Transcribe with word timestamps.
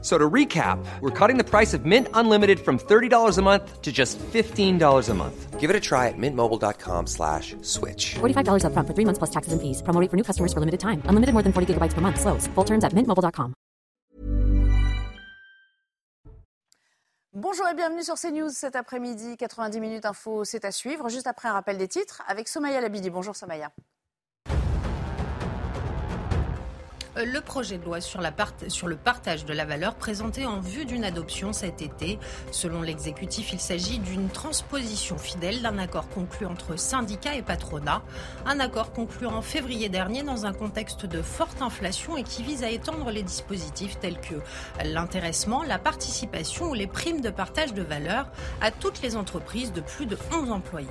So 0.00 0.16
to 0.16 0.30
recap, 0.30 0.78
we're 1.00 1.10
cutting 1.10 1.38
the 1.38 1.44
price 1.44 1.74
of 1.74 1.84
Mint 1.84 2.06
Unlimited 2.14 2.60
from 2.60 2.78
$30 2.78 3.36
a 3.36 3.42
month 3.42 3.82
to 3.82 3.90
just 3.90 4.16
$15 4.18 5.08
a 5.08 5.14
month. 5.14 5.58
Give 5.58 5.70
it 5.70 5.74
a 5.74 5.80
try 5.80 6.06
at 6.06 6.14
mintmobile.com 6.16 7.08
slash 7.08 7.56
switch. 7.62 8.14
$45 8.20 8.62
upfront 8.62 8.86
for 8.86 8.94
three 8.94 9.04
months 9.04 9.18
plus 9.18 9.30
taxes 9.30 9.52
and 9.52 9.60
fees. 9.60 9.82
Promo 9.82 10.00
rate 10.00 10.08
for 10.08 10.16
new 10.16 10.22
customers 10.22 10.52
for 10.52 10.60
limited 10.60 10.78
time. 10.78 11.02
Unlimited 11.10 11.32
more 11.34 11.42
than 11.42 11.52
40 11.52 11.74
gigabytes 11.74 11.94
per 11.94 12.00
month. 12.00 12.20
Slows. 12.20 12.46
Full 12.54 12.64
terms 12.64 12.84
at 12.84 12.92
mintmobile.com. 12.94 13.54
Bonjour 17.34 17.68
et 17.68 17.74
bienvenue 17.74 18.02
sur 18.02 18.16
CNews 18.16 18.50
cet 18.50 18.74
après-midi. 18.74 19.36
90 19.36 19.80
minutes 19.80 20.06
info, 20.06 20.44
c'est 20.44 20.64
à 20.64 20.72
suivre. 20.72 21.08
Juste 21.08 21.26
après 21.26 21.48
un 21.48 21.52
rappel 21.52 21.76
des 21.76 21.86
titres 21.86 22.22
avec 22.26 22.48
Somaya 22.48 22.80
Labidi. 22.80 23.10
Bonjour 23.10 23.36
Somaya. 23.36 23.70
Le 27.16 27.40
projet 27.40 27.78
de 27.78 27.84
loi 27.84 28.00
sur, 28.00 28.20
le 28.20 28.96
partage 28.96 29.44
de 29.44 29.52
la 29.52 29.64
valeur 29.64 29.94
présenté 29.94 30.46
en 30.46 30.60
vue 30.60 30.84
d'une 30.84 31.04
adoption 31.04 31.52
cet 31.52 31.82
été. 31.82 32.18
Selon 32.50 32.82
l'exécutif, 32.82 33.52
il 33.52 33.60
s'agit 33.60 33.98
d'une 33.98 34.28
transposition 34.28 35.18
fidèle 35.18 35.62
d'un 35.62 35.78
accord 35.78 36.08
conclu 36.08 36.46
entre 36.46 36.78
syndicats 36.78 37.34
et 37.34 37.42
patronat. 37.42 38.02
Un 38.46 38.60
accord 38.60 38.92
conclu 38.92 39.26
en 39.26 39.42
février 39.42 39.88
dernier 39.88 40.22
dans 40.22 40.46
un 40.46 40.52
contexte 40.52 41.06
de 41.06 41.22
forte 41.22 41.62
inflation 41.62 42.16
et 42.16 42.22
qui 42.22 42.42
vise 42.42 42.62
à 42.64 42.70
étendre 42.70 43.10
les 43.10 43.22
dispositifs 43.22 43.98
tels 43.98 44.20
que 44.20 44.36
l'intéressement, 44.84 45.62
la 45.62 45.78
participation 45.78 46.70
ou 46.70 46.74
les 46.74 46.86
primes 46.86 47.20
de 47.20 47.30
partage 47.30 47.74
de 47.74 47.82
valeur 47.82 48.30
à 48.60 48.70
toutes 48.70 49.02
les 49.02 49.16
entreprises 49.16 49.72
de 49.72 49.80
plus 49.80 50.06
de 50.06 50.16
11 50.32 50.50
employés. 50.50 50.88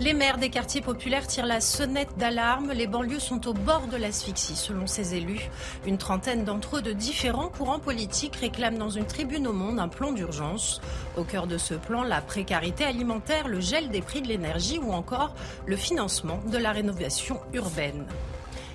Les 0.00 0.14
maires 0.14 0.38
des 0.38 0.48
quartiers 0.48 0.80
populaires 0.80 1.26
tirent 1.26 1.46
la 1.46 1.60
sonnette 1.60 2.16
d'alarme. 2.18 2.70
Les 2.70 2.86
banlieues 2.86 3.18
sont 3.18 3.48
au 3.48 3.52
bord 3.52 3.88
de 3.88 3.96
l'asphyxie, 3.96 4.54
selon 4.54 4.86
ces 4.86 5.16
élus. 5.16 5.50
Une 5.86 5.98
trentaine 5.98 6.44
d'entre 6.44 6.76
eux 6.76 6.82
de 6.82 6.92
différents 6.92 7.48
courants 7.48 7.80
politiques 7.80 8.36
réclament 8.36 8.78
dans 8.78 8.90
une 8.90 9.06
tribune 9.06 9.48
au 9.48 9.52
monde 9.52 9.80
un 9.80 9.88
plan 9.88 10.12
d'urgence. 10.12 10.80
Au 11.16 11.24
cœur 11.24 11.48
de 11.48 11.58
ce 11.58 11.74
plan, 11.74 12.04
la 12.04 12.20
précarité 12.20 12.84
alimentaire, 12.84 13.48
le 13.48 13.58
gel 13.58 13.88
des 13.88 14.00
prix 14.00 14.22
de 14.22 14.28
l'énergie 14.28 14.78
ou 14.78 14.92
encore 14.92 15.34
le 15.66 15.76
financement 15.76 16.38
de 16.46 16.58
la 16.58 16.70
rénovation 16.70 17.40
urbaine. 17.52 18.06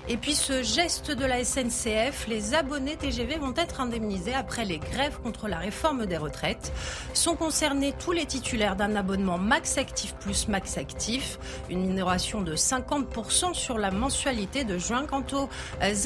Et 0.06 0.18
puis 0.18 0.34
ce 0.34 0.62
geste 0.62 1.10
de 1.10 1.24
la 1.24 1.42
SNCF, 1.42 2.26
les 2.28 2.52
abonnés 2.52 2.96
TGV 2.96 3.38
vont 3.38 3.54
être 3.56 3.80
indemnisés 3.80 4.34
après 4.34 4.66
les 4.66 4.78
grèves 4.78 5.18
contre 5.22 5.48
la 5.48 5.56
réforme 5.56 6.04
des 6.04 6.18
retraites. 6.18 6.74
Sont 7.14 7.36
concernés 7.36 7.94
tous 7.98 8.12
les 8.12 8.26
titulaires 8.26 8.76
d'un 8.76 8.96
abonnement 8.96 9.38
Max 9.38 9.78
Actif 9.78 10.14
plus 10.16 10.46
Max 10.48 10.76
Actif, 10.76 11.38
une 11.70 11.86
minoration 11.86 12.42
de 12.42 12.54
50% 12.54 13.54
sur 13.54 13.78
la 13.78 13.90
mensualité 13.90 14.64
de 14.64 14.76
juin. 14.76 15.06
Quant 15.06 15.24
aux 15.32 15.48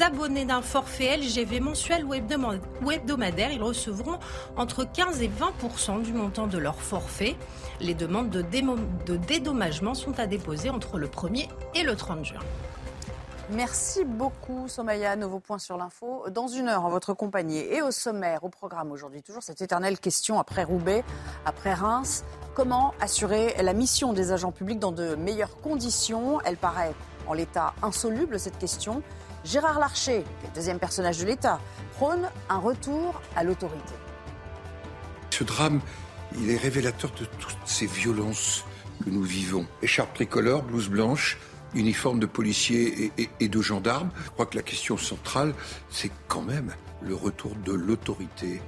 abonnés 0.01 0.45
d'un 0.45 0.61
forfait 0.61 1.17
LGV 1.17 1.59
mensuel 1.59 2.05
ou 2.05 2.13
hebdomadaire, 2.13 3.51
ils 3.51 3.61
recevront 3.61 4.19
entre 4.55 4.85
15 4.85 5.21
et 5.21 5.29
20% 5.29 6.03
du 6.03 6.13
montant 6.13 6.47
de 6.47 6.57
leur 6.57 6.81
forfait. 6.81 7.35
Les 7.81 7.95
demandes 7.95 8.29
de, 8.29 8.45
de 9.05 9.17
dédommagement 9.17 9.93
sont 9.93 10.17
à 10.21 10.25
déposer 10.25 10.69
entre 10.69 10.97
le 10.97 11.07
1er 11.07 11.49
et 11.75 11.83
le 11.83 11.97
30 11.97 12.23
juin. 12.23 12.39
Merci 13.51 14.05
beaucoup, 14.05 14.67
Somaya. 14.67 15.15
Nouveau 15.15 15.39
point 15.39 15.57
sur 15.57 15.75
l'info. 15.75 16.25
Dans 16.29 16.47
une 16.47 16.67
heure, 16.67 16.85
en 16.85 16.89
votre 16.89 17.15
compagnie 17.15 17.57
et 17.57 17.81
au 17.81 17.89
sommaire, 17.89 18.43
au 18.43 18.49
programme 18.49 18.91
aujourd'hui, 18.91 19.23
toujours 19.23 19.41
cette 19.41 19.61
éternelle 19.61 19.97
question 19.97 20.39
après 20.39 20.63
Roubaix, 20.63 21.03
après 21.45 21.73
Reims. 21.73 22.23
Comment 22.53 22.93
assurer 23.01 23.55
la 23.59 23.73
mission 23.73 24.13
des 24.13 24.31
agents 24.31 24.51
publics 24.51 24.77
dans 24.77 24.91
de 24.91 25.15
meilleures 25.15 25.59
conditions? 25.61 26.39
Elle 26.41 26.57
paraît 26.57 26.93
en 27.27 27.33
l'état 27.33 27.73
insoluble, 27.81 28.39
cette 28.39 28.59
question. 28.59 29.01
Gérard 29.43 29.79
Larcher, 29.79 30.23
le 30.43 30.53
deuxième 30.53 30.77
personnage 30.77 31.17
de 31.17 31.25
l'État, 31.25 31.59
prône 31.95 32.29
un 32.49 32.59
retour 32.59 33.19
à 33.35 33.43
l'autorité. 33.43 33.95
Ce 35.31 35.43
drame, 35.43 35.81
il 36.37 36.51
est 36.51 36.57
révélateur 36.57 37.09
de 37.19 37.25
toutes 37.25 37.57
ces 37.65 37.87
violences 37.87 38.63
que 39.03 39.09
nous 39.09 39.23
vivons. 39.23 39.65
Écharpe 39.81 40.13
tricolore, 40.13 40.61
blouse 40.61 40.89
blanche, 40.89 41.39
uniforme 41.73 42.19
de 42.19 42.25
policiers 42.25 43.11
et, 43.39 43.47
de 43.47 43.61
gendarmes. 43.61 44.09
Je 44.25 44.29
crois 44.31 44.45
que 44.45 44.55
la 44.55 44.63
question 44.63 44.97
centrale, 44.97 45.53
c'est 45.89 46.11
quand 46.27 46.41
même 46.41 46.73
le 47.01 47.15
retour 47.15 47.51
de 47.65 47.73
l'autorité. 47.73 48.61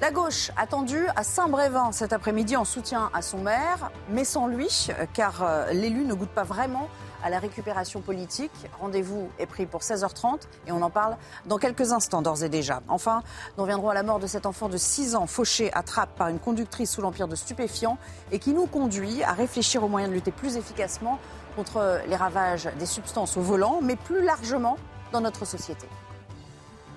La 0.00 0.10
gauche 0.10 0.50
attendue 0.58 1.06
à 1.16 1.24
Saint-Brévin 1.24 1.90
cet 1.90 2.12
après-midi 2.12 2.54
en 2.54 2.66
soutien 2.66 3.08
à 3.14 3.22
son 3.22 3.38
maire, 3.38 3.90
mais 4.10 4.24
sans 4.24 4.46
lui, 4.46 4.88
car 5.14 5.42
euh, 5.42 5.72
l'élu 5.72 6.04
ne 6.04 6.12
goûte 6.12 6.28
pas 6.28 6.42
vraiment 6.42 6.90
à 7.24 7.30
la 7.30 7.38
récupération 7.38 8.02
politique. 8.02 8.52
Rendez-vous 8.78 9.30
est 9.38 9.46
pris 9.46 9.64
pour 9.64 9.80
16h30 9.80 10.42
et 10.66 10.72
on 10.72 10.82
en 10.82 10.90
parle 10.90 11.16
dans 11.46 11.56
quelques 11.56 11.92
instants 11.92 12.20
d'ores 12.20 12.44
et 12.44 12.50
déjà. 12.50 12.82
Enfin, 12.88 13.22
nous 13.56 13.64
reviendrons 13.64 13.88
à 13.88 13.94
la 13.94 14.02
mort 14.02 14.18
de 14.18 14.26
cet 14.26 14.44
enfant 14.44 14.68
de 14.68 14.76
6 14.76 15.16
ans 15.16 15.26
fauché 15.26 15.72
à 15.72 15.82
trappe 15.82 16.14
par 16.16 16.28
une 16.28 16.38
conductrice 16.38 16.92
sous 16.92 17.00
l'empire 17.00 17.26
de 17.26 17.34
stupéfiants 17.34 17.98
et 18.32 18.38
qui 18.38 18.52
nous 18.52 18.66
conduit 18.66 19.22
à 19.22 19.32
réfléchir 19.32 19.82
aux 19.82 19.88
moyens 19.88 20.10
de 20.10 20.14
lutter 20.14 20.30
plus 20.30 20.56
efficacement 20.56 21.18
contre 21.56 22.00
les 22.06 22.16
ravages 22.16 22.68
des 22.78 22.86
substances 22.86 23.36
au 23.36 23.40
volant, 23.40 23.80
mais 23.82 23.96
plus 23.96 24.22
largement 24.22 24.76
dans 25.12 25.20
notre 25.20 25.44
société. 25.46 25.86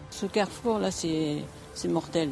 Ce 0.09 0.25
carrefour-là, 0.25 0.91
c'est 0.91 1.43
mortel. 1.87 2.29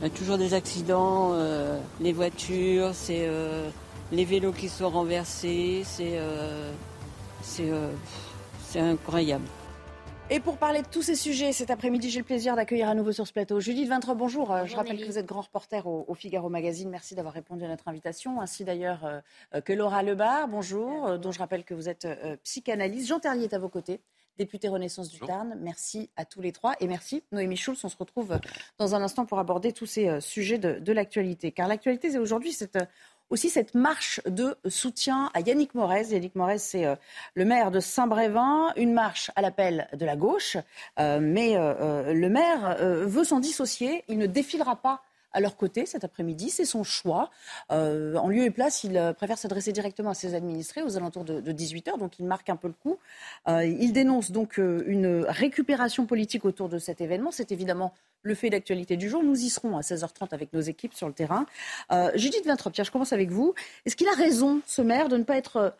Il 0.00 0.04
y 0.04 0.06
a 0.06 0.10
toujours 0.10 0.38
des 0.38 0.54
accidents, 0.54 1.32
euh, 1.32 1.80
les 2.00 2.12
voitures, 2.12 2.90
c'est 2.94 3.26
euh, 3.26 3.68
les 4.12 4.24
vélos 4.24 4.52
qui 4.52 4.68
sont 4.68 4.88
renversés, 4.88 5.82
c'est 5.84 6.16
euh, 6.18 6.70
incroyable. 8.76 9.44
Et 10.30 10.40
pour 10.40 10.58
parler 10.58 10.82
de 10.82 10.86
tous 10.86 11.00
ces 11.00 11.14
sujets, 11.14 11.52
cet 11.52 11.70
après-midi, 11.70 12.10
j'ai 12.10 12.18
le 12.18 12.24
plaisir 12.24 12.54
d'accueillir 12.54 12.90
à 12.90 12.94
nouveau 12.94 13.12
sur 13.12 13.26
ce 13.26 13.32
plateau 13.32 13.60
Judith 13.60 13.88
Vintre, 13.88 14.14
bonjour. 14.14 14.54
Je 14.66 14.76
rappelle 14.76 15.00
que 15.00 15.06
vous 15.06 15.16
êtes 15.16 15.24
grand 15.24 15.40
reporter 15.40 15.86
au, 15.86 16.14
Figaro 16.14 16.50
Magazine. 16.50 16.90
Merci 16.90 17.14
d'avoir 17.14 17.32
répondu 17.32 17.64
à 17.64 17.68
notre 17.68 17.88
invitation, 17.88 18.38
ainsi 18.38 18.62
d'ailleurs 18.62 19.06
euh, 19.54 19.62
que 19.62 19.72
Laura 19.72 20.02
Lebar, 20.02 20.46
bonjour, 20.46 21.06
euh, 21.06 21.16
dont 21.16 21.32
je 21.32 21.38
rappelle 21.38 21.64
que 21.64 21.72
vous 21.72 21.88
êtes 21.88 22.04
euh, 22.04 22.36
psychanalyste. 22.44 23.08
Jean 23.08 23.20
Terrier 23.20 23.44
est 23.44 23.54
à 23.54 23.58
vos 23.58 23.70
côtés 23.70 24.02
député 24.36 24.68
Renaissance 24.68 25.08
du 25.08 25.18
Tarn. 25.18 25.58
Merci 25.60 26.10
à 26.14 26.24
tous 26.24 26.40
les 26.40 26.52
trois 26.52 26.74
et 26.78 26.86
merci 26.86 27.24
Noémie 27.32 27.56
Schulz. 27.56 27.80
On 27.82 27.88
se 27.88 27.96
retrouve 27.96 28.38
dans 28.76 28.94
un 28.94 29.02
instant 29.02 29.26
pour 29.26 29.40
aborder 29.40 29.72
tous 29.72 29.86
ces 29.86 30.20
sujets 30.20 30.58
de, 30.58 30.78
de 30.78 30.92
l'actualité. 30.92 31.50
Car 31.50 31.66
l'actualité, 31.66 32.12
c'est 32.12 32.18
aujourd'hui 32.18 32.52
cette 32.52 32.78
aussi 33.30 33.50
cette 33.50 33.74
marche 33.74 34.20
de 34.26 34.56
soutien 34.66 35.30
à 35.34 35.40
Yannick 35.40 35.74
Morez. 35.74 36.06
Yannick 36.10 36.34
Morez, 36.34 36.58
c'est 36.58 36.86
euh, 36.86 36.96
le 37.34 37.44
maire 37.44 37.70
de 37.70 37.80
Saint-Brévin, 37.80 38.72
une 38.76 38.92
marche 38.92 39.30
à 39.36 39.42
l'appel 39.42 39.88
de 39.92 40.04
la 40.06 40.16
gauche, 40.16 40.56
euh, 40.98 41.18
mais 41.20 41.56
euh, 41.56 42.12
le 42.12 42.28
maire 42.28 42.76
veut 42.80 43.24
s'en 43.24 43.40
dissocier. 43.40 44.04
Il 44.08 44.18
ne 44.18 44.26
défilera 44.26 44.76
pas 44.76 45.02
à 45.32 45.40
leur 45.40 45.56
côté 45.56 45.86
cet 45.86 46.04
après-midi. 46.04 46.50
C'est 46.50 46.64
son 46.64 46.84
choix. 46.84 47.30
Euh, 47.70 48.16
en 48.16 48.28
lieu 48.28 48.44
et 48.44 48.50
place, 48.50 48.84
il 48.84 48.96
euh, 48.96 49.12
préfère 49.12 49.38
s'adresser 49.38 49.72
directement 49.72 50.10
à 50.10 50.14
ses 50.14 50.34
administrés 50.34 50.82
aux 50.82 50.96
alentours 50.96 51.24
de, 51.24 51.52
18h, 51.52 51.98
donc 51.98 52.18
il 52.18 52.26
marque 52.26 52.48
un 52.50 52.56
peu 52.56 52.68
le 52.68 52.74
coup. 52.74 52.98
Euh, 53.48 53.64
il 53.64 53.92
dénonce 53.92 54.30
donc 54.30 54.58
une 54.58 55.24
récupération 55.28 56.06
politique 56.06 56.44
autour 56.44 56.68
de 56.68 56.78
cet 56.78 57.00
événement. 57.00 57.30
C'est 57.30 57.52
évidemment 57.52 57.92
le 58.22 58.34
fait 58.34 58.50
d'actualité 58.50 58.96
du 58.96 59.08
jour. 59.08 59.22
Nous 59.22 59.40
y 59.40 59.48
serons 59.48 59.76
à 59.76 59.80
16h30 59.80 60.28
avec 60.32 60.52
nos 60.52 60.60
équipes 60.60 60.94
sur 60.94 61.06
le 61.06 61.14
terrain. 61.14 61.46
Judith 62.14 62.44
Vintrop, 62.44 62.74
je 62.74 62.90
commence 62.90 63.12
avec 63.12 63.30
vous. 63.30 63.54
Est-ce 63.86 63.96
qu'il 63.96 64.08
a 64.08 64.12
raison, 64.12 64.60
ce 64.66 64.82
maire, 64.82 65.08
de 65.08 65.16
ne 65.16 65.24
pas 65.24 65.36
être 65.36 65.74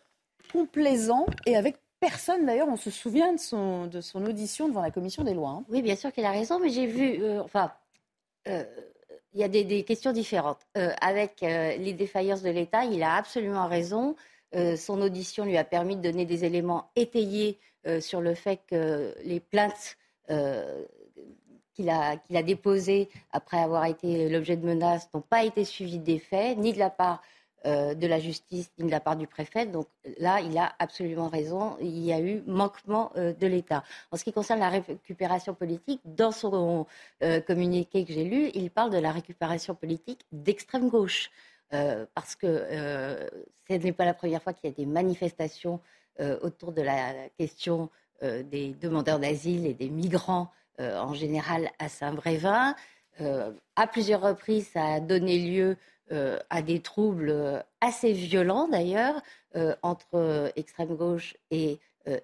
complaisant 0.53 1.27
et 1.47 1.57
avec 1.57 1.77
personne 2.01 2.47
d'ailleurs, 2.47 2.69
on 2.69 2.77
se 2.77 2.91
souvient 2.91 3.33
de 3.33 3.39
son, 3.39 3.91
audition 4.15 4.69
devant 4.69 4.83
la 4.83 4.91
commission 4.91 5.25
des 5.25 5.35
lois. 5.35 5.51
Hein. 5.51 5.65
Oui, 5.69 5.83
bien 5.83 5.97
sûr 5.97 6.13
qu'il 6.13 6.25
a 6.25 6.31
raison, 6.31 6.61
mais 6.61 6.71
j'ai 6.71 6.87
vu, 6.87 7.21
enfin, 7.41 7.73
il 9.39 9.43
y 9.43 9.45
a 9.45 9.49
des, 9.49 9.85
questions 9.85 10.11
différentes. 10.13 10.59
Euh, 10.77 10.91
avec 11.01 11.45
euh, 11.45 11.77
les 11.77 11.93
défaillances 11.93 12.43
de 12.43 12.51
l'État, 12.51 12.85
il 12.85 13.05
a 13.05 13.15
absolument 13.15 13.69
raison. 13.69 14.17
Euh, 14.57 14.77
son 14.77 15.01
audition 15.01 15.45
lui 15.45 15.57
a 15.57 15.63
permis 15.63 15.95
de 15.95 16.03
donner 16.03 16.27
des 16.27 16.45
éléments 16.45 16.91
étayés 16.97 17.59
sur 18.01 18.21
le 18.21 18.35
fait 18.35 18.61
que 18.67 19.15
les 19.25 19.41
plaintes 19.41 19.97
qu'il 21.73 21.89
a, 21.89 22.43
déposées 22.43 23.09
après 23.33 23.59
avoir 23.59 23.87
été 23.87 24.29
l'objet 24.29 24.59
de 24.59 24.67
menaces 24.67 25.09
n'ont 25.15 25.23
pas 25.23 25.45
été 25.45 25.65
suivies 25.65 26.01
des 26.01 26.19
faits, 26.19 26.59
ni 26.59 26.75
de 26.75 26.79
la 26.79 26.91
part 26.91 27.23
euh, 27.67 27.95
de 27.95 28.07
la 28.07 28.21
justice 28.21 28.71
de 28.79 28.89
la 28.89 29.01
part 29.01 29.17
du 29.17 29.27
préfet. 29.27 29.67
Donc 29.67 29.89
là, 30.21 30.41
il 30.41 30.57
a 30.57 30.77
absolument 30.79 31.27
raison. 31.27 31.77
Il 31.81 31.99
y 32.05 32.13
a 32.13 32.21
eu 32.21 32.41
manquement 32.47 33.11
euh, 33.17 33.33
de 33.33 33.49
l'État. 33.49 33.83
En 34.13 34.17
ce 34.17 34.23
qui 34.23 34.33
concerne 34.33 34.61
la 34.61 34.69
récupération 34.69 35.55
politique, 35.55 36.01
dans 36.05 36.31
son 36.31 36.87
euh, 37.25 37.41
communiqué 37.41 38.05
que 38.05 38.13
j'ai 38.13 38.23
lu, 38.23 38.53
il 38.55 38.71
parle 38.71 38.91
de 38.91 38.99
la 38.99 39.11
récupération 39.11 39.75
politique 39.75 40.21
d'extrême 40.31 40.89
gauche. 40.89 41.33
parce 42.15 42.37
que 42.37 42.49
ce 43.69 43.75
n'est 43.75 43.93
pas 43.93 44.05
la 44.05 44.15
première 44.15 44.41
fois 44.41 44.53
qu'il 44.53 44.71
y 44.71 44.73
a 44.73 44.77
des 44.77 44.87
manifestations 44.87 45.81
autour 46.41 46.73
de 46.73 46.81
la 46.81 47.29
question 47.39 47.91
des 48.23 48.75
demandeurs 48.81 49.19
d'asile 49.19 49.67
et 49.67 49.75
des 49.75 49.91
migrants 49.91 50.49
en 50.79 51.13
général 51.13 51.71
à 51.79 51.89
Saint-Brévin. 51.89 52.75
à 53.77 53.87
plusieurs 53.89 54.23
reprises, 54.23 54.69
ça 54.69 54.95
a 54.95 55.01
donné 55.01 55.39
lieu 55.39 55.77
à 56.11 56.63
des 56.63 56.81
troubles 56.81 57.65
assez 57.81 58.13
violents 58.13 58.69
d'ailleurs 58.69 59.21
entre 59.83 60.53
extrême 60.57 60.97
gauche 60.97 61.37
et 61.51 61.79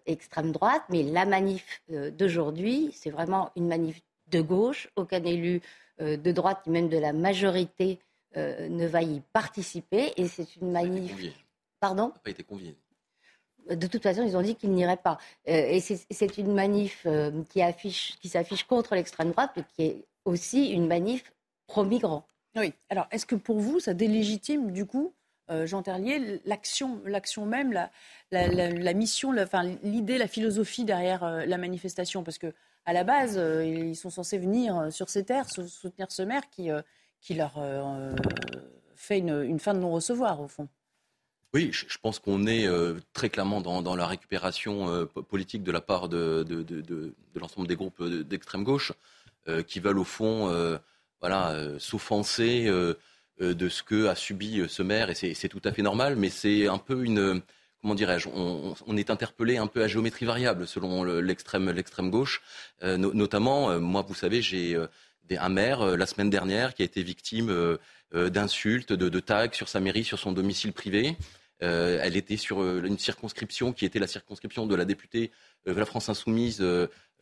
extrême 0.07 0.53
droite. 0.53 0.83
Mais 0.89 1.03
la 1.03 1.27
manif 1.27 1.83
d'aujourd'hui, 1.89 2.91
c'est 2.95 3.11
vraiment 3.11 3.51
une 3.57 3.69
manif 3.69 4.01
de 4.29 4.41
gauche. 4.41 4.89
Aucun 4.97 5.23
élu 5.25 5.61
de 5.99 6.33
droite, 6.33 6.63
ni 6.67 6.73
même 6.73 6.89
de 6.89 6.99
la 6.99 7.13
majorité, 7.13 7.99
ne 8.37 8.87
va 8.87 9.03
y 9.03 9.21
participer. 9.33 10.13
Et 10.17 10.29
c'est 10.29 10.57
une 10.57 10.73
manif. 10.73 11.15
Pardon 11.81 12.13
pas 12.23 12.31
été 12.31 12.43
convié. 12.43 12.75
De 13.71 13.87
toute 13.87 14.03
façon, 14.03 14.23
ils 14.23 14.37
ont 14.37 14.43
dit 14.43 14.57
qu'ils 14.57 14.73
n'iraient 14.73 14.97
pas. 14.97 15.19
et 15.45 15.81
c'est 15.81 16.39
une 16.39 16.53
manif 16.55 17.07
qui, 17.51 17.63
affiche, 17.63 18.17
qui 18.21 18.29
s'affiche 18.29 18.65
contre 18.65 18.95
l'extrême 18.95 19.33
droite, 19.33 19.53
mais 19.57 19.65
qui 19.75 19.83
est 19.83 20.05
aussi 20.25 20.71
une 20.71 20.87
manif 20.87 21.33
pro-migrants. 21.67 22.27
Oui. 22.57 22.73
Alors, 22.89 23.07
est-ce 23.11 23.27
que 23.27 23.35
pour 23.35 23.59
vous, 23.59 23.81
ça 23.81 23.95
délégitime, 23.95 24.71
du 24.71 24.87
coup, 24.87 25.13
Jean 25.65 25.83
Terlier, 25.83 26.41
l'action, 26.45 27.01
l'action 27.05 27.47
même, 27.47 27.73
la, 27.73 27.91
la, 28.31 28.95
mission, 28.95 29.33
l'idée, 29.83 30.19
la 30.19 30.29
philosophie 30.29 30.85
derrière 30.85 31.47
la 31.47 31.59
manifestation? 31.59 32.23
Parce 32.23 32.39
que 32.39 32.55
à 32.87 32.93
la 32.93 33.05
base, 33.05 33.37
euh, 33.39 33.65
ils 33.65 33.97
sont 33.97 34.11
censés 34.11 34.39
venir 34.39 34.77
euh, 34.77 34.91
sur 34.91 35.09
ces 35.09 35.25
terres 35.25 35.49
soutenir 35.49 36.11
ce 36.11 36.23
maire 36.23 36.49
qui, 36.51 36.71
euh, 36.71 36.83
qui 37.21 37.35
leur 37.35 37.55
fait 38.97 39.19
une, 39.19 39.59
fin 39.59 39.75
de 39.75 39.79
non-recevoir, 39.79 40.41
au 40.41 40.49
fond. 40.49 40.69
Oui, 41.55 41.71
je 41.73 41.99
pense 41.99 42.19
qu'on 42.19 42.47
est 42.47 42.69
très 43.13 43.31
clairement 43.31 43.61
dans, 43.61 43.97
la 43.97 44.07
récupération 44.07 45.07
politique 45.07 45.63
de 45.63 45.73
la 45.73 45.81
part 45.81 46.09
de, 46.09 46.45
l'ensemble 47.35 47.67
des 47.67 47.77
groupes 47.77 48.03
d'extrême 48.03 48.65
gauche 48.65 48.93
qui 49.67 49.81
veulent 49.81 49.99
au 49.99 50.05
fond 50.05 50.79
voilà, 51.25 51.57
s'offenser 51.79 52.71
de 53.41 53.69
ce 53.71 53.83
que 53.83 54.09
a 54.09 54.15
subi 54.15 54.63
ce 54.69 54.83
maire. 54.83 55.09
Et 55.09 55.15
c'est 55.15 55.49
tout 55.49 55.63
à 55.65 55.73
fait 55.73 55.81
normal, 55.81 56.17
mais 56.17 56.29
c'est 56.29 56.69
un 56.69 56.77
peu 56.77 57.03
une 57.03 57.41
comment 57.85 57.95
dirais-je, 57.95 58.31
on, 58.31 58.97
est 58.97 59.11
interpellé 59.11 59.59
un 59.59 59.67
peu 59.67 59.83
à 59.83 59.89
géométrie 59.89 60.25
variable 60.25 60.67
selon 60.67 61.05
l'extrême 61.05 61.71
l'extrême 61.71 62.09
gauche. 62.09 62.41
Euh, 62.83 62.97
notamment, 62.97 63.71
euh, 63.71 63.79
moi, 63.79 64.03
vous 64.09 64.15
savez, 64.15 64.41
j'ai 64.41 64.75
euh, 64.75 64.87
un 65.39 65.51
maire 65.51 65.85
la 65.95 66.07
semaine 66.07 66.31
dernière 66.31 66.73
qui 66.73 66.81
a 66.81 66.87
été 66.87 67.03
victime 67.03 67.77
d'insultes, 68.13 68.95
de, 68.95 69.11
de, 69.11 69.21
tags 69.21 69.53
sur 69.53 69.69
sa 69.69 69.81
mairie, 69.81 70.05
sur 70.05 70.19
son 70.19 70.33
domicile 70.33 70.73
privé. 70.73 71.17
Elle 71.61 72.17
était 72.17 72.37
sur 72.37 72.63
une 72.63 72.99
circonscription 72.99 73.73
qui 73.73 73.87
était 73.87 73.99
la 73.99 74.07
circonscription 74.07 74.67
de 74.67 74.75
la 74.75 74.85
députée 74.85 75.31
de 75.67 75.73
la 75.73 75.87
France 75.87 76.09
Insoumise 76.09 76.63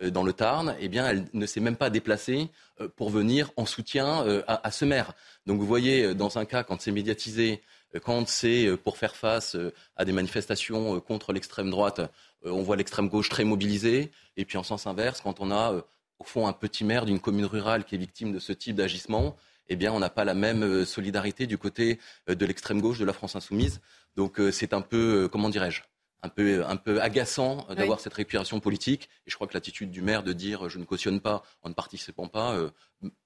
dans 0.00 0.24
le 0.24 0.32
Tarn. 0.32 0.74
Eh 0.80 0.88
bien, 0.88 1.06
elle 1.06 1.26
ne 1.32 1.46
s'est 1.46 1.60
même 1.60 1.76
pas 1.76 1.90
déplacée 1.90 2.48
pour 2.96 3.10
venir 3.10 3.52
en 3.56 3.66
soutien 3.66 4.42
à, 4.48 4.66
à, 4.66 4.70
ce 4.72 4.84
maire. 4.84 5.12
Donc, 5.46 5.60
vous 5.60 5.66
voyez, 5.66 6.14
dans 6.14 6.38
un 6.38 6.44
cas, 6.44 6.64
quand 6.64 6.80
c'est 6.80 6.90
médiatisé, 6.90 7.62
quand 8.00 8.28
c'est 8.28 8.66
euh, 8.66 8.76
pour 8.76 8.96
faire 8.96 9.16
face 9.16 9.54
euh, 9.54 9.72
à 9.96 10.04
des 10.04 10.12
manifestations 10.12 10.96
euh, 10.96 11.00
contre 11.00 11.32
l'extrême 11.32 11.70
droite, 11.70 12.00
on 12.44 12.62
voit 12.62 12.76
l'extrême 12.76 13.08
gauche 13.08 13.28
très 13.28 13.44
mobilisée. 13.44 14.10
Et 14.36 14.44
puis 14.44 14.58
en 14.58 14.62
sens 14.62 14.86
inverse, 14.86 15.20
quand 15.20 15.40
on 15.40 15.52
a 15.52 15.74
au 16.18 16.24
fond 16.24 16.48
un 16.48 16.52
petit 16.52 16.82
maire 16.82 17.04
d'une 17.06 17.20
commune 17.20 17.44
rurale 17.44 17.84
qui 17.84 17.94
est 17.94 17.98
victime 17.98 18.32
de 18.32 18.40
ce 18.40 18.52
type 18.52 18.74
d'agissement, 18.74 19.36
eh 19.72 19.76
bien 19.76 19.92
on 19.92 19.98
n'a 19.98 20.10
pas 20.10 20.24
la 20.24 20.34
même 20.34 20.84
solidarité 20.84 21.46
du 21.46 21.58
côté 21.58 21.98
de 22.26 22.46
l'extrême 22.46 22.80
gauche 22.80 22.98
de 22.98 23.04
la 23.04 23.12
France 23.12 23.36
insoumise. 23.36 23.80
Donc 24.16 24.40
c'est 24.52 24.72
un 24.72 24.82
peu, 24.82 25.28
comment 25.30 25.48
dirais-je, 25.48 25.82
un 26.22 26.28
peu, 26.28 26.64
un 26.64 26.76
peu 26.76 27.00
agaçant 27.00 27.66
d'avoir 27.76 28.00
cette 28.00 28.14
récupération 28.14 28.60
politique. 28.60 29.08
Et 29.26 29.30
je 29.30 29.34
crois 29.34 29.46
que 29.46 29.54
l'attitude 29.54 29.90
du 29.90 30.02
maire 30.02 30.22
de 30.22 30.32
dire 30.32 30.68
je 30.68 30.78
ne 30.78 30.84
cautionne 30.84 31.20
pas 31.20 31.42
en 31.62 31.68
ne 31.68 31.74
participant 31.74 32.28
pas 32.28 32.54
euh, 32.54 32.70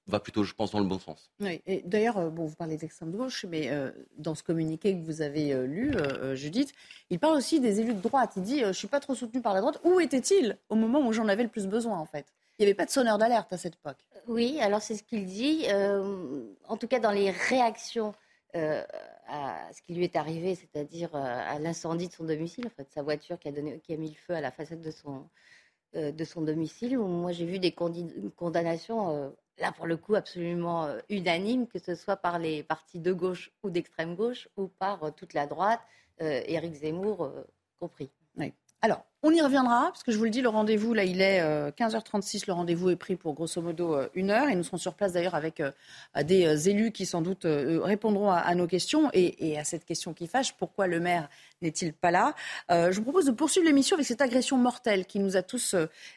va 0.07 0.19
plutôt, 0.19 0.43
je 0.43 0.53
pense, 0.53 0.71
dans 0.71 0.79
le 0.79 0.85
bon 0.85 0.99
sens. 0.99 1.29
Oui. 1.39 1.61
Et 1.67 1.83
d'ailleurs, 1.85 2.17
euh, 2.17 2.29
bon, 2.29 2.45
vous 2.45 2.55
parlez 2.55 2.77
d'extrême 2.77 3.11
gauche, 3.11 3.45
mais 3.47 3.69
euh, 3.69 3.91
dans 4.17 4.33
ce 4.33 4.41
communiqué 4.41 4.97
que 4.97 5.05
vous 5.05 5.21
avez 5.21 5.53
lu, 5.67 5.93
Judith, 6.33 6.73
il 7.09 7.19
parle 7.19 7.37
aussi 7.37 7.59
des 7.59 7.79
élus 7.79 7.93
de 7.93 8.01
droite. 8.01 8.33
Il 8.37 8.43
dit 8.43 8.59
je 8.59 8.65
ne 8.65 8.73
suis 8.73 8.87
pas 8.87 8.99
trop 8.99 9.15
soutenu 9.15 9.41
par 9.41 9.53
la 9.53 9.61
droite. 9.61 9.79
Où 9.83 9.99
était-il 9.99 10.57
au 10.69 10.75
moment 10.75 11.05
où 11.05 11.13
j'en 11.13 11.27
avais 11.27 11.43
le 11.43 11.49
plus 11.49 11.67
besoin, 11.67 11.99
en 11.99 12.05
fait? 12.05 12.25
Il 12.57 12.63
n'y 12.63 12.65
avait 12.65 12.75
pas 12.75 12.85
de 12.85 12.91
sonneur 12.91 13.19
d'alerte 13.19 13.53
à 13.53 13.57
cette 13.57 13.75
époque. 13.75 13.99
Oui, 14.27 14.59
alors 14.59 14.81
c'est 14.81 14.95
ce 14.95 15.03
qu'il 15.03 15.25
dit. 15.25 15.65
en 16.67 16.77
tout 16.77 16.87
cas, 16.87 16.99
dans 16.99 17.11
les 17.11 17.31
réactions 17.31 18.13
à 19.27 19.71
ce 19.73 19.81
qui 19.81 19.93
lui 19.93 20.03
est 20.03 20.15
arrivé, 20.15 20.55
c'est-à-dire 20.55 21.13
euh, 21.15 21.19
à 21.19 21.59
l'incendie 21.59 22.07
de 22.07 22.13
son 22.13 22.23
domicile, 22.23 22.65
en 22.67 22.69
fait, 22.69 22.89
sa 22.91 23.03
voiture 23.03 23.37
qui 23.37 23.47
a, 23.47 23.51
donné, 23.51 23.81
mis 23.89 24.09
le 24.09 24.15
feu 24.15 24.33
à 24.33 24.41
la 24.41 24.51
façade 24.51 24.81
de 24.81 24.91
son, 24.91 25.29
euh, 25.95 26.11
domicile, 26.37 26.97
moi 26.97 27.31
j'ai 27.31 27.45
vu 27.45 27.59
des 27.59 27.73
condamnations, 27.73 29.09
euh, 29.15 29.29
là 29.59 29.71
pour 29.71 29.85
le 29.85 29.97
coup 29.97 30.15
absolument 30.15 30.87
unanimes, 31.09 31.67
que 31.67 31.79
ce 31.79 31.95
soit 31.95 32.17
par 32.17 32.39
les 32.39 32.63
partis 32.63 32.99
de 32.99 33.13
gauche 33.13 33.51
ou 33.63 33.69
d'extrême 33.69 34.15
gauche, 34.15 34.47
ou 34.57 34.67
par 34.67 35.13
toute 35.15 35.33
la 35.33 35.47
droite, 35.47 35.81
Éric 36.19 36.73
Zemmour 36.75 37.31
compris. 37.79 38.09
Oui. 38.37 38.53
Alors, 38.81 39.03
on 39.27 39.31
y 39.31 39.41
reviendra, 39.41 39.87
parce 39.87 40.03
que 40.03 40.13
je 40.13 40.17
vous 40.17 40.23
le 40.23 40.29
dis, 40.29 40.41
le 40.41 40.47
rendez-vous, 40.47 40.93
là, 40.93 41.03
il 41.03 41.21
est 41.21 41.41
15h36, 41.71 42.45
le 42.47 42.53
rendez-vous 42.53 42.91
est 42.91 42.95
pris 42.95 43.17
pour 43.17 43.33
grosso 43.33 43.61
modo 43.61 43.93
euh, 43.93 44.07
une 44.15 44.29
heure, 44.31 44.47
et 44.47 44.55
nous 44.55 44.63
serons 44.63 44.77
sur 44.77 44.93
place 44.93 45.11
d'ailleurs 45.11 45.35
avec 45.35 45.59
euh, 45.59 45.71
des 46.23 46.45
euh, 46.45 46.69
élus 46.69 46.93
qui 46.93 47.05
sans 47.05 47.21
doute 47.21 47.45
répondront 47.45 48.31
à, 48.31 48.55
nos 48.55 48.67
questions, 48.67 49.09
et, 49.13 49.57
à 49.59 49.65
cette 49.65 49.83
question 49.83 50.13
qui 50.13 50.27
fâche, 50.27 50.53
pourquoi 50.53 50.87
le 50.87 51.01
maire 51.01 51.27
n'est-il 51.61 51.93
pas 51.93 52.11
là? 52.11 52.33
Je 52.69 52.95
vous 52.95 53.03
propose 53.03 53.25
de 53.25 53.31
poursuivre 53.31 53.65
l'émission 53.65 53.95
avec 53.95 54.05
cette 54.05 54.21
agression 54.21 54.57
mortelle 54.57 55.05
qui 55.05 55.19
nous 55.19 55.37
a 55.37 55.41
tous 55.41 55.75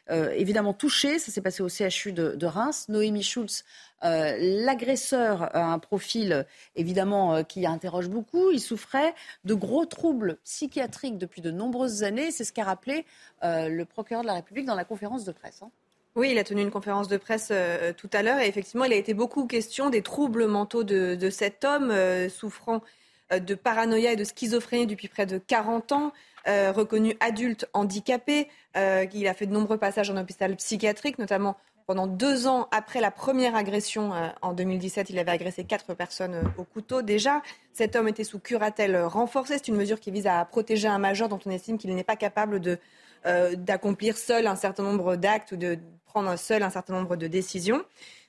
évidemment 0.08 0.75
touchés, 0.75 1.19
ça 1.19 1.32
s'est 1.32 1.40
passé 1.40 1.62
au 1.62 1.69
CHU 1.69 2.12
de, 2.12 2.46
Reims. 2.46 2.87
Noémie 2.88 3.22
Schulz 3.22 3.64
euh, 4.02 4.37
l'agresseur 4.64 5.54
a 5.54 5.72
un 5.72 5.78
profil 5.78 6.46
évidemment 6.75 7.34
euh, 7.34 7.42
qui 7.42 7.66
interroge 7.66 8.08
beaucoup. 8.08 8.50
Il 8.50 8.60
souffrait 8.60 9.14
de 9.44 9.54
gros 9.54 9.84
troubles 9.84 10.38
psychiatriques 10.44 11.19
depuis 11.19 11.43
de 11.43 11.50
nombreuses 11.50 12.02
années. 12.02 12.31
C'est 12.31 12.44
ce 12.44 12.52
qu'a 12.52 12.64
rappelé 12.64 13.04
euh, 13.44 13.69
le 13.69 13.84
procureur 13.84 14.22
de 14.22 14.28
la 14.28 14.34
République 14.34 14.66
dans 14.66 14.75
la 14.75 14.84
conférence 14.84 15.25
de 15.25 15.32
presse. 15.32 15.60
Hein. 15.62 15.70
Oui, 16.16 16.31
il 16.32 16.38
a 16.38 16.44
tenu 16.44 16.62
une 16.62 16.70
conférence 16.70 17.06
de 17.06 17.16
presse 17.16 17.52
tout 17.96 18.10
à 18.12 18.22
l'heure 18.25 18.40
et 18.40 18.48
effectivement, 18.48 18.84
il 18.84 18.93
a 18.93 18.96
été 18.96 19.14
beaucoup 19.14 19.46
question 19.46 19.90
des 19.90 20.02
troubles 20.02 20.48
mentaux 20.48 20.82
de, 20.82 21.31
cet 21.31 21.64
homme 21.64 21.94
souffrant 22.28 22.82
de 23.31 23.55
paranoïa 23.55 24.12
et 24.12 24.17
de 24.17 24.25
schizophrénie 24.25 24.87
depuis 24.87 25.09
près 25.09 25.27
de 25.27 25.38
40 25.38 25.93
ans, 25.93 26.12
reconnu 26.47 27.17
adulte 27.21 27.67
handicapé. 27.75 28.49
il 28.75 29.29
a 29.29 29.35
fait 29.35 29.47
de 29.47 29.53
nombreux 29.53 29.79
passages 29.79 30.11
en 30.11 30.17
hôpital 30.17 30.56
psychiatrique, 30.56 31.19
notamment 31.19 31.56
pendant 31.91 32.06
deux 32.06 32.47
ans 32.47 32.69
après 32.71 33.00
la 33.00 33.11
première 33.11 33.56
agression 33.56 34.15
euh, 34.15 34.29
en 34.43 34.53
2017, 34.53 35.10
il 35.10 35.19
avait 35.19 35.32
agressé 35.32 35.65
quatre 35.65 35.93
personnes 35.93 36.34
euh, 36.34 36.43
au 36.56 36.63
couteau. 36.63 37.03
Déjà, 37.03 37.43
cet 37.72 37.96
homme 37.96 38.06
était 38.06 38.22
sous 38.22 38.39
curatelle 38.39 38.96
renforcée. 38.96 39.55
C'est 39.55 39.67
une 39.67 39.77
mesure 39.77 39.99
qui 39.99 40.13
vise 40.13 40.29
à 40.29 40.44
protéger 40.44 40.87
un 40.87 40.99
majeur 40.99 41.29
dont 41.29 41.41
on 41.44 41.51
estime 41.51 41.79
qu'il 41.79 41.93
n'est 41.93 42.05
pas 42.05 42.15
capable 42.15 42.60
de, 42.60 42.79
euh, 43.27 43.56
d'accomplir 43.56 44.17
seul 44.19 44.46
un 44.46 44.55
certain 44.55 44.84
nombre 44.84 45.17
d'actes 45.17 45.51
ou 45.51 45.56
de 45.56 45.81
prendre 46.05 46.37
seul 46.39 46.63
un 46.63 46.70
certain 46.70 46.94
nombre 46.94 47.17
de 47.17 47.27
décisions. 47.27 47.82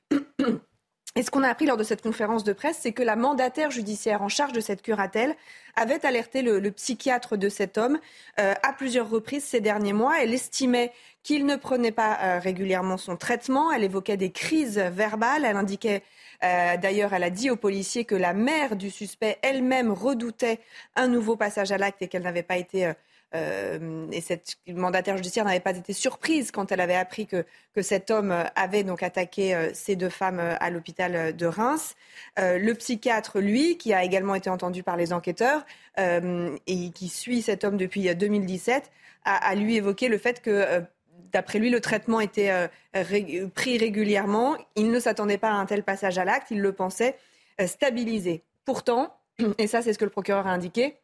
Et 1.16 1.24
ce 1.24 1.32
qu'on 1.32 1.44
a 1.44 1.50
appris 1.50 1.66
lors 1.66 1.76
de 1.76 1.84
cette 1.84 2.02
conférence 2.02 2.46
de 2.46 2.54
presse, 2.54 2.78
c'est 2.80 2.94
que 2.94 3.04
la 3.04 3.18
mandataire 3.18 3.70
judiciaire 3.70 4.22
en 4.22 4.30
charge 4.30 4.54
de 4.54 4.62
cette 4.62 4.82
curatelle 4.82 5.36
avait 5.76 6.06
alerté 6.06 6.42
le, 6.42 6.72
psychiatre 6.72 7.36
de 7.36 7.50
cet 7.50 7.78
homme 7.78 8.00
à 8.38 8.74
plusieurs 8.74 9.10
reprises 9.10 9.44
ces 9.44 9.60
derniers 9.60 9.92
mois. 9.92 10.22
Elle 10.22 10.34
estimait 10.34 10.94
qu'il 11.24 11.46
ne 11.46 11.56
prenait 11.56 11.92
pas 11.92 12.18
euh, 12.22 12.40
régulièrement 12.40 12.98
son 12.98 13.16
traitement. 13.16 13.72
Elle 13.72 13.84
évoquait 13.84 14.18
des 14.18 14.32
crises 14.32 14.80
verbales. 14.80 15.46
Elle 15.46 15.58
indiquait 15.58 16.04
euh, 16.44 16.78
D'ailleurs, 16.78 17.14
elle 17.14 17.24
a 17.24 17.30
dit 17.30 17.50
aux 17.50 17.56
policiers 17.56 18.06
que 18.06 18.16
la 18.16 18.34
mère 18.34 18.76
du 18.76 18.90
suspect 18.90 19.38
elle-même 19.42 19.92
redoutait 19.92 20.60
un 20.96 21.08
nouveau 21.08 21.36
passage 21.36 21.72
à 21.72 21.78
l'acte 21.78 22.02
et 22.02 22.08
qu'elle 22.08 22.24
n'avait 22.24 22.42
pas 22.44 22.58
été 22.58 22.92
euh, 23.36 24.08
et 24.12 24.22
cette 24.22 24.58
mandataire 24.68 25.16
judiciaire 25.16 25.46
n'avait 25.46 25.60
pas 25.60 25.76
été 25.76 25.94
surprise 25.94 26.52
quand 26.52 26.72
elle 26.72 26.82
avait 26.82 26.96
appris 26.96 27.28
que, 27.28 27.46
que 27.74 27.82
cet 27.82 28.12
homme 28.12 28.34
avait 28.56 28.84
donc 28.84 29.04
attaqué 29.04 29.72
ces 29.74 29.96
deux 29.96 30.10
femmes 30.10 30.40
à 30.40 30.70
l'hôpital 30.70 31.36
de 31.36 31.46
Reims. 31.46 31.96
le 32.38 32.74
psychiatre, 32.74 33.40
lui, 33.40 33.78
qui 33.78 33.94
a 33.94 34.04
également 34.04 34.36
été 34.36 34.50
entendu 34.50 34.84
par 34.84 34.98
les 34.98 35.14
enquêteurs 35.14 35.66
et 35.98 36.92
qui 36.94 37.08
suit 37.08 37.42
cet 37.42 37.64
homme 37.64 37.78
depuis 37.78 38.14
2017, 38.14 38.92
a, 39.24 39.36
a 39.36 39.56
lui 39.56 39.76
évoqué 39.76 40.08
le 40.08 40.18
fait 40.18 40.42
que 40.42 40.84
D'après 41.32 41.60
lui, 41.60 41.70
le 41.70 41.80
traitement 41.80 42.20
était 42.20 42.52
euh, 42.52 43.48
pris 43.54 43.78
régulièrement. 43.78 44.58
Il 44.76 44.92
ne 44.92 45.00
s'attendait 45.00 45.38
pas 45.38 45.50
à 45.50 45.54
un 45.54 45.66
tel 45.66 45.84
passage 45.84 46.18
à 46.18 46.26
l'acte. 46.26 46.52
Il 46.52 46.62
le 46.62 46.74
pensait 46.74 47.16
euh, 47.60 47.68
stabilisé. 47.68 48.44
Pourtant, 48.66 49.16
et 49.58 49.68
ça 49.68 49.82
c'est 49.82 49.94
ce 49.94 50.00
que 50.00 50.06
le 50.06 50.12
procureur 50.12 50.48
a 50.48 50.52
indiqué, 50.52 50.98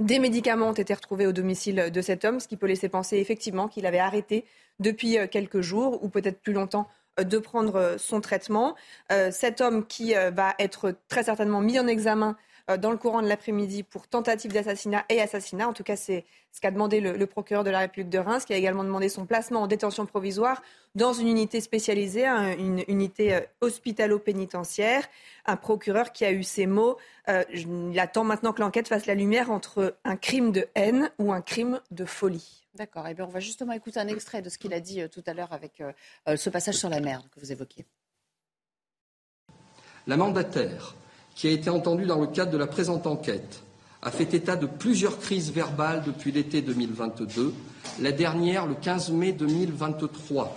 des 0.00 0.18
médicaments 0.18 0.68
ont 0.68 0.74
été 0.74 0.94
retrouvés 0.94 1.26
au 1.26 1.32
domicile 1.32 1.90
de 1.92 2.00
cet 2.00 2.24
homme, 2.24 2.40
ce 2.40 2.48
qui 2.48 2.56
peut 2.56 2.66
laisser 2.66 2.88
penser 2.88 3.18
effectivement 3.18 3.68
qu'il 3.68 3.86
avait 3.86 3.98
arrêté 3.98 4.44
depuis 4.78 5.18
euh, 5.18 5.26
quelques 5.26 5.60
jours 5.60 6.02
ou 6.02 6.08
peut-être 6.08 6.40
plus 6.40 6.52
longtemps 6.52 6.88
de 7.18 7.38
prendre 7.38 7.96
son 7.98 8.20
traitement. 8.20 8.76
cet 9.32 9.60
homme 9.60 9.84
qui 9.84 10.14
va 10.14 10.54
être 10.60 10.94
très 11.08 11.24
certainement 11.24 11.60
mis 11.60 11.76
en 11.80 11.88
examen 11.88 12.36
euh, 12.36 12.47
dans 12.76 12.90
le 12.90 12.98
courant 12.98 13.22
de 13.22 13.28
l'après-midi 13.28 13.82
pour 13.82 14.08
tentative 14.08 14.52
d'assassinat 14.52 15.04
et 15.08 15.20
assassinat. 15.20 15.68
En 15.68 15.72
tout 15.72 15.84
cas, 15.84 15.96
c'est 15.96 16.24
ce 16.52 16.60
qu'a 16.60 16.70
demandé 16.70 17.00
le, 17.00 17.26
procureur 17.26 17.64
de 17.64 17.70
la 17.70 17.80
République 17.80 18.10
de 18.10 18.18
Reims, 18.18 18.44
qui 18.44 18.52
a 18.52 18.56
également 18.56 18.84
demandé 18.84 19.08
son 19.08 19.26
placement 19.26 19.62
en 19.62 19.66
détention 19.66 20.06
provisoire 20.06 20.62
dans 20.94 21.12
une 21.12 21.28
unité 21.28 21.60
spécialisée, 21.60 22.26
hein, 22.26 22.56
une 22.58 22.84
unité 22.88 23.34
euh, 23.34 23.40
hospitalo-pénitentiaire. 23.60 25.04
Un 25.46 25.56
procureur 25.56 26.12
qui 26.12 26.24
a 26.24 26.32
eu 26.32 26.42
ces 26.42 26.66
mots. 26.66 26.96
Euh, 27.28 27.44
il 27.52 27.98
attend 28.00 28.24
maintenant 28.24 28.52
que 28.52 28.60
l'enquête 28.60 28.88
fasse 28.88 29.06
la 29.06 29.14
lumière 29.14 29.50
entre 29.50 29.96
un 30.04 30.16
crime 30.16 30.52
de 30.52 30.66
haine 30.74 31.10
ou 31.18 31.32
un 31.32 31.42
crime 31.42 31.80
de 31.90 32.04
folie. 32.04 32.66
D'accord. 32.74 33.06
Et 33.06 33.12
eh 33.12 33.14
bien, 33.14 33.24
on 33.24 33.30
va 33.30 33.40
justement 33.40 33.72
écouter 33.72 34.00
un 34.00 34.08
extrait 34.08 34.42
de 34.42 34.48
ce 34.48 34.58
qu'il 34.58 34.72
a 34.74 34.80
dit 34.80 35.08
tout 35.10 35.22
à 35.26 35.34
l'heure 35.34 35.52
avec 35.52 35.82
ce 36.36 36.50
passage 36.50 36.76
sur 36.76 36.88
la 36.88 37.00
merde 37.00 37.24
que 37.34 37.40
vous 37.40 37.50
évoquiez. 37.50 37.84
La 40.06 40.16
mandataire, 40.16 40.94
qui 41.38 41.46
a 41.46 41.52
été 41.52 41.70
entendue 41.70 42.04
dans 42.04 42.18
le 42.18 42.26
cadre 42.26 42.50
de 42.50 42.56
la 42.56 42.66
présente 42.66 43.06
enquête, 43.06 43.62
a 44.02 44.10
fait 44.10 44.34
état 44.34 44.56
de 44.56 44.66
plusieurs 44.66 45.20
crises 45.20 45.52
verbales 45.52 46.02
depuis 46.04 46.32
l'été 46.32 46.62
2022, 46.62 47.54
la 48.00 48.10
dernière 48.10 48.66
le 48.66 48.74
15 48.74 49.12
mai 49.12 49.30
2023, 49.30 50.52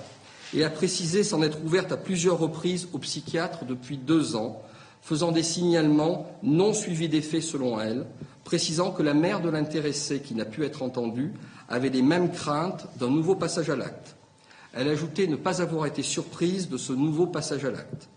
et 0.55 0.63
a 0.63 0.71
précisé 0.71 1.23
s'en 1.23 1.43
être 1.43 1.63
ouverte 1.63 1.91
à 1.91 1.97
plusieurs 1.97 2.39
reprises 2.39 2.87
au 2.93 2.97
psychiatre 2.97 3.63
depuis 3.63 3.97
deux 3.99 4.35
ans, 4.35 4.59
faisant 5.03 5.31
des 5.31 5.43
signalements 5.43 6.25
non 6.41 6.73
suivis 6.73 7.09
d'effet 7.09 7.41
selon 7.41 7.79
elle, 7.79 8.07
précisant 8.43 8.89
que 8.89 9.03
la 9.03 9.13
mère 9.13 9.39
de 9.39 9.49
l'intéressé 9.49 10.19
qui 10.19 10.33
n'a 10.33 10.45
pu 10.45 10.65
être 10.65 10.81
entendue 10.81 11.31
avait 11.69 11.89
les 11.89 12.01
mêmes 12.01 12.31
craintes 12.31 12.87
d'un 12.99 13.11
nouveau 13.11 13.35
passage 13.35 13.69
à 13.69 13.75
l'acte. 13.75 14.15
Elle 14.73 14.87
ajoutait 14.87 15.27
ne 15.27 15.35
pas 15.35 15.61
avoir 15.61 15.85
été 15.85 16.01
surprise 16.01 16.69
de 16.69 16.77
ce 16.77 16.91
nouveau 16.91 17.27
passage 17.27 17.65
à 17.65 17.69
l'acte. 17.69 18.09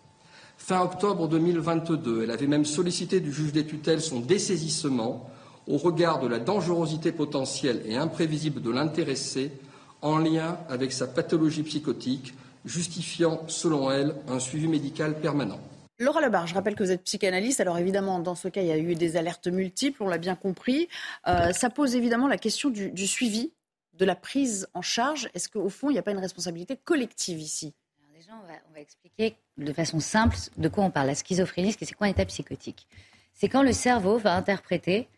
Fin 0.67 0.81
octobre 0.81 1.29
2022, 1.29 2.23
elle 2.23 2.31
avait 2.31 2.47
même 2.47 2.65
sollicité 2.65 3.21
du 3.21 3.31
juge 3.31 3.53
des 3.53 3.67
tutelles 3.67 4.01
son 4.01 4.21
dessaisissement 4.21 5.29
au 5.67 5.77
regard 5.77 6.21
de 6.21 6.27
la 6.27 6.39
dangerosité 6.39 7.13
potentielle 7.13 7.83
et 7.85 7.97
imprévisible 7.97 8.63
de 8.63 8.71
l'intéressé 8.71 9.53
en 10.01 10.17
lien 10.17 10.57
avec 10.71 10.93
sa 10.93 11.07
pathologie 11.07 11.65
psychotique, 11.65 12.33
justifiant, 12.65 13.43
selon 13.47 13.91
elle, 13.91 14.15
un 14.27 14.39
suivi 14.41 14.67
médical 14.67 15.21
permanent. 15.21 15.61
Laura 15.99 16.23
Lebar, 16.23 16.47
je 16.47 16.55
rappelle 16.55 16.77
que 16.77 16.83
vous 16.83 16.93
êtes 16.93 17.05
psychanalyste. 17.05 17.61
Alors 17.61 17.77
évidemment, 17.77 18.19
dans 18.19 18.35
ce 18.35 18.49
cas, 18.49 18.63
il 18.63 18.69
y 18.69 18.73
a 18.73 18.79
eu 18.79 18.95
des 18.95 19.19
alertes 19.19 19.49
multiples, 19.49 20.03
on 20.03 20.09
l'a 20.09 20.17
bien 20.17 20.35
compris. 20.35 20.89
Euh, 21.27 21.53
ça 21.53 21.69
pose 21.69 21.95
évidemment 21.95 22.27
la 22.27 22.39
question 22.39 22.71
du 22.71 23.07
suivi, 23.07 23.53
de 23.99 24.07
la 24.07 24.15
prise 24.15 24.67
en 24.73 24.81
charge. 24.81 25.29
Est-ce 25.35 25.51
qu'au 25.51 25.69
fond, 25.69 25.91
il 25.91 25.93
n'y 25.93 25.99
a 25.99 26.03
pas 26.03 26.13
une 26.13 26.19
responsabilité 26.19 26.79
collective 26.83 27.39
ici? 27.39 27.75
On 28.33 28.73
va, 28.73 28.81
expliquer 28.81 29.37
de 29.57 29.73
façon 29.73 30.01
simple 30.01 30.37
de 30.57 30.69
quoi 30.69 30.85
on 30.85 30.91
parle. 30.91 31.09
La 31.09 31.15
schizophrénie, 31.15 31.75
c'est 31.79 31.93
quoi 31.95 32.07
un 32.07 32.11
état 32.11 32.25
psychotique? 32.25 32.87
C'est 33.33 33.49
quand 33.49 33.63
le 33.63 33.73
cerveau 33.73 34.19
va 34.19 34.35
interpréter 34.35 35.09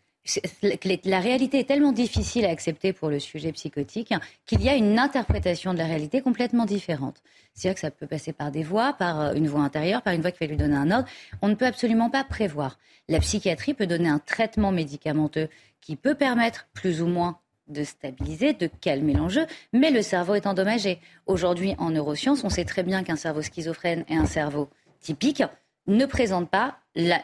la 1.03 1.19
réalité 1.19 1.59
est 1.59 1.67
tellement 1.67 1.91
difficile 1.91 2.45
à 2.45 2.49
accepter 2.49 2.91
pour 2.93 3.09
le 3.09 3.19
sujet 3.19 3.51
psychotique 3.53 4.13
qu'il 4.45 4.61
y 4.61 4.69
a 4.69 4.75
une 4.75 4.99
interprétation 4.99 5.73
de 5.73 5.77
la 5.77 5.85
réalité 5.85 6.21
complètement 6.21 6.65
différente. 6.65 7.21
C'est-à-dire 7.53 7.75
que 7.75 7.79
ça 7.81 7.91
peut 7.91 8.07
passer 8.07 8.33
par 8.33 8.51
des 8.51 8.63
voix, 8.63 8.93
par 8.93 9.21
euh, 9.21 9.33
une 9.33 9.47
voix 9.47 9.61
intérieure, 9.61 10.01
par 10.01 10.13
une 10.13 10.21
voix 10.21 10.31
qui 10.31 10.39
va 10.39 10.47
lui 10.47 10.57
donner 10.57 10.75
un 10.75 10.91
ordre. 10.91 11.07
On 11.41 11.47
ne 11.47 11.55
peut 11.55 11.65
absolument 11.65 12.09
pas 12.09 12.23
prévoir. 12.23 12.77
La 13.07 13.19
psychiatrie 13.19 13.73
peut 13.73 13.87
donner 13.87 14.09
un 14.09 14.19
traitement 14.19 14.71
médicamenteux 14.71 15.49
qui 15.81 15.95
peut 15.95 16.15
permettre 16.15 16.67
plus 16.73 17.01
ou 17.01 17.07
moins 17.07 17.39
de 17.67 17.83
stabiliser, 17.83 18.53
de 18.53 18.69
calmer 18.81 19.13
l'enjeu, 19.13 19.45
mais 19.73 19.91
le 19.91 20.01
cerveau 20.01 20.35
est 20.35 20.47
endommagé. 20.47 20.99
Aujourd'hui, 21.25 21.75
en 21.77 21.89
neurosciences, 21.89 22.43
on 22.43 22.49
sait 22.49 22.65
très 22.65 22.83
bien 22.83 23.03
qu'un 23.03 23.15
cerveau 23.15 23.41
schizophrène 23.41 24.03
et 24.07 24.15
un 24.15 24.25
cerveau 24.25 24.69
typique 24.99 25.43
ne 25.87 26.05
présentent 26.05 26.49
pas, 26.49 26.79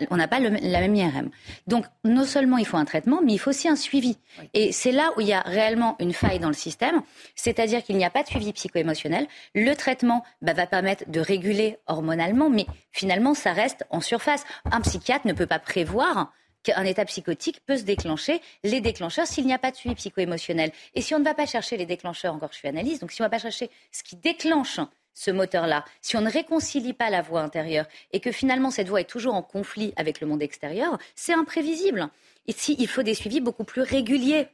on 0.09 0.15
n'a 0.15 0.27
pas 0.27 0.39
la 0.39 0.49
même 0.49 0.95
IRM. 0.95 1.29
Donc, 1.67 1.85
non 2.03 2.23
seulement 2.23 2.57
il 2.57 2.65
faut 2.65 2.77
un 2.77 2.85
traitement, 2.85 3.21
mais 3.23 3.33
il 3.33 3.37
faut 3.37 3.49
aussi 3.49 3.67
un 3.67 3.75
suivi. 3.75 4.17
Et 4.53 4.71
c'est 4.71 4.91
là 4.91 5.11
où 5.17 5.21
il 5.21 5.27
y 5.27 5.33
a 5.33 5.41
réellement 5.41 5.95
une 5.99 6.13
faille 6.13 6.39
dans 6.39 6.47
le 6.47 6.53
système, 6.53 7.01
c'est-à-dire 7.35 7.83
qu'il 7.83 7.97
n'y 7.97 8.05
a 8.05 8.09
pas 8.09 8.23
de 8.23 8.27
suivi 8.29 8.53
psycho-émotionnel. 8.53 9.27
Le 9.53 9.73
traitement 9.73 10.23
bah, 10.41 10.53
va 10.53 10.65
permettre 10.65 11.09
de 11.09 11.19
réguler 11.19 11.77
hormonalement, 11.87 12.49
mais 12.49 12.65
finalement, 12.91 13.33
ça 13.33 13.51
reste 13.51 13.85
en 13.89 13.99
surface. 13.99 14.45
Un 14.71 14.81
psychiatre 14.81 15.27
ne 15.27 15.33
peut 15.33 15.47
pas 15.47 15.59
prévoir 15.59 16.31
qu'un 16.63 16.83
état 16.85 17.05
psychotique 17.05 17.61
peut 17.65 17.77
se 17.77 17.83
déclencher, 17.83 18.41
les 18.63 18.81
déclencheurs, 18.81 19.27
s'il 19.27 19.45
n'y 19.45 19.53
a 19.53 19.59
pas 19.59 19.71
de 19.71 19.75
suivi 19.75 19.95
psycho-émotionnel. 19.95 20.71
Et 20.95 21.01
si 21.01 21.13
on 21.13 21.19
ne 21.19 21.23
va 21.23 21.33
pas 21.33 21.45
chercher 21.45 21.77
les 21.77 21.85
déclencheurs, 21.85 22.33
encore 22.33 22.49
je 22.51 22.57
suis 22.57 22.67
analyste, 22.67 23.01
donc 23.01 23.11
si 23.11 23.21
on 23.21 23.25
ne 23.25 23.27
va 23.27 23.31
pas 23.31 23.39
chercher 23.39 23.69
ce 23.91 24.03
qui 24.03 24.15
déclenche 24.15 24.79
ce 25.13 25.29
moteur-là, 25.29 25.85
si 26.01 26.17
on 26.17 26.21
ne 26.21 26.31
réconcilie 26.31 26.93
pas 26.93 27.09
la 27.09 27.21
voix 27.21 27.41
intérieure 27.41 27.85
et 28.11 28.19
que 28.19 28.31
finalement 28.31 28.71
cette 28.71 28.87
voix 28.87 29.01
est 29.01 29.09
toujours 29.09 29.35
en 29.35 29.43
conflit 29.43 29.93
avec 29.95 30.21
le 30.21 30.27
monde 30.27 30.41
extérieur, 30.41 30.97
c'est 31.15 31.33
imprévisible. 31.33 32.09
Ici, 32.47 32.75
il 32.79 32.87
faut 32.87 33.03
des 33.03 33.13
suivis 33.13 33.39
beaucoup 33.39 33.63
plus 33.63 33.81
réguliers. 33.81 34.47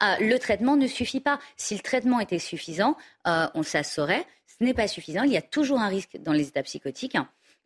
Ah, 0.00 0.16
le 0.20 0.38
traitement 0.38 0.76
ne 0.76 0.86
suffit 0.86 1.20
pas. 1.20 1.38
Si 1.56 1.74
le 1.74 1.80
traitement 1.80 2.20
était 2.20 2.38
suffisant, 2.38 2.96
euh, 3.26 3.48
on 3.54 3.62
ça 3.62 3.82
saurait. 3.82 4.24
Ce 4.46 4.64
n'est 4.64 4.74
pas 4.74 4.88
suffisant. 4.88 5.22
Il 5.24 5.32
y 5.32 5.36
a 5.36 5.42
toujours 5.42 5.80
un 5.80 5.88
risque 5.88 6.16
dans 6.20 6.32
les 6.32 6.48
états 6.48 6.62
psychotiques. 6.62 7.16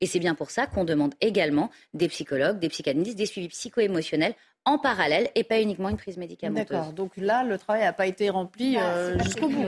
Et 0.02 0.06
c'est 0.06 0.18
bien 0.18 0.34
pour 0.34 0.50
ça 0.50 0.66
qu'on 0.66 0.84
demande 0.84 1.14
également 1.20 1.70
des 1.94 2.08
psychologues, 2.08 2.58
des 2.58 2.68
psychanalystes, 2.68 3.16
des 3.16 3.24
suivis 3.24 3.48
psycho-émotionnels 3.48 4.34
en 4.64 4.76
parallèle 4.78 5.30
et 5.36 5.44
pas 5.44 5.60
uniquement 5.60 5.88
une 5.88 5.96
prise 5.96 6.16
médicamenteuse. 6.16 6.68
D'accord. 6.68 6.92
Donc 6.92 7.12
là, 7.16 7.44
le 7.44 7.56
travail 7.56 7.82
n'a 7.82 7.92
pas 7.92 8.06
été 8.06 8.28
rempli 8.28 8.74
bah, 8.74 8.82
euh, 8.82 9.18
jusqu'au 9.20 9.48
bout. 9.48 9.64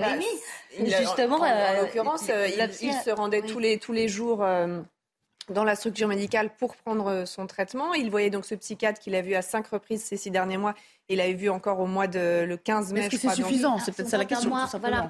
Justement, 0.79 1.37
en, 1.37 1.45
euh, 1.45 1.83
l'occurrence, 1.83 2.29
euh, 2.31 2.49
il, 2.49 2.93
se 2.93 3.11
rendait 3.11 3.43
tous 3.43 3.61
les 3.61 3.79
tous 3.79 3.93
les 3.93 4.09
jours 4.09 4.45
dans 5.51 5.65
la 5.65 5.77
structure 5.77 6.09
médicale 6.09 6.51
pour 6.59 6.77
prendre 6.77 7.25
son 7.27 7.47
traitement. 7.47 7.95
Il 7.95 8.11
voyait 8.11 8.31
donc 8.31 8.45
ce 8.45 8.55
psychiatre 8.55 9.01
qu'il 9.01 9.15
a 9.15 9.23
vu 9.23 9.35
à 9.35 9.43
cinq 9.43 9.67
reprises 9.69 10.03
ces 10.03 10.17
six 10.17 10.31
derniers 10.31 10.57
mois. 10.57 10.75
Il 11.09 11.19
l'avait 11.19 11.35
vu 11.35 11.51
encore 11.51 11.81
au 11.81 11.87
mois 11.87 12.07
de 12.07 12.45
le 12.45 12.57
15 12.57 12.93
mai. 12.93 13.01
Est-ce 13.01 13.11
que 13.11 13.17
c'est 13.19 13.35
suffisant 13.35 13.79
C'est 13.79 13.95
peut-être 13.95 14.09
ça 14.09 14.17
la 14.17 14.25
question. 14.25 14.51
voilà. 14.81 15.09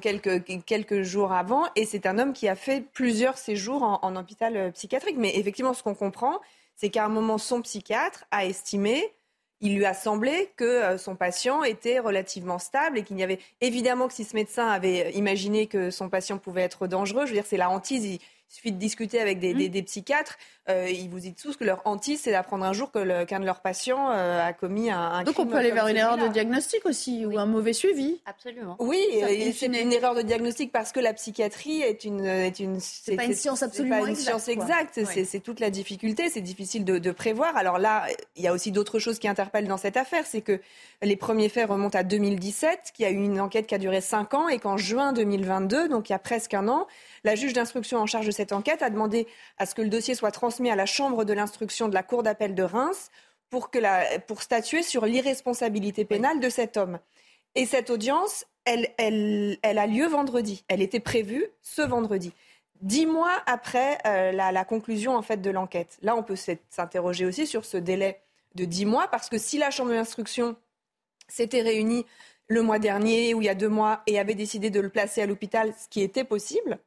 quelques, 0.00 0.44
quelques 0.64 1.02
jours 1.02 1.32
avant. 1.32 1.64
Et 1.76 1.86
c'est 1.86 2.04
un 2.06 2.18
homme 2.18 2.32
qui 2.34 2.46
a 2.46 2.56
fait 2.56 2.82
plusieurs 2.92 3.38
séjours 3.38 3.82
en, 3.82 4.00
en 4.02 4.16
hôpital 4.16 4.56
euh, 4.56 4.70
psychiatrique. 4.70 5.16
Mais 5.18 5.36
effectivement, 5.38 5.72
ce 5.72 5.82
qu'on 5.82 5.94
comprend, 5.94 6.40
c'est 6.76 6.90
qu'à 6.90 7.06
un 7.06 7.08
moment, 7.08 7.38
son 7.38 7.62
psychiatre 7.62 8.24
a 8.30 8.44
estimé 8.44 9.12
il 9.60 9.76
lui 9.76 9.84
a 9.84 9.94
semblé 9.94 10.50
que 10.56 10.64
euh, 10.64 10.98
son 10.98 11.16
patient 11.16 11.62
était 11.62 11.98
relativement 11.98 12.58
stable 12.58 12.98
et 12.98 13.02
qu'il 13.02 13.18
y 13.18 13.22
avait 13.22 13.38
évidemment 13.60 14.08
que 14.08 14.14
si 14.14 14.24
ce 14.24 14.34
médecin 14.34 14.66
avait 14.68 15.12
imaginé 15.12 15.66
que 15.66 15.90
son 15.90 16.08
patient 16.08 16.38
pouvait 16.38 16.62
être 16.62 16.86
dangereux, 16.86 17.26
je 17.26 17.30
veux 17.30 17.36
dire, 17.36 17.46
c'est 17.46 17.58
la 17.58 17.70
hantise. 17.70 18.04
Il 18.04 18.20
suffit 18.50 18.72
de 18.72 18.78
discuter 18.78 19.20
avec 19.20 19.38
des, 19.38 19.54
mmh. 19.54 19.84
psychiatres. 19.84 20.36
Euh, 20.68 20.88
ils 20.90 21.08
vous 21.08 21.20
disent 21.20 21.34
tous 21.40 21.56
que 21.56 21.64
leur 21.64 21.82
hantise, 21.84 22.20
c'est 22.22 22.32
d'apprendre 22.32 22.64
un 22.64 22.72
jour 22.72 22.90
que 22.90 23.24
qu'un 23.24 23.40
de 23.40 23.44
leurs 23.44 23.60
patients 23.60 24.10
euh, 24.10 24.44
a 24.44 24.52
commis 24.52 24.90
un, 24.90 24.98
un 24.98 25.22
Donc 25.24 25.38
on 25.38 25.46
peut 25.46 25.56
aller 25.56 25.70
vers 25.70 25.86
une 25.86 25.96
erreur 25.96 26.18
de 26.18 26.28
diagnostic 26.28 26.84
aussi 26.84 27.24
ou 27.24 27.38
un 27.38 27.46
mauvais 27.46 27.72
suivi. 27.72 28.20
Absolument. 28.26 28.76
Oui, 28.80 29.00
c'est 29.54 29.66
une... 29.66 29.92
erreur 29.92 30.14
de 30.14 30.22
diagnostic 30.22 30.72
parce 30.72 30.92
que 30.92 31.00
la 31.00 31.14
psychiatrie 31.14 31.80
est 31.82 32.04
une 32.04 32.26
est 32.26 32.60
une 32.60 32.78
c'est 32.80 33.16
pas 33.16 33.24
une 33.24 33.34
science 33.34 33.62
absolument 33.62 34.00
pas 34.00 34.04
une 34.04 34.10
exacte, 34.10 34.28
science 34.28 34.48
exacte. 34.48 35.00
C'est 35.24 35.40
toute 35.40 35.60
la 35.60 35.70
difficulté. 35.70 36.28
C'est 36.28 36.40
difficile 36.40 36.84
de, 36.84 36.98
de, 36.98 37.10
prévoir. 37.12 37.56
Alors 37.56 37.78
là, 37.78 38.06
il 38.36 38.42
y 38.42 38.48
a 38.48 38.52
aussi 38.52 38.72
d'autres 38.72 38.98
choses 38.98 39.18
qui 39.18 39.28
interpellent 39.28 39.68
dans 39.68 39.76
cette 39.76 39.96
affaire, 39.96 40.24
c'est 40.26 40.40
que 40.40 40.60
les 41.02 41.16
premiers 41.16 41.48
faits 41.48 41.68
remontent 41.68 41.98
à 41.98 42.02
2017, 42.02 42.92
qu'il 42.94 43.04
y 43.04 43.06
a 43.06 43.10
eu 43.10 43.22
une 43.22 43.40
enquête 43.40 43.66
qui 43.66 43.74
a 43.74 43.78
duré 43.78 44.00
cinq 44.00 44.34
ans 44.34 44.48
et 44.48 44.58
qu'en 44.58 44.76
juin 44.76 45.12
2022, 45.12 45.88
donc 45.88 46.08
il 46.08 46.12
y 46.12 46.16
a 46.16 46.18
presque 46.18 46.54
un 46.54 46.68
an, 46.68 46.86
la 47.24 47.34
juge 47.34 47.52
d'instruction 47.52 47.98
en 47.98 48.06
charge 48.06 48.26
de 48.26 48.30
cette 48.30 48.52
enquête 48.52 48.82
a 48.82 48.90
demandé 48.90 49.26
à 49.58 49.66
ce 49.66 49.74
que 49.74 49.82
le 49.82 49.88
dossier 49.88 50.14
soit 50.14 50.30
transmis 50.30 50.70
à 50.70 50.76
la 50.76 50.86
Chambre 50.86 51.24
de 51.24 51.32
l'instruction 51.32 51.88
de 51.88 51.94
la 51.94 52.02
Cour 52.02 52.22
d'appel 52.22 52.54
de 52.54 52.62
Reims 52.62 53.10
pour, 53.50 53.70
que 53.70 54.18
pour 54.20 54.42
statuer 54.42 54.82
sur 54.82 55.06
l'irresponsabilité 55.06 56.04
pénale 56.04 56.40
de 56.40 56.48
cet 56.48 56.76
homme. 56.76 56.98
Et 57.54 57.66
cette 57.66 57.90
audience, 57.90 58.46
elle, 58.64 58.88
elle, 58.96 59.58
elle, 59.62 59.78
a 59.78 59.86
lieu 59.86 60.06
vendredi. 60.06 60.64
Elle 60.68 60.82
était 60.82 61.00
prévue 61.00 61.44
ce 61.62 61.82
vendredi. 61.82 62.32
Dix 62.80 63.06
mois 63.06 63.42
après 63.46 63.98
euh, 64.06 64.32
la, 64.32 64.52
la, 64.52 64.64
conclusion 64.64 65.14
en 65.16 65.22
fait 65.22 65.38
de 65.38 65.50
l'enquête. 65.50 65.98
Là, 66.00 66.16
on 66.16 66.22
peut 66.22 66.36
s'interroger 66.70 67.26
aussi 67.26 67.46
sur 67.46 67.64
ce 67.64 67.76
délai 67.76 68.20
de 68.54 68.64
dix 68.64 68.86
mois 68.86 69.08
parce 69.08 69.28
que 69.28 69.36
si 69.36 69.58
la 69.58 69.70
Chambre 69.70 69.90
d'instruction 69.90 70.56
s'était 71.28 71.60
réunie 71.60 72.06
le 72.46 72.62
mois 72.62 72.78
dernier 72.78 73.34
ou 73.34 73.42
il 73.42 73.44
y 73.44 73.48
a 73.48 73.54
deux 73.54 73.68
mois 73.68 74.02
et 74.06 74.18
avait 74.18 74.34
décidé 74.34 74.70
de 74.70 74.80
le 74.80 74.88
placer 74.88 75.22
à 75.22 75.26
l'hôpital, 75.26 75.72
ce 75.78 75.88
qui 75.88 76.02
était 76.02 76.24
possible, 76.24 76.78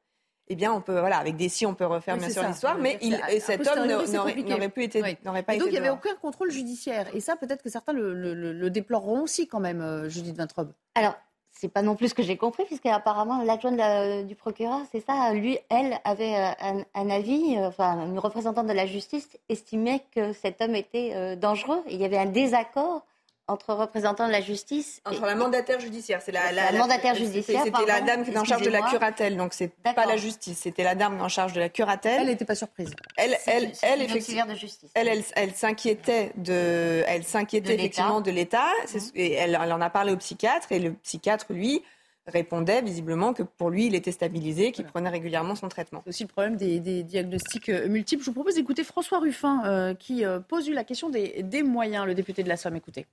eh 0.49 0.55
bien, 0.55 0.73
on 0.73 0.81
peut, 0.81 0.99
voilà, 0.99 1.17
avec 1.17 1.37
des 1.37 1.47
si, 1.47 1.65
on 1.65 1.73
peut 1.73 1.85
refaire 1.85 2.17
bien 2.17 2.29
sûr 2.29 2.43
l'histoire, 2.43 2.77
mais 2.77 2.97
il, 3.01 3.17
cet 3.39 3.65
homme 3.67 3.87
n'aurait 3.87 4.69
pu 4.69 4.83
été, 4.83 5.01
n'aurait 5.23 5.43
pas 5.43 5.55
et 5.55 5.57
donc, 5.57 5.67
il 5.67 5.71
n'y 5.71 5.77
avait 5.77 5.89
aucun 5.89 6.15
contrôle 6.15 6.51
judiciaire. 6.51 7.07
Et 7.13 7.21
ça, 7.21 7.35
peut-être 7.35 7.63
que 7.63 7.69
certains 7.69 7.93
le, 7.93 8.13
le, 8.13 8.69
déploreront 8.69 9.21
aussi 9.21 9.47
quand 9.47 9.61
même, 9.61 9.81
euh, 9.81 10.09
Judith 10.09 10.35
Vintrobe. 10.35 10.73
Alors, 10.95 11.15
c'est 11.51 11.69
pas 11.69 11.81
non 11.81 11.95
plus 11.95 12.09
ce 12.09 12.13
que 12.13 12.23
j'ai 12.23 12.35
compris, 12.35 12.65
puisqu'apparemment, 12.65 13.41
l'adjointe 13.43 14.27
du 14.27 14.35
procureur, 14.35 14.81
c'est 14.91 15.05
ça, 15.05 15.31
lui, 15.33 15.59
elle 15.69 15.97
avait 16.03 16.35
euh, 16.35 16.83
un, 16.93 17.09
avis, 17.09 17.55
euh, 17.57 17.67
enfin, 17.67 18.05
une 18.05 18.19
représentante 18.19 18.67
de 18.67 18.73
la 18.73 18.85
justice 18.85 19.37
estimait 19.47 20.03
que 20.13 20.33
cet 20.33 20.61
homme 20.61 20.75
était 20.75 21.37
dangereux. 21.37 21.81
Il 21.89 22.01
y 22.01 22.05
avait 22.05 22.17
un 22.17 22.25
désaccord 22.25 23.05
entre 23.47 23.73
représentants 23.73 24.27
de 24.27 24.31
la 24.31 24.41
justice. 24.41 25.01
Entre 25.05 25.25
la 25.25 25.35
mandataire 25.35 25.79
judiciaire, 25.79 26.21
c'est 26.21 26.31
la, 26.31 26.51
la, 26.51 26.71
mandataire 26.71 27.15
judiciaire. 27.15 27.63
C'était 27.63 27.85
la 27.85 28.01
dame 28.01 28.23
qui 28.23 28.31
est 28.31 28.37
en 28.37 28.45
charge 28.45 28.63
de 28.63 28.69
la 28.69 28.81
curatelle, 28.81 29.37
donc 29.37 29.53
c'est 29.53 29.67
pas 29.67 30.05
la 30.05 30.17
justice, 30.17 30.59
c'était 30.59 30.83
la 30.83 30.95
dame 30.95 31.21
en 31.21 31.29
charge 31.29 31.53
de 31.53 31.59
la 31.59 31.69
curatelle. 31.69 32.21
Elle 32.21 32.27
n'était 32.27 32.45
pas 32.45 32.55
surprise. 32.55 32.93
Elle, 33.17 33.37
elle, 33.45 33.71
elle, 33.81 34.01
effectivement, 34.01 34.45
de 34.45 34.55
justice. 34.55 34.91
Elle, 34.95 35.07
elle, 35.07 35.23
elle 35.35 35.53
s'inquiétait 35.53 36.31
de, 36.37 37.03
elle 37.07 37.23
s'inquiétait 37.23 37.75
effectivement 37.75 38.21
de 38.21 38.31
l'État. 38.31 38.71
Mmh. 38.93 38.97
Et 39.15 39.33
elle, 39.33 39.59
elle 39.61 39.73
en 39.73 39.81
a 39.81 39.89
parlé 39.89 40.13
au 40.13 40.17
psychiatre 40.17 40.71
et 40.71 40.79
le 40.79 40.93
psychiatre, 40.93 41.47
lui, 41.49 41.83
répondait 42.27 42.81
visiblement 42.81 43.33
que 43.33 43.43
pour 43.43 43.69
lui, 43.69 43.87
il 43.87 43.95
était 43.95 44.11
stabilisé, 44.11 44.71
qu'il 44.71 44.85
prenait 44.85 45.09
régulièrement 45.09 45.55
son 45.55 45.67
traitement. 45.67 46.01
C'est 46.05 46.09
aussi 46.09 46.23
le 46.23 46.29
problème 46.29 46.55
des, 46.55 47.03
diagnostics 47.03 47.69
euh, 47.69 47.89
multiples. 47.89 48.23
Je 48.23 48.27
vous 48.27 48.33
propose 48.33 48.55
d'écouter 48.55 48.83
François 48.83 49.19
Ruffin 49.19 49.63
euh, 49.65 49.93
qui 49.93 50.23
euh, 50.23 50.39
pose 50.39 50.69
la 50.69 50.83
question 50.83 51.09
des, 51.09 51.43
des 51.43 51.63
moyens, 51.63 52.05
le 52.05 52.15
député 52.15 52.43
de 52.43 52.49
la 52.49 52.57
Somme. 52.57 52.75
Écoutez. 52.75 53.05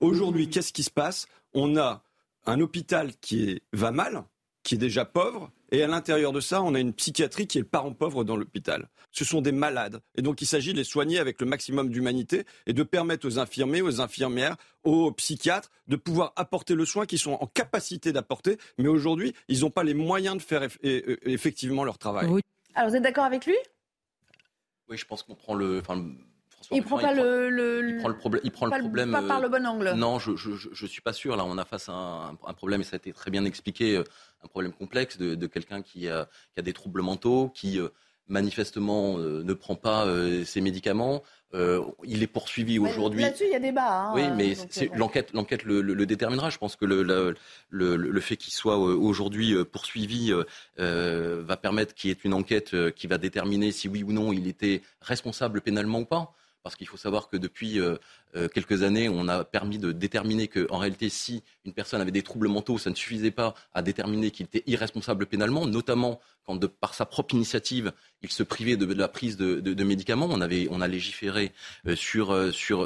Aujourd'hui, 0.00 0.48
qu'est-ce 0.48 0.72
qui 0.72 0.82
se 0.82 0.90
passe? 0.90 1.26
On 1.54 1.76
a 1.76 2.02
un 2.46 2.60
hôpital 2.60 3.12
qui 3.20 3.60
va 3.72 3.90
mal, 3.90 4.24
qui 4.62 4.76
est 4.76 4.78
déjà 4.78 5.04
pauvre, 5.04 5.50
et 5.70 5.82
à 5.82 5.86
l'intérieur 5.86 6.32
de 6.32 6.40
ça, 6.40 6.62
on 6.62 6.74
a 6.74 6.80
une 6.80 6.94
psychiatrie 6.94 7.46
qui 7.46 7.58
est 7.58 7.60
le 7.60 7.66
parent 7.66 7.92
pauvre 7.92 8.24
dans 8.24 8.36
l'hôpital. 8.36 8.88
Ce 9.12 9.24
sont 9.24 9.42
des 9.42 9.52
malades. 9.52 10.00
Et 10.14 10.22
donc, 10.22 10.40
il 10.40 10.46
s'agit 10.46 10.72
de 10.72 10.78
les 10.78 10.84
soigner 10.84 11.18
avec 11.18 11.40
le 11.40 11.46
maximum 11.46 11.90
d'humanité 11.90 12.44
et 12.66 12.72
de 12.72 12.82
permettre 12.82 13.26
aux 13.26 13.38
infirmiers, 13.38 13.82
aux 13.82 14.00
infirmières, 14.00 14.56
aux 14.84 15.12
psychiatres 15.12 15.70
de 15.88 15.96
pouvoir 15.96 16.32
apporter 16.36 16.74
le 16.74 16.86
soin 16.86 17.04
qu'ils 17.04 17.18
sont 17.18 17.32
en 17.32 17.46
capacité 17.46 18.12
d'apporter. 18.12 18.56
Mais 18.78 18.88
aujourd'hui, 18.88 19.34
ils 19.48 19.60
n'ont 19.60 19.70
pas 19.70 19.84
les 19.84 19.94
moyens 19.94 20.36
de 20.36 20.42
faire 20.42 20.66
effectivement 20.82 21.84
leur 21.84 21.98
travail. 21.98 22.30
Alors, 22.74 22.90
vous 22.90 22.96
êtes 22.96 23.02
d'accord 23.02 23.24
avec 23.24 23.44
lui? 23.44 23.56
Oui, 24.88 24.96
je 24.96 25.04
pense 25.04 25.22
qu'on 25.22 25.34
prend 25.34 25.54
le. 25.54 25.82
Il 26.70 26.82
prend 26.82 26.98
pas 26.98 27.14
le, 27.14 27.88
il 27.88 27.96
prend 27.98 28.08
le 28.08 28.16
problème. 28.16 28.42
Il 28.44 28.50
prend 28.50 28.66
le 28.66 28.78
problème. 28.78 29.12
Pas 29.12 29.22
par 29.22 29.40
le 29.40 29.48
bon 29.48 29.66
angle. 29.66 29.92
Non, 29.96 30.18
je, 30.18 30.36
je, 30.36 30.86
suis 30.86 31.00
pas 31.00 31.12
sûr. 31.12 31.36
Là, 31.36 31.44
on 31.44 31.58
a 31.58 31.64
face 31.64 31.88
à 31.88 31.92
un, 31.92 32.54
problème 32.54 32.80
et 32.80 32.84
ça 32.84 32.96
a 32.96 32.98
été 32.98 33.12
très 33.12 33.30
bien 33.30 33.44
expliqué, 33.44 33.96
euh, 33.96 34.04
un 34.44 34.48
problème 34.48 34.72
complexe 34.72 35.18
de, 35.18 35.46
quelqu'un 35.46 35.82
qui 35.82 36.08
a, 36.08 36.28
qui 36.54 36.60
a, 36.60 36.62
des 36.62 36.72
troubles 36.72 37.02
mentaux, 37.02 37.50
qui 37.54 37.78
euh, 37.78 37.88
manifestement 38.26 39.18
euh, 39.18 39.42
ne 39.42 39.52
prend 39.54 39.76
pas 39.76 40.06
ses 40.44 40.60
médicaments. 40.60 41.22
il 41.54 42.22
est 42.22 42.26
poursuivi 42.26 42.78
aujourd'hui. 42.78 43.22
Là-dessus, 43.22 43.44
il 43.46 43.52
y 43.52 43.54
a 43.54 43.60
débat. 43.60 44.10
Hein, 44.10 44.12
oui, 44.14 44.24
mais 44.36 44.54
l'enquête, 44.94 45.32
l'enquête 45.32 45.64
le, 45.64 46.06
déterminera. 46.06 46.50
Je 46.50 46.58
pense 46.58 46.76
que 46.76 46.84
le, 46.84 47.34
le 47.70 48.20
fait 48.20 48.36
qu'il 48.36 48.52
soit 48.52 48.76
aujourd'hui 48.76 49.54
poursuivi 49.64 50.34
va 50.76 51.56
permettre 51.56 51.94
qu'il 51.94 52.10
y 52.10 52.12
ait 52.12 52.18
une 52.24 52.34
enquête 52.34 52.92
qui 52.92 53.06
va 53.06 53.16
déterminer 53.16 53.72
si 53.72 53.88
oui 53.88 54.02
ou 54.02 54.12
non 54.12 54.32
il 54.34 54.46
était 54.48 54.82
responsable 55.00 55.62
pénalement 55.62 56.00
ou 56.00 56.04
pas 56.04 56.34
parce 56.68 56.76
qu'il 56.76 56.86
faut 56.86 56.98
savoir 56.98 57.30
que 57.30 57.38
depuis 57.38 57.80
euh, 57.80 57.96
euh, 58.36 58.46
quelques 58.46 58.82
années, 58.82 59.08
on 59.08 59.26
a 59.26 59.42
permis 59.42 59.78
de 59.78 59.90
déterminer 59.90 60.48
qu'en 60.48 60.76
réalité, 60.76 61.08
si 61.08 61.42
une 61.64 61.72
personne 61.72 62.02
avait 62.02 62.10
des 62.10 62.20
troubles 62.20 62.48
mentaux, 62.48 62.76
ça 62.76 62.90
ne 62.90 62.94
suffisait 62.94 63.30
pas 63.30 63.54
à 63.72 63.80
déterminer 63.80 64.30
qu'il 64.30 64.44
était 64.44 64.64
irresponsable 64.66 65.24
pénalement, 65.24 65.64
notamment 65.64 66.20
quand, 66.44 66.62
par 66.66 66.92
sa 66.92 67.06
propre 67.06 67.34
initiative, 67.34 67.90
il 68.20 68.30
se 68.30 68.42
privait 68.42 68.76
de, 68.76 68.84
la 68.92 69.08
prise 69.08 69.38
de, 69.38 69.82
médicaments. 69.82 70.28
On, 70.30 70.42
a 70.42 70.88
légiféré 70.88 71.52
euh, 71.86 71.96
sur, 71.96 72.34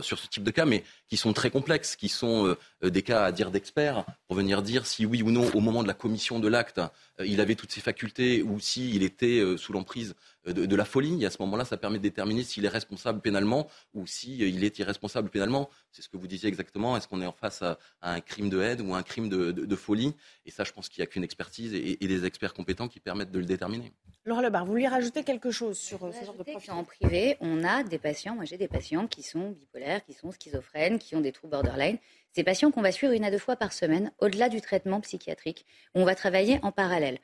ce 0.04 0.28
type 0.28 0.44
de 0.44 0.52
cas, 0.52 0.64
mais 0.64 0.84
qui 1.08 1.16
sont 1.16 1.32
très 1.32 1.50
complexes, 1.50 1.96
qui 1.96 2.08
sont 2.08 2.56
des 2.80 3.02
cas 3.02 3.24
à 3.24 3.32
dire 3.32 3.50
d'experts, 3.50 4.04
pour 4.28 4.36
venir 4.36 4.62
dire 4.62 4.86
si 4.86 5.06
oui 5.06 5.22
ou 5.22 5.32
non, 5.32 5.50
au 5.54 5.60
moment 5.60 5.82
de 5.82 5.88
la 5.88 5.94
commission 5.94 6.38
de 6.38 6.46
l'acte, 6.46 6.80
il 7.18 7.40
avait 7.40 7.56
toutes 7.56 7.72
ses 7.72 7.80
facultés 7.80 8.42
ou 8.42 8.60
s'il 8.60 9.02
était 9.02 9.42
sous 9.56 9.72
l'emprise 9.72 10.14
de, 10.46 10.76
la 10.76 10.84
folie. 10.84 11.22
Et 11.22 11.26
à 11.26 11.30
ce 11.30 11.40
moment-là, 11.40 11.64
ça 11.64 11.76
permet 11.76 11.99
de 11.99 12.02
déterminer 12.02 12.42
s'il 12.42 12.64
est 12.64 12.68
responsable 12.68 13.20
pénalement 13.20 13.68
ou 13.94 14.06
s'il 14.06 14.64
est 14.64 14.78
irresponsable 14.78 15.30
pénalement. 15.30 15.68
C'est 15.90 16.02
ce 16.02 16.08
que 16.08 16.16
vous 16.16 16.26
disiez 16.26 16.49
exactement. 16.49 16.96
Est-ce 16.96 17.08
qu'on 17.08 17.20
est 17.22 17.26
en 17.26 17.32
face 17.32 17.62
à, 17.62 17.78
un 18.02 18.20
crime 18.20 18.50
de 18.50 18.61
haine 18.61 18.80
ou 18.82 18.94
un 18.94 19.02
crime 19.02 19.28
de, 19.28 19.76
folie? 19.76 20.14
Et 20.46 20.50
ça, 20.50 20.64
je 20.64 20.72
pense 20.72 20.88
qu'il 20.88 21.00
n'y 21.00 21.04
a 21.04 21.06
qu'une 21.06 21.25
expertise 21.25 21.75
et, 21.75 21.96
des 21.96 22.25
experts 22.25 22.54
compétents 22.54 22.88
qui 22.88 23.00
permettent 23.00 23.30
de 23.30 23.38
le 23.38 23.46
déterminer. 23.46 23.92
Laura 24.25 24.42
Lebar, 24.42 24.64
vous 24.64 24.72
vouliez 24.72 24.88
rajouter 24.88 25.25
quelque 25.25 25.50
chose 25.50 25.76
sur 25.76 26.04
euh, 26.04 26.12
ce 26.12 26.25
genre 26.25 26.37
de 26.37 26.44
profil? 26.44 26.70
En 26.70 26.84
privé, 26.84 27.37
on 27.40 27.64
a 27.64 27.82
des 27.82 27.99
patients, 27.99 28.37
moi 28.37 28.44
j'ai 28.44 28.56
des 28.56 28.68
patients 28.68 29.08
qui 29.08 29.22
sont 29.22 29.50
bipolaires, 29.50 30.04
qui 30.04 30.12
sont 30.12 30.30
schizophrènes, 30.30 31.00
qui 31.00 31.16
ont 31.16 31.20
des 31.20 31.32
troubles 31.32 31.50
borderline. 31.50 31.99
Ces 32.32 32.44
patients 32.44 32.70
qu'on 32.70 32.82
va 32.82 32.92
suivre 32.92 33.12
une 33.14 33.25
à 33.25 33.32
deux 33.32 33.38
fois 33.38 33.56
par 33.56 33.72
semaine, 33.72 34.12
au-delà 34.20 34.49
du 34.49 34.61
traitement 34.61 35.00
psychiatrique, 35.00 35.66
on 35.94 36.04
va 36.04 36.14
travailler 36.14 36.61
en 36.62 36.70
parallèle 36.70 37.18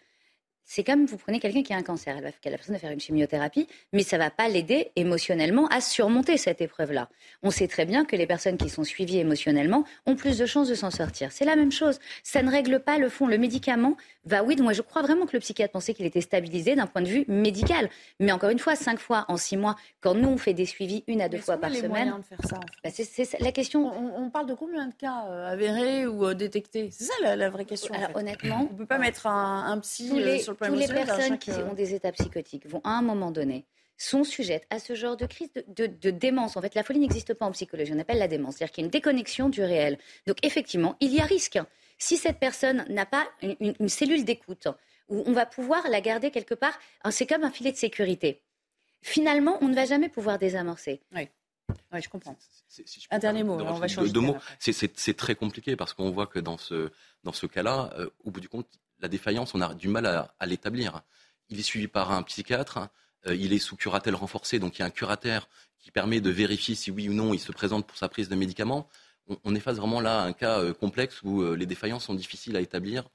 c'est 0.71 0.85
comme 0.85 1.07
vous 1.07 1.17
prenez 1.17 1.41
quelqu'un 1.41 1.63
qui 1.63 1.73
a 1.73 1.77
un 1.77 1.83
cancer, 1.83 2.15
elle 2.15 2.23
va, 2.23 2.29
la 2.45 2.51
personne 2.51 2.79
faire 2.79 2.93
une 2.93 3.01
chimiothérapie, 3.01 3.67
mais 3.95 4.03
ça 4.03 4.19
ne 4.19 4.23
va 4.23 4.31
pas 4.31 4.51
l'aider 4.51 4.93
émotionnellement 4.97 5.67
à 5.69 5.81
surmonter 5.81 6.37
cette 6.37 6.61
épreuve-là. 6.61 7.09
On 7.43 7.51
sait 7.51 7.69
très 7.69 7.87
bien 7.87 8.05
que 8.05 8.17
les 8.17 8.27
personnes 8.27 8.59
qui 8.59 8.69
sont 8.69 8.85
suivies 8.85 9.19
émotionnellement 9.19 9.85
ont 10.05 10.15
plus 10.15 10.37
de 10.37 10.45
chances 10.45 10.69
de 10.69 10.75
s'en 10.75 10.91
sortir. 10.91 11.33
C'est 11.33 11.47
la 11.47 11.57
même 11.57 11.73
chose. 11.73 11.99
Ça 12.23 12.43
ne 12.43 12.51
règle 12.51 12.81
pas 12.81 12.99
le 12.99 13.09
fond. 13.09 13.27
Le 13.27 13.39
médicament 13.39 13.97
va, 14.29 14.45
oui, 14.45 14.57
moi 14.57 14.73
je 14.73 14.83
crois 14.83 15.03
vraiment 15.03 15.27
que 15.27 15.33
le 15.33 15.41
psychiatre 15.41 15.73
pensait 15.73 15.95
qu'il 15.95 16.07
était 16.07 16.21
stabilisé 16.21 16.75
d'un 16.75 16.87
point 16.87 17.03
de 17.03 17.09
vue 17.09 17.25
médical. 17.29 17.91
Mais 18.21 18.33
encore 18.33 18.51
une 18.51 18.59
fois, 18.59 18.77
cinq 18.77 18.99
fois 18.99 19.25
en 19.29 19.37
six 19.37 19.57
mois, 19.57 19.77
quand 20.01 20.15
nous 20.15 20.29
on 20.29 20.39
fait 20.39 20.55
des 20.55 20.67
suivis 20.67 21.05
une 21.07 21.21
à 21.21 21.29
deux 21.29 21.39
fois 21.39 21.57
par 21.57 21.75
semaine. 21.75 22.15
De 22.19 22.23
faire 22.23 22.39
ça, 22.45 22.61
bah, 22.85 22.91
c'est 22.91 23.41
la 23.41 23.53
question. 23.53 23.91
On, 24.17 24.31
parle 24.31 24.47
de 24.47 24.55
combien 24.55 24.87
de 24.87 24.95
cas 24.95 25.25
euh, 25.29 25.53
avérés 25.53 26.07
ou 26.07 26.27
euh, 26.27 26.35
détectés? 26.35 26.91
C'est 26.91 27.05
ça 27.05 27.37
la, 27.37 27.51
vraie 27.51 27.65
question. 27.65 27.95
Alors 27.95 28.11
honnêtement, 28.15 28.69
on 28.71 28.73
ne 28.73 28.79
peut 28.79 28.87
pas 28.87 28.99
mettre 28.99 29.27
un, 29.27 29.79
psy 29.81 30.11
euh, 30.15 30.39
sur 30.39 30.53
le 30.53 30.59
toutes 30.59 30.79
les 30.79 30.87
personnes 30.87 31.39
qui 31.39 31.51
ont 31.51 31.75
des 31.75 31.95
états 31.95 32.13
psychotiques 32.13 32.67
vont 32.67 32.83
à 32.85 32.91
un 32.91 33.03
moment 33.03 33.31
donné 33.31 33.65
sont 33.99 34.23
sujettes 34.25 34.65
à 34.71 34.79
ce 34.79 34.95
genre 34.95 35.17
de 35.17 35.27
crise 35.27 35.51
de, 35.67 36.11
démence. 36.11 36.57
En 36.57 36.63
fait, 36.63 36.75
la 36.75 36.85
folie 36.85 37.01
n'existe 37.01 37.35
pas 37.35 37.47
en 37.47 37.53
psychologie, 37.53 37.93
on 37.95 37.99
appelle 37.99 38.19
la 38.19 38.29
démence, 38.29 38.57
c'est-à-dire 38.57 38.73
qu'il 38.73 38.83
y 38.83 38.85
a 38.85 38.87
une 38.87 38.91
déconnexion 38.91 39.49
du 39.49 39.63
réel. 39.63 39.99
Donc 40.27 40.37
effectivement, 40.43 40.97
il 41.01 41.13
y 41.13 41.21
a 41.21 41.25
risque. 41.25 41.59
Si 41.99 42.17
cette 42.17 42.39
personne 42.39 42.85
n'a 42.89 43.07
pas 43.07 43.29
une, 43.43 43.89
cellule 43.89 44.25
d'écoute, 44.25 44.69
où 45.09 45.23
on 45.27 45.33
va 45.33 45.47
pouvoir 45.47 45.89
la 45.89 46.01
garder 46.01 46.31
quelque 46.31 46.55
part, 46.55 46.79
hein, 47.03 47.11
c'est 47.11 47.27
comme 47.27 47.45
un 47.45 47.51
filet 47.51 47.73
de 47.73 47.77
sécurité. 47.77 48.43
Finalement, 49.03 49.59
on 49.61 49.69
ne 49.69 49.75
va 49.75 49.85
jamais 49.85 50.09
pouvoir 50.09 50.39
désamorcer. 50.39 51.01
Oui. 51.15 51.29
Oui, 51.93 52.01
je 52.03 52.09
comprends. 52.09 52.37
un 53.11 53.19
dernier 53.19 53.43
mot, 53.43 53.55
on 53.61 53.75
va 53.75 53.89
changer. 53.89 54.13
C'est 54.59 55.17
très 55.17 55.35
compliqué 55.35 55.77
parce 55.77 55.93
qu'on 55.93 56.11
voit 56.11 56.27
que 56.27 56.39
dans 56.39 56.57
ce, 56.57 56.91
dans 57.25 57.33
ce 57.33 57.47
cas-là, 57.47 57.91
euh, 57.99 58.09
au 58.25 58.31
bout 58.31 58.41
du 58.41 58.49
compte, 58.49 58.69
la 59.01 59.09
défaillance, 59.09 59.55
on 59.55 59.61
a 59.61 59.75
du 59.75 59.89
mal 59.89 60.07
à, 60.07 60.47
l'établir. 60.47 61.03
Il 61.49 61.59
est 61.59 61.63
suivi 61.63 61.89
par 61.89 62.11
un 62.11 62.23
psychiatre, 62.23 62.89
euh, 63.27 63.35
il 63.35 63.53
est 63.53 63.59
sous 63.59 63.77
curatelle 63.77 64.15
renforcée, 64.15 64.59
donc 64.59 64.79
il 64.79 64.81
y 64.81 64.83
a 64.83 64.87
un 64.87 64.91
curataire 64.91 65.49
qui 65.79 65.91
permet 65.91 66.21
de 66.21 66.31
vérifier 66.31 66.75
si 66.75 66.91
oui 66.91 67.09
ou 67.09 67.15
non 67.15 67.33
il 67.33 67.41
se 67.41 67.53
présente 67.53 67.87
pour 67.87 67.97
sa 67.97 68.09
prise 68.09 68.29
de 68.29 68.35
médicaments. 68.35 68.89
On, 69.45 69.55
est 69.55 69.61
face 69.61 69.77
vraiment 69.77 70.01
là 70.01 70.23
un 70.23 70.33
cas 70.33 70.61
euh, 70.61 70.73
complexe 70.73 71.23
où 71.23 71.43
euh, 71.43 71.55
les 71.55 71.67
défaillances 71.67 72.05
sont 72.05 72.15
difficiles 72.15 72.57
à 72.57 72.61
établir 72.61 73.09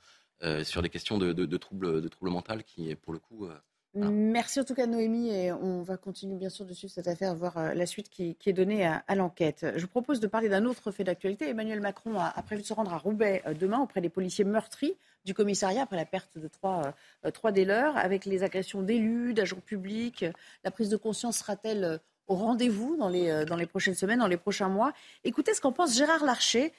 sur 0.66 0.82
des 0.82 0.90
questions 0.90 1.18
de, 1.18 1.58
troubles, 1.58 2.02
de 2.02 2.08
troubles 2.10 2.30
mentaux 2.30 2.58
qui, 2.66 2.94
pour 2.96 3.14
le 3.14 3.20
coup, 3.20 3.48
Merci 3.96 4.60
en 4.60 4.64
tout 4.64 4.74
cas 4.74 4.88
Noémie 4.88 5.30
et 5.30 5.52
on 5.52 5.84
va 5.84 5.98
continuer 5.98 6.36
bien 6.36 6.50
sûr 6.50 6.66
de 6.66 6.74
suivre 6.74 6.92
cette 6.92 7.08
affaire, 7.08 7.36
voir 7.36 7.58
euh, 7.58 7.74
la 7.76 7.86
suite 7.86 8.10
qui, 8.10 8.36
est 8.44 8.54
donnée 8.54 8.88
à, 8.88 9.16
l'enquête. 9.16 9.68
Je 9.76 9.82
vous 9.82 9.88
propose 9.88 10.20
de 10.20 10.26
parler 10.26 10.50
d'un 10.50 10.66
autre 10.66 10.90
fait 10.90 11.04
d'actualité. 11.04 11.48
Emmanuel 11.48 11.80
Macron 11.80 12.18
a, 12.18 12.42
prévu 12.42 12.64
de 12.64 12.68
se 12.68 12.74
rendre 12.74 12.92
à 12.92 12.98
Roubaix 12.98 13.44
euh, 13.46 13.54
demain 13.54 13.80
auprès 13.80 14.02
des 14.02 14.10
policiers 14.10 14.46
meurtris 14.46 14.96
du 15.26 15.36
commissariat 15.36 15.84
après 15.84 15.96
la 15.96 16.06
perte 16.06 16.40
de 16.40 16.48
trois, 16.48 16.96
euh, 17.24 17.30
trois 17.30 17.52
des 17.52 17.66
leurs, 17.66 17.96
avec 17.96 18.26
les 18.26 18.42
agressions 18.42 18.82
d'élus, 18.82 19.36
d'agents 19.36 19.62
publics. 19.64 20.26
La 20.64 20.72
prise 20.72 20.90
de 20.90 20.98
conscience 20.98 21.38
sera-t-elle 21.38 22.00
au 22.28 22.36
rendez-vous 22.36 22.96
dans 22.98 23.10
les, 23.10 23.46
dans 23.46 23.56
les 23.56 23.66
prochaines 23.66 23.96
semaines, 23.96 24.20
dans 24.20 24.28
les 24.28 24.38
prochains 24.38 24.70
mois 24.70 24.94
Écoutez 25.24 25.54
ce 25.54 25.62
qu'en 25.62 25.72
pense 25.72 25.96
Gérard 25.96 26.24
Larcher, 26.24 26.74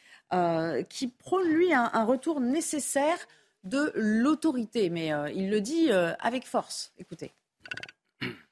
qui 0.89 1.09
prône 1.09 1.49
lui 1.49 1.73
un 1.73 2.05
retour 2.05 2.41
nécessaire 2.41 3.19
de 3.65 3.93
l'autorité. 3.95 4.91
Mais 4.91 5.13
euh, 5.13 5.31
il 5.31 5.51
le 5.51 5.61
dit 5.61 5.91
euh, 5.91 6.13
avec 6.21 6.47
force. 6.47 6.93
Écoutez. 6.99 7.33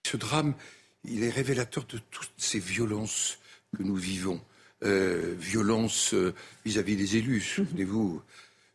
Ce 0.05 0.16
drame, 0.16 0.55
il 1.05 1.22
est 1.22 1.31
révélateur 1.31 1.85
de 1.85 1.98
toutes 2.11 2.33
ces 2.37 2.59
violences 2.59 3.38
que 3.76 3.83
nous 3.83 3.96
vivons. 3.96 4.40
Euh, 4.83 5.35
violences 5.38 6.14
vis-à-vis 6.64 6.96
des 6.96 7.16
élus. 7.16 7.40
Souvenez-vous 7.40 8.20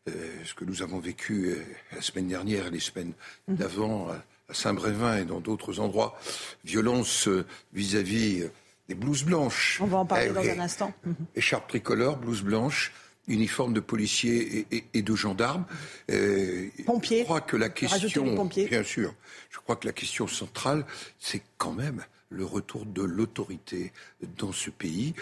ce 0.08 0.54
que 0.54 0.64
nous 0.64 0.82
avons 0.82 1.00
vécu 1.00 1.54
la 1.92 2.02
semaine 2.02 2.30
dernière, 2.30 2.72
les 2.72 2.80
semaines 2.80 3.12
d'avant 3.50 4.08
à 4.50 4.54
Saint-Brévin 4.54 5.18
et 5.18 5.26
dans 5.26 5.40
d'autres 5.40 5.80
endroits. 5.80 6.20
Violence 6.64 7.30
vis-à-vis 7.74 8.44
des 8.88 8.96
blouses 8.96 9.24
blanches. 9.24 9.80
On 9.82 9.88
va 9.88 9.98
en 9.98 10.06
parler 10.06 10.28
eh 10.30 10.34
dans 10.34 10.42
un 10.42 10.60
instant. 10.60 10.94
Écharpe 11.36 11.68
tricolore, 11.68 12.18
blouse 12.18 12.42
blanche 12.42 12.92
uniforme 13.28 13.74
de 13.74 13.80
policiers 13.80 14.66
et, 14.94 15.02
de 15.02 15.16
gendarmes. 15.16 15.66
Euh, 16.12 16.70
pompiers. 16.86 17.20
Je 17.20 17.24
crois 17.26 17.42
que 17.42 17.58
la 17.58 17.70
question, 17.70 18.46
bien 18.46 18.84
sûr, 18.84 19.14
je 19.50 19.60
crois 19.60 19.76
que 19.76 19.86
la 19.86 19.94
question 19.94 20.28
centrale, 20.28 20.86
c'est 21.20 21.42
quand 21.58 21.74
même 21.74 22.04
le 22.30 22.46
retour 22.46 22.86
de 22.86 23.04
l'autorité 23.04 23.92
dans 24.38 24.52
ce 24.52 24.70
pays. 24.70 25.14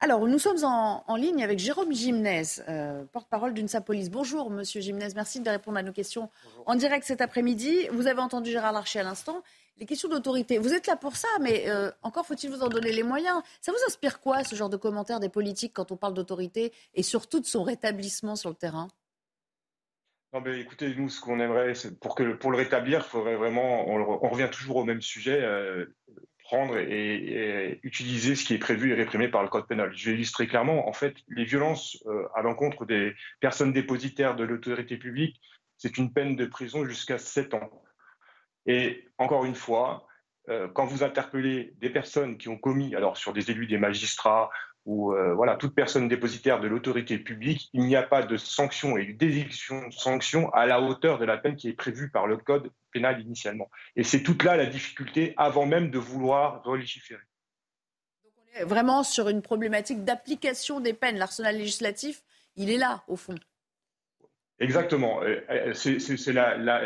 Alors, 0.00 0.26
nous 0.26 0.38
sommes 0.38 0.62
en, 0.62 1.04
en 1.06 1.16
ligne 1.16 1.42
avec 1.42 1.58
Jérôme 1.58 1.90
Gimnès, 1.90 2.62
euh, 2.68 3.04
porte-parole 3.12 3.54
d'UNSA 3.54 3.80
Police. 3.80 4.10
Bonjour, 4.10 4.50
monsieur 4.50 4.82
Gimnès. 4.82 5.14
Merci 5.14 5.40
de 5.40 5.48
répondre 5.48 5.78
à 5.78 5.82
nos 5.82 5.92
questions 5.92 6.28
en 6.66 6.74
direct 6.74 7.06
cet 7.06 7.22
après-midi. 7.22 7.88
Vous 7.92 8.06
avez 8.06 8.20
entendu 8.20 8.50
Gérard 8.50 8.72
Larcher 8.72 9.00
à 9.00 9.04
l'instant. 9.04 9.42
Les 9.78 9.86
questions 9.86 10.08
d'autorité, 10.08 10.58
vous 10.58 10.74
êtes 10.74 10.86
là 10.86 10.96
pour 10.96 11.16
ça, 11.16 11.28
mais 11.40 11.64
euh, 11.68 11.90
encore 12.02 12.26
faut-il 12.26 12.50
vous 12.50 12.62
en 12.62 12.68
donner 12.68 12.92
les 12.92 13.02
moyens. 13.02 13.42
Ça 13.60 13.72
vous 13.72 13.78
inspire 13.86 14.20
quoi, 14.20 14.44
ce 14.44 14.54
genre 14.54 14.70
de 14.70 14.76
commentaires 14.76 15.20
des 15.20 15.28
politiques 15.28 15.72
quand 15.74 15.92
on 15.92 15.96
parle 15.96 16.14
d'autorité 16.14 16.72
et 16.94 17.02
surtout 17.02 17.40
de 17.40 17.46
son 17.46 17.62
rétablissement 17.62 18.36
sur 18.36 18.50
le 18.50 18.56
terrain? 18.56 18.88
Non, 20.32 20.40
mais 20.42 20.60
écoutez, 20.60 20.94
nous, 20.94 21.08
ce 21.08 21.20
qu'on 21.20 21.40
aimerait, 21.40 21.74
c'est 21.74 21.98
pour, 21.98 22.14
que, 22.14 22.34
pour 22.34 22.50
le 22.50 22.58
rétablir, 22.58 23.00
il 23.00 23.08
faudrait 23.08 23.36
vraiment, 23.36 23.88
on, 23.88 24.18
on 24.22 24.28
revient 24.28 24.48
toujours 24.50 24.76
au 24.76 24.84
même 24.84 25.00
sujet, 25.00 25.40
euh, 25.42 25.86
prendre 26.46 26.78
et, 26.78 27.80
utiliser 27.82 28.36
ce 28.36 28.44
qui 28.44 28.54
est 28.54 28.58
prévu 28.58 28.92
et 28.92 28.94
réprimé 28.94 29.28
par 29.28 29.42
le 29.42 29.48
code 29.48 29.66
pénal. 29.66 29.92
Je 29.94 30.10
vais 30.10 30.14
illustrer 30.14 30.46
clairement, 30.46 30.88
en 30.88 30.92
fait, 30.92 31.16
les 31.28 31.44
violences 31.44 31.98
euh, 32.06 32.28
à 32.34 32.42
l'encontre 32.42 32.86
des 32.86 33.14
personnes 33.40 33.72
dépositaires 33.72 34.36
de 34.36 34.44
l'autorité 34.44 34.96
publique, 34.96 35.40
c'est 35.76 35.98
une 35.98 36.12
peine 36.12 36.36
de 36.36 36.46
prison 36.46 36.84
jusqu'à 36.84 37.18
7 37.18 37.54
ans. 37.54 37.70
Et 38.66 39.08
encore 39.18 39.44
une 39.44 39.56
fois, 39.56 40.06
euh, 40.48 40.68
quand 40.68 40.86
vous 40.86 41.02
interpellez 41.02 41.74
des 41.78 41.90
personnes 41.90 42.38
qui 42.38 42.48
ont 42.48 42.58
commis, 42.58 42.94
alors 42.94 43.16
sur 43.16 43.32
des 43.32 43.50
élus, 43.50 43.66
des 43.66 43.78
magistrats 43.78 44.50
ou 44.86 45.12
euh, 45.12 45.34
voilà 45.34 45.56
toute 45.56 45.74
personne 45.74 46.06
dépositaire 46.06 46.60
de 46.60 46.68
l'autorité 46.68 47.18
publique, 47.18 47.68
il 47.72 47.82
n'y 47.82 47.96
a 47.96 48.04
pas 48.04 48.22
de 48.22 48.36
sanction 48.36 48.96
et 48.96 49.04
d'éviction 49.12 49.88
de 49.88 49.92
sanction 49.92 50.48
à 50.50 50.64
la 50.64 50.80
hauteur 50.80 51.18
de 51.18 51.24
la 51.24 51.36
peine 51.36 51.56
qui 51.56 51.68
est 51.68 51.74
prévue 51.74 52.08
par 52.08 52.28
le 52.28 52.36
code 52.36 52.70
pénal 52.92 53.20
initialement. 53.20 53.68
Et 53.96 54.04
c'est 54.04 54.22
toute 54.22 54.44
là 54.44 54.56
la 54.56 54.66
difficulté 54.66 55.34
avant 55.36 55.66
même 55.66 55.90
de 55.90 55.98
vouloir 55.98 56.62
relégiférer. 56.62 57.22
Donc 58.22 58.32
on 58.38 58.60
est 58.60 58.64
vraiment 58.64 59.02
sur 59.02 59.28
une 59.28 59.42
problématique 59.42 60.04
d'application 60.04 60.78
des 60.78 60.94
peines. 60.94 61.18
L'arsenal 61.18 61.58
législatif, 61.58 62.22
il 62.54 62.70
est 62.70 62.78
là 62.78 63.02
au 63.08 63.16
fond. 63.16 63.34
Exactement. 64.60 65.20
C'est 65.74 66.32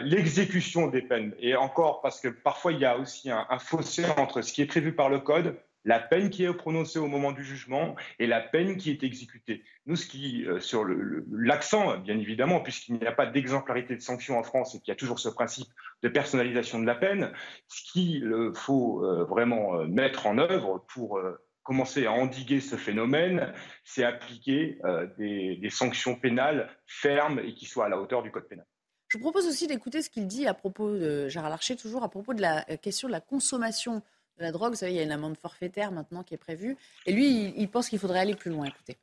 l'exécution 0.03 0.89
des 0.89 1.03
peines. 1.03 1.35
Et 1.39 1.55
encore, 1.55 2.01
parce 2.01 2.21
que 2.21 2.29
parfois, 2.29 2.73
il 2.73 2.81
y 2.81 2.85
a 2.85 2.99
aussi 2.99 3.31
un, 3.31 3.47
un, 3.49 3.59
fossé 3.61 4.05
entre 4.17 4.43
ce 4.43 4.53
qui 4.53 4.63
est 4.63 4.67
prévu 4.67 4.93
par 4.93 5.09
le 5.09 5.21
Code, 5.21 5.57
la 5.85 5.99
peine 5.99 6.31
qui 6.31 6.45
est 6.45 6.53
prononcée 6.53 6.99
au 6.99 7.07
moment 7.07 7.33
du 7.33 7.45
jugement 7.45 7.97
et 8.19 8.27
la 8.27 8.41
peine 8.41 8.77
qui 8.77 8.91
est 8.91 9.03
exécutée. 9.03 9.65
Nous, 9.87 9.97
ce 9.97 10.07
qui, 10.07 10.45
euh, 10.47 10.61
sur 10.61 10.85
l'accent, 11.31 11.99
bien 11.99 12.19
évidemment, 12.19 12.61
puisqu'il 12.61 12.95
n'y 12.95 13.07
a 13.07 13.13
pas 13.13 13.27
d'exemplarité 13.27 13.95
de 13.97 14.01
sanction 14.01 14.39
en 14.39 14.43
France 14.43 14.75
et 14.75 14.79
qu'il 14.81 14.89
y 14.89 14.93
a 14.93 14.97
toujours 14.97 15.19
ce 15.19 15.29
principe 15.29 15.69
de 16.03 16.09
personnalisation 16.09 16.79
de 16.79 16.87
la 16.87 16.95
peine, 16.95 17.33
ce 17.69 17.93
qu'il 17.93 18.33
faut 18.55 19.05
euh, 19.05 19.25
vraiment 19.25 19.77
euh, 19.77 19.87
mettre 19.87 20.27
en 20.27 20.39
œuvre 20.39 20.85
pour 20.89 21.21
commencer 21.63 22.07
à 22.07 22.13
endiguer 22.13 22.61
ce 22.61 22.77
phénomène, 22.77 23.53
c'est 23.85 24.05
appliquer 24.05 24.79
euh, 24.85 25.07
des, 25.19 25.57
des, 25.57 25.71
sanctions 25.71 26.17
pénales 26.17 26.69
fermes 26.87 27.39
et 27.39 27.55
qui 27.55 27.67
soient 27.67 27.87
à 27.87 27.89
la 27.89 28.01
hauteur 28.01 28.23
du 28.23 28.31
code 28.31 28.49
pénal. 28.49 28.67
Je 29.09 29.19
vous 29.19 29.23
propose 29.23 29.47
aussi 29.47 29.67
d'écouter 29.67 30.03
ce 30.03 30.11
qu'il 30.11 30.27
dit 30.27 30.47
à 30.47 30.55
propos 30.55 30.97
de 30.97 31.29
Gérard 31.29 31.51
Larcher, 31.51 31.77
toujours 31.77 32.03
à 32.03 32.09
propos 32.09 32.33
de 32.33 32.41
la 32.41 32.63
question 32.79 33.09
de 33.09 33.13
la 33.13 33.21
consommation 33.21 34.03
la 34.39 34.53
drogue. 34.53 34.75
Il 34.83 34.93
y 34.93 34.99
a 34.99 35.03
une 35.03 35.13
amende 35.13 35.37
forfaitaire 35.37 35.93
maintenant 35.93 36.23
qui 36.23 36.35
est 36.35 36.39
prévue. 36.39 36.77
Et 37.07 37.13
lui, 37.13 37.55
il, 37.57 37.69
pense 37.69 37.89
qu'il 37.89 37.99
faudrait 37.99 38.21
aller 38.21 38.35
plus 38.35 38.51
loin. 38.51 38.67
Écoutez. 38.67 38.97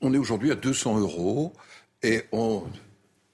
On 0.00 0.12
est 0.14 0.18
aujourd'hui 0.18 0.50
à 0.50 0.54
200 0.54 0.98
euros 0.98 1.52
et 2.02 2.24
on, 2.32 2.64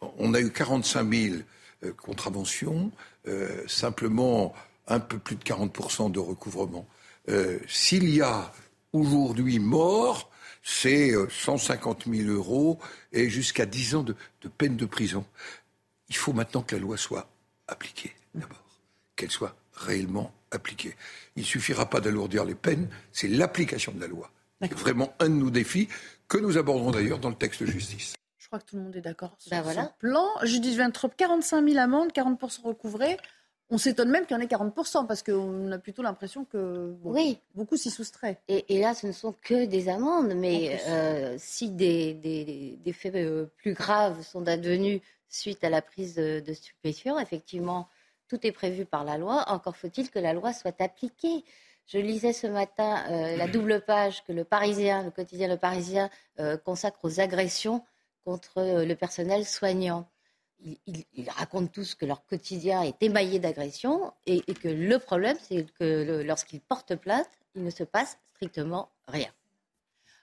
on, 0.00 0.34
a 0.34 0.40
eu 0.40 0.52
45 0.52 1.12
000 1.12 1.36
euh, 1.84 1.92
contraventions, 1.92 2.90
euh, 3.26 3.66
simplement 3.66 4.54
un 4.86 5.00
peu 5.00 5.18
plus 5.18 5.36
de 5.36 5.42
40% 5.42 6.10
de 6.10 6.18
recouvrement. 6.18 6.86
Euh, 7.28 7.58
s'il 7.68 8.08
y 8.08 8.20
a 8.20 8.52
aujourd'hui 8.92 9.58
mort, 9.58 10.30
c'est 10.62 11.12
150 11.30 12.06
000 12.06 12.28
euros 12.28 12.78
et 13.12 13.30
jusqu'à 13.30 13.66
10 13.66 13.94
ans 13.94 14.02
de, 14.02 14.14
de, 14.42 14.48
peine 14.48 14.76
de 14.76 14.86
prison. 14.86 15.24
Il 16.08 16.16
faut 16.16 16.32
maintenant 16.32 16.62
que 16.62 16.74
la 16.74 16.82
loi 16.82 16.96
soit 16.96 17.30
appliquée, 17.66 18.12
d'abord, 18.34 18.62
qu'elle 19.16 19.30
soit 19.30 19.54
réellement 19.80 20.32
appliquée. 20.50 20.94
Il 21.36 21.42
ne 21.42 21.46
suffira 21.46 21.88
pas 21.88 22.00
d'alourdir 22.00 22.44
les 22.44 22.54
peines, 22.54 22.88
c'est 23.12 23.28
l'application 23.28 23.92
de 23.92 24.00
la 24.00 24.06
loi. 24.06 24.30
C'est 24.62 24.74
vraiment 24.74 25.14
un 25.20 25.30
de 25.30 25.34
nos 25.34 25.50
défis 25.50 25.88
que 26.28 26.38
nous 26.38 26.58
aborderons 26.58 26.90
d'ailleurs 26.90 27.18
dans 27.18 27.30
le 27.30 27.34
texte 27.34 27.62
de 27.62 27.66
justice. 27.66 28.14
Je 28.38 28.46
crois 28.46 28.58
que 28.58 28.66
tout 28.66 28.76
le 28.76 28.82
monde 28.82 28.96
est 28.96 29.00
d'accord 29.00 29.34
sur 29.38 29.50
ben 29.50 29.62
voilà. 29.62 29.84
ce 29.84 29.98
plan. 29.98 30.26
Judith 30.42 30.76
Vintrop, 30.76 31.14
45 31.16 31.66
000 31.66 31.78
amendes, 31.78 32.12
40 32.12 32.40
recouvrées. 32.62 33.16
On 33.70 33.78
s'étonne 33.78 34.10
même 34.10 34.26
qu'il 34.26 34.36
y 34.36 34.40
en 34.40 34.42
ait 34.42 34.46
40%, 34.46 35.06
parce 35.06 35.22
qu'on 35.22 35.70
a 35.70 35.78
plutôt 35.78 36.02
l'impression 36.02 36.44
que 36.44 36.92
bon, 37.00 37.12
oui. 37.12 37.38
beaucoup 37.54 37.76
s'y 37.76 37.90
soustraient. 37.90 38.38
Et, 38.48 38.64
et, 38.68 38.80
là, 38.80 38.94
ce 38.94 39.06
ne 39.06 39.12
sont 39.12 39.32
que 39.40 39.66
des 39.66 39.88
amendes, 39.88 40.34
mais 40.34 40.80
euh, 40.88 41.36
si 41.38 41.70
des, 41.70 42.14
des, 42.14 42.78
des 42.84 42.92
faits 42.92 43.14
euh, 43.14 43.46
plus 43.58 43.72
graves 43.72 44.22
sont 44.22 44.48
advenus 44.48 45.00
suite 45.28 45.62
à 45.62 45.70
la 45.70 45.82
prise 45.82 46.16
de, 46.16 46.40
de, 46.44 46.52
stupéfiants, 46.52 47.20
effectivement, 47.20 47.88
tout 48.30 48.46
est 48.46 48.52
prévu 48.52 48.86
par 48.86 49.04
la 49.04 49.18
loi. 49.18 49.44
Encore 49.48 49.76
faut-il 49.76 50.08
que 50.10 50.20
la 50.20 50.32
loi 50.32 50.52
soit 50.52 50.80
appliquée. 50.80 51.44
Je 51.86 51.98
lisais 51.98 52.32
ce 52.32 52.46
matin 52.46 53.04
euh, 53.10 53.36
la 53.36 53.48
double 53.48 53.84
page 53.84 54.24
que 54.24 54.32
le 54.32 54.44
Parisien, 54.44 55.02
le 55.02 55.10
quotidien 55.10 55.48
Le 55.48 55.56
Parisien, 55.56 56.08
euh, 56.38 56.56
consacre 56.56 57.00
aux 57.02 57.18
agressions 57.18 57.84
contre 58.24 58.58
euh, 58.58 58.84
le 58.84 58.94
personnel 58.94 59.44
soignant 59.44 60.08
ils, 60.62 60.78
ils, 60.86 61.04
ils, 61.14 61.30
racontent 61.30 61.72
tous 61.72 61.94
que 61.94 62.04
leur 62.04 62.24
quotidien 62.26 62.82
est 62.82 63.02
émaillé 63.02 63.38
d'agressions 63.38 64.12
et, 64.26 64.42
et, 64.46 64.54
que 64.54 64.68
le 64.68 64.98
problème, 64.98 65.38
c'est 65.40 65.64
que 65.72 66.22
lorsqu'ils 66.22 66.60
portent 66.60 66.96
plainte, 66.96 67.30
il 67.54 67.64
ne 67.64 67.70
se 67.70 67.82
passe 67.82 68.18
strictement 68.26 68.90
rien. 69.08 69.30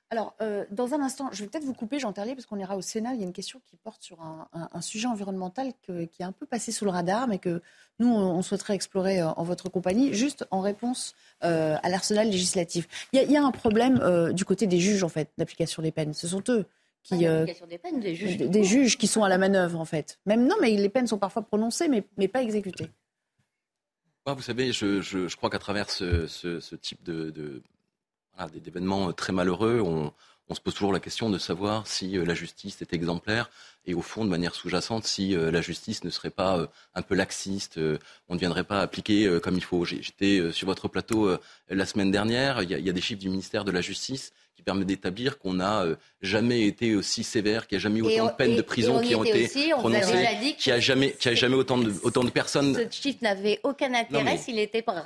Alors, 0.10 0.36
euh, 0.42 0.64
dans 0.72 0.94
un 0.94 1.02
instant, 1.02 1.30
je 1.34 1.44
vais 1.44 1.50
peut-être 1.50 1.66
vous 1.66 1.74
couper, 1.74 2.00
Jean 2.00 2.14
Terlier, 2.14 2.34
parce 2.34 2.46
qu'on 2.46 2.58
ira 2.58 2.78
au 2.78 2.82
Sénat. 2.82 3.14
Il 3.14 3.20
y 3.20 3.24
a 3.24 3.26
une 3.26 3.34
question 3.34 3.60
qui 3.66 3.76
porte 3.76 4.02
sur 4.02 4.22
un, 4.22 4.48
un, 4.54 4.70
un 4.72 4.82
sujet 4.82 5.08
environnemental 5.08 5.74
que, 5.86 6.06
qui 6.06 6.22
est 6.22 6.26
un 6.26 6.32
peu 6.32 6.46
passé 6.46 6.72
sous 6.72 6.86
le 6.86 6.92
radar, 6.92 7.28
mais 7.28 7.40
que 7.40 7.62
nous, 8.00 8.08
on, 8.08 8.42
souhaiterait 8.42 8.76
explorer 8.76 9.22
en, 9.22 9.34
en, 9.36 9.44
votre 9.44 9.70
compagnie, 9.70 10.14
juste 10.14 10.48
en 10.50 10.62
réponse 10.62 11.14
euh, 11.44 11.76
à 11.84 11.90
l'arsenal 11.90 12.30
législatif. 12.30 12.88
Il 13.12 13.18
y, 13.18 13.20
a, 13.20 13.24
il 13.24 13.32
y, 13.32 13.38
a, 13.38 13.44
un 13.44 13.52
problème 13.52 14.00
euh, 14.02 14.32
du 14.32 14.46
côté 14.46 14.66
des 14.66 14.80
juges, 14.80 15.04
en 15.04 15.10
fait, 15.10 15.30
d'application 15.38 15.82
des 15.84 15.92
peines. 15.92 16.14
Ce 16.14 16.30
sont 16.30 16.44
eux 16.50 16.66
qui, 17.04 17.28
euh, 17.28 17.46
des, 17.46 17.78
peines, 17.78 18.00
des, 18.00 18.16
juges, 18.16 18.38
des, 18.38 18.48
des 18.48 18.64
juges 18.64 18.98
qui 18.98 19.08
sont 19.08 19.24
à 19.24 19.30
la 19.30 19.38
manœuvre 19.38 19.80
en 19.80 19.86
fait. 19.86 20.20
Même 20.26 20.46
non, 20.46 20.56
mais 20.62 20.72
les 20.72 20.90
peines 20.90 21.08
sont 21.08 21.18
parfois 21.18 21.42
prononcées, 21.42 21.88
mais, 21.88 22.04
mais 22.18 22.28
pas 22.28 22.42
exécutées. 22.42 22.90
Vous 24.26 24.42
savez, 24.42 24.74
je, 24.74 25.00
je, 25.00 25.30
je 25.30 25.38
crois 25.38 25.50
qu'à 25.50 25.60
travers 25.60 25.90
ce, 25.90 26.28
ce, 26.28 26.60
ce, 26.60 26.76
type 26.76 27.02
de, 27.04 27.30
de 27.30 27.64
voilà, 28.38 28.52
d'événements 28.60 29.12
très 29.14 29.34
malheureux, 29.34 29.82
on, 29.82 30.14
se 30.54 30.62
pose 30.62 30.74
toujours 30.74 30.94
la 30.94 31.02
question 31.02 31.30
de 31.30 31.38
savoir 31.38 31.88
si 31.88 32.18
euh, 32.18 32.24
la 32.24 32.34
justice 32.34 32.82
est 32.82 32.94
exemplaire 32.94 33.50
et 33.88 33.94
au 33.94 34.02
fond, 34.02 34.26
de 34.26 34.30
manière 34.30 34.54
sous-jacente, 34.54 35.06
si 35.06 35.34
euh, 35.34 35.50
la 35.50 35.62
justice 35.62 36.04
ne 36.04 36.10
serait 36.10 36.30
pas 36.30 36.58
euh, 36.58 36.68
un 36.94 37.02
peu 37.02 37.16
laxiste, 37.16 37.78
euh, 37.78 37.98
on 38.28 38.36
ne 38.36 38.40
viendrait 38.40 38.66
pas 38.66 38.82
appliquer 38.82 39.26
euh, 39.26 39.40
comme 39.40 39.56
il 39.56 39.64
faut. 39.64 39.86
J'étais 39.86 40.40
euh, 40.40 40.52
sur 40.52 40.68
votre 40.68 40.90
plateau 40.90 41.30
la 41.70 41.86
semaine 41.86 42.12
dernière, 42.12 42.62
il 42.62 42.70
y, 42.70 42.90
a, 42.90 42.94
des 42.94 43.02
chiffres 43.02 43.22
du 43.22 43.30
ministère 43.30 43.64
de 43.64 43.72
la 43.72 43.82
Justice 43.82 44.34
qui 44.58 44.64
permettent 44.64 44.88
d'établir 44.88 45.38
qu'on 45.38 45.54
n'a 45.54 45.86
jamais 46.22 46.64
été 46.64 46.96
aussi 46.96 47.24
sévère, 47.24 47.68
qu'il 47.68 47.78
n'y 47.78 47.82
a 47.82 47.84
jamais 47.84 48.00
eu 48.00 48.02
autant 48.02 48.26
on, 48.26 48.32
de 48.32 48.36
peines 48.36 48.56
de 48.56 48.62
prison 48.64 49.00
qui 49.02 49.14
ont 49.14 49.24
été 49.24 49.46
aussi, 49.46 49.70
prononcées, 49.70 50.56
qu'il 50.58 50.74
n'y 50.74 50.78
a 50.78 50.80
jamais, 50.80 51.12
qu'il 51.12 51.32
a 51.32 51.36
jamais 51.36 51.56
autant, 51.56 51.78
de, 51.78 51.94
autant 52.02 52.24
de 52.24 52.32
personnes. 52.32 52.76
Ce 52.76 52.96
chiffre 52.96 53.20
n'avait 53.22 53.60
aucun 53.64 53.94
intérêt 53.94 54.38
s'il 54.38 54.56
n'était 54.56 54.82
pas, 54.82 55.04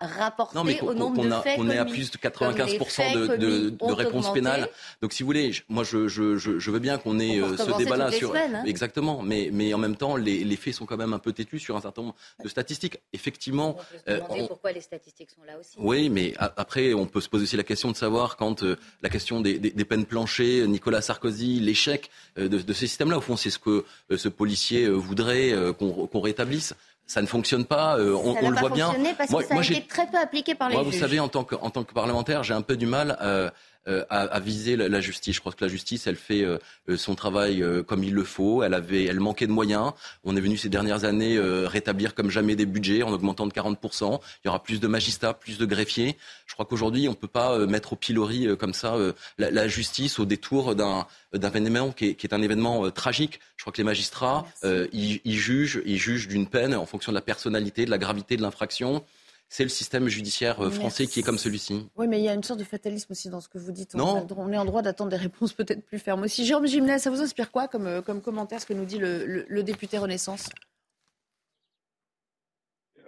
rapporté 0.00 0.58
non, 0.58 0.64
mais 0.64 0.80
au 0.80 0.94
nombre 0.94 1.24
de 1.24 1.30
faits 1.30 1.54
On 1.58 1.70
est 1.70 1.78
à 1.78 1.84
plus 1.84 2.10
de 2.10 2.16
95% 2.16 3.14
de, 3.14 3.36
de, 3.36 3.70
de 3.70 3.92
réponses 3.92 4.32
pénales. 4.32 4.68
Donc 5.00 5.12
si 5.12 5.22
vous 5.22 5.28
voulez, 5.28 5.52
moi 5.68 5.84
je, 5.84 6.08
je, 6.08 6.36
je, 6.36 6.58
je 6.58 6.70
veux 6.70 6.80
bien 6.80 6.98
qu'on 6.98 7.20
ait 7.20 7.40
ce 7.56 7.78
débat-là 7.78 8.10
sur... 8.10 8.30
Semaines, 8.30 8.56
hein. 8.56 8.64
Exactement, 8.66 9.22
mais, 9.22 9.50
mais 9.52 9.72
en 9.74 9.78
même 9.78 9.96
temps, 9.96 10.16
les, 10.16 10.42
les, 10.42 10.56
faits 10.56 10.74
sont 10.74 10.86
quand 10.86 10.96
même 10.96 11.12
un 11.12 11.20
peu 11.20 11.32
têtus 11.32 11.60
sur 11.60 11.76
un 11.76 11.80
certain 11.80 12.02
nombre 12.02 12.16
de 12.42 12.48
statistiques. 12.48 12.98
Effectivement. 13.12 13.70
On 13.70 13.72
peut 13.74 13.98
se 13.98 14.12
demander 14.16 14.40
euh, 14.40 14.44
on... 14.44 14.46
pourquoi 14.48 14.72
les 14.72 14.80
statistiques 14.80 15.30
sont 15.30 15.44
là 15.44 15.58
aussi. 15.58 15.76
Oui, 15.78 16.08
mais 16.08 16.34
après, 16.38 16.94
on 16.94 17.06
peut 17.06 17.20
se 17.20 17.28
poser 17.28 17.44
aussi 17.44 17.56
la 17.56 17.62
question 17.62 17.90
de 17.90 17.96
savoir 17.96 18.36
quand 18.36 18.62
euh, 18.62 18.76
la 19.02 19.08
question 19.08 19.40
des, 19.40 19.58
des, 19.58 19.70
des, 19.70 19.84
peines 19.84 20.06
planchées, 20.06 20.66
Nicolas 20.66 21.00
Sarkozy, 21.00 21.60
l'échec 21.60 22.10
euh, 22.38 22.48
de, 22.48 22.58
de, 22.58 22.72
ces 22.72 22.86
systèmes-là, 22.86 23.18
au 23.18 23.20
fond, 23.20 23.36
c'est 23.36 23.50
ce 23.50 23.58
que 23.58 23.84
euh, 24.10 24.16
ce 24.16 24.28
policier 24.28 24.88
voudrait 24.88 25.54
qu'on 25.78 26.06
qu 26.06 26.18
rétablisse 26.18 26.74
ça 27.08 27.22
ne 27.22 27.26
fonctionne 27.26 27.64
pas. 27.64 27.98
Euh, 27.98 28.14
on, 28.14 28.34
ça 28.34 28.40
on 28.42 28.50
le 28.50 28.58
voit 28.58 28.68
bien. 28.68 28.94
Parce 29.16 29.30
moi, 29.30 29.42
que 29.42 29.48
ça 29.48 29.54
moi, 29.54 29.64
a 29.64 29.66
été 29.66 29.86
très 29.86 30.06
peu 30.06 30.18
appliqué 30.18 30.54
par 30.54 30.68
les 30.68 30.74
moi, 30.76 30.84
juges. 30.84 30.94
Vous 30.94 31.00
savez, 31.00 31.18
en 31.18 31.28
tant 31.28 31.42
que, 31.42 31.56
en 31.56 31.70
tant 31.70 31.82
que 31.82 31.92
parlementaire, 31.92 32.44
j'ai 32.44 32.54
un 32.54 32.62
peu 32.62 32.76
du 32.76 32.86
mal 32.86 33.18
euh, 33.22 33.50
euh, 33.88 34.04
à, 34.10 34.20
à, 34.20 34.40
viser 34.40 34.76
la, 34.76 34.88
la, 34.88 35.00
justice. 35.00 35.36
Je 35.36 35.40
crois 35.40 35.52
que 35.52 35.64
la 35.64 35.70
justice, 35.70 36.06
elle 36.06 36.16
fait 36.16 36.44
euh, 36.44 36.58
son 36.96 37.14
travail 37.14 37.62
euh, 37.62 37.82
comme 37.82 38.04
il 38.04 38.14
le 38.14 38.24
faut. 38.24 38.62
Elle 38.62 38.74
avait, 38.74 39.04
elle 39.04 39.20
manquait 39.20 39.46
de 39.46 39.52
moyens. 39.52 39.92
On 40.24 40.36
est 40.36 40.40
venu 40.40 40.56
ces 40.56 40.68
dernières 40.68 41.04
années 41.04 41.36
euh, 41.36 41.66
rétablir 41.66 42.14
comme 42.14 42.30
jamais 42.30 42.56
des 42.56 42.66
budgets 42.66 43.02
en 43.02 43.12
augmentant 43.12 43.46
de 43.46 43.52
40 43.52 43.78
Il 43.82 44.46
y 44.46 44.48
aura 44.48 44.62
plus 44.62 44.80
de 44.80 44.86
magistrats, 44.86 45.34
plus 45.34 45.58
de 45.58 45.66
greffiers. 45.66 46.16
Je 46.46 46.54
crois 46.54 46.66
qu'aujourd'hui, 46.66 47.08
on 47.08 47.12
ne 47.12 47.16
peut 47.16 47.28
pas 47.28 47.52
euh, 47.52 47.66
mettre 47.66 47.92
au 47.92 47.96
pilori 47.96 48.48
comme 48.58 48.74
ça 48.74 48.96
la, 49.38 49.50
la, 49.50 49.68
justice 49.68 50.18
au 50.18 50.24
détour 50.24 50.74
d'un 50.74 51.06
d'un 51.34 51.50
événement 51.52 51.92
qui 51.92 52.06
est, 52.06 52.14
qui 52.14 52.26
est, 52.26 52.32
un 52.32 52.40
événement 52.40 52.90
tragique. 52.90 53.40
Je 53.56 53.62
crois 53.62 53.72
que 53.72 53.78
les 53.78 53.84
magistrats, 53.84 54.46
ils, 54.64 55.20
ils 55.24 55.36
jugent, 55.36 55.82
ils 55.84 55.98
jugent 55.98 56.26
d'une 56.26 56.46
peine 56.46 56.74
en 56.74 56.86
fonction 56.86 57.12
de 57.12 57.14
la 57.14 57.20
personnalité, 57.20 57.84
de 57.84 57.90
la 57.90 57.98
gravité 57.98 58.36
de 58.38 58.42
l'infraction 58.42 59.04
c'est 59.48 59.62
le 59.62 59.70
système 59.70 60.08
judiciaire 60.08 60.62
euh, 60.62 60.70
français 60.70 61.06
qui 61.06 61.20
est 61.20 61.22
comme 61.22 61.38
celui-ci. 61.38 61.88
Oui, 61.96 62.06
mais 62.06 62.20
il 62.20 62.24
y 62.24 62.28
a 62.28 62.34
une 62.34 62.42
sorte 62.42 62.60
de 62.60 62.64
fatalisme 62.64 63.12
aussi 63.12 63.30
dans 63.30 63.40
ce 63.40 63.48
que 63.48 63.58
vous 63.58 63.72
dites. 63.72 63.94
On, 63.94 64.26
on 64.36 64.52
est 64.52 64.58
en 64.58 64.64
droit 64.64 64.82
d'attendre 64.82 65.10
des 65.10 65.16
réponses 65.16 65.52
peut-être 65.54 65.84
plus 65.84 65.98
fermes 65.98 66.22
aussi. 66.22 66.44
Jérôme 66.44 66.66
Gimlet, 66.66 66.98
ça 66.98 67.10
vous 67.10 67.22
inspire 67.22 67.50
quoi 67.50 67.66
comme, 67.66 67.86
euh, 67.86 68.02
comme 68.02 68.20
commentaire, 68.20 68.60
ce 68.60 68.66
que 68.66 68.74
nous 68.74 68.84
dit 68.84 68.98
le, 68.98 69.62
député 69.62 69.98
Renaissance? 69.98 70.48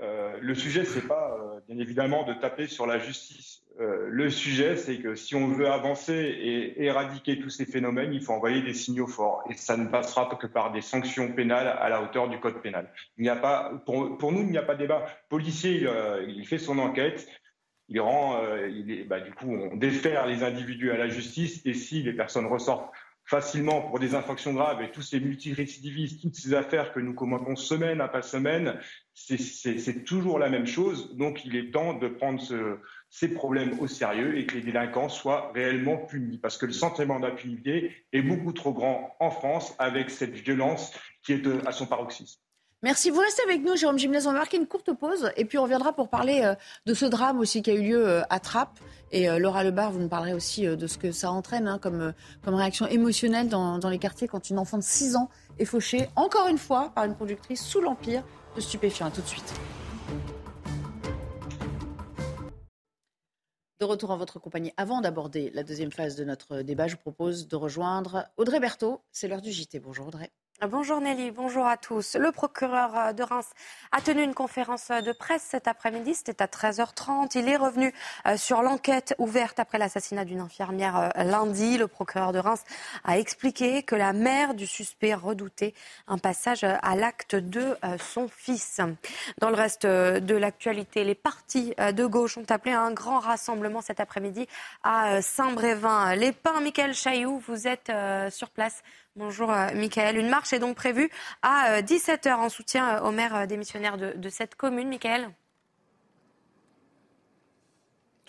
Euh, 0.01 0.39
Le 0.41 0.55
sujet, 0.55 0.85
c'est 0.85 1.07
pas, 1.07 1.61
bien 1.69 1.79
évidemment, 1.79 2.25
de 2.25 2.33
taper 2.35 2.67
sur 2.67 2.87
la 2.87 2.99
justice. 2.99 3.60
Euh, 3.81 4.09
le 4.11 4.29
sujet, 4.29 4.77
c'est 4.77 4.99
que 4.99 5.15
si 5.15 5.35
on 5.35 5.49
veut 5.49 5.69
avancer 5.69 6.13
et 6.13 6.85
éradiquer 6.85 7.39
tous 7.39 7.49
ces 7.49 7.65
phénomènes, 7.65 8.13
il 8.13 8.23
faut 8.23 8.35
envoyer 8.35 8.61
des 8.61 8.75
signaux 8.75 9.07
forts. 9.07 9.43
Et 9.49 9.55
ça 9.55 9.77
ne 9.79 9.87
passera 9.87 10.27
que 10.39 10.47
par 10.47 10.71
des 10.71 10.83
sanctions 10.83 11.33
pénales 11.33 11.69
à 11.69 11.89
la 11.89 12.03
hauteur 12.03 12.29
du 12.29 12.39
code 12.39 12.61
pénal. 12.61 12.93
Il 13.17 13.29
a 13.29 13.37
pas, 13.37 13.83
pour, 13.87 14.33
nous, 14.33 14.41
il 14.41 14.51
n'y 14.51 14.59
a 14.59 14.63
pas 14.63 14.75
de 14.75 14.81
débat. 14.81 15.07
Le 15.07 15.29
policier, 15.31 15.79
il, 15.79 15.87
euh, 15.87 16.45
fait 16.45 16.59
son 16.59 16.79
enquête. 16.79 17.27
Il 17.89 18.01
rend, 18.01 18.43
euh, 18.43 18.69
il 18.69 19.09
bah, 19.09 19.21
du 19.21 19.33
coup, 19.33 19.51
on 19.51 19.77
défère 19.77 20.27
les 20.27 20.43
individus 20.43 20.91
à 20.91 20.99
la 20.99 21.09
justice. 21.09 21.65
Et 21.65 21.73
si 21.73 22.03
les 22.03 22.13
personnes 22.13 22.47
ressortent 22.47 22.91
facilement 23.25 23.81
pour 23.83 23.99
des 23.99 24.15
infractions 24.15 24.53
graves 24.53 24.83
et 24.83 24.91
tous 24.91 25.03
ces 25.03 25.21
multirécidivistes, 25.21 26.21
toutes 26.21 26.35
ces 26.35 26.53
affaires 26.53 26.93
que 26.93 27.01
nous 27.01 27.15
commentons 27.15 27.57
semaine 27.57 28.01
après 28.01 28.23
semaine, 28.23 28.79
c'est 29.15 30.05
toujours 30.05 30.39
la 30.39 30.51
même 30.51 30.67
chose. 30.67 31.17
Donc, 31.17 31.45
il 31.47 31.57
est 31.57 31.71
temps 31.71 31.95
de 31.95 32.09
prendre 32.09 32.41
ce, 32.41 32.79
ces 33.11 33.29
problèmes 33.29 33.79
au 33.81 33.89
sérieux 33.89 34.39
et 34.39 34.47
que 34.47 34.55
les 34.55 34.63
délinquants 34.63 35.09
soient 35.09 35.51
réellement 35.53 35.97
punis. 35.97 36.39
Parce 36.39 36.57
que 36.57 36.67
le 36.67 36.73
sentiment 36.73 37.19
d'impunité 37.19 37.93
est 38.13 38.23
beaucoup 38.23 38.53
trop 38.53 38.73
grand 38.73 39.17
en 39.19 39.31
France 39.31 39.75
avec 39.79 40.11
cette 40.11 40.35
violence 40.35 40.93
qui 41.23 41.33
est 41.33 41.47
à 41.67 41.73
son 41.73 41.87
paroxysme. 41.87 42.41
Merci. 42.83 43.11
Vous 43.11 43.21
restez 43.21 43.43
avec 43.43 43.63
nous, 43.63 43.77
Jérôme 43.77 43.99
Gimnez. 43.99 44.27
On 44.27 44.33
va 44.33 44.39
marquer 44.39 44.57
une 44.57 44.67
courte 44.67 44.93
pause 44.95 45.31
et 45.37 45.45
puis 45.45 45.59
on 45.59 45.65
reviendra 45.65 45.93
pour 45.93 46.09
parler 46.09 46.41
euh, 46.43 46.55
de 46.87 46.95
ce 46.95 47.05
drame 47.05 47.39
aussi 47.39 47.61
qui 47.63 47.71
a 47.71 47.75
eu 47.75 47.83
lieu 47.83 48.09
euh, 48.09 48.23
à 48.31 48.41
Trappes. 48.41 48.79
Et 49.13 49.29
euh, 49.29 49.39
Laura 49.39 49.65
Lebar, 49.65 49.93
vous 49.93 49.99
nous 49.99 50.09
parlerez 50.09 50.33
aussi 50.33 50.65
de 50.65 50.87
ce 50.87 50.97
que 50.97 51.13
ça 51.13 51.31
entraîne 51.31 51.69
hein, 51.69 51.79
comme, 51.79 52.15
comme 52.43 52.55
réaction 52.55 52.87
émotionnelle 52.87 53.51
dans, 53.51 53.79
dans 53.79 53.91
les 53.91 53.99
quartiers 53.99 54.29
quand 54.29 54.49
une 54.49 54.59
enfant 54.59 54.79
de 54.79 54.83
6 54.83 55.17
ans 55.17 55.29
est 55.59 55.67
fauchée, 55.67 56.09
encore 56.17 56.49
une 56.49 56.59
fois, 56.59 56.91
par 56.95 57.05
une 57.05 57.15
productrice 57.15 57.63
sous 57.63 57.83
l'empire 57.83 58.23
de 58.57 58.63
stupéfiants. 58.63 59.09
A 59.09 59.11
tout 59.11 59.21
de 59.21 59.27
suite. 59.27 59.53
De 63.81 63.87
retour 63.87 64.11
en 64.11 64.19
votre 64.19 64.39
compagnie, 64.39 64.75
avant 64.77 65.01
d'aborder 65.01 65.51
la 65.55 65.63
deuxième 65.63 65.91
phase 65.91 66.15
de 66.15 66.23
notre 66.23 66.61
débat, 66.61 66.87
je 66.87 66.97
vous 66.97 67.01
propose 67.01 67.49
de 67.49 67.57
rejoindre 67.57 68.27
Audrey 68.37 68.61
Berthaud. 68.61 69.01
C'est 69.11 69.27
l'heure 69.27 69.41
du 69.41 69.53
JT. 69.53 69.81
Bonjour 69.81 70.07
Audrey. 70.07 70.31
Bonjour 70.69 71.01
Nelly, 71.01 71.31
bonjour 71.31 71.67
à 71.67 71.79
tous. 71.79 72.17
Le 72.17 72.33
procureur 72.33 72.95
euh, 72.95 73.13
de 73.15 73.23
Reims 73.23 73.49
a 73.93 74.03
tenu 74.03 74.23
une 74.23 74.35
conférence 74.35 74.89
de 74.89 75.11
presse 75.11 75.43
cet 75.43 75.67
après-midi, 75.67 76.15
c'était 76.15 76.43
à 76.43 76.47
13h30. 76.47 77.31
Il 77.35 77.49
est 77.49 77.57
revenu 77.57 77.95
euh, 78.27 78.37
sur 78.37 78.61
l'enquête 78.61 79.15
ouverte 79.17 79.59
après 79.59 79.79
l'assassinat 79.79 80.27
d'une 80.27 80.41
infirmière 80.41 81.11
euh, 81.17 81.25
lundi. 81.25 81.79
Le 81.79 81.89
procureur 81.89 82.33
de 82.33 82.39
Reims 82.41 82.63
a 83.05 83.19
expliqué 83.19 83.83
que 83.85 83.95
la 83.95 84.13
mère 84.13 84.53
du 84.53 84.67
suspect 84.67 85.15
redoutait 85.15 85.73
un 86.07 86.19
passage 86.19 86.63
à 86.63 86.95
l'acte 86.95 87.37
de 87.37 87.79
son 87.99 88.29
fils. 88.29 88.83
Dans 89.39 89.49
le 89.49 89.57
reste 89.57 89.87
de 89.87 90.35
l'actualité, 90.35 91.05
les 91.05 91.15
partis 91.15 91.75
de 91.79 92.07
gauche 92.07 92.37
ont 92.37 92.45
appelé 92.51 92.75
à 92.75 92.83
un 92.83 92.93
grand 92.93 93.21
rassemblement 93.21 93.81
cet 93.81 93.99
après-midi 93.99 94.47
à 94.83 95.23
Saint-Brévin. 95.23 96.15
Les 96.17 96.33
Pins, 96.33 96.61
Michael 96.61 96.95
Chailloux, 96.95 97.39
vous 97.39 97.67
êtes 97.67 97.91
sur 98.31 98.51
place 98.51 98.83
Bonjour 99.17 99.51
euh, 99.51 99.75
Michael. 99.75 100.17
Une 100.19 100.29
marche 100.29 100.53
est 100.53 100.61
donc 100.61 100.77
prévue 100.77 101.11
à 101.43 101.83
17h 101.83 102.29
euh, 102.29 102.35
en 102.37 102.49
soutien 102.49 102.97
euh, 102.97 103.01
au 103.01 103.11
maire 103.11 103.49
démissionnaire 103.49 103.99
de, 103.99 104.29
cette 104.29 104.55
commune. 104.55 104.89
Michael? 104.89 105.29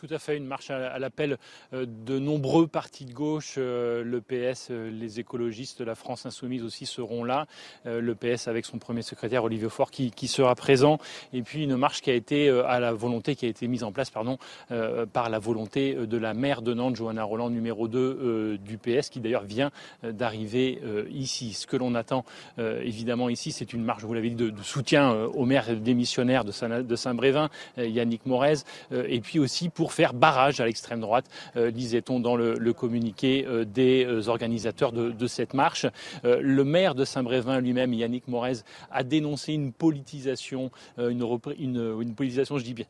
Tout 0.01 0.11
à 0.11 0.17
fait 0.17 0.35
une 0.35 0.47
marche 0.47 0.71
à, 0.71 0.97
l'appel 0.97 1.37
euh, 1.73 1.85
de 1.85 2.17
nombreux 2.17 2.65
partis 2.65 3.05
de 3.05 3.13
gauche. 3.13 3.55
Euh, 3.59 4.03
le 4.03 4.19
PS, 4.19 4.69
euh, 4.71 4.89
les 4.89 5.19
écologistes, 5.19 5.81
la 5.81 5.93
France 5.93 6.25
insoumise 6.25 6.63
aussi 6.63 6.87
seront 6.87 7.23
là. 7.23 7.45
Le 7.85 8.15
PS 8.15 8.47
avec 8.47 8.65
son 8.65 8.79
premier 8.79 9.01
secrétaire 9.03 9.43
Olivier 9.43 9.69
Faure 9.69 9.91
qui, 9.91 10.27
sera 10.27 10.55
présent. 10.55 10.97
Et 11.33 11.43
puis 11.43 11.63
une 11.63 11.75
marche 11.75 12.01
qui 12.01 12.09
a 12.09 12.13
été 12.13 12.49
à 12.49 12.79
la 12.79 12.93
volonté, 12.93 13.35
qui 13.35 13.45
a 13.45 13.49
été 13.49 13.67
mise 13.67 13.83
en 13.83 13.91
place 13.91 14.09
pardon, 14.09 14.37
par 15.13 15.29
la 15.29 15.39
volonté 15.39 15.93
de 15.95 16.17
la 16.17 16.33
maire 16.33 16.61
de 16.61 16.73
Nantes, 16.73 16.95
Johanna 16.95 17.23
Roland, 17.23 17.49
numéro 17.49 17.87
2 17.87 18.57
du 18.57 18.77
PS, 18.77 19.09
qui 19.09 19.19
d'ailleurs 19.19 19.43
vient 19.43 19.71
d'arriver 20.03 20.79
ici. 21.11 21.53
Ce 21.53 21.67
que 21.67 21.75
l'on 21.75 21.95
attend 21.95 22.23
évidemment 22.57 23.29
ici, 23.29 23.51
c'est 23.51 23.73
une 23.73 23.83
marche, 23.83 24.03
vous 24.03 24.13
l'avez 24.13 24.29
dit, 24.29 24.35
de, 24.35 24.53
soutien 24.63 25.11
au 25.11 25.45
maire 25.45 25.75
démissionnaire 25.75 26.45
de 26.45 26.95
Saint-Brévin, 26.95 27.49
Yannick 27.77 28.25
Morez, 28.25 28.59
et 28.91 29.19
puis 29.21 29.39
aussi 29.39 29.69
pour 29.69 29.90
faire 29.93 30.13
barrage 30.13 30.59
à 30.59 30.65
l'extrême 30.65 30.99
droite, 30.99 31.25
euh, 31.55 31.71
disait-on 31.71 32.19
dans 32.19 32.35
le, 32.35 32.73
communiqué 32.73 33.45
euh, 33.45 33.65
des 33.65 34.05
euh, 34.05 34.29
organisateurs 34.29 34.91
de, 34.91 35.27
cette 35.27 35.53
marche. 35.53 35.85
le 36.23 36.63
maire 36.63 36.95
de 36.95 37.05
Saint-Brévin 37.05 37.59
lui-même, 37.59 37.93
Yannick 37.93 38.27
Morez, 38.27 38.63
a 38.91 39.03
dénoncé 39.03 39.53
une 39.53 39.71
politisation, 39.71 40.71
une, 40.97 42.13
politisation, 42.15 42.57
je 42.57 42.63
dis 42.63 42.73
bien, 42.73 42.85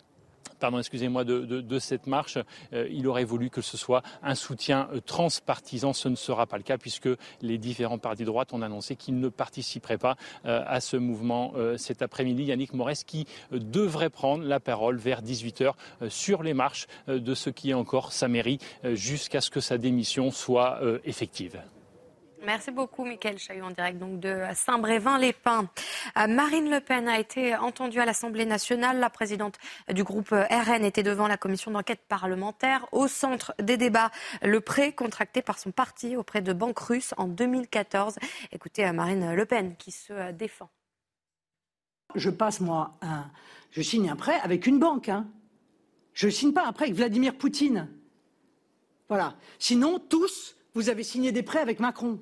pardon, 0.62 0.80
excusez-moi, 0.80 1.26
de, 1.26 1.80
cette 1.80 2.08
marche. 2.08 2.38
Euh, 2.72 2.88
il 2.92 3.08
aurait 3.08 3.26
voulu 3.26 3.50
que 3.50 3.62
ce 3.62 3.76
soit 3.76 4.04
un 4.24 4.36
soutien 4.36 4.88
euh, 4.94 5.02
transpartisan. 5.02 5.92
Ce 5.92 6.08
ne 6.08 6.16
sera 6.16 6.46
pas 6.46 6.58
le 6.58 6.64
cas 6.64 6.78
puisque 6.78 7.10
les 7.42 7.58
différents 7.58 7.98
partis 7.98 8.22
de 8.22 8.28
droite 8.28 8.54
ont 8.54 8.62
annoncé 8.62 8.96
qu'ils 8.96 9.20
ne 9.20 9.28
participeraient 9.28 9.98
pas 9.98 10.16
euh, 10.46 10.64
à 10.66 10.80
ce 10.80 10.96
mouvement 10.96 11.54
cet 11.78 12.02
après-midi. 12.02 12.44
Yannick 12.44 12.74
Morès 12.74 13.04
qui 13.04 13.26
devrait 13.52 14.12
prendre 14.12 14.44
la 14.44 14.60
parole 14.60 14.98
vers 14.98 15.24
18h 15.24 15.74
sur 16.10 16.44
les 16.44 16.54
marches 16.54 16.88
de 17.08 17.34
ce 17.34 17.50
qui 17.50 17.72
est 17.72 17.74
encore 17.74 18.14
sa 18.14 18.28
mairie 18.28 18.60
jusqu'à 18.84 19.42
ce 19.42 19.50
que 19.50 19.60
sa 19.60 19.80
démission 19.80 20.30
soit 20.30 20.80
effective. 21.04 21.60
Merci 22.44 22.72
beaucoup, 22.72 23.06
Michael 23.06 23.38
Chaillot, 23.38 23.66
en 23.66 23.70
direct 23.70 24.00
donc 24.00 24.20
de 24.20 24.42
Saint-Brévin-les-Pins. 24.56 25.70
Euh, 26.18 26.26
Marine 26.26 26.72
Le 26.72 26.80
Pen 26.80 27.08
a 27.08 27.20
été 27.20 27.56
entendue 27.56 28.00
à 28.00 28.06
l'Assemblée 28.06 28.46
nationale. 28.46 29.00
La 29.00 29.12
présidente 29.12 29.60
du 29.94 30.04
groupe 30.04 30.30
RN 30.32 30.84
était 30.84 31.04
devant 31.04 31.28
la 31.28 31.38
commission 31.38 31.70
d'enquête 31.70 32.02
parlementaire. 32.08 32.88
Au 32.94 33.08
centre 33.08 33.54
des 33.62 33.78
débats, 33.78 34.10
le 34.42 34.60
prêt 34.60 34.92
contracté 34.92 35.44
par 35.44 35.60
son 35.60 35.72
parti 35.72 36.16
auprès 36.16 36.42
de 36.42 36.52
banques 36.52 36.80
russes 36.80 37.14
en 37.18 37.28
2014. 37.28 38.16
Écoutez 38.52 38.88
euh, 38.88 38.92
Marine 38.92 39.36
Le 39.36 39.46
Pen 39.46 39.76
qui 39.76 39.92
se 39.92 40.12
euh, 40.12 40.32
défend. 40.32 40.70
Je 42.16 42.32
passe, 42.32 42.60
moi, 42.60 42.98
un... 43.04 43.30
je 43.70 43.84
signe 43.84 44.10
un 44.10 44.16
prêt 44.16 44.40
avec 44.42 44.66
une 44.66 44.80
banque. 44.80 45.10
Hein. 45.10 45.28
Je 46.14 46.26
ne 46.26 46.32
signe 46.32 46.54
pas 46.54 46.66
un 46.66 46.74
prêt 46.74 46.86
avec 46.86 46.98
Vladimir 46.98 47.38
Poutine. 47.38 47.88
Voilà. 49.10 49.36
Sinon, 49.60 50.00
tous, 50.00 50.56
vous 50.74 50.90
avez 50.90 51.04
signé 51.04 51.32
des 51.32 51.44
prêts 51.44 51.60
avec 51.60 51.80
Macron. 51.80 52.20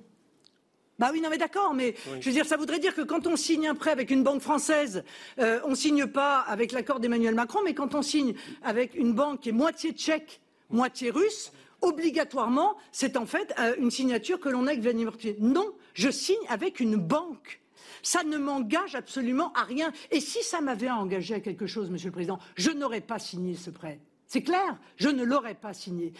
Bah 0.99 1.11
oui, 1.13 1.21
non 1.21 1.29
mais 1.29 1.37
d'accord, 1.37 1.73
mais 1.73 1.95
je 2.19 2.25
veux 2.25 2.33
dire, 2.33 2.45
ça 2.45 2.57
voudrait 2.57 2.79
dire 2.79 2.93
que 2.93 3.01
quand 3.01 3.25
on 3.25 3.37
signe 3.37 3.67
un 3.69 3.75
prêt 3.75 3.91
avec 3.91 4.11
une 4.11 4.21
banque 4.21 4.41
française, 4.41 5.05
euh, 5.39 5.61
on 5.63 5.69
ne 5.69 5.75
signe 5.75 6.05
pas 6.07 6.39
avec 6.39 6.73
l'accord 6.73 6.99
d'Emmanuel 6.99 7.35
Macron, 7.35 7.59
mais 7.63 7.73
quand 7.73 7.95
on 7.95 8.01
signe 8.01 8.33
avec 8.63 8.95
une 8.95 9.13
banque 9.13 9.39
qui 9.39 9.49
est 9.49 9.53
moitié 9.53 9.93
tchèque, 9.93 10.41
moitié 10.69 11.09
russe, 11.09 11.53
obligatoirement, 11.81 12.75
c'est 12.91 13.15
en 13.15 13.25
fait 13.25 13.53
euh, 13.59 13.75
une 13.79 13.91
signature 13.91 14.41
que 14.41 14.49
l'on 14.49 14.67
a 14.67 14.71
avec 14.71 14.81
Vladimir 14.81 15.13
Poutine. 15.13 15.35
Non, 15.39 15.73
je 15.93 16.09
signe 16.09 16.35
avec 16.49 16.81
une 16.81 16.97
banque. 16.97 17.61
Ça 18.03 18.23
ne 18.23 18.37
m'engage 18.37 18.95
absolument 18.95 19.53
à 19.53 19.63
rien. 19.63 19.93
Et 20.11 20.19
si 20.19 20.43
ça 20.43 20.59
m'avait 20.59 20.89
engagé 20.89 21.33
à 21.35 21.39
quelque 21.39 21.65
chose, 21.65 21.89
Monsieur 21.89 22.09
le 22.09 22.13
Président, 22.13 22.39
je 22.55 22.71
n'aurais 22.71 23.01
pas 23.01 23.19
signé 23.19 23.55
ce 23.55 23.69
prêt. 23.69 23.99
C'est 24.27 24.43
clair, 24.43 24.77
je 24.97 25.09
ne 25.09 25.23
l'aurais 25.23 25.55
pas 25.55 25.73
signé. 25.73 26.13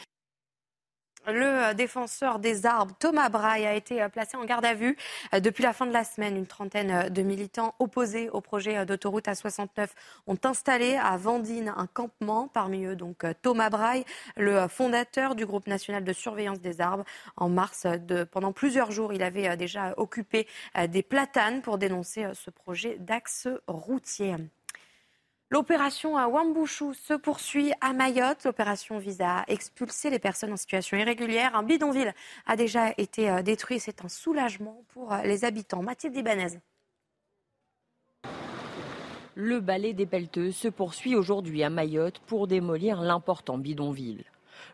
Le 1.27 1.73
défenseur 1.73 2.39
des 2.39 2.65
arbres, 2.65 2.95
Thomas 2.97 3.29
Braille, 3.29 3.67
a 3.67 3.75
été 3.75 4.03
placé 4.11 4.35
en 4.35 4.45
garde 4.45 4.65
à 4.65 4.73
vue 4.73 4.97
depuis 5.33 5.61
la 5.61 5.73
fin 5.73 5.85
de 5.85 5.91
la 5.91 6.03
semaine. 6.03 6.35
Une 6.35 6.47
trentaine 6.47 7.09
de 7.09 7.21
militants 7.21 7.75
opposés 7.77 8.29
au 8.31 8.41
projet 8.41 8.83
d'autoroute 8.85 9.27
A69 9.27 9.89
ont 10.25 10.37
installé 10.43 10.95
à 10.95 11.17
Vandine 11.17 11.71
un 11.77 11.85
campement. 11.85 12.47
Parmi 12.47 12.85
eux, 12.85 12.95
donc 12.95 13.25
Thomas 13.43 13.69
Braille, 13.69 14.05
le 14.37 14.67
fondateur 14.67 15.35
du 15.35 15.45
groupe 15.45 15.67
national 15.67 16.03
de 16.03 16.13
surveillance 16.13 16.61
des 16.61 16.81
arbres. 16.81 17.03
En 17.37 17.47
mars, 17.47 17.85
pendant 18.31 18.51
plusieurs 18.51 18.91
jours, 18.91 19.13
il 19.13 19.21
avait 19.21 19.55
déjà 19.55 19.93
occupé 19.97 20.47
des 20.87 21.03
platanes 21.03 21.61
pour 21.61 21.77
dénoncer 21.77 22.25
ce 22.33 22.49
projet 22.49 22.97
d'axe 22.97 23.47
routier. 23.67 24.35
L'opération 25.51 26.15
à 26.15 26.27
Wambouchou 26.27 26.93
se 26.93 27.15
poursuit 27.15 27.73
à 27.81 27.91
Mayotte. 27.93 28.43
L'opération 28.45 28.99
vise 28.99 29.19
à 29.21 29.45
expulser 29.47 30.11
les 30.11 30.19
personnes 30.19 30.53
en 30.53 30.57
situation 30.57 30.95
irrégulière. 30.95 31.55
Un 31.55 31.63
bidonville 31.63 32.13
a 32.45 32.55
déjà 32.55 32.93
été 32.97 33.31
euh, 33.31 33.41
détruit. 33.41 33.79
C'est 33.79 34.05
un 34.05 34.09
soulagement 34.09 34.83
pour 34.89 35.11
euh, 35.11 35.23
les 35.23 35.45
habitants. 35.45 35.81
Mathilde 35.81 36.15
Ibanez. 36.15 36.59
Le 39.33 39.59
balai 39.59 39.93
des 39.93 40.05
pelleteux 40.05 40.51
se 40.51 40.67
poursuit 40.67 41.15
aujourd'hui 41.15 41.63
à 41.63 41.71
Mayotte 41.71 42.19
pour 42.19 42.45
démolir 42.45 43.01
l'important 43.01 43.57
bidonville. 43.57 44.25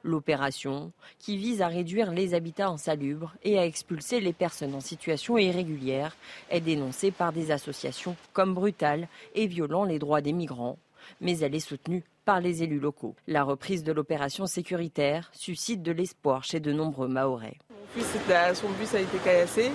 L'opération, 0.03 0.91
qui 1.19 1.37
vise 1.37 1.61
à 1.61 1.67
réduire 1.67 2.11
les 2.11 2.33
habitats 2.33 2.67
insalubres 2.67 3.33
et 3.43 3.57
à 3.59 3.65
expulser 3.65 4.19
les 4.19 4.33
personnes 4.33 4.75
en 4.75 4.81
situation 4.81 5.37
irrégulière, 5.37 6.15
est 6.49 6.61
dénoncée 6.61 7.11
par 7.11 7.33
des 7.33 7.51
associations 7.51 8.15
comme 8.33 8.53
brutale 8.53 9.07
et 9.33 9.47
violant 9.47 9.83
les 9.83 9.99
droits 9.99 10.21
des 10.21 10.33
migrants. 10.33 10.77
mais 11.21 11.37
elle 11.37 11.53
est 11.53 11.59
soutenue 11.59 12.03
par 12.25 12.41
les 12.41 12.63
élus 12.63 12.79
locaux. 12.79 13.15
La 13.27 13.43
reprise 13.43 13.83
de 13.83 13.91
l'opération 13.91 14.47
sécuritaire 14.47 15.29
suscite 15.33 15.83
de 15.83 15.91
l'espoir 15.91 16.43
chez 16.43 16.59
de 16.59 16.73
nombreux 16.73 17.07
Mahorais. 17.07 17.57
Son 18.55 18.69
bus 18.69 18.93
a 18.95 18.99
été 18.99 19.17
caillassé. 19.19 19.71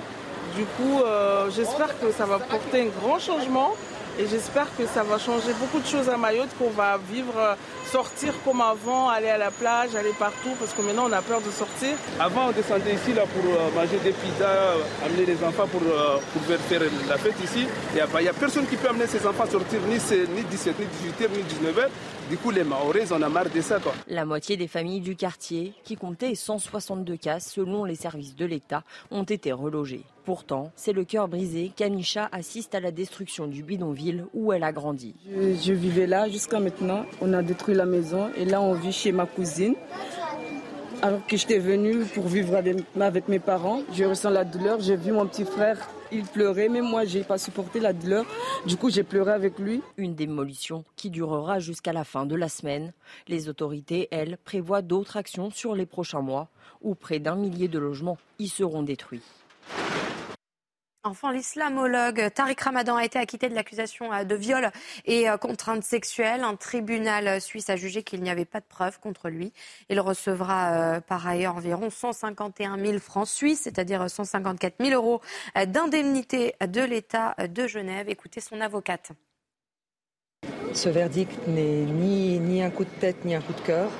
Du 0.57 0.65
coup, 0.65 1.01
euh, 1.01 1.49
j'espère 1.51 1.99
que 2.01 2.11
ça 2.11 2.27
va 2.27 2.41
porter 2.41 2.83
un 2.83 2.89
grand 2.89 3.21
changement 3.21 3.73
et 4.21 4.27
j'espère 4.29 4.67
que 4.77 4.87
ça 4.87 5.03
va 5.03 5.19
changer 5.19 5.53
beaucoup 5.59 5.81
de 5.81 5.87
choses 5.87 6.09
à 6.11 6.17
Mayotte, 6.19 6.51
qu'on 6.59 6.71
va 6.71 6.99
vivre, 7.11 7.33
euh, 7.39 7.55
sortir 7.91 8.35
comme 8.45 8.61
avant, 8.61 9.09
aller 9.09 9.29
à 9.29 9.39
la 9.39 9.51
plage, 9.51 9.95
aller 9.97 10.13
partout, 10.19 10.51
parce 10.59 10.75
que 10.75 10.83
maintenant 10.83 11.07
on 11.09 11.13
a 11.13 11.23
peur 11.23 11.41
de 11.41 11.51
sortir. 11.51 11.97
Avant, 12.19 12.49
on 12.49 12.53
descendait 12.53 12.95
ici 12.95 13.15
là, 13.15 13.23
pour 13.23 13.45
euh, 13.51 13.71
manger 13.75 13.99
des 14.05 14.13
pizzas, 14.13 14.77
amener 15.07 15.25
les 15.25 15.43
enfants 15.43 15.67
pour, 15.67 15.81
pour 15.81 16.43
faire 16.69 16.81
la 17.09 17.17
fête 17.17 17.37
ici. 17.43 17.67
Il 17.93 17.95
n'y 17.95 18.01
a, 18.29 18.31
a, 18.31 18.35
personne 18.35 18.67
qui 18.67 18.77
peut 18.77 18.89
amener 18.89 19.07
ses 19.07 19.27
enfants 19.27 19.45
à 19.45 19.51
sortir 19.51 19.81
ni, 19.89 19.95
ni 19.95 20.43
17, 20.43 20.75
ni 20.79 20.87
18h, 20.87 21.29
ni 21.31 21.43
19h. 21.43 21.89
Du 22.31 22.39
coup, 22.39 22.53
les 22.53 22.63
Maoris, 22.63 23.11
on 23.11 23.21
a 23.23 23.29
marre 23.29 23.51
de 23.53 23.61
ça. 23.61 23.81
Quoi. 23.81 23.93
La 24.07 24.25
moitié 24.25 24.57
des 24.57 24.69
familles 24.69 25.01
du 25.01 25.17
quartier, 25.17 25.75
qui 25.83 25.97
comptaient 25.97 26.37
162 26.37 27.17
cas 27.17 27.41
selon 27.41 27.85
les 27.85 27.97
services 27.97 28.37
de 28.37 28.47
l'État, 28.47 28.85
ont 29.11 29.25
été 29.25 29.51
relogées. 29.51 30.05
Pourtant, 30.25 30.71
c'est 30.77 30.93
le 30.93 31.03
cœur 31.03 31.27
brisé 31.27 31.73
qu'Anisha 31.75 32.29
assiste 32.31 32.77
à 32.77 32.81
la 32.81 32.93
destruction 32.93 33.49
du 33.49 33.65
bidonville 33.65 34.27
où 34.33 34.53
elle 34.53 34.63
a 34.63 34.71
grandi. 34.71 35.17
Je, 35.29 35.57
je 35.61 35.73
vivais 35.73 36.07
là 36.07 36.29
jusqu'à 36.29 36.61
maintenant. 36.61 37.05
On 37.21 37.33
a 37.33 37.43
détruit 37.43 37.75
la 37.75 37.85
maison 37.85 38.31
et 38.37 38.45
là, 38.45 38.61
on 38.61 38.75
vit 38.75 38.93
chez 38.93 39.11
ma 39.11 39.27
cousine. 39.27 39.75
Alors 41.03 41.27
que 41.27 41.37
j'étais 41.37 41.59
venue 41.59 42.05
pour 42.15 42.29
vivre 42.29 42.55
avec, 42.55 42.77
avec 43.01 43.27
mes 43.27 43.41
parents, 43.41 43.83
je 43.93 44.05
ressens 44.05 44.31
la 44.31 44.45
douleur. 44.45 44.79
J'ai 44.81 44.95
vu 44.95 45.11
mon 45.11 45.27
petit 45.27 45.45
frère 45.45 45.79
il 46.13 46.25
pleurait, 46.25 46.69
mais 46.69 46.81
moi, 46.81 47.05
j'ai 47.05 47.23
pas 47.23 47.39
supporté 47.39 47.81
la 47.81 47.93
douleur. 47.93 48.25
Du 48.67 48.77
coup, 48.77 48.91
j'ai 48.91 49.03
pleuré 49.03 49.33
avec 49.33 49.59
lui. 49.59 49.83
Une 49.97 50.15
démolition 50.15 50.85
qui 50.97 51.11
durera 51.11 51.59
jusqu'à 51.59 51.93
la 51.93 52.05
fin 52.05 52.27
de 52.27 52.35
la 52.35 52.49
semaine. 52.49 52.93
Les 53.29 53.49
autorités, 53.49 54.09
elles, 54.11 54.39
prévoient 54.45 54.83
d'autres 54.83 55.17
actions 55.17 55.51
sur 55.51 55.75
les 55.75 55.87
prochains 55.87 56.23
mois, 56.23 56.49
où 56.83 56.95
près 56.95 57.19
d'un 57.19 57.37
millier 57.37 57.69
de 57.69 57.79
logements 57.79 58.19
y 58.39 58.49
seront 58.49 58.83
détruits. 58.83 59.23
Enfin, 61.03 61.33
l'islamologue 61.33 62.29
Tariq 62.35 62.63
Ramadan 62.63 62.97
a 62.97 63.05
été 63.07 63.19
acquitté 63.19 63.49
de 63.49 63.55
l'accusation 63.55 64.13
euh, 64.13 64.25
de 64.25 64.35
viol 64.35 64.71
et 65.07 65.31
euh, 65.31 65.39
contrainte 65.39 65.83
sexuelle. 65.83 66.43
Un 66.45 66.57
tribunal 66.57 67.41
suisse 67.41 67.71
a 67.71 67.77
jugé 67.77 68.03
qu'il 68.03 68.21
n'y 68.23 68.29
avait 68.29 68.45
pas 68.45 68.61
de 68.61 68.67
preuves 68.69 69.01
contre 69.01 69.31
lui. 69.31 69.55
Il 69.89 69.99
recevra 69.99 70.97
euh, 70.97 71.01
par 71.01 71.27
ailleurs 71.27 71.57
environ 71.57 71.89
151 71.89 72.79
000 72.79 72.99
francs 72.99 73.29
suisses, 73.29 73.63
c'est-à-dire 73.63 74.11
154 74.11 74.75
000 74.79 74.95
euros 74.95 75.23
d'indemnité 75.69 76.55
de 76.61 76.83
l'État 76.83 77.35
de 77.49 77.67
Genève. 77.67 78.11
Écoutez 78.11 78.43
son 78.43 78.61
avocate. 78.61 79.13
Ce 80.75 80.91
verdict 80.91 81.33
n'est 81.47 81.87
ni, 81.87 82.39
ni 82.41 82.63
un 82.63 82.71
coup 82.71 82.85
de 82.85 82.91
tête 83.01 83.25
ni 83.25 83.35
un 83.35 83.41
coup 83.41 83.55
de 83.55 83.61
cœur. 83.63 83.91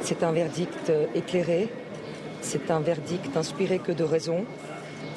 C'est 0.00 0.24
un 0.24 0.32
verdict 0.32 0.90
éclairé. 1.14 1.68
C'est 2.40 2.72
un 2.72 2.80
verdict 2.80 3.36
inspiré 3.36 3.78
que 3.78 3.92
de 3.92 4.02
raison. 4.02 4.44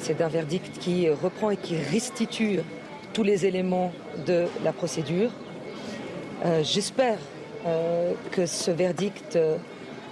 C'est 0.00 0.20
un 0.20 0.28
verdict 0.28 0.78
qui 0.78 1.08
reprend 1.08 1.50
et 1.50 1.56
qui 1.56 1.76
restitue 1.76 2.60
tous 3.12 3.22
les 3.22 3.46
éléments 3.46 3.92
de 4.26 4.46
la 4.62 4.72
procédure. 4.72 5.30
Euh, 6.44 6.62
J'espère 6.62 7.18
euh, 7.66 8.14
que 8.30 8.46
ce 8.46 8.70
verdict 8.70 9.36
euh, 9.36 9.58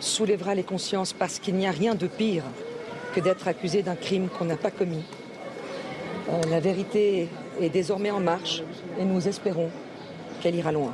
soulèvera 0.00 0.54
les 0.54 0.64
consciences 0.64 1.12
parce 1.12 1.38
qu'il 1.38 1.54
n'y 1.54 1.66
a 1.66 1.70
rien 1.70 1.94
de 1.94 2.06
pire 2.06 2.42
que 3.14 3.20
d'être 3.20 3.48
accusé 3.48 3.82
d'un 3.82 3.94
crime 3.94 4.28
qu'on 4.28 4.44
n'a 4.44 4.56
pas 4.56 4.70
commis. 4.70 5.04
La 6.50 6.58
vérité 6.58 7.28
est 7.60 7.68
désormais 7.68 8.10
en 8.10 8.18
marche 8.18 8.62
et 8.98 9.04
nous 9.04 9.28
espérons 9.28 9.70
qu'elle 10.40 10.56
ira 10.56 10.72
loin. 10.72 10.92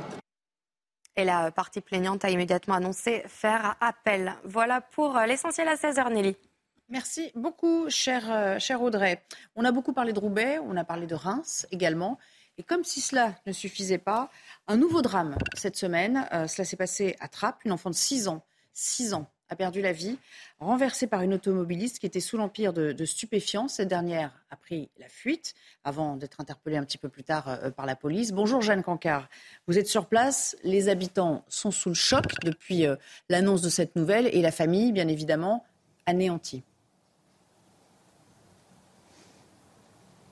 Et 1.17 1.25
la 1.25 1.51
partie 1.51 1.81
plaignante 1.81 2.23
a 2.23 2.29
immédiatement 2.29 2.75
annoncé 2.75 3.23
faire 3.25 3.75
appel. 3.81 4.35
Voilà 4.45 4.79
pour 4.79 5.17
l'essentiel 5.27 5.67
à 5.67 5.75
16h, 5.75 6.13
Nelly. 6.13 6.37
Merci 6.89 7.31
beaucoup, 7.33 7.89
cher, 7.89 8.31
euh, 8.31 8.59
cher 8.59 8.81
Audrey. 8.81 9.23
On 9.55 9.63
a 9.63 9.71
beaucoup 9.71 9.93
parlé 9.93 10.13
de 10.13 10.19
Roubaix, 10.19 10.59
on 10.59 10.75
a 10.75 10.83
parlé 10.83 11.07
de 11.07 11.15
Reims 11.15 11.65
également. 11.71 12.19
Et 12.57 12.63
comme 12.63 12.83
si 12.83 13.01
cela 13.01 13.35
ne 13.47 13.51
suffisait 13.51 13.97
pas, 13.97 14.29
un 14.67 14.77
nouveau 14.77 15.01
drame 15.01 15.37
cette 15.55 15.75
semaine. 15.75 16.27
Euh, 16.33 16.47
cela 16.47 16.65
s'est 16.65 16.75
passé 16.75 17.15
à 17.19 17.27
Trappes. 17.27 17.61
Une 17.65 17.71
enfant 17.71 17.89
de 17.89 17.95
6 17.95 18.27
ans, 18.27 18.45
6 18.73 19.13
ans, 19.13 19.29
a 19.49 19.55
perdu 19.55 19.81
la 19.81 19.91
vie, 19.91 20.17
renversée 20.59 21.05
par 21.05 21.21
une 21.21 21.33
automobiliste 21.33 21.99
qui 21.99 22.05
était 22.05 22.19
sous 22.19 22.37
l'empire 22.37 22.73
de, 22.73 23.05
stupéfiants. 23.05 23.67
Cette 23.67 23.87
dernière 23.87 24.31
a 24.49 24.55
pris 24.55 24.89
la 24.97 25.07
fuite 25.07 25.53
avant 25.83 26.15
d'être 26.15 26.41
interpellée 26.41 26.77
un 26.77 26.83
petit 26.83 26.97
peu 26.97 27.09
plus 27.09 27.23
tard 27.23 27.47
euh, 27.47 27.69
par 27.69 27.85
la 27.85 27.95
police. 27.95 28.31
Bonjour 28.31 28.61
Jeanne 28.61 28.83
Cancard. 28.83 29.29
Vous 29.67 29.77
êtes 29.77 29.87
sur 29.87 30.07
place. 30.07 30.55
Les 30.63 30.89
habitants 30.89 31.45
sont 31.47 31.71
sous 31.71 31.89
le 31.89 31.95
choc 31.95 32.25
depuis 32.43 32.85
l'annonce 33.29 33.61
de 33.61 33.69
cette 33.69 33.95
nouvelle 33.95 34.27
et 34.27 34.41
la 34.41 34.51
famille, 34.51 34.91
bien 34.91 35.07
évidemment, 35.07 35.65
anéantie. 36.05 36.63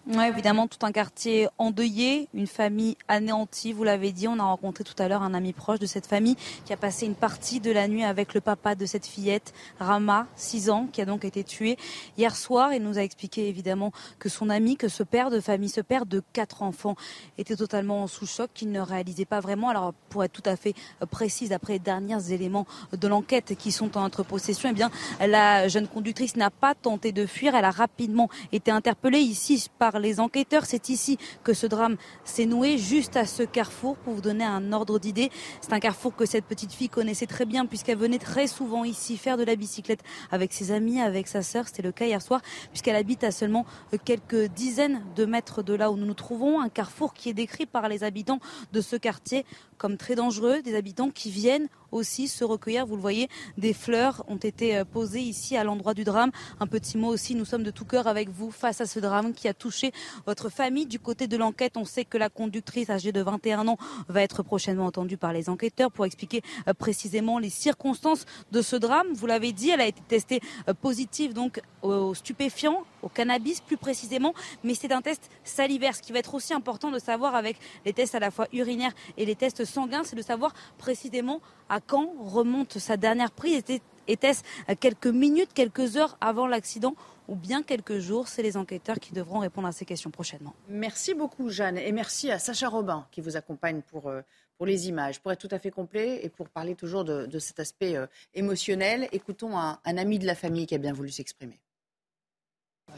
Oui, 0.07 0.23
évidemment, 0.25 0.67
tout 0.67 0.83
un 0.83 0.91
quartier 0.91 1.47
endeuillé, 1.59 2.27
une 2.33 2.47
famille 2.47 2.97
anéantie, 3.07 3.71
vous 3.71 3.83
l'avez 3.83 4.11
dit. 4.11 4.27
On 4.27 4.39
a 4.39 4.43
rencontré 4.43 4.83
tout 4.83 4.95
à 4.97 5.07
l'heure 5.07 5.21
un 5.21 5.35
ami 5.35 5.53
proche 5.53 5.77
de 5.77 5.85
cette 5.85 6.07
famille 6.07 6.35
qui 6.65 6.73
a 6.73 6.77
passé 6.77 7.05
une 7.05 7.13
partie 7.13 7.59
de 7.59 7.69
la 7.69 7.87
nuit 7.87 8.03
avec 8.03 8.33
le 8.33 8.41
papa 8.41 8.73
de 8.73 8.87
cette 8.87 9.05
fillette, 9.05 9.53
Rama, 9.79 10.25
6 10.37 10.71
ans, 10.71 10.87
qui 10.91 11.01
a 11.01 11.05
donc 11.05 11.23
été 11.23 11.43
tué 11.43 11.77
hier 12.17 12.35
soir. 12.35 12.73
Il 12.73 12.81
nous 12.81 12.97
a 12.97 13.03
expliqué 13.03 13.47
évidemment 13.47 13.91
que 14.17 14.27
son 14.27 14.49
ami, 14.49 14.75
que 14.75 14.87
ce 14.87 15.03
père 15.03 15.29
de 15.29 15.39
famille, 15.39 15.69
ce 15.69 15.81
père 15.81 16.07
de 16.07 16.23
quatre 16.33 16.63
enfants, 16.63 16.95
était 17.37 17.55
totalement 17.55 18.07
sous 18.07 18.25
choc, 18.25 18.49
qu'il 18.55 18.71
ne 18.71 18.81
réalisait 18.81 19.25
pas 19.25 19.39
vraiment. 19.39 19.69
Alors, 19.69 19.93
pour 20.09 20.23
être 20.23 20.33
tout 20.33 20.49
à 20.49 20.55
fait 20.55 20.73
précise, 21.11 21.51
après 21.51 21.73
les 21.73 21.79
derniers 21.79 22.31
éléments 22.31 22.65
de 22.91 23.07
l'enquête 23.07 23.55
qui 23.55 23.71
sont 23.71 23.95
en 23.99 24.01
notre 24.01 24.23
possession, 24.23 24.69
eh 24.71 24.73
bien, 24.73 24.89
la 25.19 25.67
jeune 25.67 25.87
conductrice 25.87 26.35
n'a 26.37 26.49
pas 26.49 26.73
tenté 26.73 27.11
de 27.11 27.27
fuir. 27.27 27.53
Elle 27.53 27.65
a 27.65 27.71
rapidement 27.71 28.29
été 28.51 28.71
interpellée 28.71 29.19
ici 29.19 29.67
par 29.77 29.90
les 29.99 30.19
enquêteurs. 30.19 30.65
C'est 30.65 30.89
ici 30.89 31.17
que 31.43 31.53
ce 31.53 31.67
drame 31.67 31.97
s'est 32.23 32.45
noué, 32.45 32.77
juste 32.77 33.17
à 33.17 33.25
ce 33.25 33.43
carrefour, 33.43 33.97
pour 33.97 34.13
vous 34.13 34.21
donner 34.21 34.43
un 34.43 34.73
ordre 34.73 34.99
d'idée. 34.99 35.31
C'est 35.61 35.73
un 35.73 35.79
carrefour 35.79 36.15
que 36.15 36.25
cette 36.25 36.45
petite 36.45 36.73
fille 36.73 36.89
connaissait 36.89 37.27
très 37.27 37.45
bien, 37.45 37.65
puisqu'elle 37.65 37.97
venait 37.97 38.19
très 38.19 38.47
souvent 38.47 38.83
ici 38.83 39.17
faire 39.17 39.37
de 39.37 39.43
la 39.43 39.55
bicyclette 39.55 40.01
avec 40.31 40.53
ses 40.53 40.71
amis, 40.71 41.01
avec 41.01 41.27
sa 41.27 41.41
sœur. 41.41 41.67
C'était 41.67 41.81
le 41.81 41.91
cas 41.91 42.05
hier 42.05 42.21
soir, 42.21 42.41
puisqu'elle 42.69 42.95
habite 42.95 43.23
à 43.23 43.31
seulement 43.31 43.65
quelques 44.05 44.45
dizaines 44.53 45.03
de 45.15 45.25
mètres 45.25 45.63
de 45.63 45.73
là 45.73 45.91
où 45.91 45.95
nous 45.95 46.05
nous 46.05 46.13
trouvons. 46.13 46.61
Un 46.61 46.69
carrefour 46.69 47.13
qui 47.13 47.29
est 47.29 47.33
décrit 47.33 47.65
par 47.65 47.89
les 47.89 48.03
habitants 48.03 48.39
de 48.71 48.81
ce 48.81 48.95
quartier 48.95 49.45
comme 49.77 49.97
très 49.97 50.15
dangereux. 50.15 50.61
Des 50.61 50.75
habitants 50.75 51.09
qui 51.09 51.31
viennent 51.31 51.67
aussi 51.91 52.27
se 52.27 52.43
recueillir. 52.43 52.85
Vous 52.85 52.95
le 52.95 53.01
voyez, 53.01 53.29
des 53.57 53.73
fleurs 53.73 54.23
ont 54.27 54.37
été 54.37 54.77
euh, 54.77 54.85
posées 54.85 55.21
ici 55.21 55.57
à 55.57 55.63
l'endroit 55.63 55.93
du 55.93 56.03
drame. 56.03 56.31
Un 56.59 56.67
petit 56.67 56.97
mot 56.97 57.09
aussi, 57.09 57.35
nous 57.35 57.45
sommes 57.45 57.63
de 57.63 57.71
tout 57.71 57.85
cœur 57.85 58.07
avec 58.07 58.29
vous 58.29 58.51
face 58.51 58.81
à 58.81 58.85
ce 58.85 58.99
drame 58.99 59.33
qui 59.33 59.47
a 59.47 59.53
touché 59.53 59.91
votre 60.25 60.49
famille. 60.49 60.85
Du 60.85 60.99
côté 60.99 61.27
de 61.27 61.37
l'enquête, 61.37 61.77
on 61.77 61.85
sait 61.85 62.05
que 62.05 62.17
la 62.17 62.29
conductrice 62.29 62.89
âgée 62.89 63.11
de 63.11 63.21
21 63.21 63.67
ans 63.67 63.77
va 64.07 64.21
être 64.21 64.43
prochainement 64.43 64.85
entendue 64.85 65.17
par 65.17 65.33
les 65.33 65.49
enquêteurs 65.49 65.91
pour 65.91 66.05
expliquer 66.05 66.41
euh, 66.67 66.73
précisément 66.73 67.39
les 67.39 67.49
circonstances 67.49 68.25
de 68.51 68.61
ce 68.61 68.75
drame. 68.75 69.07
Vous 69.13 69.27
l'avez 69.27 69.51
dit, 69.51 69.69
elle 69.69 69.81
a 69.81 69.87
été 69.87 70.01
testée 70.07 70.41
euh, 70.67 70.73
positive 70.73 71.33
donc 71.33 71.61
aux 71.81 72.13
stupéfiants, 72.13 72.83
au 73.01 73.09
cannabis 73.09 73.61
plus 73.61 73.77
précisément, 73.77 74.33
mais 74.63 74.75
c'est 74.75 74.91
un 74.91 75.01
test 75.01 75.29
salivaire. 75.43 75.95
Ce 75.95 76.01
qui 76.01 76.11
va 76.11 76.19
être 76.19 76.35
aussi 76.35 76.53
important 76.53 76.91
de 76.91 76.99
savoir 76.99 77.35
avec 77.35 77.57
les 77.85 77.93
tests 77.93 78.15
à 78.15 78.19
la 78.19 78.31
fois 78.31 78.47
urinaires 78.53 78.93
et 79.17 79.25
les 79.25 79.35
tests 79.35 79.65
sanguins, 79.65 80.03
c'est 80.03 80.15
de 80.15 80.21
savoir 80.21 80.53
précisément 80.77 81.41
à 81.69 81.79
quand 81.87 82.13
remonte 82.19 82.77
sa 82.79 82.97
dernière 82.97 83.31
prise. 83.31 83.63
Était-ce 84.07 84.43
quelques 84.79 85.07
minutes, 85.07 85.51
quelques 85.53 85.95
heures 85.97 86.17
avant 86.21 86.47
l'accident 86.47 86.95
ou 87.27 87.35
bien 87.35 87.63
quelques 87.63 87.99
jours? 87.99 88.27
C'est 88.27 88.41
les 88.41 88.57
enquêteurs 88.57 88.99
qui 88.99 89.13
devront 89.13 89.39
répondre 89.39 89.67
à 89.67 89.71
ces 89.71 89.85
questions 89.85 90.09
prochainement. 90.09 90.53
Merci 90.67 91.13
beaucoup, 91.13 91.49
Jeanne. 91.49 91.77
Et 91.77 91.91
merci 91.91 92.31
à 92.31 92.39
Sacha 92.39 92.67
Robin 92.67 93.05
qui 93.11 93.21
vous 93.21 93.37
accompagne 93.37 93.81
pour, 93.81 94.07
euh, 94.07 94.21
pour 94.57 94.65
les 94.65 94.89
images. 94.89 95.21
Pour 95.21 95.31
être 95.31 95.39
tout 95.39 95.55
à 95.55 95.59
fait 95.59 95.71
complet 95.71 96.19
et 96.23 96.29
pour 96.29 96.49
parler 96.49 96.75
toujours 96.75 97.05
de, 97.05 97.25
de 97.25 97.39
cet 97.39 97.59
aspect 97.59 97.95
euh, 97.95 98.07
émotionnel, 98.33 99.07
écoutons 99.11 99.57
un, 99.57 99.79
un 99.85 99.97
ami 99.97 100.19
de 100.19 100.25
la 100.25 100.35
famille 100.35 100.65
qui 100.65 100.75
a 100.75 100.79
bien 100.79 100.93
voulu 100.93 101.09
s'exprimer. 101.09 101.59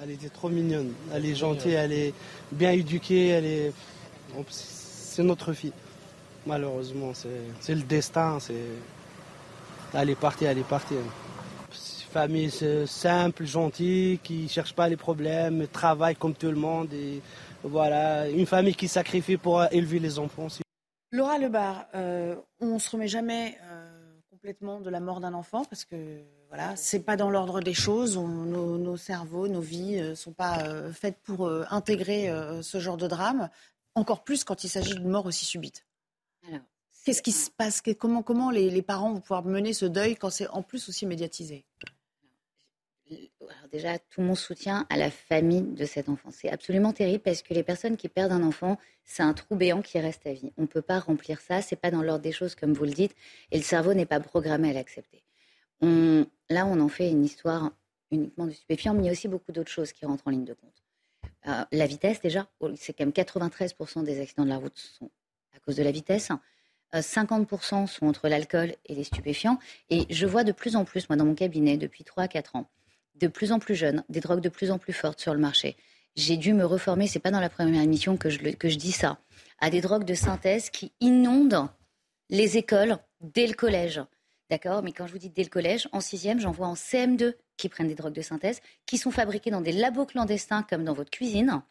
Elle 0.02 0.12
était 0.12 0.30
trop 0.30 0.50
mignonne. 0.50 0.93
Elle 1.13 1.26
est 1.26 1.36
gentille, 1.36 1.74
elle 1.74 1.91
est 1.91 2.13
bien 2.52 2.72
éduquée, 2.72 3.28
elle 3.28 3.46
est. 3.46 3.74
C'est 4.50 5.22
notre 5.22 5.54
fille. 5.54 5.74
Malheureusement, 6.45 7.13
c'est 7.13 7.75
le 7.75 7.82
destin. 7.84 8.38
Elle 9.93 10.10
est 10.10 10.19
partie, 10.19 10.45
elle 10.45 10.58
est 10.58 10.67
partie. 10.67 10.95
Famille 12.12 12.51
simple, 12.86 13.45
gentille, 13.45 14.19
qui 14.19 14.43
ne 14.43 14.47
cherche 14.47 14.73
pas 14.73 14.88
les 14.88 14.97
problèmes, 14.97 15.67
travaille 15.67 16.15
comme 16.15 16.34
tout 16.34 16.47
le 16.47 16.56
monde. 16.56 16.93
Et 16.93 17.21
voilà, 17.63 18.29
une 18.29 18.45
famille 18.45 18.75
qui 18.75 18.88
sacrifie 18.88 19.38
pour 19.38 19.63
élever 19.71 19.99
les 19.99 20.19
enfants. 20.19 20.47
Laura 21.12 21.38
Lebar, 21.38 21.86
euh, 21.93 22.36
on 22.60 22.73
ne 22.73 22.79
se 22.79 22.89
remet 22.89 23.08
jamais 23.08 23.58
euh, 23.63 24.19
complètement 24.32 24.82
de 24.82 24.89
la 24.89 24.99
mort 24.99 25.19
d'un 25.19 25.36
enfant 25.36 25.63
parce 25.63 25.86
que 25.86 26.23
voilà, 26.49 26.75
c'est 26.75 27.01
pas 27.01 27.15
dans 27.15 27.29
l'ordre 27.29 27.62
des 27.62 27.75
choses. 27.75 28.17
Nos, 28.17 28.97
cerveaux, 28.97 29.47
nos 29.47 29.61
vies 29.61 29.97
ne 29.97 30.03
euh, 30.09 30.15
sont 30.15 30.34
pas 30.34 30.63
faites 30.91 31.20
pour 31.24 31.47
intégrer 31.72 32.32
ce 32.61 32.80
genre 32.80 32.97
de 32.97 33.07
drame, 33.07 33.49
encore 33.95 34.24
plus 34.24 34.43
quand 34.43 34.63
il 34.63 34.70
s'agit 34.70 34.95
d'une 34.95 35.09
mort 35.09 35.28
aussi 35.28 35.45
subite. 35.45 35.86
Qu'est-ce 37.04 37.22
qui 37.22 37.32
se 37.32 37.51
passe 37.51 37.82
Comment, 37.99 38.49
les, 38.49 38.82
parents 38.82 39.14
vont 39.14 39.20
pouvoir 39.20 39.43
mener 39.43 39.74
ce 39.74 39.86
deuil 39.86 40.16
quand 40.16 40.30
c'est 40.30 40.47
en 40.47 40.64
plus 40.64 40.88
aussi 40.88 41.06
médiatisé? 41.06 41.66
Alors 43.12 43.68
déjà, 43.72 43.99
tout 43.99 44.22
mon 44.22 44.36
soutien 44.36 44.88
à 44.89 44.95
la 44.95 45.12
famille 45.12 45.62
de 45.62 45.86
cet 45.86 46.08
enfant. 46.08 46.30
C'est 46.32 46.49
absolument 46.49 46.93
terrible 46.93 47.22
parce 47.22 47.41
que 47.41 47.54
les 47.54 47.62
personnes 47.62 47.97
qui 47.97 48.08
perdent 48.08 48.32
un 48.32 48.41
enfant, 48.41 48.80
c'est 49.04 49.22
un 49.22 49.34
trou 49.34 49.56
béant 49.56 49.82
qui 49.82 49.99
reste 49.99 50.26
à 50.26 50.34
vie. 50.34 50.54
On 50.58 50.64
ne 50.64 50.68
peut 50.68 50.82
pas 50.82 50.99
remplir 50.99 51.41
ça, 51.41 51.62
c'est 51.62 51.76
pas 51.76 51.91
dans 51.91 52.01
l'ordre 52.01 52.24
des 52.24 52.32
choses 52.32 52.56
comme 52.56 52.74
vous 52.74 52.86
le 52.86 52.91
dites, 52.91 53.14
et 53.51 53.58
le 53.58 53.64
cerveau 53.64 53.93
n'est 53.93 54.06
pas 54.06 54.22
programmé 54.22 54.70
à 54.70 54.74
l'accepter. 54.74 55.24
là, 55.82 56.66
on 56.66 56.80
en 56.80 56.88
fait 56.88 57.12
une 57.12 57.26
histoire 57.26 57.72
uniquement 58.12 58.47
de 58.47 58.51
stupéfiants, 58.51 58.93
mais 58.93 59.04
il 59.04 59.06
y 59.08 59.10
a 59.10 59.12
aussi 59.12 59.28
beaucoup 59.28 59.51
d'autres 59.51 59.72
choses 59.72 59.91
qui 59.91 60.06
rentrent 60.06 60.28
en 60.28 60.32
ligne 60.32 60.45
de 60.45 60.54
compte. 60.54 60.84
Euh, 61.47 61.66
la 61.72 61.86
vitesse, 61.86 62.22
déjà, 62.22 62.47
c'est 62.78 62.93
quand 62.93 63.06
même 63.06 63.14
93% 63.14 64.04
des 64.04 64.22
accidents 64.22 64.45
de 64.45 64.49
la 64.49 64.58
route 64.58 64.78
sont 64.78 65.12
à 65.54 65.60
cause 65.60 65.76
de 65.76 65.84
la 65.84 65.91
vitesse. 65.91 66.32
50% 66.94 67.84
euh, 67.84 67.88
sont 67.88 68.06
entre 68.06 68.28
l'alcool 68.28 68.76
et 68.86 68.96
les 68.96 69.04
stupéfiants. 69.04 69.60
Et 69.89 70.06
je 70.10 70.26
vois 70.26 70.44
de 70.44 70.52
plus 70.52 70.76
en 70.76 70.86
plus, 70.86 71.10
moi, 71.10 71.18
dans 71.18 71.26
mon 71.26 71.36
cabinet, 71.36 71.78
depuis 71.78 72.04
3 72.04 72.24
à 72.24 72.28
4 72.28 72.56
ans, 72.56 72.70
de 73.16 73.28
plus 73.28 73.52
en 73.52 73.60
plus 73.60 73.76
jeunes, 73.76 74.04
des 74.10 74.20
drogues 74.20 74.41
de 74.41 74.50
plus 74.50 74.72
en 74.72 74.78
plus 74.78 74.94
fortes 74.94 75.20
sur 75.20 75.34
le 75.34 75.39
marché. 75.39 75.76
J'ai 76.16 76.38
dû 76.38 76.54
me 76.54 76.66
reformer, 76.66 77.08
c'est 77.08 77.20
pas 77.20 77.32
dans 77.32 77.39
la 77.39 77.50
première 77.50 77.82
émission 77.82 78.18
que 78.18 78.30
je, 78.30 78.39
que 78.39 78.70
je 78.70 78.78
dis 78.78 78.91
ça, 78.91 79.18
à 79.60 79.70
des 79.70 79.82
drogues 79.82 80.06
de 80.06 80.14
synthèse 80.14 80.70
qui 80.70 80.91
inondent 81.00 81.68
les 82.30 82.58
écoles 82.58 82.98
dès 83.22 83.48
le 83.48 83.54
collège. 83.54 84.02
D'accord? 84.50 84.84
Mais 84.84 84.91
quand 84.91 85.08
je 85.08 85.14
vous 85.14 85.18
dis 85.18 85.30
dès 85.30 85.44
le 85.44 85.50
collège, 85.50 85.88
en 85.91 86.02
sixième, 86.02 86.39
j'en 86.39 86.52
vois 86.52 86.68
en 86.68 86.76
CM2 86.76 87.34
qui 87.58 87.70
prennent 87.70 87.88
des 87.88 87.96
drogues 87.96 88.14
de 88.14 88.22
synthèse, 88.22 88.62
qui 88.86 88.98
sont 88.98 89.12
fabriquées 89.12 89.52
dans 89.52 89.62
des 89.62 89.72
labos 89.72 90.06
clandestins 90.06 90.64
comme 90.64 90.84
dans 90.84 90.94
votre 90.94 91.10
cuisine. 91.10 91.64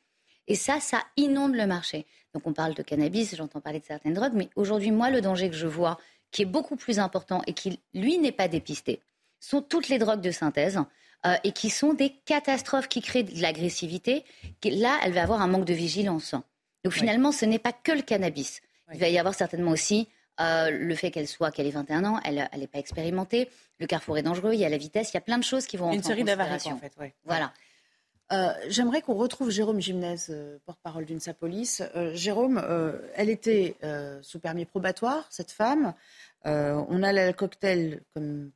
Et 0.48 0.54
ça, 0.54 0.80
ça 0.80 1.02
inonde 1.16 1.54
le 1.54 1.66
marché. 1.66 2.06
Donc 2.34 2.46
on 2.46 2.52
parle 2.52 2.74
de 2.74 2.82
cannabis, 2.82 3.34
j'entends 3.36 3.60
parler 3.60 3.80
de 3.80 3.84
certaines 3.84 4.14
drogues, 4.14 4.32
mais 4.34 4.48
aujourd'hui, 4.56 4.90
moi, 4.90 5.10
le 5.10 5.20
danger 5.20 5.50
que 5.50 5.56
je 5.56 5.66
vois, 5.66 5.98
qui 6.30 6.42
est 6.42 6.46
beaucoup 6.46 6.76
plus 6.76 6.98
important 6.98 7.42
et 7.46 7.52
qui, 7.52 7.80
lui, 7.94 8.18
n'est 8.18 8.32
pas 8.32 8.48
dépisté, 8.48 9.00
sont 9.38 9.62
toutes 9.62 9.88
les 9.88 9.98
drogues 9.98 10.20
de 10.20 10.30
synthèse. 10.30 10.80
Euh, 11.24 11.36
et 11.44 11.52
qui 11.52 11.70
sont 11.70 11.94
des 11.94 12.10
catastrophes 12.24 12.88
qui 12.88 13.00
créent 13.00 13.22
de 13.22 13.40
l'agressivité. 13.40 14.24
Là, 14.64 14.98
elle 15.04 15.12
va 15.12 15.22
avoir 15.22 15.40
un 15.40 15.46
manque 15.46 15.64
de 15.64 15.72
vigilance. 15.72 16.34
Donc 16.82 16.94
finalement, 16.94 17.30
ce 17.30 17.44
n'est 17.44 17.60
pas 17.60 17.72
que 17.72 17.92
le 17.92 18.02
cannabis. 18.02 18.60
Il 18.92 18.98
va 18.98 19.08
y 19.08 19.18
avoir 19.20 19.32
certainement 19.32 19.70
aussi 19.70 20.08
euh, 20.40 20.70
le 20.70 20.94
fait 20.96 21.12
qu'elle 21.12 21.28
soit, 21.28 21.52
qu'elle 21.52 21.68
ait 21.68 21.70
21 21.70 22.04
ans, 22.04 22.20
elle 22.24 22.48
n'est 22.56 22.66
pas 22.66 22.80
expérimentée. 22.80 23.48
Le 23.78 23.86
carrefour 23.86 24.18
est 24.18 24.22
dangereux, 24.22 24.54
il 24.54 24.60
y 24.60 24.64
a 24.64 24.68
la 24.68 24.78
vitesse, 24.78 25.12
il 25.12 25.14
y 25.14 25.18
a 25.18 25.20
plein 25.20 25.38
de 25.38 25.44
choses 25.44 25.66
qui 25.66 25.76
vont 25.76 25.92
Une 25.92 26.02
série 26.02 26.24
d'avarices, 26.24 26.66
en 26.66 26.78
fait. 26.78 26.92
Voilà. 27.24 27.52
Euh, 28.30 28.52
j'aimerais 28.68 29.02
qu'on 29.02 29.14
retrouve 29.14 29.50
Jérôme 29.50 29.80
Gimnez, 29.80 30.16
euh, 30.30 30.58
porte-parole 30.64 31.04
d'une 31.04 31.20
Police. 31.38 31.82
Jérôme, 32.14 32.62
elle 33.14 33.30
était 33.30 33.76
sous 34.22 34.38
permis 34.38 34.64
probatoire, 34.64 35.26
cette 35.30 35.50
femme. 35.50 35.94
on 36.44 37.02
a 37.02 37.12
le 37.12 37.32
cocktail, 37.32 38.02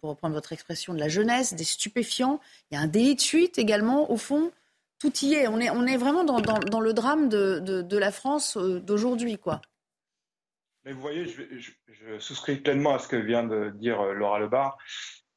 pour 0.00 0.10
reprendre 0.10 0.34
votre 0.34 0.52
expression, 0.52 0.94
de 0.94 1.00
la 1.00 1.08
jeunesse, 1.08 1.54
des 1.54 1.64
stupéfiants. 1.64 2.40
Il 2.70 2.74
y 2.74 2.78
a 2.78 2.80
un 2.80 2.86
délit 2.86 3.16
de 3.16 3.20
fuite 3.20 3.58
également. 3.58 4.10
Au 4.10 4.16
fond, 4.16 4.50
tout 4.98 5.12
y 5.22 5.34
est. 5.34 5.48
On 5.48 5.58
est, 5.60 5.96
vraiment 5.96 6.24
dans, 6.24 6.80
le 6.80 6.92
drame 6.92 7.28
de, 7.28 7.96
la 7.96 8.10
France 8.10 8.56
d'aujourd'hui, 8.56 9.38
quoi. 9.38 9.60
Mais 10.86 10.92
vous 10.92 11.00
voyez, 11.00 11.26
je, 11.26 12.18
souscris 12.20 12.56
pleinement 12.56 12.94
à 12.94 13.00
ce 13.00 13.08
que 13.08 13.16
vient 13.16 13.42
de 13.42 13.70
dire 13.70 14.00
euh, 14.00 14.12
Laura 14.14 14.38
Lebar. 14.38 14.78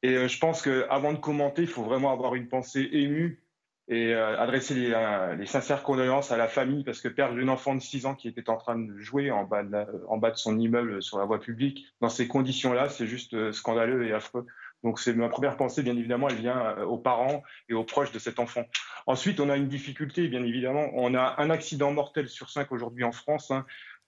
Et 0.02 0.14
euh, 0.14 0.28
je 0.28 0.38
pense 0.38 0.62
qu'avant 0.62 1.12
de 1.12 1.18
commenter, 1.18 1.62
il 1.62 1.68
faut 1.68 1.82
vraiment 1.82 2.12
avoir 2.12 2.36
une 2.36 2.48
pensée 2.48 2.88
émue 2.92 3.42
et 3.90 4.14
euh, 4.14 4.38
adresser 4.38 4.74
les, 4.74 5.46
sincères 5.46 5.82
condoléances 5.82 6.30
à 6.30 6.36
la 6.36 6.46
famille 6.46 6.84
parce 6.84 7.00
que 7.00 7.08
perdre 7.08 7.36
une 7.36 7.50
enfant 7.50 7.74
de 7.74 7.80
6 7.80 8.06
ans 8.06 8.14
qui 8.14 8.28
était 8.28 8.48
en 8.48 8.56
train 8.56 8.78
de 8.78 8.96
jouer 8.98 9.32
en 9.32 9.44
bas 9.44 9.64
de, 9.64 9.84
en 10.08 10.16
bas 10.16 10.30
de 10.30 10.36
son 10.36 10.58
immeuble 10.58 11.02
sur 11.02 11.18
la 11.18 11.24
voie 11.24 11.40
publique, 11.40 11.86
dans 12.00 12.08
ces 12.08 12.28
conditions-là, 12.28 12.88
c'est 12.88 13.08
juste 13.08 13.52
scandaleux 13.52 14.06
et 14.06 14.12
affreux. 14.12 14.46
Donc 14.84 15.00
c'est 15.00 15.12
ma 15.12 15.28
première 15.28 15.56
pensée, 15.56 15.82
bien 15.82 15.96
évidemment, 15.96 16.28
elle 16.28 16.36
vient 16.36 16.78
aux 16.84 16.96
parents 16.96 17.42
et 17.68 17.74
aux 17.74 17.84
proches 17.84 18.12
de 18.12 18.18
cet 18.18 18.38
enfant. 18.38 18.64
Ensuite, 19.06 19.40
on 19.40 19.50
a 19.50 19.56
une 19.56 19.68
difficulté, 19.68 20.28
bien 20.28 20.42
évidemment. 20.42 20.88
On 20.94 21.14
a 21.14 21.34
un 21.38 21.50
accident 21.50 21.92
mortel 21.92 22.28
sur 22.28 22.48
cinq 22.48 22.72
aujourd'hui 22.72 23.04
en 23.04 23.12
France. 23.12 23.50
Hein 23.50 23.66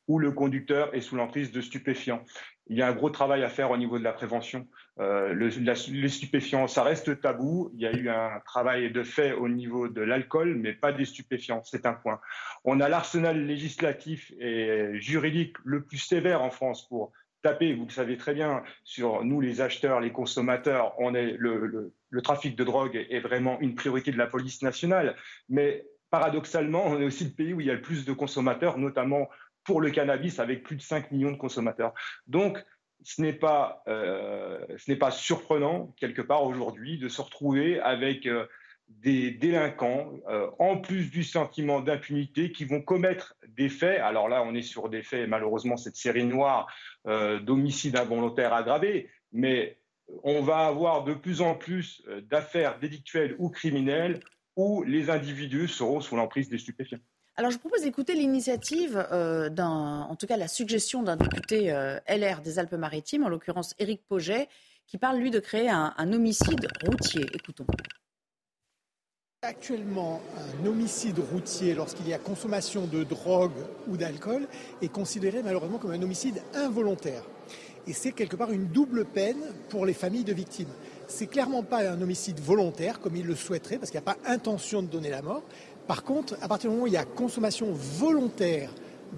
où 0.08 0.18
le 0.18 0.32
conducteur 0.32 0.94
est 0.94 1.00
sous 1.00 1.16
l'emprise 1.16 1.52
de 1.52 1.60
stupéfiants. 1.60 2.24
Il 2.68 2.76
y 2.76 2.82
a 2.82 2.88
un 2.88 2.92
gros 2.92 3.10
travail 3.10 3.42
à 3.42 3.48
faire 3.48 3.70
au 3.70 3.76
niveau 3.76 3.98
de 3.98 4.04
la 4.04 4.12
prévention. 4.12 4.68
Euh, 5.00 5.32
le, 5.32 5.48
les 5.48 6.08
stupéfiants, 6.08 6.68
ça 6.68 6.82
reste 6.82 7.20
tabou. 7.20 7.70
Il 7.74 7.80
y 7.80 7.86
a 7.86 7.92
eu 7.92 8.08
un 8.08 8.40
travail 8.46 8.90
de 8.90 9.02
fait 9.02 9.32
au 9.32 9.48
niveau 9.48 9.88
de 9.88 10.00
l'alcool, 10.00 10.54
mais 10.54 10.72
pas 10.72 10.92
des 10.92 11.04
stupéfiants. 11.04 11.62
C'est 11.64 11.86
un 11.86 11.94
point. 11.94 12.20
On 12.64 12.80
a 12.80 12.88
l'arsenal 12.88 13.44
législatif 13.44 14.32
et 14.38 14.90
juridique 15.00 15.56
le 15.64 15.82
plus 15.82 15.98
sévère 15.98 16.42
en 16.42 16.50
France 16.50 16.88
pour 16.88 17.12
taper, 17.42 17.74
vous 17.74 17.86
le 17.86 17.90
savez 17.90 18.16
très 18.16 18.34
bien, 18.34 18.62
sur 18.84 19.24
nous 19.24 19.40
les 19.40 19.60
acheteurs, 19.60 20.00
les 20.00 20.12
consommateurs. 20.12 20.94
On 20.98 21.14
est 21.14 21.32
le, 21.38 21.92
le 22.08 22.22
trafic 22.22 22.54
de 22.54 22.62
drogue 22.62 23.06
est 23.10 23.20
vraiment 23.20 23.58
une 23.60 23.74
priorité 23.74 24.12
de 24.12 24.18
la 24.18 24.28
police 24.28 24.62
nationale. 24.62 25.16
Mais 25.48 25.84
paradoxalement, 26.10 26.86
on 26.86 27.00
est 27.00 27.04
aussi 27.04 27.24
le 27.24 27.30
pays 27.30 27.54
où 27.54 27.60
il 27.60 27.66
y 27.66 27.70
a 27.70 27.74
le 27.74 27.80
plus 27.80 28.04
de 28.04 28.12
consommateurs, 28.12 28.76
notamment 28.76 29.28
pour 29.64 29.80
le 29.80 29.90
cannabis 29.90 30.38
avec 30.38 30.62
plus 30.62 30.76
de 30.76 30.82
5 30.82 31.10
millions 31.10 31.32
de 31.32 31.36
consommateurs. 31.36 31.94
Donc, 32.26 32.62
ce 33.04 33.20
n'est 33.20 33.32
pas, 33.32 33.82
euh, 33.88 34.58
pas 34.98 35.10
surprenant, 35.10 35.94
quelque 35.98 36.22
part 36.22 36.44
aujourd'hui, 36.44 36.98
de 36.98 37.08
se 37.08 37.20
retrouver 37.20 37.80
avec 37.80 38.26
euh, 38.26 38.46
des 38.88 39.30
délinquants, 39.30 40.12
euh, 40.28 40.48
en 40.58 40.78
plus 40.78 41.10
du 41.10 41.24
sentiment 41.24 41.80
d'impunité, 41.80 42.52
qui 42.52 42.64
vont 42.64 42.80
commettre 42.80 43.34
des 43.48 43.68
faits. 43.68 44.00
Alors 44.00 44.28
là, 44.28 44.42
on 44.42 44.54
est 44.54 44.62
sur 44.62 44.88
des 44.88 45.02
faits, 45.02 45.28
malheureusement, 45.28 45.76
cette 45.76 45.96
série 45.96 46.24
noire 46.24 46.66
d'homicide 47.04 47.96
involontaire 47.96 48.54
aggravé, 48.54 49.10
mais 49.32 49.78
on 50.22 50.40
va 50.42 50.66
avoir 50.66 51.02
de 51.02 51.14
plus 51.14 51.40
en 51.40 51.56
plus 51.56 52.04
d'affaires 52.30 52.78
délictuelles 52.78 53.34
ou 53.40 53.50
criminelles 53.50 54.20
où 54.54 54.84
les 54.84 55.10
individus 55.10 55.66
seront 55.66 56.00
sous 56.00 56.14
l'emprise 56.14 56.48
des 56.48 56.58
stupéfiants. 56.58 57.00
Alors, 57.36 57.50
je 57.50 57.58
propose 57.58 57.82
d'écouter 57.82 58.14
l'initiative 58.14 59.06
euh, 59.10 59.48
en 59.58 60.14
tout 60.16 60.26
cas 60.26 60.36
la 60.36 60.48
suggestion 60.48 61.02
d'un 61.02 61.16
député 61.16 61.72
euh, 61.72 61.98
LR 62.06 62.42
des 62.42 62.58
Alpes-Maritimes, 62.58 63.24
en 63.24 63.30
l'occurrence 63.30 63.74
Éric 63.78 64.02
Poget, 64.06 64.48
qui 64.86 64.98
parle, 64.98 65.16
lui, 65.16 65.30
de 65.30 65.38
créer 65.38 65.70
un, 65.70 66.12
homicide 66.12 66.68
routier. 66.84 67.24
Écoutons. 67.32 67.64
Actuellement, 69.40 70.20
un 70.36 70.66
homicide 70.66 71.18
routier, 71.32 71.74
lorsqu'il 71.74 72.06
y 72.06 72.12
a 72.12 72.18
consommation 72.18 72.86
de 72.86 73.02
drogue 73.02 73.66
ou 73.88 73.96
d'alcool, 73.96 74.46
est 74.82 74.92
considéré 74.92 75.42
malheureusement 75.42 75.78
comme 75.78 75.92
un 75.92 76.02
homicide 76.02 76.42
involontaire. 76.54 77.22
Et 77.86 77.94
c'est 77.94 78.12
quelque 78.12 78.36
part 78.36 78.52
une 78.52 78.66
double 78.66 79.04
peine 79.06 79.42
pour 79.70 79.86
les 79.86 79.94
familles 79.94 80.24
de 80.24 80.32
victimes. 80.32 80.68
C'est 81.08 81.26
clairement 81.26 81.62
pas 81.62 81.90
un 81.90 82.00
homicide 82.00 82.38
volontaire, 82.38 83.00
comme 83.00 83.16
ils 83.16 83.26
le 83.26 83.34
souhaiteraient, 83.34 83.78
parce 83.78 83.90
qu'il 83.90 84.00
n'y 84.00 84.06
a 84.06 84.14
pas 84.14 84.30
intention 84.30 84.82
de 84.82 84.86
donner 84.86 85.10
la 85.10 85.22
mort, 85.22 85.42
par 85.86 86.04
contre, 86.04 86.36
à 86.40 86.48
partir 86.48 86.70
du 86.70 86.74
moment 86.74 86.84
où 86.84 86.88
il 86.88 86.92
y 86.92 86.98
a 86.98 87.04
consommation 87.04 87.68
volontaire 87.72 88.70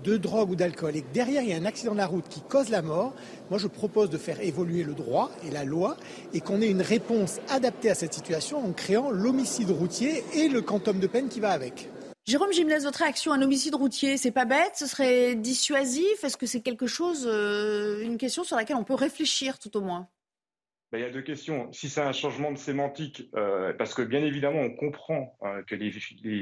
de 0.02 0.16
drogue 0.16 0.50
ou 0.50 0.56
d'alcool 0.56 0.96
et 0.96 1.02
que 1.02 1.12
derrière 1.12 1.42
il 1.42 1.50
y 1.50 1.52
a 1.52 1.56
un 1.56 1.64
accident 1.64 1.92
de 1.92 1.98
la 1.98 2.06
route 2.06 2.28
qui 2.28 2.40
cause 2.40 2.68
la 2.68 2.82
mort, 2.82 3.12
moi 3.50 3.58
je 3.58 3.68
propose 3.68 4.10
de 4.10 4.18
faire 4.18 4.40
évoluer 4.40 4.82
le 4.82 4.94
droit 4.94 5.30
et 5.46 5.50
la 5.50 5.64
loi 5.64 5.96
et 6.32 6.40
qu'on 6.40 6.60
ait 6.60 6.70
une 6.70 6.82
réponse 6.82 7.38
adaptée 7.48 7.90
à 7.90 7.94
cette 7.94 8.14
situation 8.14 8.58
en 8.64 8.72
créant 8.72 9.10
l'homicide 9.10 9.70
routier 9.70 10.24
et 10.34 10.48
le 10.48 10.62
quantum 10.62 10.98
de 10.98 11.06
peine 11.06 11.28
qui 11.28 11.40
va 11.40 11.50
avec. 11.50 11.88
Jérôme 12.26 12.52
Gimles, 12.52 12.82
votre 12.82 13.00
réaction 13.00 13.32
à 13.32 13.36
un 13.36 13.42
homicide 13.42 13.74
routier, 13.74 14.16
c'est 14.16 14.30
pas 14.30 14.46
bête, 14.46 14.72
ce 14.76 14.86
serait 14.86 15.34
dissuasif? 15.34 16.24
Est-ce 16.24 16.38
que 16.38 16.46
c'est 16.46 16.60
quelque 16.60 16.86
chose, 16.86 17.24
euh, 17.26 18.00
une 18.02 18.16
question 18.16 18.44
sur 18.44 18.56
laquelle 18.56 18.76
on 18.76 18.84
peut 18.84 18.94
réfléchir 18.94 19.58
tout 19.58 19.76
au 19.76 19.82
moins? 19.82 20.08
Ben, 20.94 21.00
il 21.00 21.02
y 21.02 21.06
a 21.06 21.10
deux 21.10 21.22
questions. 21.22 21.72
Si 21.72 21.88
c'est 21.88 22.02
un 22.02 22.12
changement 22.12 22.52
de 22.52 22.56
sémantique, 22.56 23.28
euh, 23.34 23.72
parce 23.72 23.94
que 23.94 24.02
bien 24.02 24.22
évidemment, 24.22 24.60
on 24.60 24.70
comprend 24.70 25.36
euh, 25.42 25.60
que 25.64 25.74
les, 25.74 25.90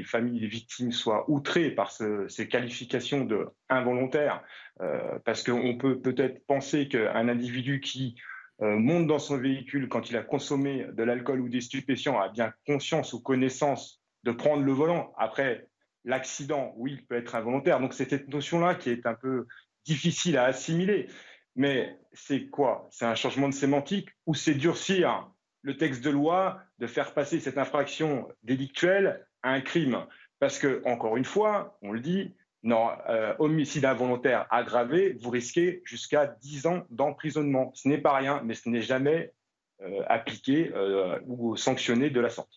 familles 0.03 0.41
des 0.41 0.45
victimes 0.45 0.91
soient 0.91 1.27
outrées 1.27 1.71
par 1.71 1.91
ces 1.91 2.47
qualifications 2.47 3.25
de 3.25 3.47
involontaires, 3.69 4.43
euh, 4.79 5.17
parce 5.25 5.41
qu'on 5.41 5.75
peut 5.79 5.99
peut-être 5.99 6.45
penser 6.45 6.87
qu'un 6.87 7.29
individu 7.29 7.81
qui 7.81 8.15
monte 8.59 9.07
dans 9.07 9.17
son 9.17 9.37
véhicule 9.37 9.89
quand 9.89 10.11
il 10.11 10.17
a 10.17 10.21
consommé 10.21 10.85
de 10.93 11.01
l'alcool 11.03 11.41
ou 11.41 11.49
des 11.49 11.59
stupéfiants 11.59 12.21
a 12.21 12.29
bien 12.29 12.53
conscience 12.67 13.11
ou 13.13 13.23
connaissance 13.23 14.03
de 14.21 14.31
prendre 14.31 14.61
le 14.61 14.71
volant. 14.71 15.15
Après, 15.17 15.67
l'accident, 16.05 16.75
oui, 16.77 16.91
il 16.99 17.05
peut 17.07 17.15
être 17.15 17.33
involontaire. 17.33 17.79
Donc 17.79 17.95
c'est 17.95 18.07
cette 18.07 18.29
notion-là 18.29 18.75
qui 18.75 18.91
est 18.91 19.07
un 19.07 19.15
peu 19.15 19.47
difficile 19.83 20.37
à 20.37 20.43
assimiler. 20.45 21.07
Mais 21.55 21.97
c'est 22.13 22.47
quoi? 22.47 22.87
C'est 22.91 23.05
un 23.05 23.15
changement 23.15 23.49
de 23.49 23.53
sémantique 23.53 24.09
ou 24.25 24.33
c'est 24.33 24.55
durcir 24.55 25.29
le 25.61 25.77
texte 25.77 26.03
de 26.03 26.09
loi, 26.09 26.59
de 26.79 26.87
faire 26.87 27.13
passer 27.13 27.39
cette 27.39 27.57
infraction 27.57 28.27
délictuelle 28.43 29.25
à 29.43 29.51
un 29.51 29.61
crime? 29.61 30.05
Parce 30.39 30.59
que, 30.59 30.81
encore 30.85 31.15
une 31.15 31.25
fois, 31.25 31.77
on 31.81 31.91
le 31.91 32.01
dit, 32.01 32.35
non, 32.63 32.89
euh, 33.09 33.33
homicide 33.39 33.85
involontaire 33.85 34.47
aggravé, 34.49 35.17
vous 35.21 35.29
risquez 35.29 35.81
jusqu'à 35.85 36.27
10 36.27 36.65
ans 36.65 36.83
d'emprisonnement. 36.89 37.71
Ce 37.75 37.87
n'est 37.87 37.97
pas 37.97 38.13
rien, 38.13 38.41
mais 38.43 38.53
ce 38.53 38.69
n'est 38.69 38.81
jamais 38.81 39.33
euh, 39.81 40.01
appliqué 40.07 40.71
euh, 40.73 41.19
ou 41.27 41.57
sanctionné 41.57 42.09
de 42.09 42.19
la 42.21 42.29
sorte. 42.29 42.49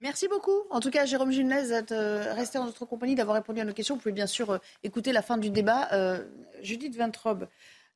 Merci 0.00 0.28
beaucoup. 0.28 0.62
En 0.70 0.80
tout 0.80 0.90
cas, 0.90 1.04
Jérôme 1.04 1.30
Gimnez, 1.30 1.68
d'être 1.68 1.94
resté 2.34 2.58
en 2.58 2.64
notre 2.64 2.86
compagnie, 2.86 3.14
d'avoir 3.14 3.36
répondu 3.36 3.60
à 3.60 3.64
nos 3.64 3.74
questions. 3.74 3.96
Vous 3.96 4.00
pouvez 4.00 4.14
bien 4.14 4.26
sûr 4.26 4.58
écouter 4.82 5.12
la 5.12 5.20
fin 5.20 5.36
du 5.36 5.50
débat. 5.50 5.90
Judith 6.62 6.96
Vintrobe, 6.96 7.48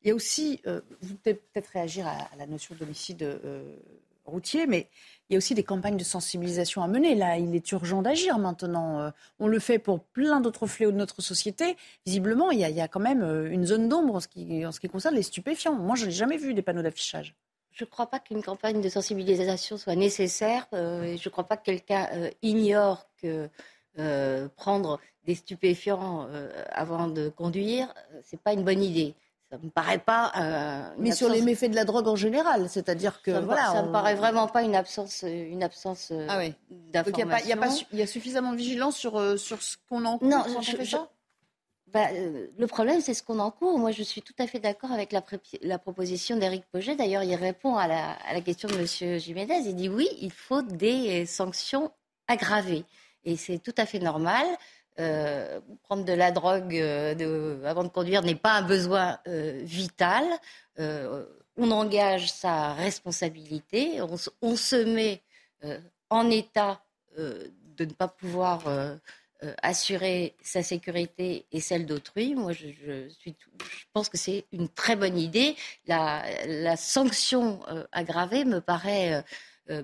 Il 0.04 0.08
y 0.08 0.10
a 0.10 0.14
aussi, 0.14 0.60
vous 1.00 1.14
pouvez 1.16 1.34
peut-être 1.34 1.68
réagir 1.68 2.06
à, 2.06 2.28
la 2.36 2.46
notion 2.46 2.74
d'homicide 2.74 3.26
routier, 4.26 4.66
mais 4.66 4.88
il 5.28 5.34
y 5.34 5.36
a 5.36 5.38
aussi 5.38 5.54
des 5.54 5.62
campagnes 5.62 5.96
de 5.96 6.04
sensibilisation 6.04 6.82
à 6.82 6.88
mener. 6.88 7.14
Là, 7.14 7.38
il 7.38 7.54
est 7.54 7.72
urgent 7.72 8.02
d'agir 8.02 8.38
maintenant. 8.38 9.00
Euh, 9.00 9.10
on 9.38 9.46
le 9.46 9.58
fait 9.58 9.78
pour 9.78 10.00
plein 10.00 10.40
d'autres 10.40 10.66
fléaux 10.66 10.92
de 10.92 10.96
notre 10.96 11.22
société. 11.22 11.76
Visiblement, 12.06 12.50
il 12.50 12.58
y 12.60 12.80
a, 12.80 12.88
quand 12.88 13.00
même 13.00 13.22
euh, 13.22 13.50
une 13.50 13.66
zone 13.66 13.88
d'ombre 13.88 14.16
en, 14.16 14.20
ce 14.20 14.28
qui, 14.28 14.88
concerne 14.88 15.14
les 15.14 15.22
stupéfiants. 15.22 15.74
Moi, 15.74 15.96
je 15.96 16.06
n'ai 16.06 16.10
jamais 16.10 16.36
vu 16.36 16.54
des 16.54 16.62
panneaux 16.62 16.82
d'affichage. 16.82 17.34
Je 17.72 17.84
ne 17.84 17.90
crois 17.90 18.06
pas 18.06 18.20
qu'une 18.20 18.42
campagne 18.42 18.80
de 18.80 18.88
sensibilisation 18.88 19.76
soit 19.76 19.96
nécessaire. 19.96 20.66
Euh, 20.72 21.16
je 21.16 21.28
ne 21.28 21.32
crois 21.32 21.44
pas 21.44 21.56
que 21.56 21.64
quelqu'un 21.64 22.08
ignore 22.42 23.06
que 23.20 23.48
prendre 24.56 25.00
des 25.24 25.36
stupéfiants 25.36 26.28
avant 26.70 27.06
de 27.06 27.28
conduire, 27.28 27.94
ce 28.24 28.34
n'est 28.34 28.42
pas 28.42 28.52
une 28.52 28.64
bonne 28.64 28.82
idée 28.82 29.14
ça 29.54 29.60
me 29.62 29.70
paraît 29.70 29.98
pas. 29.98 30.32
Euh, 30.36 30.94
mais 30.98 31.12
sur 31.12 31.28
les 31.28 31.42
méfaits 31.42 31.70
de 31.70 31.76
la 31.76 31.84
drogue 31.84 32.08
en 32.08 32.16
général, 32.16 32.68
c'est-à-dire 32.68 33.22
que 33.22 33.32
ça, 33.32 33.40
voilà, 33.40 33.72
ça 33.72 33.82
me 33.82 33.92
paraît 33.92 34.14
vraiment 34.14 34.48
pas 34.48 34.62
une 34.62 34.74
absence, 34.74 35.22
une 35.22 35.62
absence 35.62 36.10
euh, 36.10 36.26
ah 36.28 36.40
d'information. 36.92 37.86
Il 37.92 37.98
y, 37.98 38.02
a 38.02 38.06
suffisamment 38.06 38.52
de 38.52 38.56
vigilance 38.56 38.96
sur 38.96 39.16
euh, 39.16 39.36
sur 39.36 39.62
ce 39.62 39.76
qu'on 39.88 40.04
encourt 40.04 40.28
non, 40.28 40.42
quand 40.42 40.60
je, 40.60 40.72
on 40.72 40.76
fait 40.76 40.84
ça? 40.84 41.08
Bah, 41.92 42.08
le 42.58 42.66
problème, 42.66 43.00
c'est 43.00 43.14
ce 43.14 43.22
qu'on 43.22 43.38
encourt. 43.38 43.78
Moi, 43.78 43.92
je 43.92 44.02
suis 44.02 44.22
tout 44.22 44.34
à 44.40 44.48
fait 44.48 44.58
d'accord 44.58 44.90
avec 44.90 45.12
la, 45.12 45.22
la 45.62 45.78
proposition 45.78 46.36
d'Éric 46.36 46.64
Poget. 46.72 46.96
D'ailleurs, 46.96 47.22
il 47.22 47.36
répond 47.36 47.76
à 47.76 47.86
la, 47.86 48.12
à 48.28 48.34
la 48.34 48.40
question 48.40 48.68
de 48.68 48.74
M. 48.74 49.18
Jiménez. 49.20 49.62
Il 49.64 49.76
dit 49.76 49.88
oui, 49.88 50.08
il 50.20 50.32
faut 50.32 50.62
des 50.62 51.24
sanctions 51.26 51.92
aggravées. 52.26 52.84
Et 53.24 53.36
c'est 53.36 53.58
tout 53.58 53.74
à 53.78 53.86
fait 53.86 54.00
normal. 54.00 54.44
Euh, 55.00 55.60
prendre 55.82 56.04
de 56.04 56.12
la 56.12 56.30
drogue 56.30 56.76
euh, 56.76 57.64
avant 57.64 57.82
de 57.82 57.88
conduire 57.88 58.22
n'est 58.22 58.36
pas 58.36 58.52
un 58.52 58.62
besoin 58.62 59.18
euh, 59.26 59.60
vital. 59.64 60.24
on 60.78 61.70
engage 61.70 62.32
sa 62.32 62.74
responsabilité, 62.74 64.00
on, 64.40 64.56
se 64.56 64.76
met 64.76 65.20
en 66.10 66.30
état 66.30 66.80
de 67.16 67.84
ne 67.84 67.92
pas 67.92 68.08
pouvoir 68.08 68.64
assurer 69.62 70.34
sa 70.42 70.64
sécurité 70.64 71.46
et 71.52 71.60
celle 71.60 71.86
d'autrui. 71.86 72.34
Moi, 72.34 72.52
je, 72.52 72.98
pense 73.92 74.08
que 74.08 74.18
c'est 74.18 74.46
une 74.52 74.68
très 74.68 74.96
bonne 74.96 75.16
idée. 75.16 75.54
La, 75.86 76.76
sanction 76.76 77.60
aggravée 77.92 78.44
me 78.44 78.60
paraît 78.60 79.24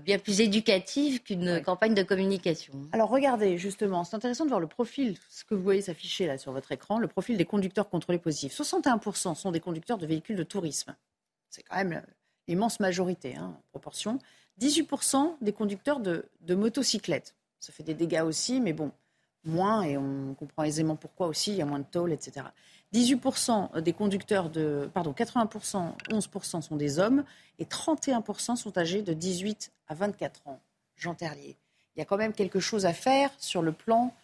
bien 0.04 0.18
plus 0.18 0.40
éducative 0.40 1.22
qu'une 1.22 1.62
campagne 1.62 1.94
de 1.94 2.02
communication. 2.02 2.72
Alors 2.92 3.08
regardez, 3.08 3.56
justement, 3.56 4.04
c'est 4.04 4.14
intéressant 4.16 4.44
de 4.44 4.50
voir 4.50 4.60
le 4.60 4.66
profil, 4.66 5.16
ce 5.30 5.44
que 5.44 5.54
vous 5.54 5.62
voyez 5.62 5.80
s'afficher 5.80 6.26
là 6.26 6.36
sur 6.36 6.52
votre 6.52 6.70
écran, 6.72 6.98
le 6.98 7.08
profil 7.08 7.36
des 7.38 7.46
conducteurs 7.46 7.88
contrôlés 7.88 8.18
positifs. 8.18 8.52
61% 8.52 9.34
sont 9.34 9.50
des 9.50 9.60
conducteurs 9.60 9.98
de 9.98 10.06
véhicules 10.06 10.36
de 10.36 10.42
tourisme. 10.42 10.94
C'est 11.48 11.62
quand 11.62 11.76
même 11.76 12.02
l'immense 12.46 12.80
majorité, 12.80 13.36
hein, 13.36 13.56
en 13.56 13.62
proportion. 13.70 14.18
18% 14.60 15.36
des 15.40 15.52
conducteurs 15.52 16.00
de, 16.00 16.26
de 16.42 16.54
motocyclettes. 16.54 17.34
Ça 17.58 17.72
fait 17.72 17.82
des 17.82 17.94
dégâts 17.94 18.22
aussi, 18.24 18.60
mais 18.60 18.72
bon, 18.72 18.92
moins, 19.44 19.82
et 19.82 19.96
on 19.96 20.34
comprend 20.34 20.64
aisément 20.64 20.96
pourquoi 20.96 21.26
aussi, 21.26 21.52
il 21.52 21.56
y 21.56 21.62
a 21.62 21.66
moins 21.66 21.78
de 21.78 21.84
tôle, 21.84 22.12
etc. 22.12 22.46
18% 22.94 23.80
des 23.80 23.92
conducteurs 23.92 24.50
de. 24.50 24.90
Pardon, 24.92 25.12
80%, 25.12 25.92
11% 26.10 26.62
sont 26.62 26.76
des 26.76 26.98
hommes 26.98 27.24
et 27.58 27.64
31% 27.64 28.56
sont 28.56 28.78
âgés 28.78 29.02
de 29.02 29.12
18 29.12 29.72
à 29.88 29.94
24 29.94 30.48
ans. 30.48 30.60
Jean 30.96 31.14
Terlier. 31.14 31.56
Il 31.96 31.98
y 31.98 32.02
a 32.02 32.04
quand 32.04 32.16
même 32.16 32.32
quelque 32.32 32.60
chose 32.60 32.86
à 32.86 32.92
faire 32.92 33.30
sur 33.38 33.62
le 33.62 33.72
plan 33.72 34.14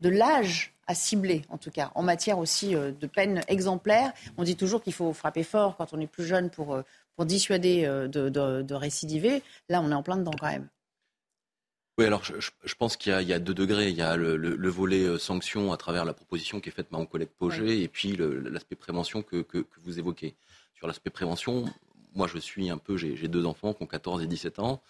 de 0.00 0.08
l'âge 0.08 0.74
à 0.86 0.94
cibler, 0.94 1.42
en 1.48 1.58
tout 1.58 1.70
cas, 1.70 1.90
en 1.94 2.02
matière 2.02 2.38
aussi 2.38 2.76
euh, 2.76 2.92
de 2.92 3.06
peine 3.06 3.42
exemplaire. 3.48 4.12
On 4.36 4.44
dit 4.44 4.56
toujours 4.56 4.82
qu'il 4.82 4.92
faut 4.92 5.12
frapper 5.12 5.42
fort 5.42 5.76
quand 5.76 5.92
on 5.92 6.00
est 6.00 6.06
plus 6.06 6.24
jeune 6.24 6.50
pour, 6.50 6.74
euh, 6.74 6.82
pour 7.16 7.24
dissuader 7.24 7.84
euh, 7.86 8.06
de, 8.06 8.28
de 8.28 8.74
récidiver. 8.74 9.42
Là, 9.68 9.80
on 9.82 9.90
est 9.90 9.94
en 9.94 10.02
plein 10.02 10.16
dedans 10.16 10.34
quand 10.38 10.50
même. 10.50 10.68
Oui, 11.98 12.04
alors 12.04 12.22
je, 12.24 12.74
pense 12.74 12.96
qu'il 12.98 13.18
y, 13.22 13.32
a 13.32 13.38
deux 13.38 13.54
degrés. 13.54 13.88
Il 13.88 13.96
y 13.96 14.02
a 14.02 14.16
le, 14.16 14.68
volet 14.68 15.04
euh, 15.04 15.18
sanction 15.18 15.72
à 15.72 15.78
travers 15.78 16.04
la 16.04 16.12
proposition 16.12 16.60
qui 16.60 16.68
est 16.68 16.72
faite 16.72 16.88
par 16.88 17.00
mon 17.00 17.06
collègue 17.06 17.30
Poget 17.38 17.80
et 17.80 17.88
puis 17.88 18.18
l'aspect 18.18 18.76
prévention 18.76 19.22
que, 19.22 19.46
vous 19.82 19.98
évoquez. 19.98 20.34
Sur 20.74 20.86
l'aspect 20.86 21.08
prévention, 21.08 21.64
moi 22.14 22.26
je 22.26 22.36
suis 22.36 22.68
un 22.68 22.76
peu, 22.76 22.98
j'ai 22.98 23.28
deux 23.28 23.46
enfants 23.46 23.72
qui 23.72 23.82
ont 23.82 23.86
14 23.86 24.22
et 24.22 24.26
17 24.26 24.58
ans. 24.58 24.82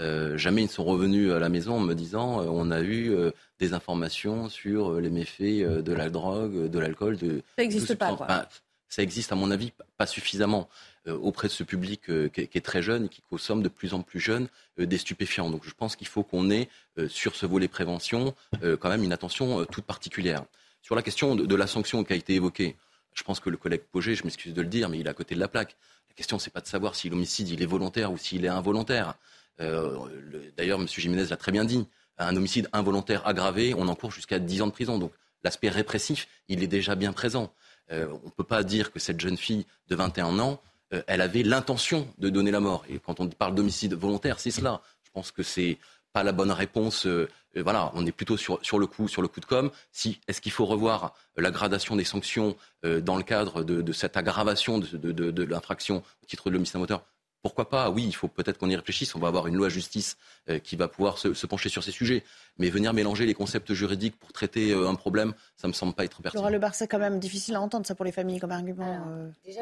Euh, 0.00 0.36
jamais 0.36 0.62
ils 0.62 0.66
ne 0.66 0.70
sont 0.70 0.84
revenus 0.84 1.32
à 1.32 1.38
la 1.38 1.48
maison 1.48 1.74
en 1.74 1.80
me 1.80 1.94
disant 1.94 2.40
euh, 2.40 2.46
on 2.48 2.70
a 2.70 2.82
eu 2.82 3.12
des 3.60 3.72
informations 3.72 4.48
sur 4.48 5.00
les 5.00 5.10
méfaits 5.10 5.62
de 5.62 5.92
la 5.92 6.10
drogue, 6.10 6.68
de 6.68 6.78
l'alcool. 6.80 7.18
De, 7.18 7.40
ça 7.56 7.62
n'existe 7.62 7.94
pas. 7.94 8.16
Quoi. 8.16 8.48
Ça 8.88 9.02
existe 9.02 9.32
à 9.32 9.34
mon 9.34 9.50
avis 9.50 9.72
pas 9.96 10.06
suffisamment. 10.06 10.68
Euh, 11.08 11.16
auprès 11.16 11.48
de 11.48 11.52
ce 11.52 11.64
public 11.64 12.10
euh, 12.10 12.28
qui 12.28 12.40
est 12.40 12.64
très 12.64 12.82
jeune 12.82 13.06
et 13.06 13.08
qui 13.08 13.22
consomme 13.22 13.62
de 13.62 13.68
plus 13.68 13.94
en 13.94 14.02
plus 14.02 14.20
jeune 14.20 14.48
euh, 14.78 14.86
des 14.86 14.98
stupéfiants. 14.98 15.50
Donc 15.50 15.62
je 15.64 15.72
pense 15.72 15.96
qu'il 15.96 16.06
faut 16.06 16.22
qu'on 16.22 16.50
ait 16.50 16.68
sur 17.08 17.36
ce 17.36 17.46
volet 17.46 17.68
prévention 17.68 18.34
quand 18.60 18.88
même 18.88 19.04
une 19.04 19.12
attention 19.12 19.64
toute 19.66 19.84
particulière. 19.84 20.44
Sur 20.82 20.96
la 20.96 21.02
question 21.02 21.36
de, 21.36 21.54
la 21.54 21.68
sanction 21.68 22.02
qui 22.02 22.12
a 22.12 22.16
été 22.16 22.34
évoquée, 22.34 22.74
je 23.14 23.22
pense 23.22 23.38
que 23.38 23.50
le 23.50 23.56
collègue 23.56 23.82
Pogé, 23.92 24.16
je 24.16 24.24
m'excuse 24.24 24.52
de 24.52 24.62
le 24.62 24.66
dire, 24.66 24.88
mais 24.88 24.98
il 24.98 25.06
est 25.06 25.10
à 25.10 25.14
côté 25.14 25.36
de 25.36 25.40
la 25.40 25.46
plaque. 25.46 25.76
La 26.08 26.14
question, 26.16 26.40
c'est 26.40 26.50
pas 26.50 26.60
de 26.60 26.66
savoir 26.66 26.96
si 26.96 27.08
l'homicide 27.08 27.60
est 27.60 27.66
volontaire 27.66 28.10
ou 28.10 28.18
s'il 28.18 28.44
est 28.44 28.48
involontaire. 28.48 29.14
D'ailleurs, 29.58 30.80
M. 30.80 30.88
Jiménez 30.88 31.26
l'a 31.26 31.36
très 31.36 31.52
bien 31.52 31.64
dit. 31.64 31.86
Un 32.18 32.34
homicide 32.34 32.68
involontaire 32.72 33.24
aggravé, 33.28 33.74
on 33.74 33.86
encourt 33.86 34.10
jusqu'à 34.10 34.40
10 34.40 34.62
ans 34.62 34.66
de 34.66 34.72
prison. 34.72 34.98
Donc 34.98 35.12
l'aspect 35.44 35.68
répressif, 35.68 36.26
il 36.48 36.64
est 36.64 36.68
déjà 36.68 36.96
bien 36.96 37.12
présent. 37.12 37.52
On 37.90 37.94
ne 38.24 38.30
peut 38.36 38.44
pas 38.44 38.62
dire 38.62 38.92
que 38.92 38.98
cette 38.98 39.20
jeune 39.20 39.36
fille 39.36 39.66
de 39.88 39.96
21 39.96 40.38
ans 40.38 40.60
euh, 40.94 41.02
elle 41.06 41.20
avait 41.20 41.42
l'intention 41.42 42.08
de 42.18 42.30
donner 42.30 42.50
la 42.50 42.60
mort. 42.60 42.84
Et 42.88 42.98
quand 42.98 43.20
on 43.20 43.28
parle 43.28 43.54
d'homicide 43.54 43.94
volontaire, 43.94 44.40
c'est 44.40 44.50
cela. 44.50 44.80
Je 45.02 45.10
pense 45.10 45.30
que 45.30 45.42
c'est 45.42 45.78
pas 46.12 46.22
la 46.22 46.32
bonne 46.32 46.50
réponse. 46.50 47.06
Euh, 47.06 47.28
euh, 47.56 47.62
voilà, 47.62 47.90
on 47.94 48.06
est 48.06 48.12
plutôt 48.12 48.36
sur, 48.36 48.58
le 48.78 48.86
coup, 48.86 49.08
sur 49.08 49.22
le 49.22 49.28
coup 49.28 49.40
de 49.40 49.46
com. 49.46 49.70
Si, 49.92 50.20
est-ce 50.28 50.40
qu'il 50.40 50.52
faut 50.52 50.66
revoir 50.66 51.14
la 51.36 51.50
gradation 51.50 51.96
des 51.96 52.04
sanctions 52.04 52.56
dans 52.82 53.16
le 53.16 53.22
cadre 53.22 53.64
de, 53.64 53.92
cette 53.92 54.16
aggravation 54.16 54.78
de 54.78 55.42
l'infraction 55.44 56.02
au 56.22 56.26
titre 56.26 56.50
de 56.50 56.54
l'homicide 56.54 56.76
moteur? 56.76 57.02
Pourquoi 57.42 57.68
pas 57.68 57.90
Oui, 57.90 58.04
il 58.06 58.14
faut 58.14 58.28
peut-être 58.28 58.58
qu'on 58.58 58.70
y 58.70 58.76
réfléchisse. 58.76 59.14
On 59.14 59.18
va 59.18 59.28
avoir 59.28 59.46
une 59.46 59.56
loi 59.56 59.68
justice 59.68 60.16
qui 60.64 60.76
va 60.76 60.88
pouvoir 60.88 61.18
se, 61.18 61.34
se, 61.34 61.46
pencher 61.46 61.68
sur 61.68 61.82
ces 61.82 61.90
sujets. 61.90 62.24
Mais 62.58 62.70
venir 62.70 62.92
mélanger 62.92 63.26
les 63.26 63.34
concepts 63.34 63.72
juridiques 63.72 64.18
pour 64.18 64.32
traiter 64.32 64.72
un 64.72 64.94
problème, 64.94 65.34
ça 65.56 65.68
me 65.68 65.72
semble 65.72 65.94
pas 65.94 66.04
être 66.04 66.22
pertinent. 66.22 66.42
Laura 66.42 66.50
Le 66.50 66.58
Bar, 66.58 66.74
c'est 66.74 66.88
quand 66.88 66.98
même 66.98 67.18
difficile 67.18 67.54
à 67.54 67.60
entendre 67.60 67.86
ça 67.86 67.94
pour 67.94 68.04
les 68.04 68.12
familles 68.12 68.40
comme 68.40 68.52
argument. 68.52 69.00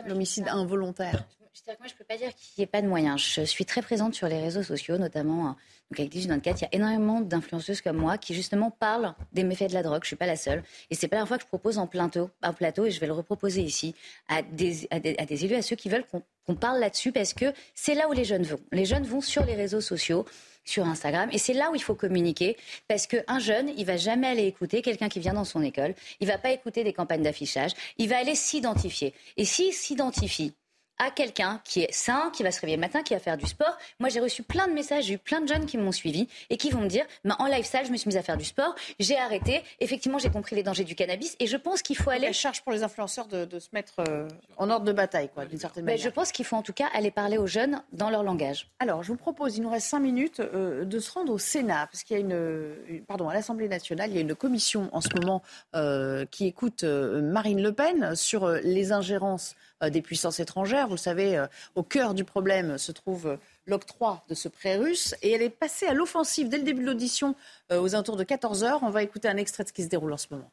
L'homicide 0.06 0.48
involontaire. 0.48 1.26
Moi, 1.66 1.76
je 1.86 1.92
ne 1.92 1.98
peux 1.98 2.04
pas 2.04 2.16
dire 2.16 2.34
qu'il 2.34 2.52
n'y 2.58 2.64
ait 2.64 2.68
pas 2.68 2.82
de 2.82 2.86
moyens. 2.86 3.20
Je 3.20 3.40
suis 3.42 3.64
très 3.64 3.80
présente 3.80 4.14
sur 4.14 4.28
les 4.28 4.38
réseaux 4.38 4.62
sociaux, 4.62 4.98
notamment 4.98 5.56
donc 5.90 6.00
avec 6.00 6.12
1824. 6.12 6.60
Il 6.60 6.62
y 6.62 6.66
a 6.66 6.74
énormément 6.74 7.20
d'influenceuses 7.20 7.80
comme 7.80 7.96
moi 7.96 8.18
qui, 8.18 8.34
justement, 8.34 8.70
parlent 8.70 9.14
des 9.32 9.44
méfaits 9.44 9.68
de 9.68 9.74
la 9.74 9.82
drogue. 9.82 10.02
Je 10.02 10.06
ne 10.06 10.08
suis 10.08 10.16
pas 10.16 10.26
la 10.26 10.36
seule. 10.36 10.62
Et 10.90 10.94
ce 10.94 11.02
n'est 11.02 11.08
pas 11.08 11.16
la 11.16 11.26
fois 11.26 11.38
que 11.38 11.44
je 11.44 11.48
propose 11.48 11.78
en 11.78 11.86
plateau, 11.86 12.30
un 12.42 12.52
plateau, 12.52 12.86
et 12.86 12.90
je 12.90 13.00
vais 13.00 13.06
le 13.06 13.14
reproposer 13.14 13.62
ici, 13.62 13.94
à 14.28 14.42
des, 14.42 14.86
à 14.90 15.00
des, 15.00 15.44
élus, 15.44 15.54
à 15.54 15.62
ceux 15.62 15.76
qui 15.76 15.88
veulent 15.88 16.06
qu'on 16.06 16.22
parle 16.54 16.80
là-dessus, 16.80 17.12
parce 17.12 17.34
que 17.34 17.52
c'est 17.74 17.94
là 17.94 18.08
où 18.08 18.12
les 18.12 18.24
jeunes 18.24 18.44
vont. 18.44 18.60
Les 18.72 18.84
jeunes 18.84 19.04
vont 19.04 19.20
sur 19.20 19.44
les 19.44 19.54
réseaux 19.54 19.80
sociaux 19.80 20.24
sur 20.64 20.86
Instagram. 20.86 21.28
Et 21.32 21.38
c'est 21.38 21.54
là 21.54 21.70
où 21.70 21.74
il 21.74 21.82
faut 21.82 21.94
communiquer, 21.94 22.56
parce 22.88 23.06
qu'un 23.06 23.38
jeune, 23.38 23.70
il 23.76 23.86
va 23.86 23.96
jamais 23.96 24.26
aller 24.26 24.44
écouter 24.44 24.82
quelqu'un 24.82 25.08
qui 25.08 25.20
vient 25.20 25.34
dans 25.34 25.44
son 25.44 25.62
école, 25.62 25.94
il 26.20 26.26
va 26.26 26.38
pas 26.38 26.50
écouter 26.50 26.84
des 26.84 26.92
campagnes 26.92 27.22
d'affichage, 27.22 27.72
il 27.98 28.08
va 28.08 28.18
aller 28.18 28.34
s'identifier. 28.34 29.14
Et 29.36 29.44
s'il 29.44 29.72
s'identifie 29.72 30.54
à 30.98 31.10
quelqu'un 31.10 31.60
qui 31.64 31.82
est 31.82 31.92
sain, 31.92 32.30
qui 32.32 32.42
va 32.42 32.50
se 32.50 32.60
réveiller 32.60 32.76
le 32.76 32.80
matin, 32.80 33.02
qui 33.02 33.14
va 33.14 33.20
faire 33.20 33.36
du 33.36 33.46
sport. 33.46 33.76
Moi, 34.00 34.08
j'ai 34.08 34.20
reçu 34.20 34.42
plein 34.42 34.66
de 34.66 34.72
messages, 34.72 35.04
j'ai 35.04 35.14
eu 35.14 35.18
plein 35.18 35.40
de 35.40 35.48
jeunes 35.48 35.66
qui 35.66 35.78
m'ont 35.78 35.92
suivi 35.92 36.28
et 36.50 36.56
qui 36.56 36.70
vont 36.70 36.80
me 36.80 36.88
dire 36.88 37.04
bah, 37.24 37.36
en 37.38 37.46
lifestyle, 37.46 37.82
je 37.86 37.92
me 37.92 37.96
suis 37.96 38.08
mise 38.08 38.16
à 38.16 38.22
faire 38.22 38.36
du 38.36 38.44
sport, 38.44 38.74
j'ai 38.98 39.18
arrêté. 39.18 39.62
Effectivement, 39.80 40.18
j'ai 40.18 40.30
compris 40.30 40.56
les 40.56 40.62
dangers 40.62 40.84
du 40.84 40.94
cannabis 40.94 41.36
et 41.40 41.46
je 41.46 41.56
pense 41.56 41.82
qu'il 41.82 41.96
faut 41.96 42.10
aller. 42.10 42.26
Elle 42.26 42.34
charge 42.34 42.62
pour 42.62 42.72
les 42.72 42.82
influenceurs 42.82 43.26
de, 43.26 43.58
se 43.58 43.68
mettre 43.72 43.94
euh, 44.00 44.28
en 44.56 44.70
ordre 44.70 44.84
de 44.84 44.92
bataille, 44.92 45.30
quoi, 45.32 45.44
d'une 45.44 45.58
certaine 45.58 45.84
manière. 45.84 46.02
je 46.02 46.08
pense 46.08 46.32
qu'il 46.32 46.44
faut 46.44 46.56
en 46.56 46.62
tout 46.62 46.72
cas 46.72 46.88
aller 46.94 47.10
parler 47.10 47.38
aux 47.38 47.46
jeunes 47.46 47.82
dans 47.92 48.10
leur 48.10 48.22
langage. 48.22 48.68
Alors, 48.78 49.02
je 49.02 49.08
vous 49.08 49.16
propose, 49.16 49.56
il 49.56 49.62
nous 49.62 49.70
reste 49.70 49.88
cinq 49.88 50.00
minutes, 50.00 50.40
euh, 50.40 50.84
de 50.84 50.98
se 50.98 51.10
rendre 51.10 51.32
au 51.32 51.38
Sénat, 51.38 51.88
parce 51.90 52.04
qu'il 52.04 52.16
y 52.16 52.20
a 52.20 52.22
une, 52.22 53.04
pardon, 53.06 53.28
à 53.28 53.34
l'Assemblée 53.34 53.68
nationale, 53.68 54.10
il 54.10 54.16
y 54.16 54.18
a 54.18 54.22
une 54.22 54.34
commission 54.34 54.88
en 54.92 55.00
ce 55.00 55.08
moment 55.20 55.42
euh, 55.74 56.24
qui 56.30 56.46
écoute 56.46 56.84
Marine 56.84 57.62
Le 57.62 57.72
Pen 57.72 58.14
sur 58.14 58.48
les 58.48 58.92
ingérences 58.92 59.56
des 59.90 60.02
puissances 60.02 60.40
étrangères. 60.40 60.88
Vous 60.88 60.96
savez, 60.96 61.44
au 61.74 61.82
cœur 61.82 62.14
du 62.14 62.24
problème 62.24 62.78
se 62.78 62.92
trouve 62.92 63.38
l'octroi 63.66 64.24
de 64.28 64.34
ce 64.34 64.48
prêt 64.48 64.76
russe. 64.76 65.14
Et 65.22 65.32
elle 65.32 65.42
est 65.42 65.50
passée 65.50 65.86
à 65.86 65.94
l'offensive 65.94 66.48
dès 66.48 66.58
le 66.58 66.64
début 66.64 66.82
de 66.82 66.86
l'audition 66.86 67.34
euh, 67.72 67.80
aux 67.80 67.94
alentours 67.94 68.16
de 68.16 68.24
14 68.24 68.64
heures. 68.64 68.82
On 68.82 68.90
va 68.90 69.02
écouter 69.02 69.28
un 69.28 69.36
extrait 69.36 69.64
de 69.64 69.68
ce 69.68 69.72
qui 69.72 69.82
se 69.82 69.88
déroule 69.88 70.12
en 70.12 70.16
ce 70.16 70.28
moment. 70.30 70.50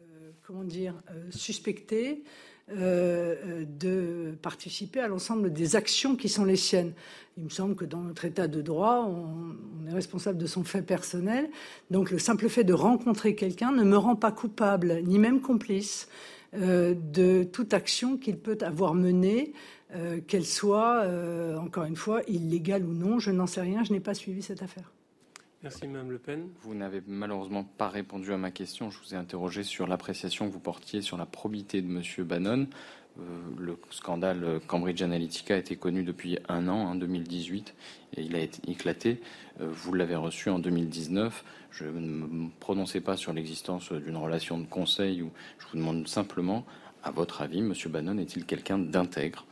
Euh, 0.00 0.32
comment 0.42 0.64
dire, 0.64 1.02
euh, 1.10 1.30
suspecté 1.30 2.24
de 2.68 4.34
participer 4.40 5.00
à 5.00 5.08
l'ensemble 5.08 5.52
des 5.52 5.76
actions 5.76 6.16
qui 6.16 6.28
sont 6.28 6.44
les 6.44 6.56
siennes. 6.56 6.92
Il 7.36 7.44
me 7.44 7.50
semble 7.50 7.74
que 7.74 7.84
dans 7.84 8.00
notre 8.00 8.24
état 8.24 8.46
de 8.46 8.62
droit, 8.62 9.06
on, 9.08 9.86
est 9.88 9.92
responsable 9.92 10.38
de 10.38 10.46
son 10.46 10.64
fait 10.64 10.82
personnel. 10.82 11.50
Donc 11.90 12.10
le 12.10 12.18
simple 12.18 12.48
fait 12.48 12.64
de 12.64 12.72
rencontrer 12.72 13.34
quelqu'un 13.34 13.72
ne 13.72 13.84
me 13.84 13.96
rend 13.96 14.16
pas 14.16 14.32
coupable, 14.32 15.02
ni 15.04 15.18
même 15.18 15.40
complice. 15.40 16.08
de 16.54 17.44
toute 17.44 17.74
action 17.74 18.16
qu'il 18.16 18.38
peut 18.38 18.58
avoir 18.60 18.94
menée, 18.94 19.52
qu'elle 20.26 20.46
soit, 20.46 21.06
encore 21.58 21.84
une 21.84 21.96
fois, 21.96 22.22
illégale 22.28 22.84
ou 22.84 22.92
non. 22.94 23.18
Je 23.18 23.30
n'en 23.30 23.46
sais 23.46 23.60
rien, 23.60 23.84
je 23.84 23.92
n'ai 23.92 24.00
pas 24.00 24.14
suivi 24.14 24.42
cette 24.42 24.62
affaire. 24.62 24.92
Merci, 25.62 25.86
Mme 25.86 26.10
Le 26.10 26.18
Pen. 26.18 26.48
Vous 26.62 26.74
n'avez 26.74 27.00
malheureusement 27.06 27.62
pas 27.62 27.88
répondu 27.88 28.32
à 28.32 28.36
ma 28.36 28.50
question. 28.50 28.90
Je 28.90 28.98
vous 28.98 29.14
ai 29.14 29.16
interrogé 29.16 29.62
sur 29.62 29.86
l'appréciation 29.86 30.48
que 30.48 30.52
vous 30.52 30.58
portiez 30.58 31.02
sur 31.02 31.16
la 31.16 31.24
probité 31.24 31.82
de 31.82 31.86
M. 31.86 32.02
Bannon. 32.26 32.66
Euh, 33.20 33.22
le 33.58 33.78
scandale 33.90 34.60
Cambridge 34.66 35.02
Analytica 35.02 35.54
a 35.54 35.58
été 35.58 35.76
connu 35.76 36.02
depuis 36.02 36.36
un 36.48 36.66
an, 36.66 36.78
en 36.78 36.94
2018, 36.96 37.74
et 38.16 38.22
il 38.22 38.34
a 38.34 38.40
été 38.40 38.68
éclaté. 38.68 39.20
Euh, 39.60 39.68
vous 39.70 39.94
l'avez 39.94 40.16
reçu 40.16 40.50
en 40.50 40.58
2019. 40.58 41.44
Je 41.70 41.84
ne 41.84 41.90
me 41.90 42.48
prononçais 42.58 43.00
pas 43.00 43.16
sur 43.16 43.32
l'existence 43.32 43.92
d'une 43.92 44.16
relation 44.16 44.58
de 44.58 44.66
conseil. 44.66 45.22
Ou 45.22 45.30
je 45.60 45.66
vous 45.68 45.78
demande 45.78 46.08
simplement, 46.08 46.66
à 47.04 47.12
votre 47.12 47.40
avis, 47.40 47.60
M. 47.60 47.72
Bannon 47.86 48.18
est-il 48.18 48.46
quelqu'un 48.46 48.78
d'intègre? 48.78 49.46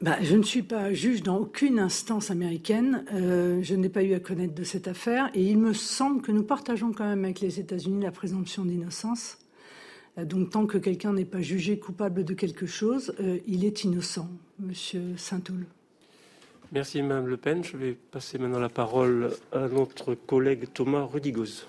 Bah, 0.00 0.16
je 0.22 0.36
ne 0.36 0.44
suis 0.44 0.62
pas 0.62 0.92
juge 0.92 1.24
dans 1.24 1.38
aucune 1.38 1.80
instance 1.80 2.30
américaine. 2.30 3.04
Euh, 3.12 3.60
je 3.62 3.74
n'ai 3.74 3.88
pas 3.88 4.04
eu 4.04 4.14
à 4.14 4.20
connaître 4.20 4.54
de 4.54 4.62
cette 4.62 4.86
affaire. 4.86 5.28
Et 5.34 5.42
il 5.42 5.58
me 5.58 5.72
semble 5.72 6.22
que 6.22 6.30
nous 6.30 6.44
partageons 6.44 6.92
quand 6.92 7.04
même 7.04 7.24
avec 7.24 7.40
les 7.40 7.58
États-Unis 7.58 8.04
la 8.04 8.12
présomption 8.12 8.64
d'innocence. 8.64 9.38
Euh, 10.16 10.24
donc, 10.24 10.50
tant 10.50 10.66
que 10.66 10.78
quelqu'un 10.78 11.12
n'est 11.12 11.24
pas 11.24 11.42
jugé 11.42 11.80
coupable 11.80 12.24
de 12.24 12.34
quelque 12.34 12.66
chose, 12.66 13.12
euh, 13.20 13.38
il 13.48 13.64
est 13.64 13.82
innocent, 13.82 14.28
Monsieur 14.60 15.02
Saint-Toul. 15.16 15.66
Merci, 16.70 17.02
Mme 17.02 17.26
Le 17.26 17.36
Pen. 17.36 17.64
Je 17.64 17.76
vais 17.76 17.92
passer 17.92 18.38
maintenant 18.38 18.60
la 18.60 18.68
parole 18.68 19.32
à 19.50 19.66
notre 19.66 20.14
collègue 20.14 20.66
Thomas 20.72 21.02
Rudigoz 21.02 21.66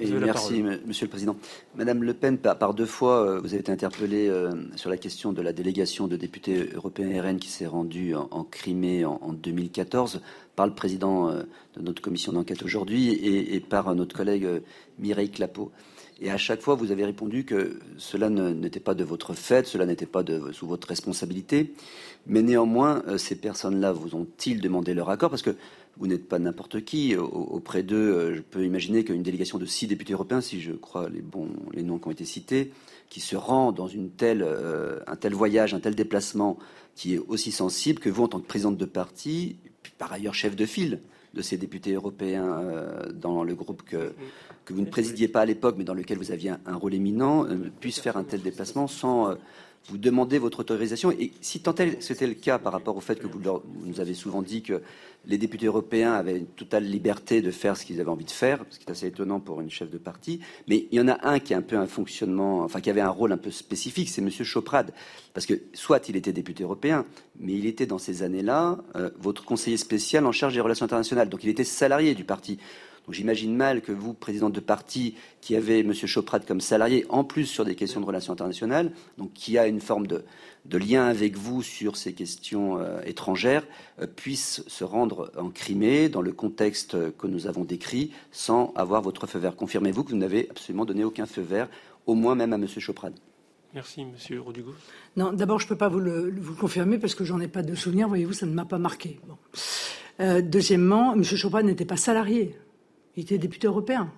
merci, 0.00 0.62
Monsieur 0.62 1.06
le 1.06 1.10
Président. 1.10 1.36
Madame 1.74 2.02
Le 2.02 2.14
Pen, 2.14 2.38
par, 2.38 2.74
deux 2.74 2.86
fois, 2.86 3.26
euh, 3.26 3.40
vous 3.40 3.48
avez 3.48 3.58
été 3.58 3.72
interpellée 3.72 4.28
euh, 4.28 4.50
sur 4.76 4.90
la 4.90 4.96
question 4.96 5.32
de 5.32 5.42
la 5.42 5.52
délégation 5.52 6.06
de 6.06 6.16
députés 6.16 6.70
européens 6.74 7.22
RN 7.22 7.38
qui 7.38 7.48
s'est 7.48 7.66
rendue 7.66 8.14
en, 8.14 8.44
Crimée 8.44 9.04
en, 9.04 9.32
2014 9.32 10.20
par 10.54 10.66
le 10.66 10.74
président 10.74 11.28
euh, 11.28 11.42
de 11.76 11.82
notre 11.82 12.02
commission 12.02 12.32
d'enquête 12.32 12.62
aujourd'hui 12.62 13.10
et, 13.12 13.60
par 13.60 13.94
notre 13.94 14.16
collègue 14.16 14.46
Mireille 14.98 15.30
Clapeau. 15.30 15.70
Et 16.20 16.30
à 16.30 16.38
chaque 16.38 16.62
fois, 16.62 16.74
vous 16.74 16.92
avez 16.92 17.04
répondu 17.04 17.44
que 17.44 17.78
cela 17.98 18.30
n'était 18.30 18.80
pas 18.80 18.94
de 18.94 19.04
votre 19.04 19.34
fait, 19.34 19.66
cela 19.66 19.84
n'était 19.84 20.06
pas 20.06 20.22
de, 20.22 20.50
sous 20.52 20.66
votre 20.66 20.88
responsabilité. 20.88 21.74
Mais 22.26 22.40
néanmoins, 22.40 23.02
ces 23.18 23.36
personnes-là 23.36 23.92
vous 23.92 24.14
ont-ils 24.14 24.62
demandé 24.62 24.94
leur 24.94 25.10
accord? 25.10 25.28
Parce 25.28 25.42
que 25.42 25.54
vous 25.98 26.06
n'êtes 26.06 26.28
pas 26.28 26.38
n'importe 26.38 26.84
qui. 26.84 27.16
Auprès 27.16 27.82
d'eux, 27.82 27.96
euh, 27.96 28.34
je 28.34 28.40
peux 28.42 28.64
imaginer 28.64 29.04
qu'une 29.04 29.22
délégation 29.22 29.58
de 29.58 29.66
six 29.66 29.86
députés 29.86 30.12
européens, 30.12 30.40
si 30.40 30.60
je 30.60 30.72
crois 30.72 31.08
les 31.08 31.82
noms 31.82 31.98
qui 31.98 32.08
ont 32.08 32.10
été 32.10 32.24
cités, 32.24 32.72
qui 33.08 33.20
se 33.20 33.36
rend 33.36 33.72
dans 33.72 33.88
euh, 34.22 35.00
un 35.06 35.16
tel 35.16 35.34
voyage, 35.34 35.74
un 35.74 35.80
tel 35.80 35.94
déplacement 35.94 36.58
qui 36.94 37.14
est 37.14 37.18
aussi 37.18 37.52
sensible 37.52 38.00
que 38.00 38.10
vous, 38.10 38.24
en 38.24 38.28
tant 38.28 38.40
que 38.40 38.46
présidente 38.46 38.76
de 38.76 38.84
parti, 38.84 39.56
par 39.98 40.12
ailleurs 40.12 40.34
chef 40.34 40.56
de 40.56 40.66
file 40.66 41.00
de 41.34 41.42
ces 41.42 41.56
députés 41.56 41.92
européens 41.92 42.60
euh, 42.60 43.12
dans 43.12 43.44
le 43.44 43.54
groupe 43.54 43.82
que 43.82 44.12
vous 44.68 44.80
ne 44.80 44.86
présidiez 44.86 45.28
pas 45.28 45.42
à 45.42 45.44
l'époque, 45.44 45.76
mais 45.78 45.84
dans 45.84 45.94
lequel 45.94 46.18
vous 46.18 46.32
aviez 46.32 46.50
un, 46.64 46.74
rôle 46.74 46.94
éminent, 46.94 47.46
puisse 47.80 48.00
faire 48.00 48.16
un 48.16 48.24
tel 48.24 48.42
déplacement 48.42 48.88
sans 48.88 49.36
vous 49.88 49.98
demandez 49.98 50.38
votre 50.38 50.60
autorisation. 50.60 51.10
Et 51.12 51.32
si 51.40 51.60
tant 51.60 51.74
c'était 52.00 52.26
le 52.26 52.34
cas 52.34 52.58
par 52.58 52.72
rapport 52.72 52.96
au 52.96 53.00
fait 53.00 53.16
que 53.16 53.26
vous, 53.26 53.40
nous 53.84 54.00
avez 54.00 54.14
souvent 54.14 54.42
dit 54.42 54.62
que 54.62 54.82
les 55.26 55.38
députés 55.38 55.66
européens 55.66 56.12
avaient 56.12 56.38
une 56.38 56.46
totale 56.46 56.84
liberté 56.84 57.42
de 57.42 57.50
faire 57.50 57.76
ce 57.76 57.84
qu'ils 57.84 58.00
avaient 58.00 58.10
envie 58.10 58.24
de 58.24 58.30
faire, 58.30 58.64
ce 58.70 58.78
qui 58.78 58.86
est 58.86 58.90
assez 58.90 59.06
étonnant 59.06 59.40
pour 59.40 59.60
une 59.60 59.70
chef 59.70 59.90
de 59.90 59.98
parti, 59.98 60.40
mais 60.68 60.86
il 60.90 60.98
y 60.98 61.00
en 61.00 61.08
a 61.08 61.28
un 61.28 61.38
qui 61.38 61.52
a 61.54 61.56
un 61.56 61.62
peu 61.62 61.76
un 61.76 61.86
fonctionnement, 61.86 62.60
enfin 62.60 62.80
qui 62.80 62.90
avait 62.90 63.00
un 63.00 63.10
rôle 63.10 63.32
un 63.32 63.36
peu 63.36 63.50
spécifique, 63.50 64.08
c'est 64.08 64.22
M. 64.22 64.30
Choprade. 64.30 64.92
Parce 65.34 65.46
que 65.46 65.54
soit 65.72 66.08
il 66.08 66.16
était 66.16 66.32
député 66.32 66.62
européen, 66.62 67.04
mais 67.38 67.54
il 67.54 67.66
était 67.66 67.86
dans 67.86 67.98
ces 67.98 68.22
années-là 68.22 68.78
euh, 68.94 69.10
votre 69.18 69.44
conseiller 69.44 69.76
spécial 69.76 70.26
en 70.26 70.32
charge 70.32 70.54
des 70.54 70.60
relations 70.60 70.84
internationales. 70.84 71.28
Donc 71.28 71.44
il 71.44 71.50
était 71.50 71.64
salarié 71.64 72.14
du 72.14 72.24
parti 72.24 72.58
j'imagine 73.12 73.54
mal 73.54 73.82
que 73.82 73.92
vous, 73.92 74.14
présidente 74.14 74.52
de 74.52 74.60
parti, 74.60 75.14
qui 75.40 75.56
avez 75.56 75.80
M. 75.80 75.92
Choprade 75.94 76.46
comme 76.46 76.60
salarié, 76.60 77.06
en 77.08 77.24
plus 77.24 77.46
sur 77.46 77.64
des 77.64 77.74
questions 77.74 78.00
de 78.00 78.06
relations 78.06 78.32
internationales, 78.32 78.92
donc 79.18 79.32
qui 79.32 79.58
a 79.58 79.66
une 79.66 79.80
forme 79.80 80.06
de, 80.06 80.24
lien 80.72 81.06
avec 81.06 81.36
vous 81.36 81.62
sur 81.62 81.96
ces 81.96 82.12
questions 82.12 82.78
euh, 82.78 83.00
étrangères, 83.04 83.66
euh, 84.00 84.06
puisse 84.06 84.62
se 84.66 84.84
rendre 84.84 85.30
en 85.38 85.50
Crimée 85.50 86.08
dans 86.08 86.22
le 86.22 86.32
contexte 86.32 86.96
que 87.16 87.26
nous 87.26 87.46
avons 87.46 87.64
décrit 87.64 88.10
sans 88.32 88.72
avoir 88.74 89.02
votre 89.02 89.26
feu 89.26 89.38
vert. 89.38 89.56
Confirmez-vous 89.56 90.04
que 90.04 90.10
vous 90.10 90.16
n'avez 90.16 90.48
absolument 90.50 90.84
donné 90.84 91.04
aucun 91.04 91.26
feu 91.26 91.42
vert, 91.42 91.68
au 92.06 92.14
moins 92.14 92.34
même 92.34 92.52
à 92.52 92.56
M. 92.56 92.66
Choprade 92.66 93.14
Merci, 93.76 94.00
M. 94.00 94.38
Rodugo. 94.38 94.74
Non, 95.16 95.34
d'abord, 95.34 95.60
je 95.60 95.66
ne 95.66 95.68
peux 95.68 95.76
pas 95.76 95.88
vous 95.88 96.00
le, 96.00 96.32
confirmer 96.58 96.98
parce 96.98 97.14
que 97.14 97.24
j'en 97.24 97.40
ai 97.40 97.48
pas 97.48 97.60
de 97.62 97.74
souvenir. 97.74 98.08
Voyez-vous, 98.08 98.32
ça 98.32 98.46
ne 98.46 98.52
m'a 98.52 98.64
pas 98.64 98.78
marqué. 98.78 99.20
Euh, 100.18 100.40
deuxièmement, 100.40 101.12
M. 101.12 101.22
Choprade 101.22 101.66
n'était 101.66 101.84
pas 101.84 101.98
salarié. 101.98 102.56
Il 103.16 103.22
était 103.22 103.38
député 103.38 103.66
européen. 103.66 104.12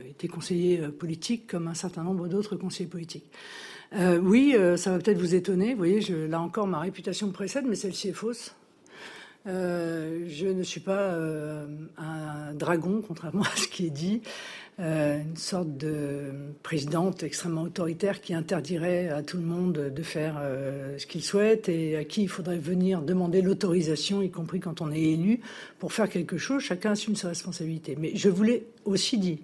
Il 0.00 0.10
était 0.10 0.28
conseiller 0.28 0.80
euh, 0.80 0.90
politique 0.90 1.46
comme 1.46 1.68
un 1.68 1.74
certain 1.74 2.02
nombre 2.02 2.28
d'autres 2.28 2.56
conseillers 2.56 2.88
politiques. 2.88 3.30
Euh, 3.94 4.18
oui, 4.18 4.54
euh, 4.56 4.76
ça 4.76 4.90
va 4.90 4.98
peut-être 4.98 5.18
vous 5.18 5.34
étonner. 5.34 5.72
Vous 5.72 5.78
voyez, 5.78 6.00
là 6.28 6.40
encore, 6.40 6.66
ma 6.66 6.80
réputation 6.80 7.30
précède, 7.30 7.64
mais 7.66 7.76
celle-ci 7.76 8.08
est 8.08 8.12
fausse. 8.12 8.54
je 9.46 10.52
ne 10.52 10.62
suis 10.64 10.80
pas 10.80 11.14
un 11.96 12.54
dragon, 12.54 13.02
contrairement 13.06 13.42
à 13.54 13.56
ce 13.56 13.68
qui 13.68 13.86
est 13.86 13.90
dit. 13.90 14.22
Euh, 14.80 15.22
une 15.22 15.36
sorte 15.36 15.76
de 15.76 16.32
présidente 16.64 17.22
extrêmement 17.22 17.62
autoritaire 17.62 18.20
qui 18.20 18.34
interdirait 18.34 19.08
à 19.08 19.22
tout 19.22 19.36
le 19.36 19.44
monde 19.44 19.92
de 19.94 20.02
faire 20.02 20.36
euh, 20.40 20.98
ce 20.98 21.06
qu'il 21.06 21.22
souhaite 21.22 21.68
et 21.68 21.96
à 21.96 22.02
qui 22.02 22.22
il 22.22 22.28
faudrait 22.28 22.58
venir 22.58 23.00
demander 23.00 23.40
l'autorisation, 23.40 24.20
y 24.20 24.32
compris 24.32 24.58
quand 24.58 24.80
on 24.80 24.90
est 24.90 25.00
élu, 25.00 25.38
pour 25.78 25.92
faire 25.92 26.08
quelque 26.08 26.38
chose. 26.38 26.60
Chacun 26.60 26.90
assume 26.92 27.14
ses 27.14 27.28
responsabilités. 27.28 27.94
Mais 27.96 28.16
je 28.16 28.28
voulais 28.28 28.64
aussi 28.84 29.16
dire, 29.16 29.38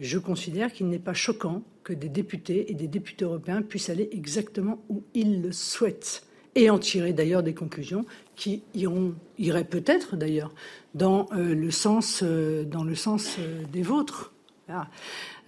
je 0.00 0.18
considère 0.18 0.72
qu'il 0.72 0.88
n'est 0.88 0.98
pas 0.98 1.14
choquant 1.14 1.62
que 1.84 1.92
des 1.92 2.08
députés 2.08 2.72
et 2.72 2.74
des 2.74 2.88
députés 2.88 3.26
européens 3.26 3.62
puissent 3.62 3.90
aller 3.90 4.08
exactement 4.10 4.82
où 4.88 5.04
ils 5.14 5.40
le 5.40 5.52
souhaitent 5.52 6.24
et 6.56 6.68
en 6.68 6.80
tirer 6.80 7.12
d'ailleurs 7.12 7.44
des 7.44 7.54
conclusions 7.54 8.04
qui 8.34 8.64
iront, 8.74 9.14
iraient 9.38 9.62
peut-être 9.62 10.16
d'ailleurs 10.16 10.52
dans 10.94 11.28
euh, 11.32 11.54
le 11.54 11.70
sens, 11.70 12.24
dans 12.24 12.82
le 12.82 12.96
sens 12.96 13.36
des 13.72 13.82
vôtres. 13.82 14.32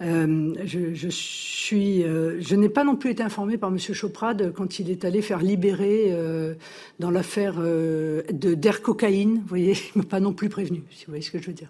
Euh, 0.01 0.53
je, 0.63 1.09
suis, 1.09 2.03
euh, 2.03 2.41
je 2.41 2.55
n'ai 2.55 2.69
pas 2.69 2.83
non 2.83 2.95
plus 2.95 3.11
été 3.11 3.21
informé 3.21 3.57
par 3.57 3.69
M. 3.69 3.77
Choprade 3.77 4.51
quand 4.53 4.79
il 4.79 4.89
est 4.89 5.05
allé 5.05 5.21
faire 5.21 5.39
libérer 5.39 6.07
euh, 6.09 6.55
dans 6.99 7.11
l'affaire 7.11 7.61
de 7.61 8.23
d'air 8.31 8.81
cocaïne. 8.81 9.35
Vous 9.35 9.47
voyez, 9.47 9.73
il 9.73 9.99
ne 9.99 10.03
m'a 10.03 10.09
pas 10.09 10.19
non 10.19 10.33
plus 10.33 10.49
prévenu, 10.49 10.83
si 10.91 11.05
vous 11.05 11.11
voyez 11.11 11.23
ce 11.23 11.31
que 11.31 11.39
je 11.39 11.47
veux 11.47 11.53
dire. 11.53 11.69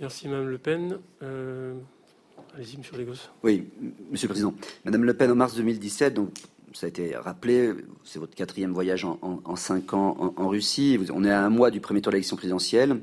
Merci, 0.00 0.28
Mme 0.28 0.48
Le 0.48 0.58
Pen. 0.58 0.98
Allez-y, 1.20 2.76
M. 2.76 2.82
Legos. 2.98 3.30
Oui, 3.42 3.68
Monsieur 4.10 4.26
le 4.26 4.32
Président. 4.32 4.54
Madame 4.84 5.04
Le 5.04 5.14
Pen, 5.14 5.30
en 5.30 5.36
mars 5.36 5.54
2017, 5.54 6.14
donc 6.14 6.30
ça 6.72 6.86
a 6.86 6.88
été 6.88 7.16
rappelé, 7.16 7.72
c'est 8.04 8.18
votre 8.18 8.34
quatrième 8.34 8.72
voyage 8.72 9.04
en, 9.04 9.56
cinq 9.56 9.94
ans 9.94 10.16
en, 10.36 10.42
en, 10.42 10.48
Russie. 10.48 10.98
On 11.14 11.24
est 11.24 11.30
à 11.30 11.42
un 11.42 11.48
mois 11.48 11.70
du 11.70 11.80
premier 11.80 12.02
tour 12.02 12.10
de 12.10 12.16
l'élection 12.16 12.36
présidentielle. 12.36 13.00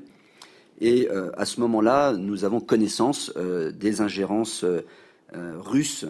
Et 0.82 1.08
euh, 1.10 1.32
à 1.38 1.46
ce 1.46 1.60
moment-là, 1.62 2.14
nous 2.14 2.46
avons 2.46 2.60
connaissance 2.60 3.32
euh, 3.38 3.72
des 3.72 4.02
ingérences 4.02 4.64
euh, 4.64 4.82
russes 5.60 6.06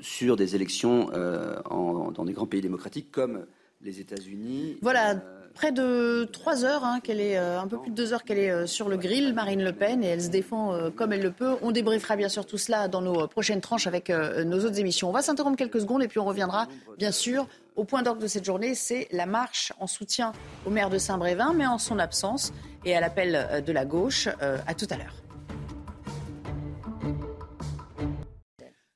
sur 0.00 0.36
des 0.36 0.54
élections 0.54 1.06
dans 1.08 2.24
des 2.24 2.32
grands 2.32 2.46
pays 2.46 2.60
démocratiques 2.60 3.10
comme 3.10 3.44
les 3.82 3.98
États-Unis. 3.98 4.78
Voilà 4.80 5.16
près 5.54 5.72
de 5.72 6.22
trois 6.30 6.64
heures 6.64 6.84
hein, 6.84 7.00
qu'elle 7.02 7.20
est, 7.20 7.36
un 7.36 7.66
peu 7.66 7.78
plus 7.78 7.90
de 7.90 7.96
deux 7.96 8.12
heures 8.12 8.22
qu'elle 8.22 8.38
est 8.38 8.66
sur 8.68 8.88
le 8.88 8.96
grill, 8.96 9.34
Marine 9.34 9.64
Le 9.64 9.72
Pen, 9.72 10.04
et 10.04 10.06
elle 10.06 10.22
se 10.22 10.28
défend 10.28 10.92
comme 10.94 11.12
elle 11.12 11.22
le 11.22 11.32
peut. 11.32 11.56
On 11.62 11.72
débriefera 11.72 12.14
bien 12.14 12.28
sûr 12.28 12.46
tout 12.46 12.58
cela 12.58 12.86
dans 12.86 13.02
nos 13.02 13.26
prochaines 13.26 13.60
tranches 13.60 13.88
avec 13.88 14.08
nos 14.10 14.64
autres 14.64 14.78
émissions. 14.78 15.08
On 15.08 15.12
va 15.12 15.22
s'interrompre 15.22 15.56
quelques 15.56 15.80
secondes 15.80 16.04
et 16.04 16.08
puis 16.08 16.20
on 16.20 16.24
reviendra 16.24 16.68
bien 16.96 17.10
sûr 17.10 17.48
au 17.80 17.84
point 17.84 18.02
d'ordre 18.02 18.20
de 18.20 18.26
cette 18.26 18.44
journée, 18.44 18.74
c'est 18.74 19.08
la 19.10 19.24
marche 19.24 19.72
en 19.80 19.86
soutien 19.86 20.32
au 20.66 20.70
maire 20.70 20.90
de 20.90 20.98
Saint-Brévin, 20.98 21.54
mais 21.54 21.66
en 21.66 21.78
son 21.78 21.98
absence 21.98 22.52
et 22.84 22.94
à 22.94 23.00
l'appel 23.00 23.34
euh, 23.34 23.62
de 23.62 23.72
la 23.72 23.86
gauche. 23.86 24.28
Euh, 24.42 24.58
à 24.66 24.74
tout 24.74 24.86
à 24.90 24.98
l'heure. 24.98 25.14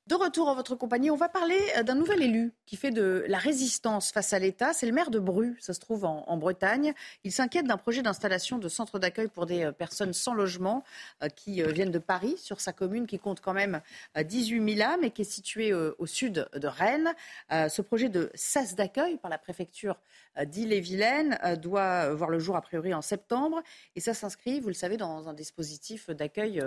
De 0.06 0.14
retour 0.14 0.48
en 0.48 0.54
votre 0.54 0.74
compagnie, 0.74 1.10
on 1.10 1.16
va 1.16 1.30
parler 1.30 1.58
euh, 1.78 1.82
d'un 1.82 1.94
nouvel 1.94 2.20
élu 2.20 2.52
qui 2.66 2.76
fait 2.76 2.90
de 2.90 3.24
la 3.28 3.38
résistance 3.38 4.10
face 4.10 4.32
à 4.32 4.38
l'État. 4.38 4.72
C'est 4.72 4.86
le 4.86 4.92
maire 4.92 5.10
de 5.10 5.18
Bru, 5.18 5.56
ça 5.60 5.74
se 5.74 5.80
trouve 5.80 6.04
en, 6.04 6.36
Bretagne. 6.36 6.94
Il 7.22 7.32
s'inquiète 7.32 7.66
d'un 7.66 7.76
projet 7.76 8.02
d'installation 8.02 8.58
de 8.58 8.68
centre 8.68 8.98
d'accueil 8.98 9.28
pour 9.28 9.46
des 9.46 9.64
euh, 9.64 9.72
personnes 9.72 10.12
sans 10.12 10.34
logement 10.34 10.82
euh, 11.22 11.28
qui 11.28 11.62
viennent 11.62 11.90
de 11.90 11.98
Paris, 11.98 12.36
sur 12.38 12.60
sa 12.60 12.72
commune 12.72 13.06
qui 13.06 13.18
compte 13.18 13.40
quand 13.40 13.52
même 13.52 13.80
18 14.16 14.76
000 14.76 14.88
âmes 14.88 15.04
et 15.04 15.10
qui 15.10 15.22
est 15.22 15.24
située 15.24 15.72
au 15.72 16.06
sud 16.06 16.48
de 16.54 16.66
Rennes. 16.66 17.12
Ce 17.50 17.82
projet 17.82 18.08
de 18.08 18.30
sas 18.34 18.74
d'accueil 18.74 19.16
par 19.16 19.30
la 19.30 19.38
préfecture 19.38 19.96
d'Ille-et-Vilaine 20.42 21.38
doit 21.60 22.12
voir 22.14 22.30
le 22.30 22.38
jour 22.38 22.56
a 22.56 22.60
priori 22.60 22.92
en 22.94 23.02
septembre. 23.02 23.62
Et 23.96 24.00
ça 24.00 24.14
s'inscrit, 24.14 24.60
vous 24.60 24.68
le 24.68 24.74
savez, 24.74 24.96
dans 24.96 25.28
un 25.28 25.34
dispositif 25.34 26.10
d'accueil 26.10 26.62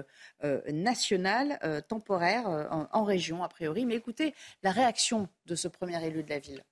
national 0.72 1.84
temporaire 1.88 2.68
en 2.92 3.04
région 3.04 3.44
a 3.44 3.50
priori. 3.50 3.86
Mais 3.86 3.96
écoutez 3.96 4.34
la 4.64 4.72
réaction 4.72 5.28
de 5.46 5.56
ce 5.56 5.68
premier 5.68 5.87
élu 5.96 6.24
de 6.24 6.30
la 6.30 6.40
ville. 6.40 6.64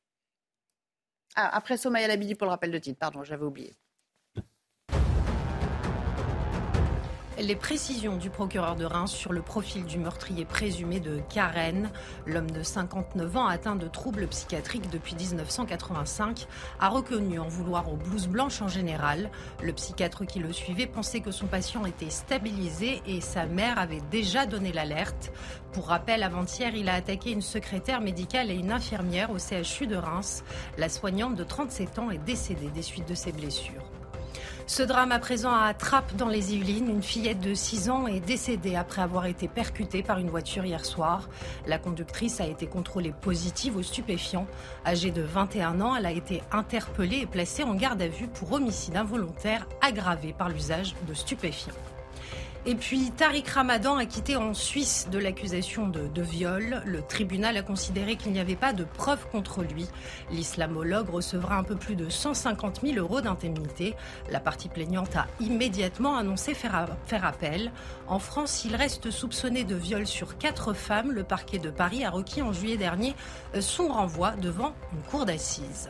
Ah, 1.36 1.50
après 1.56 1.78
Somaya 1.78 2.08
Labidi 2.08 2.36
pour 2.36 2.46
le 2.46 2.52
rappel 2.52 2.72
de 2.72 2.78
titre, 2.78 3.00
pardon, 3.00 3.24
j'avais 3.24 3.46
oublié. 3.46 3.74
Les 7.38 7.58
précisions 7.58 8.16
du 8.16 8.30
procureur 8.30 8.78
de 8.78 8.86
Reims 8.86 9.12
sur 9.12 9.34
le 9.34 9.42
profil 9.42 9.84
du 9.84 9.98
meurtrier 9.98 10.46
présumé 10.46 11.02
de 11.02 11.20
Karen, 11.30 11.92
l'homme 12.26 12.50
de 12.50 12.64
59 12.64 13.36
ans 13.36 13.46
atteint 13.46 13.76
de 13.76 13.90
troubles 13.90 14.28
psychiatriques 14.28 14.90
depuis 14.90 15.16
1985, 15.16 16.48
a 16.80 16.88
reconnu 16.88 17.38
en 17.38 17.50
vouloir 17.50 17.92
aux 17.92 17.98
blouses 17.98 18.30
blanches 18.30 18.62
en 18.62 18.70
général. 18.70 19.30
Le 19.62 19.74
psychiatre 19.74 20.26
qui 20.26 20.40
le 20.40 20.54
suivait 20.54 20.88
pensait 20.88 21.20
que 21.20 21.32
son 21.32 21.48
patient 21.48 21.86
était 21.86 22.10
stabilisé 22.10 23.02
et 23.06 23.20
sa 23.20 23.46
mère 23.46 23.80
avait 23.80 24.02
déjà 24.10 24.46
donné 24.46 24.72
l'alerte. 24.72 25.34
Pour 25.74 25.88
rappel, 25.88 26.24
avant-hier, 26.24 26.74
il 26.74 26.88
a 26.88 26.94
attaqué 26.94 27.32
une 27.32 27.42
secrétaire 27.42 28.00
médicale 28.00 28.50
et 28.50 28.56
une 28.56 28.72
infirmière 28.72 29.30
au 29.30 29.40
CHU 29.40 29.88
de 29.88 29.98
Reims. 29.98 30.46
La 30.78 30.88
soignante 30.88 31.36
de 31.36 31.44
37 31.44 32.00
ans 32.00 32.12
est 32.12 32.24
décédée 32.24 32.70
des 32.70 32.82
suites 32.82 33.10
de 33.10 33.16
ses 33.16 33.34
blessures. 33.34 33.84
Ce 34.68 34.82
drame 34.82 35.12
à 35.12 35.20
présent 35.20 35.54
à 35.54 35.72
Trappes 35.76 36.16
dans 36.16 36.28
les 36.28 36.56
Yvelines, 36.56 36.90
une 36.90 37.04
fillette 37.04 37.40
de 37.40 37.54
6 37.54 37.92
ans 37.92 38.08
est 38.08 38.20
décédée 38.20 38.76
après 38.76 39.04
avoir 39.04 39.28
été 39.28 39.48
percutée 39.48 40.02
par 40.02 40.18
une 40.18 40.32
voiture 40.32 40.66
hier 40.66 40.84
soir. 40.84 41.30
La 41.68 41.78
conductrice 41.78 42.42
a 42.42 42.48
été 42.48 42.66
contrôlée 42.66 43.14
positive 43.22 43.78
aux 43.78 43.84
stupéfiants. 43.84 44.48
Âgée 44.84 45.12
de 45.12 45.22
21 45.22 45.82
ans, 45.82 45.96
elle 45.96 46.08
a 46.08 46.12
été 46.12 46.42
interpellée 46.52 47.20
et 47.20 47.28
placée 47.28 47.62
en 47.62 47.76
garde 47.76 48.02
à 48.02 48.08
vue 48.08 48.28
pour 48.28 48.54
homicide 48.54 48.98
involontaire 48.98 49.68
aggravé 49.82 50.34
par 50.34 50.50
l'usage 50.50 50.96
de 51.08 51.14
stupéfiants. 51.14 51.74
Et 52.68 52.74
puis 52.74 53.12
Tariq 53.12 53.48
Ramadan 53.48 53.96
a 53.96 54.08
quitté 54.08 54.36
en 54.36 54.56
Suisse 54.56 55.08
de 55.12 55.20
l'accusation 55.20 55.88
de, 55.88 56.22
viol. 56.24 56.82
Le 56.84 57.04
tribunal 57.04 57.58
a 57.58 57.62
considéré 57.62 58.16
qu'il 58.16 58.32
n'y 58.32 58.40
avait 58.40 58.56
pas 58.56 58.74
de 58.74 58.84
preuves 58.84 59.28
contre 59.32 59.62
lui. 59.62 59.88
L'islamologue 60.32 61.12
recevra 61.12 61.58
un 61.58 61.64
peu 61.64 61.76
plus 61.76 61.96
de 61.96 62.10
150 62.10 62.82
000 62.82 62.98
euros 62.98 63.22
d'indemnité. 63.22 63.94
La 64.32 64.40
partie 64.40 64.68
plaignante 64.68 65.16
a 65.16 65.28
immédiatement 65.40 66.18
annoncé 66.18 66.56
faire, 66.56 66.88
faire 67.06 67.24
appel. 67.24 67.72
En 68.08 68.18
France, 68.18 68.66
il 68.66 68.76
reste 68.76 69.12
soupçonné 69.12 69.64
de 69.64 69.76
viol 69.76 70.08
sur 70.08 70.40
quatre 70.40 70.74
femmes. 70.74 71.12
Le 71.12 71.24
parquet 71.24 71.60
de 71.60 71.70
Paris 71.70 72.04
a 72.04 72.10
requis 72.10 72.42
en 72.42 72.52
juillet 72.52 72.78
dernier 72.78 73.14
son 73.60 73.90
renvoi 73.90 74.32
devant 74.32 74.74
une 74.92 75.04
cour 75.04 75.26
d'assises. 75.28 75.90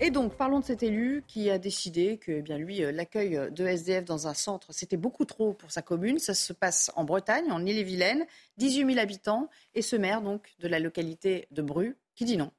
Et 0.00 0.10
donc, 0.10 0.34
parlons 0.34 0.58
de 0.58 0.64
cet 0.64 0.82
élu 0.82 1.22
qui 1.26 1.50
a 1.50 1.58
décidé 1.58 2.18
que, 2.18 2.32
eh 2.32 2.42
bien, 2.42 2.58
lui, 2.58 2.82
euh, 2.82 2.90
l'accueil 2.90 3.40
de 3.52 3.64
SDF 3.64 4.04
dans 4.04 4.26
un 4.26 4.34
centre, 4.34 4.72
c'était 4.72 4.96
beaucoup 4.96 5.24
trop 5.24 5.52
pour 5.52 5.70
sa 5.70 5.82
commune. 5.82 6.18
Ça 6.18 6.34
se 6.34 6.52
passe 6.52 6.90
en 6.96 7.04
Bretagne, 7.04 7.50
en 7.50 7.64
Ille-et-Vilaine, 7.64 8.26
18 8.58 8.86
000 8.86 8.98
habitants, 8.98 9.48
et 9.74 9.82
ce 9.82 9.94
maire, 9.94 10.20
donc, 10.20 10.52
de 10.58 10.68
la 10.68 10.80
localité 10.80 11.46
de 11.52 11.62
Bru, 11.62 11.96
qui 12.16 12.24
dit 12.24 12.36
non. 12.36 12.50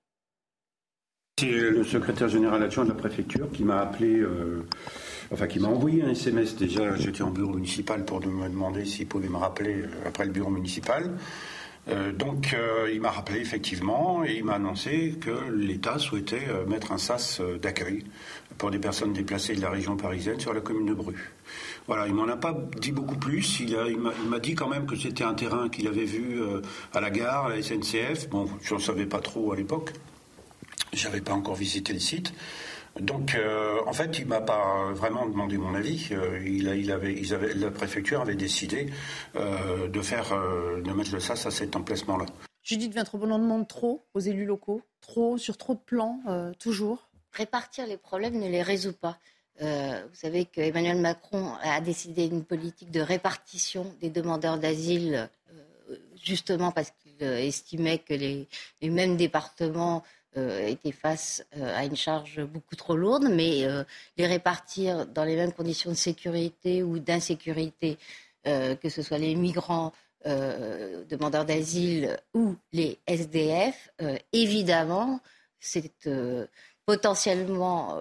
C'est 1.37 1.51
le 1.51 1.83
secrétaire 1.83 2.29
général 2.29 2.63
adjoint 2.63 2.85
de 2.85 2.89
la 2.89 2.95
préfecture 2.95 3.51
qui 3.51 3.65
m'a 3.65 3.81
appelé, 3.81 4.19
euh, 4.19 4.65
enfin 5.33 5.47
qui 5.47 5.59
m'a 5.59 5.67
envoyé 5.67 6.01
un 6.01 6.11
SMS. 6.11 6.55
Déjà, 6.55 6.95
j'étais 6.95 7.23
en 7.23 7.31
bureau 7.31 7.51
municipal 7.51 8.05
pour 8.05 8.25
me 8.25 8.47
demander 8.47 8.85
s'il 8.85 9.07
pouvait 9.07 9.27
me 9.27 9.35
rappeler 9.35 9.81
euh, 9.81 9.89
après 10.07 10.23
le 10.23 10.31
bureau 10.31 10.49
municipal. 10.49 11.11
Euh, 11.87 12.11
donc 12.11 12.53
euh, 12.53 12.89
il 12.91 12.99
m'a 12.99 13.11
rappelé 13.11 13.39
effectivement 13.39 14.23
et 14.25 14.37
il 14.37 14.43
m'a 14.43 14.53
annoncé 14.53 15.15
que 15.21 15.51
l'État 15.51 15.99
souhaitait 15.99 16.47
euh, 16.49 16.65
mettre 16.65 16.91
un 16.91 16.97
sas 16.97 17.41
d'accueil 17.61 18.03
pour 18.57 18.71
des 18.71 18.79
personnes 18.79 19.13
déplacées 19.13 19.55
de 19.55 19.61
la 19.61 19.69
région 19.69 19.95
parisienne 19.95 20.39
sur 20.39 20.53
la 20.53 20.61
commune 20.61 20.87
de 20.87 20.93
Bru. 20.93 21.31
Voilà, 21.87 22.07
il 22.07 22.13
m'en 22.15 22.27
a 22.27 22.37
pas 22.37 22.57
dit 22.79 22.91
beaucoup 22.91 23.17
plus. 23.17 23.59
Il, 23.59 23.97
m'a 23.99 24.39
dit 24.39 24.55
quand 24.55 24.67
même 24.67 24.87
que 24.87 24.95
c'était 24.95 25.23
un 25.23 25.35
terrain 25.35 25.69
qu'il 25.69 25.87
avait 25.87 26.05
vu 26.05 26.39
à 26.93 27.01
la 27.01 27.11
gare, 27.11 27.47
à 27.47 27.49
la 27.49 27.61
SNCF. 27.61 28.29
Bon, 28.29 28.49
je 28.61 28.73
ne 28.73 28.79
savais 28.79 29.05
pas 29.05 29.19
trop 29.19 29.51
à 29.51 29.55
l'époque. 29.55 29.91
J'avais 30.93 31.21
pas 31.21 31.33
encore 31.33 31.55
visité 31.55 31.93
le 31.93 31.99
site. 31.99 32.33
Donc, 32.99 33.35
euh, 33.35 33.81
en 33.85 33.93
fait, 33.93 34.19
il 34.19 34.25
m'a 34.25 34.39
pas 34.39 34.93
vraiment 34.93 35.25
demandé 35.25 35.57
mon 35.57 35.75
avis. 35.75 36.07
Euh, 36.11 36.41
il, 36.45 36.67
il 36.67 36.91
avait, 36.91 37.13
ils 37.13 37.33
avaient, 37.33 37.53
la 37.53 37.69
préfecture 37.69 38.21
avait 38.21 38.35
décidé 38.35 38.89
euh, 39.35 39.89
de 39.89 40.01
faire, 40.01 40.29
de 40.29 40.93
mettre 40.93 41.11
le 41.11 41.19
SAS 41.19 41.45
à 41.45 41.51
cet 41.51 41.75
emplacement-là. 41.75 42.25
Judith 42.63 42.93
Vintrobon, 42.93 43.31
on 43.31 43.39
demande 43.39 43.67
trop 43.67 44.05
aux 44.13 44.19
élus 44.19 44.45
locaux, 44.45 44.81
trop 45.01 45.37
sur 45.37 45.57
trop 45.57 45.73
de 45.73 45.79
plans, 45.79 46.19
toujours? 46.57 47.09
Répartir 47.31 47.85
les 47.85 47.97
problèmes 47.97 48.39
ne 48.39 48.47
les 48.47 48.63
résout 48.63 48.93
pas. 48.93 49.19
vous 49.59 50.15
savez 50.15 50.45
qu'Emmanuel 50.45 50.99
Macron 50.99 51.51
a 51.61 51.79
décidé 51.79 52.25
une 52.25 52.43
politique 52.43 52.89
de 52.89 53.01
répartition 53.01 53.93
des 54.01 54.09
demandeurs 54.09 54.57
d'asile, 54.57 55.29
justement 56.23 56.71
parce 56.71 56.91
qu'il 56.91 57.23
estimait 57.23 57.99
que 57.99 58.15
les, 58.15 58.47
les 58.81 58.89
mêmes 58.89 59.15
départements 59.15 60.03
euh, 60.37 60.75
face 60.91 61.45
euh, 61.57 61.77
à 61.77 61.85
une 61.85 61.95
charge 61.95 62.43
beaucoup 62.43 62.75
trop 62.75 62.95
lourde, 62.95 63.27
mais 63.29 63.65
euh, 63.65 63.83
les 64.17 64.27
répartir 64.27 65.05
dans 65.07 65.23
les 65.23 65.35
mêmes 65.35 65.53
conditions 65.53 65.89
de 65.91 65.95
sécurité 65.95 66.83
ou 66.83 66.99
d'insécurité, 66.99 67.97
que 68.43 68.89
ce 68.89 69.01
soit 69.01 69.17
les 69.17 69.33
migrants 69.33 69.91
demandeurs 70.23 71.45
d'asile 71.45 72.15
ou 72.35 72.55
les 72.73 72.99
SDF, 73.07 73.89
évidemment, 74.33 75.19
c'est 75.59 75.91
potentiellement 76.85 77.97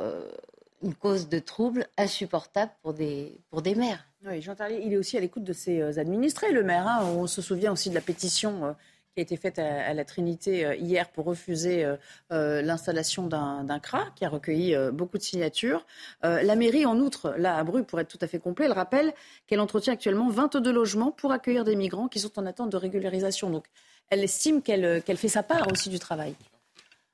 une 0.82 0.95
cause 0.95 1.30
de 1.30 1.39
trouble 1.39 1.87
insupportable 1.97 2.72
pour 2.82 2.93
des, 2.93 3.41
pour 3.49 3.62
des 3.62 3.74
maires. 3.74 4.05
Oui, 4.26 4.43
Jean 4.43 4.55
Tarlier, 4.55 4.82
il 4.85 4.93
est 4.93 4.99
aussi 4.99 5.16
à 5.16 5.20
l'écoute 5.20 5.45
de 5.45 5.55
ses 5.55 5.99
administrés, 5.99 6.53
le 6.53 6.62
maire. 6.62 6.87
Hein. 6.87 7.07
On 7.07 7.26
se 7.26 7.41
souvient 7.41 7.72
aussi 7.72 7.89
de 7.89 7.95
la 7.95 8.03
pétition 8.03 8.76
qui 9.15 9.21
a 9.21 9.23
été 9.23 9.37
faite 9.37 9.61
à, 9.61 9.95
la 9.95 10.05
Trinité 10.05 10.67
euh, 10.67 10.75
hier 10.75 11.09
pour 11.11 11.25
refuser 11.27 11.85
euh, 11.85 11.97
euh, 12.33 12.62
l'installation 12.62 13.29
d'un 13.29 13.79
CRA 13.79 14.11
qui 14.17 14.25
a 14.25 14.29
recueilli 14.29 14.77
beaucoup 14.93 15.19
de 15.19 15.23
signatures. 15.23 15.87
la 16.23 16.57
mairie, 16.57 16.87
en 16.87 16.99
outre, 16.99 17.35
là 17.39 17.57
à 17.57 17.65
Bru, 17.65 17.85
pour 17.85 18.01
être 18.01 18.09
tout 18.09 18.19
à 18.21 18.27
fait 18.27 18.39
complet, 18.39 18.67
elle 18.67 18.73
rappelle 18.73 19.15
qu'elle 19.47 19.61
entretient 19.61 19.93
actuellement 19.93 20.29
22 20.29 20.73
logements 20.73 21.12
pour 21.12 21.33
accueillir 21.33 21.65
des 21.65 21.77
migrants 21.77 22.09
qui 22.09 22.19
sont 22.19 22.39
en 22.39 22.47
attente 22.47 22.71
de 22.71 22.77
régularisation. 22.77 23.51
Donc 23.51 23.65
elle 24.11 24.23
estime 24.25 24.62
qu'elle 24.62 25.03
fait 25.03 25.29
sa 25.29 25.43
part 25.43 25.71
aussi 25.71 25.89
du 25.89 25.99
travail. 25.99 26.35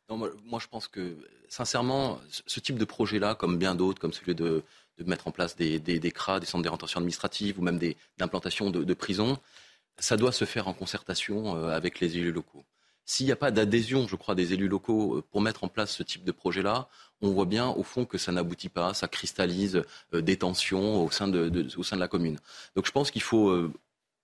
moi, 0.08 0.58
je 0.58 0.68
pense 0.68 0.88
que, 0.88 1.16
sincèrement, 1.48 2.18
ce 2.28 2.60
type 2.60 2.78
de 2.78 2.84
projet-là, 2.84 3.34
comme 3.34 3.58
bien 3.58 3.74
d'autres, 3.74 4.00
comme 4.00 4.12
celui 4.12 4.34
de, 4.34 4.62
mettre 5.06 5.28
en 5.28 5.32
place 5.32 5.56
des, 5.56 6.12
CRA, 6.14 6.40
des 6.40 6.46
centres 6.46 6.64
de 6.64 6.68
rétention 6.68 6.98
administrative 6.98 7.58
ou 7.58 7.62
même 7.62 7.80
d'implantation 8.18 8.70
de, 8.70 8.84
de 8.84 8.94
prisons, 8.94 9.38
ça 10.00 10.16
doit 10.16 10.32
se 10.32 10.44
faire 10.44 10.66
en 10.66 10.72
concertation 10.72 11.56
euh, 11.56 11.68
avec 11.68 12.00
les 12.00 12.16
élus 12.16 12.32
locaux. 12.32 12.64
S'il 13.04 13.26
n'y 13.26 13.32
a 13.32 13.36
pas 13.36 13.50
d'adhésion, 13.50 14.06
je 14.06 14.16
crois, 14.16 14.34
des 14.34 14.52
élus 14.52 14.68
locaux 14.68 15.16
euh, 15.16 15.24
pour 15.30 15.40
mettre 15.40 15.64
en 15.64 15.68
place 15.68 15.92
ce 15.92 16.02
type 16.02 16.24
de 16.24 16.32
projet-là, 16.32 16.88
on 17.20 17.30
voit 17.30 17.44
bien 17.44 17.68
au 17.68 17.82
fond 17.82 18.04
que 18.04 18.18
ça 18.18 18.32
n'aboutit 18.32 18.68
pas, 18.68 18.94
ça 18.94 19.08
cristallise 19.08 19.82
euh, 20.14 20.22
des 20.22 20.38
tensions 20.38 21.04
au 21.04 21.10
sein 21.10 21.28
de, 21.28 21.96
la 21.96 22.08
commune. 22.08 22.38
Donc 22.74 22.86
je 22.86 22.92
pense 22.92 23.10
qu'il 23.10 23.22
faut 23.22 23.70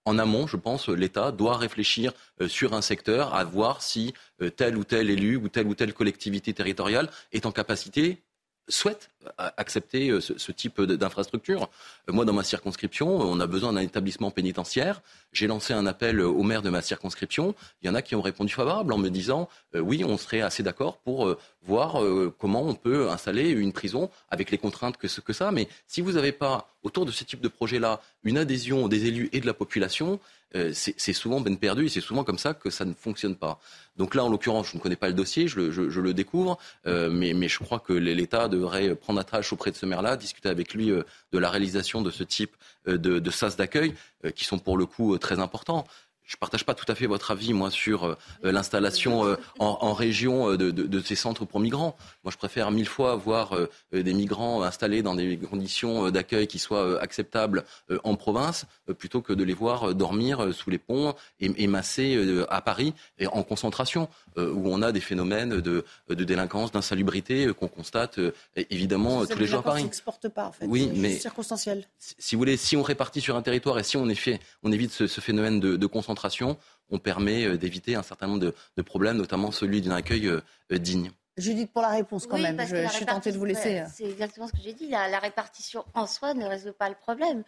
en 0.04 0.18
amont, 0.18 0.46
je 0.46 0.56
pense, 0.56 0.88
l'État 0.88 1.32
doit 1.32 1.56
réfléchir 1.56 2.12
sur 2.46 2.74
un 2.74 2.80
secteur 2.80 3.34
à 3.34 3.44
voir 3.44 3.82
si 3.82 4.14
tel 4.56 4.76
ou 4.76 4.84
tel 4.84 5.10
élu 5.10 5.36
ou 5.36 5.48
telle 5.48 5.66
ou 5.66 5.74
telle 5.74 5.92
collectivité 5.92 6.54
territoriale 6.54 7.10
est 7.32 7.44
en 7.44 7.52
capacité 7.52 8.22
souhaitent 8.68 9.10
accepter 9.38 10.10
euh, 10.10 10.20
ce, 10.20 10.52
type 10.52 10.80
d'infrastructure. 10.80 11.68
Euh, 12.08 12.12
moi, 12.12 12.24
dans 12.24 12.32
ma 12.32 12.44
circonscription, 12.44 13.08
on 13.08 13.40
a 13.40 13.46
besoin 13.46 13.72
d'un 13.72 13.80
établissement 13.80 14.30
pénitentiaire. 14.30 15.02
J'ai 15.32 15.46
lancé 15.46 15.72
un 15.72 15.86
appel 15.86 16.20
au 16.20 16.42
maire 16.42 16.62
de 16.62 16.70
ma 16.70 16.82
circonscription. 16.82 17.54
Il 17.82 17.86
y 17.86 17.90
en 17.90 17.94
a 17.94 18.02
qui 18.02 18.14
ont 18.14 18.22
répondu 18.22 18.52
favorable 18.52 18.92
en 18.92 18.98
me 18.98 19.08
disant 19.08 19.48
euh, 19.74 19.80
oui, 19.80 20.04
on 20.04 20.16
serait 20.16 20.40
assez 20.40 20.62
d'accord 20.62 20.98
pour 20.98 21.36
voir 21.62 22.00
comment 22.38 22.62
on 22.62 22.74
peut 22.74 23.10
installer 23.10 23.50
une 23.50 23.72
prison 23.72 24.08
avec 24.30 24.52
les 24.52 24.58
contraintes 24.58 24.96
que, 24.96 25.08
que 25.20 25.32
ça. 25.32 25.50
Mais 25.50 25.66
si 25.88 26.00
vous 26.00 26.12
n'avez 26.12 26.30
pas 26.30 26.70
autour 26.84 27.04
de 27.06 27.10
ce 27.10 27.24
type 27.24 27.40
de 27.40 27.48
projet-là 27.48 28.00
une 28.22 28.38
adhésion 28.38 28.86
des 28.86 29.06
élus 29.06 29.28
et 29.32 29.40
de 29.40 29.46
la 29.46 29.54
population, 29.54 30.20
euh, 30.54 30.70
c'est 30.72 31.12
souvent 31.12 31.42
peine 31.42 31.58
perdue 31.58 31.86
et 31.86 31.88
c'est 31.88 32.00
souvent 32.00 32.22
comme 32.22 32.38
ça 32.38 32.54
que 32.54 32.70
ça 32.70 32.84
ne 32.84 32.94
fonctionne 32.94 33.34
pas. 33.34 33.58
Donc 33.96 34.14
là, 34.14 34.24
en 34.24 34.28
l'occurrence, 34.28 34.68
je 34.70 34.76
ne 34.76 34.80
connais 34.82 34.96
pas 34.96 35.08
le 35.08 35.14
dossier, 35.14 35.48
je 35.48 35.60
le, 35.60 36.14
découvre, 36.14 36.56
euh, 36.86 37.10
mais, 37.10 37.48
je 37.48 37.58
crois 37.58 37.80
que 37.80 37.92
l'État 37.92 38.48
devrait 38.48 38.94
prendre 38.94 39.15
attache 39.16 39.52
auprès 39.52 39.70
de 39.70 39.76
ce 39.76 39.86
maire-là, 39.86 40.16
discuter 40.16 40.48
avec 40.48 40.74
lui 40.74 40.90
euh, 40.90 41.02
de 41.32 41.38
la 41.38 41.50
réalisation 41.50 42.02
de 42.02 42.10
ce 42.10 42.22
type 42.24 42.56
de, 42.86 42.96
de 42.96 43.30
sas 43.30 43.56
d'accueil, 43.56 43.94
qui 44.36 44.44
sont 44.44 44.58
pour 44.58 44.76
le 44.76 44.86
coup 44.86 45.18
très 45.18 45.40
importants. 45.40 45.86
Je 46.26 46.34
ne 46.34 46.38
partage 46.40 46.64
pas 46.64 46.74
tout 46.74 46.84
à 46.90 46.94
fait 46.96 47.06
votre 47.06 47.30
avis, 47.30 47.52
moi, 47.52 47.70
sur 47.70 48.04
euh, 48.04 48.16
l'installation 48.42 49.24
euh, 49.24 49.36
en, 49.60 49.92
région 49.92 50.50
euh, 50.50 50.56
de, 50.56 51.00
ces 51.00 51.14
centres 51.14 51.44
pour 51.44 51.60
migrants. 51.60 51.96
Moi, 52.24 52.32
je 52.32 52.36
préfère 52.36 52.70
mille 52.72 52.88
fois 52.88 53.14
voir 53.14 53.56
des 53.92 54.12
migrants 54.12 54.62
installés 54.62 55.02
dans 55.02 55.14
des 55.14 55.36
conditions 55.38 56.10
d'accueil 56.10 56.48
qui 56.48 56.58
soient 56.58 57.00
acceptables 57.00 57.64
en 58.02 58.16
province, 58.16 58.64
plutôt 58.98 59.22
que 59.22 59.32
de 59.32 59.44
les 59.44 59.54
voir 59.54 59.94
dormir 59.94 60.52
sous 60.52 60.70
les 60.70 60.78
ponts 60.78 61.14
et, 61.38 61.66
masser 61.66 62.44
à 62.48 62.60
Paris 62.60 62.94
et 63.18 63.26
en 63.28 63.42
concentration, 63.42 64.08
où 64.36 64.68
on 64.68 64.82
a 64.82 64.90
des 64.90 65.00
phénomènes 65.00 65.60
de, 65.60 65.84
délinquance, 66.08 66.72
d'insalubrité 66.72 67.48
qu'on 67.58 67.68
constate 67.68 68.18
évidemment 68.56 69.24
tous 69.26 69.38
les 69.38 69.46
jours 69.46 69.60
à 69.60 69.62
Paris. 69.62 69.80
Ça 69.82 69.86
n'exporte 69.86 70.28
pas, 70.28 70.46
en 70.46 70.52
fait. 70.52 70.66
Oui, 70.66 70.90
mais 70.96 71.18
circonstanciel. 71.18 71.86
Si 71.98 72.34
vous 72.34 72.40
voulez, 72.40 72.56
si 72.56 72.76
on 72.76 72.82
répartit 72.82 73.20
sur 73.20 73.36
un 73.36 73.42
territoire 73.42 73.78
et 73.78 73.84
si 73.84 73.96
on, 73.96 74.08
on 74.62 74.72
évite 74.72 74.90
ce, 74.90 75.06
ce 75.06 75.20
phénomène 75.20 75.60
de 75.60 75.86
concentration, 75.86 76.15
on 76.90 76.98
permet 76.98 77.44
euh, 77.44 77.56
d'éviter 77.56 77.94
un 77.94 78.02
certain 78.02 78.26
nombre 78.26 78.52
de, 78.76 78.82
problèmes, 78.82 79.16
notamment 79.16 79.50
celui 79.50 79.80
d'un 79.80 79.94
accueil 79.94 80.26
euh, 80.28 80.40
euh, 80.72 80.78
digne. 80.78 81.10
Judith, 81.36 81.70
pour 81.70 81.82
la 81.82 81.90
réponse 81.90 82.26
quand 82.26 82.38
même, 82.38 82.58
je, 82.66 82.88
suis 82.88 83.04
tentée 83.04 83.30
de 83.30 83.36
vous 83.36 83.44
laisser. 83.44 83.84
C'est 83.92 84.04
exactement 84.04 84.46
ce 84.46 84.52
que 84.52 84.62
j'ai 84.64 84.72
dit. 84.72 84.88
La, 84.88 85.18
répartition 85.18 85.84
en 85.92 86.06
soi 86.06 86.32
ne 86.32 86.46
résout 86.46 86.72
pas 86.72 86.88
le 86.88 86.94
problème. 86.94 87.44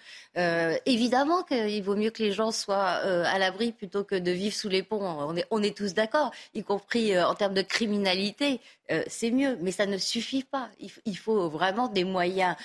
évidemment 0.85 1.43
qu'il 1.43 1.83
vaut 1.83 1.97
mieux 1.97 2.11
que 2.11 2.23
les 2.23 2.33
gens 2.33 2.51
soient 2.51 2.77
à 2.77 3.39
l'abri 3.39 3.73
plutôt 3.73 4.05
que 4.05 4.15
de 4.15 4.31
vivre 4.31 4.55
sous 4.55 4.69
les 4.69 4.83
ponts. 4.83 5.01
On 5.01 5.35
est, 5.39 5.47
on 5.51 5.63
est 5.63 5.75
tous 5.75 5.95
d'accord, 5.95 6.33
y 6.53 6.63
compris 6.63 7.19
en 7.19 7.35
termes 7.35 7.55
de 7.55 7.63
criminalité. 7.63 8.61
c'est 9.07 9.31
mieux, 9.31 9.57
mais 9.63 9.73
ça 9.73 9.87
ne 9.87 9.97
suffit 9.97 10.45
pas. 10.45 10.69
il 11.07 11.17
faut 11.17 11.49
vraiment 11.49 11.89
des 11.89 12.05
moyens 12.05 12.57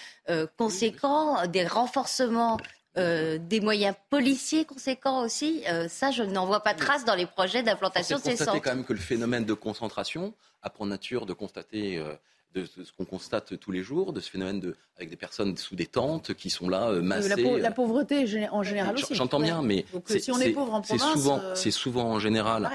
conséquents, 0.58 1.48
des 1.48 1.66
renforcements 1.66 2.58
euh, 2.96 3.40
des 3.40 3.60
moyens 3.60 3.96
policiers 4.12 4.66
conséquents 4.66 5.24
aussi. 5.24 5.64
Euh, 5.68 5.88
ça, 5.88 6.12
je 6.12 6.22
n'en 6.22 6.46
vois 6.46 6.60
pas 6.60 6.76
trace 6.76 7.06
dans 7.06 7.16
les 7.16 7.26
projets 7.26 7.64
d'implantation 7.64 8.18
de 8.18 8.24
ces 8.24 8.36
centres. 8.36 8.62
quand 8.62 8.76
même 8.76 8.86
que 8.86 8.94
le 8.94 9.00
phénomène 9.00 9.46
de 9.46 9.54
concentration 9.54 10.36
a 10.62 10.70
pour 10.70 10.86
nature 10.86 11.26
de 11.26 11.34
constater 11.34 11.98
euh, 11.98 12.14
de 12.54 12.66
ce 12.66 12.92
qu'on 12.98 13.06
constate 13.06 13.60
tous 13.60 13.72
les 13.72 13.84
jours, 13.84 14.14
de 14.14 14.20
ce 14.20 14.30
phénomène 14.30 14.60
de, 14.60 14.76
avec 14.98 15.10
des 15.10 15.16
personnes 15.16 15.58
sous 15.58 15.76
des 15.76 15.88
tentes 15.88 16.34
qui 16.34 16.50
sont 16.50 16.70
là 16.70 16.92
massées. 17.02 17.60
La, 17.60 17.72
pauvreté 17.72 18.26
en 18.52 18.64
général 18.64 18.96
aussi. 18.96 19.16
J'entends 19.16 19.40
bien, 19.40 19.62
mais 19.62 19.86
c'est 20.06 20.20
souvent, 20.20 21.42
c'est 21.56 21.72
souvent 21.72 22.12
en 22.12 22.20
général 22.20 22.70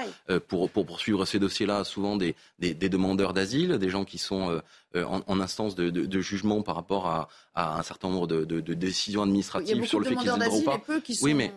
pour, 0.47 0.69
pour 0.69 0.85
poursuivre 0.85 1.25
ces 1.25 1.39
dossiers-là, 1.39 1.83
souvent 1.83 2.17
des, 2.17 2.35
des, 2.59 2.73
demandeurs 2.89 3.33
d'asile, 3.33 3.77
des 3.77 3.89
gens 3.89 4.05
qui 4.05 4.17
sont 4.17 4.61
euh, 4.95 5.05
en, 5.05 5.39
instance 5.39 5.75
de, 5.75 6.19
jugement 6.19 6.63
par 6.63 6.73
rapport 6.73 7.05
à, 7.05 7.29
un 7.55 7.83
certain 7.83 8.09
nombre 8.09 8.25
de, 8.25 8.73
décisions 8.73 9.21
administratives 9.21 9.85
sur 9.85 9.99
le 9.99 10.05
fait 10.05 10.15
qu'ils 10.15 10.31
ne 10.31 10.65
pas. 10.65 10.81
Oui, 11.21 11.35
mais 11.35 11.53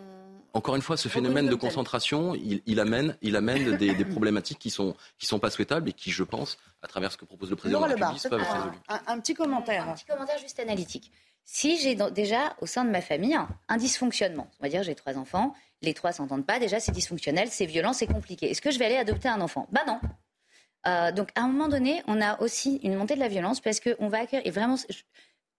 encore 0.53 0.75
une 0.75 0.83
fois, 0.83 0.97
ce 0.97 1.09
phénomène 1.09 1.47
de 1.47 1.55
concentration, 1.55 2.35
il, 2.35 2.79
amène, 2.79 3.17
il 3.21 3.35
amène 3.35 3.75
des, 3.77 4.05
problématiques 4.05 4.59
qui 4.59 4.69
sont 4.69 4.95
qui 5.17 5.25
sont 5.25 5.39
pas 5.39 5.49
souhaitables 5.49 5.89
et 5.89 5.93
qui, 5.93 6.11
je 6.11 6.23
pense, 6.23 6.57
à 6.81 6.87
travers 6.87 7.11
ce 7.11 7.17
que 7.17 7.25
propose 7.25 7.49
le 7.49 7.55
président 7.55 7.81
de 7.81 7.87
la 7.87 7.95
République, 7.95 8.29
peuvent 8.29 8.41
être 8.41 8.53
résolues. 8.53 8.77
Un, 9.07 9.19
petit 9.19 9.33
commentaire. 9.33 9.89
Un 9.89 9.93
petit 9.93 10.05
commentaire 10.05 10.37
juste 10.37 10.59
analytique. 10.59 11.11
Si 11.43 11.77
j'ai 11.77 11.95
déjà 12.11 12.55
au 12.61 12.67
sein 12.67 12.85
de 12.85 12.91
ma 12.91 13.01
famille 13.01 13.35
un, 13.67 13.77
dysfonctionnement, 13.77 14.47
on 14.59 14.63
va 14.63 14.69
dire 14.69 14.83
j'ai 14.83 14.95
trois 14.95 15.17
enfants, 15.17 15.53
les 15.81 15.93
trois 15.93 16.11
s'entendent 16.11 16.45
pas, 16.45 16.59
déjà 16.59 16.79
c'est 16.79 16.91
dysfonctionnel, 16.91 17.49
c'est 17.49 17.65
violent, 17.65 17.91
c'est 17.91 18.07
compliqué. 18.07 18.51
Est-ce 18.51 18.61
que 18.61 18.71
je 18.71 18.79
vais 18.79 18.85
aller 18.85 18.97
adopter 18.97 19.27
un 19.27 19.41
enfant? 19.41 19.67
Bah 19.71 19.81
non. 19.87 19.99
Euh, 20.85 21.11
donc, 21.11 21.29
à 21.35 21.41
un 21.41 21.47
moment 21.47 21.69
donné, 21.69 22.03
on 22.07 22.21
a 22.21 22.39
aussi 22.41 22.75
une 22.83 22.95
montée 22.95 23.15
de 23.15 23.19
la 23.19 23.29
violence 23.29 23.59
parce 23.61 23.79
qu'on 23.79 24.09
va 24.09 24.19
accueillir. 24.19 24.45
Et 24.45 24.51
vraiment, 24.51 24.75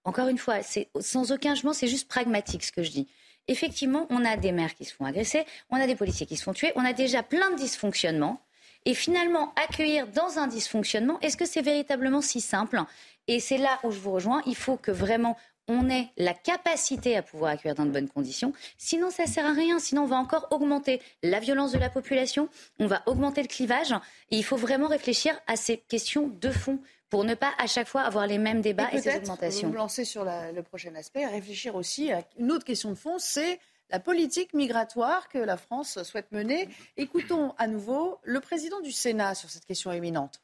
encore 0.04 0.28
une 0.28 0.38
fois, 0.38 0.62
c'est 0.62 0.90
sans 1.00 1.32
aucun 1.32 1.54
jugement, 1.54 1.72
c'est 1.72 1.88
juste 1.88 2.08
pragmatique 2.08 2.62
ce 2.62 2.72
que 2.72 2.82
je 2.82 2.90
dis. 2.90 3.08
Effectivement, 3.48 4.06
on 4.10 4.24
a 4.24 4.36
des 4.36 4.52
mères 4.52 4.74
qui 4.74 4.84
se 4.84 4.94
font 4.94 5.04
agresser, 5.04 5.44
on 5.70 5.76
a 5.76 5.86
des 5.86 5.96
policiers 5.96 6.26
qui 6.26 6.36
se 6.36 6.42
font 6.42 6.52
tuer, 6.52 6.72
on 6.76 6.84
a 6.84 6.92
déjà 6.92 7.22
plein 7.22 7.50
de 7.50 7.56
dysfonctionnements. 7.56 8.40
Et 8.86 8.94
finalement, 8.94 9.54
accueillir 9.56 10.06
dans 10.08 10.38
un 10.38 10.46
dysfonctionnement, 10.46 11.18
est-ce 11.20 11.36
que 11.36 11.46
c'est 11.46 11.62
véritablement 11.62 12.20
si 12.20 12.40
simple? 12.40 12.82
Et 13.28 13.40
c'est 13.40 13.56
là 13.56 13.78
où 13.82 13.90
je 13.90 13.98
vous 13.98 14.12
rejoins. 14.12 14.42
Il 14.46 14.56
faut 14.56 14.76
que 14.76 14.90
vraiment 14.90 15.36
on 15.68 15.88
ait 15.88 16.10
la 16.16 16.34
capacité 16.34 17.16
à 17.16 17.22
pouvoir 17.22 17.52
accueillir 17.52 17.74
dans 17.74 17.86
de 17.86 17.90
bonnes 17.90 18.08
conditions. 18.08 18.52
Sinon, 18.76 19.10
ça 19.10 19.26
sert 19.26 19.46
à 19.46 19.52
rien. 19.52 19.78
Sinon, 19.78 20.02
on 20.02 20.06
va 20.06 20.16
encore 20.16 20.46
augmenter 20.50 21.00
la 21.22 21.40
violence 21.40 21.72
de 21.72 21.78
la 21.78 21.88
population, 21.88 22.48
on 22.78 22.86
va 22.86 23.02
augmenter 23.06 23.40
le 23.40 23.48
clivage. 23.48 23.92
Et 24.30 24.36
il 24.36 24.44
faut 24.44 24.56
vraiment 24.56 24.88
réfléchir 24.88 25.34
à 25.46 25.56
ces 25.56 25.78
questions 25.78 26.28
de 26.28 26.50
fond 26.50 26.78
pour 27.14 27.22
ne 27.22 27.36
pas 27.36 27.54
à 27.58 27.68
chaque 27.68 27.86
fois 27.86 28.02
avoir 28.02 28.26
les 28.26 28.38
mêmes 28.38 28.60
débats 28.60 28.92
et, 28.92 29.00
ces 29.00 29.18
augmentations. 29.18 29.68
Vous 29.68 29.76
lancer 29.76 30.04
sur 30.04 30.24
le 30.24 30.60
prochain 30.62 30.92
aspect, 30.96 31.24
réfléchir 31.24 31.76
aussi 31.76 32.10
à 32.10 32.26
une 32.38 32.50
autre 32.50 32.64
question 32.64 32.90
de 32.90 32.96
fond, 32.96 33.20
c'est 33.20 33.60
la 33.88 34.00
politique 34.00 34.52
migratoire 34.52 35.28
que 35.28 35.38
la 35.38 35.56
France 35.56 36.02
souhaite 36.02 36.32
mener. 36.32 36.68
Écoutons 36.96 37.54
à 37.56 37.68
nouveau 37.68 38.18
le 38.24 38.40
président 38.40 38.80
du 38.80 38.90
Sénat 38.90 39.36
sur 39.36 39.48
cette 39.48 39.64
question 39.64 39.92
éminente. 39.92 40.42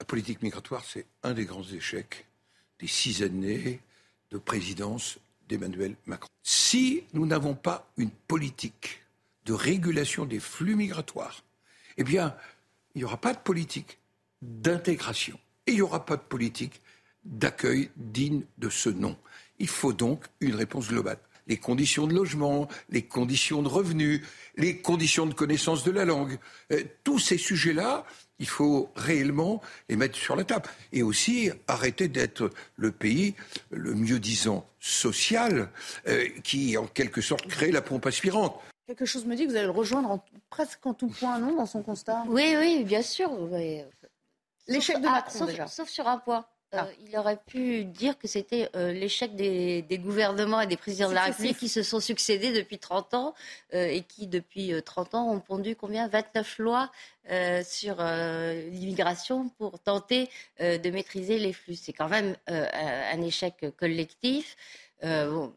La 0.00 0.06
politique 0.06 0.40
migratoire, 0.40 0.82
c'est 0.86 1.04
un 1.22 1.34
des 1.34 1.44
grands 1.44 1.68
échecs 1.74 2.26
des 2.78 2.86
six 2.86 3.22
années 3.22 3.80
de 4.30 4.38
présidence 4.38 5.18
d'Emmanuel 5.46 5.94
Macron. 6.06 6.30
Si 6.42 7.04
nous 7.12 7.26
n'avons 7.26 7.54
pas 7.54 7.86
une 7.98 8.10
politique 8.10 9.02
de 9.44 9.52
régulation 9.52 10.24
des 10.24 10.40
flux 10.40 10.74
migratoires, 10.74 11.44
eh 11.98 12.04
bien, 12.04 12.34
il 12.94 13.00
n'y 13.00 13.04
aura 13.04 13.18
pas 13.18 13.34
de 13.34 13.40
politique 13.40 13.98
d'intégration 14.42 15.38
et 15.66 15.72
il 15.72 15.76
n'y 15.76 15.82
aura 15.82 16.04
pas 16.04 16.16
de 16.16 16.22
politique 16.22 16.80
d'accueil 17.24 17.90
digne 17.96 18.42
de 18.58 18.70
ce 18.70 18.88
nom. 18.88 19.16
Il 19.58 19.68
faut 19.68 19.92
donc 19.92 20.24
une 20.40 20.54
réponse 20.54 20.88
globale. 20.88 21.18
Les 21.46 21.56
conditions 21.56 22.06
de 22.06 22.14
logement, 22.14 22.68
les 22.90 23.02
conditions 23.02 23.62
de 23.62 23.68
revenus, 23.68 24.22
les 24.56 24.78
conditions 24.78 25.26
de 25.26 25.34
connaissance 25.34 25.82
de 25.82 25.90
la 25.90 26.04
langue, 26.04 26.38
euh, 26.72 26.82
tous 27.04 27.18
ces 27.18 27.38
sujets-là, 27.38 28.04
il 28.38 28.46
faut 28.46 28.90
réellement 28.94 29.60
les 29.88 29.96
mettre 29.96 30.16
sur 30.16 30.36
la 30.36 30.44
table. 30.44 30.68
Et 30.92 31.02
aussi 31.02 31.50
arrêter 31.66 32.08
d'être 32.08 32.50
le 32.76 32.92
pays 32.92 33.34
le 33.70 33.94
mieux 33.94 34.20
disant 34.20 34.68
social 34.78 35.70
euh, 36.06 36.28
qui, 36.44 36.76
en 36.76 36.86
quelque 36.86 37.20
sorte, 37.20 37.46
crée 37.46 37.72
la 37.72 37.82
pompe 37.82 38.06
aspirante. 38.06 38.60
Quelque 38.86 39.06
chose 39.06 39.26
me 39.26 39.34
dit 39.34 39.44
que 39.44 39.50
vous 39.50 39.56
allez 39.56 39.66
le 39.66 39.72
rejoindre 39.72 40.22
presque 40.48 40.86
en 40.86 40.94
tout 40.94 41.08
point, 41.08 41.38
non, 41.38 41.56
dans 41.56 41.66
son 41.66 41.82
constat? 41.82 42.24
Oui, 42.28 42.54
oui, 42.58 42.84
bien 42.84 43.02
sûr. 43.02 43.30
L'échec 44.68 45.00
de 45.00 45.08
Macron, 45.08 45.38
sauf, 45.38 45.48
déjà. 45.48 45.66
sauf 45.66 45.88
sur 45.88 46.06
un 46.06 46.18
point. 46.18 46.46
Euh, 46.74 46.80
ah. 46.82 46.88
il 47.00 47.16
aurait 47.16 47.38
pu 47.46 47.86
dire 47.86 48.18
que 48.18 48.28
c'était 48.28 48.68
euh, 48.76 48.92
l'échec 48.92 49.34
des, 49.34 49.82
gouvernements 49.92 50.60
et 50.60 50.66
des 50.66 50.76
présidents 50.76 51.08
de 51.08 51.14
la 51.14 51.22
République 51.22 51.56
qui 51.56 51.70
se 51.70 51.82
sont 51.82 51.98
succédés 51.98 52.52
depuis 52.52 52.78
30 52.78 53.14
ans 53.14 53.34
euh, 53.72 53.86
et 53.86 54.02
qui, 54.02 54.26
depuis 54.26 54.74
30 54.84 55.14
ans, 55.14 55.30
ont 55.30 55.40
pondu 55.40 55.76
combien? 55.76 56.08
29 56.08 56.58
lois 56.58 56.90
sur 57.62 58.02
l'immigration 58.02 59.50
pour 59.58 59.78
tenter 59.80 60.30
de 60.60 60.90
maîtriser 60.90 61.38
les 61.38 61.52
flux. 61.52 61.74
C'est 61.74 61.92
quand 61.92 62.08
même 62.08 62.34
un 62.46 63.20
échec 63.20 63.66
collectif. 63.76 64.56
Bon, 65.02 65.54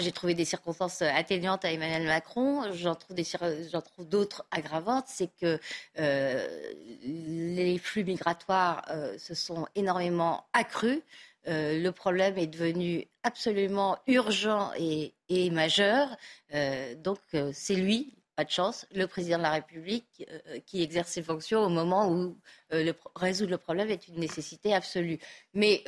j'ai 0.00 0.12
trouvé 0.12 0.34
des 0.34 0.44
circonstances 0.44 1.02
atténuantes 1.02 1.64
à 1.64 1.72
Emmanuel 1.72 2.06
Macron. 2.06 2.72
J'en 2.72 2.94
trouve, 2.94 4.08
d'autres 4.08 4.46
aggravantes. 4.50 5.06
C'est 5.08 5.30
que 5.40 5.58
euh, 5.98 6.46
les 7.02 7.78
flux 7.78 8.04
migratoires 8.04 8.84
euh, 8.90 9.16
se 9.18 9.34
sont 9.34 9.66
énormément 9.74 10.44
accrus. 10.52 11.00
Euh, 11.46 11.80
le 11.80 11.92
problème 11.92 12.36
est 12.36 12.46
devenu 12.46 13.06
absolument 13.22 13.98
urgent 14.06 14.72
et, 14.78 15.14
et 15.28 15.50
majeur. 15.50 16.08
donc, 16.96 17.18
c'est 17.52 17.74
lui, 17.74 18.14
pas 18.36 18.44
de 18.44 18.50
chance, 18.50 18.86
le 18.94 19.06
président 19.06 19.38
de 19.38 19.42
la 19.42 19.52
République 19.52 20.26
qui 20.66 20.82
exerce 20.82 21.10
ses 21.10 21.22
fonctions 21.22 21.60
au 21.60 21.68
moment 21.68 22.10
où 22.10 22.36
le, 22.70 22.92
résoudre 23.16 23.50
le 23.50 23.58
problème 23.58 23.90
est 23.90 24.08
une 24.08 24.18
nécessité 24.18 24.74
absolue. 24.74 25.18
Mais 25.54 25.84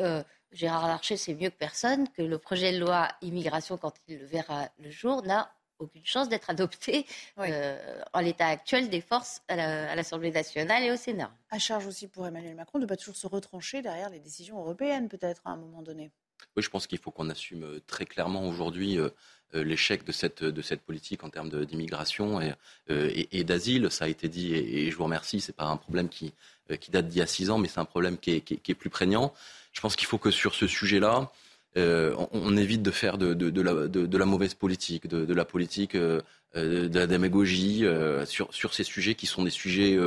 Gérard 0.52 0.88
Larcher 0.88 1.16
sait 1.16 1.34
mieux 1.34 1.50
que 1.50 1.56
personne 1.56 2.08
que 2.08 2.22
le 2.22 2.38
projet 2.38 2.72
de 2.72 2.78
loi 2.78 3.08
immigration, 3.22 3.76
quand 3.76 3.94
il 4.08 4.18
le 4.18 4.26
verra 4.26 4.68
le 4.78 4.90
jour, 4.90 5.22
n'a 5.22 5.52
aucune 5.80 6.04
chance 6.04 6.28
d'être 6.28 6.50
adopté 6.50 7.06
euh, 7.38 8.02
en 8.12 8.20
l'état 8.20 8.46
actuel 8.46 8.90
des 8.90 9.00
forces 9.00 9.42
à 9.48 9.94
l'Assemblée 9.94 10.30
nationale 10.30 10.82
et 10.82 10.90
au 10.90 10.96
Sénat. 10.96 11.32
À 11.50 11.58
charge 11.58 11.86
aussi 11.86 12.06
pour 12.06 12.26
Emmanuel 12.26 12.54
Macron 12.54 12.78
de 12.78 12.84
ne 12.84 12.88
pas 12.88 12.96
toujours 12.96 13.16
se 13.16 13.26
retrancher 13.26 13.82
derrière 13.82 14.10
les 14.10 14.20
décisions 14.20 14.58
européennes, 14.58 15.08
peut-être, 15.08 15.42
à 15.46 15.50
un 15.50 15.56
moment 15.56 15.82
donné. 15.82 16.10
Oui, 16.56 16.62
je 16.62 16.70
pense 16.70 16.86
qu'il 16.86 16.98
faut 16.98 17.10
qu'on 17.10 17.28
assume 17.28 17.64
euh, 17.64 17.80
très 17.86 18.06
clairement 18.06 18.48
aujourd'hui 18.48 18.98
euh, 18.98 19.10
l'échec 19.52 20.04
de 20.04 20.12
cette, 20.12 20.44
de 20.44 20.62
cette 20.62 20.80
politique 20.80 21.24
en 21.24 21.30
termes 21.30 21.64
d'immigration 21.64 22.40
et, 22.40 22.54
et, 22.86 23.42
d'asile. 23.42 23.90
Ça 23.90 24.04
a 24.04 24.08
été 24.08 24.28
dit, 24.28 24.54
et, 24.54 24.90
je 24.92 24.96
vous 24.96 25.02
remercie, 25.02 25.40
ce 25.40 25.50
n'est 25.50 25.56
pas 25.56 25.64
un 25.64 25.76
problème 25.76 26.08
qui, 26.08 26.32
qui 26.78 26.90
date 26.90 27.08
d'il 27.08 27.18
y 27.18 27.22
a 27.22 27.26
six 27.26 27.50
ans, 27.50 27.58
mais 27.58 27.68
c'est 27.68 27.80
un 27.80 27.84
problème 27.84 28.18
qui 28.18 28.32
est, 28.32 28.74
plus 28.74 28.90
prégnant. 28.90 29.32
Je 29.72 29.80
pense 29.80 29.96
qu'il 29.96 30.06
faut 30.06 30.18
que 30.18 30.30
sur 30.30 30.54
ce 30.54 30.66
sujet-là, 30.66 31.30
euh, 31.76 32.14
on, 32.32 32.56
évite 32.56 32.82
de 32.82 32.90
faire 32.90 33.16
de, 33.16 34.18
la, 34.18 34.24
mauvaise 34.24 34.54
politique, 34.54 35.06
de, 35.06 35.32
la 35.32 35.44
politique 35.44 35.94
euh, 35.94 36.20
euh, 36.56 36.88
de 36.88 36.98
la 36.98 37.06
démagogie 37.06 37.84
sur, 38.26 38.52
sur, 38.52 38.74
ces 38.74 38.84
sujets 38.84 39.14
qui 39.14 39.26
sont 39.26 39.44
des 39.44 39.50
sujets 39.50 39.98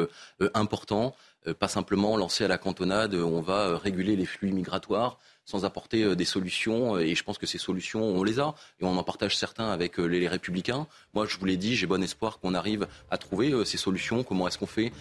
importants. 0.53 1.16
pas 1.59 1.68
simplement 1.68 2.18
lancer 2.18 2.43
à 2.43 2.47
la 2.47 2.57
cantonade, 2.57 3.16
on 3.16 3.41
va 3.41 3.78
réguler 3.78 4.16
les 4.16 4.26
flux 4.26 4.51
migratoires. 4.51 5.20
Sans 5.46 5.66
apporter 5.66 6.16
des 6.16 6.26
solutions. 6.26 6.98
Et 6.98 7.16
je 7.16 7.24
pense 7.24 7.38
que 7.38 7.46
ces 7.46 7.58
solutions, 7.58 8.04
on 8.04 8.24
les 8.24 8.39
a. 8.39 8.56
Et 8.80 8.86
on 8.86 8.98
en 8.98 9.04
partage 9.04 9.38
certains 9.38 9.70
avec 9.72 9.98
les, 9.98 10.28
Républicains. 10.28 10.88
Moi, 11.14 11.26
je 11.28 11.38
vous 11.38 11.46
l'ai 11.46 11.58
dit, 11.58 11.76
j'ai 11.76 11.86
bon 11.86 12.02
espoir 12.02 12.39
qu'on 12.39 12.54
arrive 12.54 12.88
à 13.12 13.18
trouver 13.18 13.54
ces 13.66 13.78
solutions. 13.78 14.24
Comment 14.24 14.48
est-ce 14.48 14.58
qu'on 14.58 14.66
fait 14.68 14.91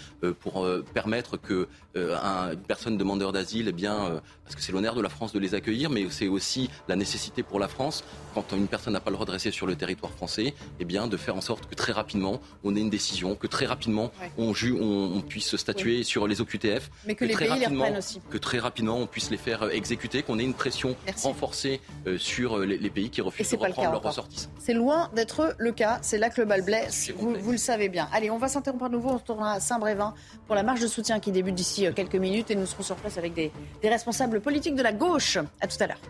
pour 0.40 0.66
permettre 0.92 1.36
que 1.36 1.68
une 1.94 2.56
personne 2.66 2.96
demandeur 2.96 3.32
d'asile, 3.32 3.68
eh 3.68 3.72
bien, 3.72 4.20
parce 4.44 4.56
que 4.56 4.62
c'est 4.62 4.72
l'honneur 4.72 4.94
de 4.94 5.00
la 5.00 5.08
France 5.08 5.32
de 5.32 5.38
les 5.38 5.54
accueillir, 5.54 5.90
mais 5.90 6.06
c'est 6.10 6.28
aussi 6.28 6.70
la 6.88 6.96
nécessité 6.96 7.42
pour 7.42 7.60
la 7.60 7.68
France, 7.68 8.04
quand 8.34 8.52
une 8.52 8.66
personne 8.66 8.92
n'a 8.92 9.00
pas 9.00 9.10
le 9.10 9.14
droit 9.16 9.26
de 9.26 9.30
rester 9.30 9.50
sur 9.50 9.66
le 9.66 9.76
territoire 9.76 10.12
français, 10.12 10.54
eh 10.80 10.84
bien, 10.84 11.06
de 11.06 11.16
faire 11.16 11.36
en 11.36 11.40
sorte 11.40 11.66
que 11.66 11.74
très 11.74 11.92
rapidement, 11.92 12.40
on 12.64 12.74
ait 12.76 12.80
une 12.80 12.90
décision, 12.90 13.34
que 13.34 13.46
très 13.46 13.66
rapidement, 13.66 14.12
on, 14.38 14.52
on, 14.80 15.20
puisse 15.20 15.56
statuer 15.56 16.02
sur 16.02 16.26
les 16.26 16.40
OQTF. 16.40 16.90
Mais 17.06 17.14
que, 17.14 17.24
les 17.24 17.32
très 17.32 17.46
pays 17.46 17.64
rapidement, 17.64 17.88
les 17.88 17.98
aussi. 17.98 18.20
Que 18.30 18.38
très 18.38 18.58
rapidement, 18.58 18.98
on 18.98 19.06
puisse 19.06 19.30
les 19.30 19.36
faire 19.36 19.70
exécuter, 19.70 20.22
qu'on 20.32 20.38
ait 20.38 20.44
une 20.44 20.54
pression 20.54 20.96
renforcée 21.22 21.80
euh, 22.06 22.16
sur 22.16 22.58
euh, 22.58 22.64
les, 22.64 22.90
pays 22.90 23.10
qui 23.10 23.20
refusent 23.20 23.50
de 23.50 23.56
reprendre 23.56 23.90
leurs 23.90 24.02
ressortissants. 24.02 24.48
C'est 24.58 24.72
loin 24.72 25.10
d'être 25.14 25.54
le 25.58 25.72
cas. 25.72 25.98
C'est 26.02 26.18
là 26.18 26.30
que 26.30 26.40
le 26.40 26.46
bal 26.46 26.62
blesse. 26.62 27.12
Vous, 27.16 27.34
vous, 27.38 27.52
le 27.52 27.58
savez 27.58 27.88
bien. 27.88 28.08
Allez, 28.12 28.30
on 28.30 28.38
va 28.38 28.48
s'interrompre 28.48 28.84
à 28.84 28.88
nouveau. 28.88 29.10
On 29.10 29.18
se 29.18 29.24
tournera 29.24 29.52
à 29.52 29.60
Saint-Brévin 29.60 30.14
pour 30.46 30.54
la 30.54 30.62
marche 30.62 30.80
de 30.80 30.86
soutien 30.86 31.20
qui 31.20 31.32
débute 31.32 31.54
d'ici 31.54 31.86
euh, 31.86 31.92
quelques 31.92 32.16
minutes 32.16 32.50
et 32.50 32.54
nous 32.54 32.66
serons 32.66 32.82
sur 32.82 32.96
place 32.96 33.18
avec 33.18 33.34
des, 33.34 33.52
des 33.82 33.88
responsables 33.88 34.40
politiques 34.40 34.74
de 34.74 34.82
la 34.82 34.92
gauche. 34.92 35.38
À 35.60 35.66
tout 35.66 35.76
à 35.80 35.86
l'heure. 35.86 36.00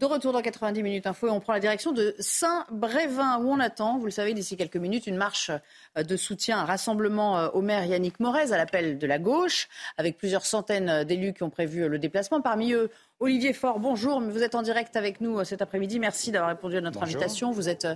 De 0.00 0.06
retour 0.06 0.32
dans 0.32 0.42
90 0.42 0.82
minutes 0.82 1.06
info 1.06 1.28
et 1.28 1.30
on 1.30 1.38
prend 1.38 1.52
la 1.52 1.60
direction 1.60 1.92
de 1.92 2.16
Saint-Brévin 2.18 3.38
où 3.38 3.48
on 3.48 3.60
attend, 3.60 3.96
vous 3.96 4.06
le 4.06 4.10
savez, 4.10 4.34
d'ici 4.34 4.56
quelques 4.56 4.76
minutes, 4.76 5.06
une 5.06 5.16
marche 5.16 5.52
euh, 5.96 6.02
de 6.02 6.16
soutien, 6.16 6.58
un 6.58 6.64
rassemblement 6.64 7.38
euh, 7.38 7.48
au 7.50 7.60
maire 7.60 7.84
Yannick 7.84 8.18
Morez 8.18 8.52
à 8.52 8.56
l'appel 8.56 8.98
de 8.98 9.06
la 9.06 9.20
gauche, 9.20 9.68
avec 9.96 10.18
plusieurs 10.18 10.46
centaines 10.46 11.04
d'élus 11.04 11.32
qui 11.32 11.44
ont 11.44 11.50
prévu 11.50 11.84
euh, 11.84 11.88
le 11.88 12.00
déplacement. 12.00 12.40
Parmi 12.40 12.72
eux, 12.72 12.90
Olivier 13.20 13.52
Faure, 13.52 13.78
bonjour, 13.78 14.20
vous 14.20 14.42
êtes 14.42 14.56
en 14.56 14.62
direct 14.62 14.96
avec 14.96 15.20
nous 15.20 15.44
cet 15.44 15.62
après-midi. 15.62 16.00
Merci 16.00 16.32
d'avoir 16.32 16.50
répondu 16.50 16.76
à 16.76 16.80
notre 16.80 17.00
invitation. 17.00 17.52
Vous 17.52 17.68
êtes 17.68 17.86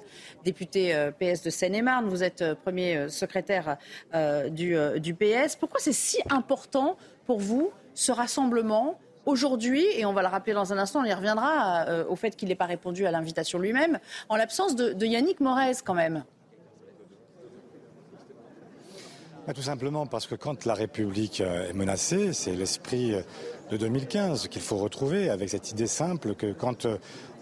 député 0.44 1.10
PS 1.18 1.42
de 1.42 1.50
Seine-et-Marne, 1.50 2.08
vous 2.08 2.22
êtes 2.22 2.54
premier 2.62 3.08
secrétaire 3.08 3.76
du, 4.48 4.76
du 5.00 5.14
PS. 5.14 5.56
Pourquoi 5.56 5.80
c'est 5.80 5.92
si 5.92 6.18
important 6.30 6.96
pour 7.26 7.40
vous 7.40 7.72
ce 7.94 8.12
rassemblement 8.12 8.98
aujourd'hui, 9.28 9.84
et 9.94 10.06
on 10.06 10.14
va 10.14 10.22
le 10.22 10.28
rappeler 10.28 10.54
dans 10.54 10.72
un 10.72 10.78
instant, 10.78 11.00
on 11.00 11.04
y 11.04 11.12
reviendra 11.12 11.84
euh, 11.86 12.04
au 12.08 12.16
fait 12.16 12.34
qu'il 12.34 12.48
n'ait 12.48 12.54
pas 12.54 12.64
répondu 12.64 13.06
à 13.06 13.10
l'invitation 13.10 13.58
lui-même, 13.58 13.98
en 14.30 14.36
l'absence 14.36 14.74
de, 14.74 15.04
Yannick 15.04 15.40
Morez 15.40 15.74
quand 15.84 15.94
même. 15.94 16.24
Bah, 19.46 19.52
tout 19.52 19.62
simplement 19.62 20.06
parce 20.06 20.26
que 20.26 20.34
quand 20.34 20.64
la 20.64 20.72
République 20.72 21.42
euh, 21.42 21.68
est 21.68 21.74
menacée, 21.74 22.32
c'est 22.32 22.52
l'esprit 22.52 23.14
euh, 23.14 23.22
de 23.70 23.76
2015 23.76 24.48
qu'il 24.48 24.62
faut 24.62 24.78
retrouver 24.78 25.28
avec 25.28 25.50
cette 25.50 25.70
idée 25.70 25.86
simple 25.86 26.34
que 26.34 26.52
quand 26.52 26.86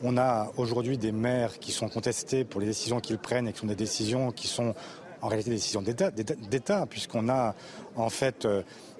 on 0.02 0.16
a 0.16 0.50
aujourd'hui 0.56 0.98
des 0.98 1.12
maires 1.12 1.60
qui 1.60 1.70
sont 1.70 1.88
contestés 1.88 2.44
pour 2.44 2.60
les 2.60 2.66
décisions 2.66 2.98
qu'ils 2.98 3.18
prennent 3.18 3.46
et 3.46 3.52
qui 3.52 3.60
sont 3.60 3.66
des 3.68 3.76
décisions 3.76 4.32
qui 4.32 4.48
sont 4.48 4.74
en 5.22 5.28
réalité 5.28 5.50
des 5.50 5.56
décisions 5.56 5.82
d'État, 5.82 6.86
puisqu'on 6.86 7.28
a 7.28 7.54
en 7.94 8.10
fait 8.10 8.46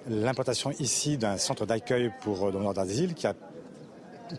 l'implantation 0.09 0.71
ici 0.79 1.17
d'un 1.17 1.37
centre 1.37 1.65
d'accueil 1.65 2.11
pour 2.21 2.51
demandeurs 2.51 2.73
d'asile 2.73 3.13
qui 3.13 3.27
a 3.27 3.33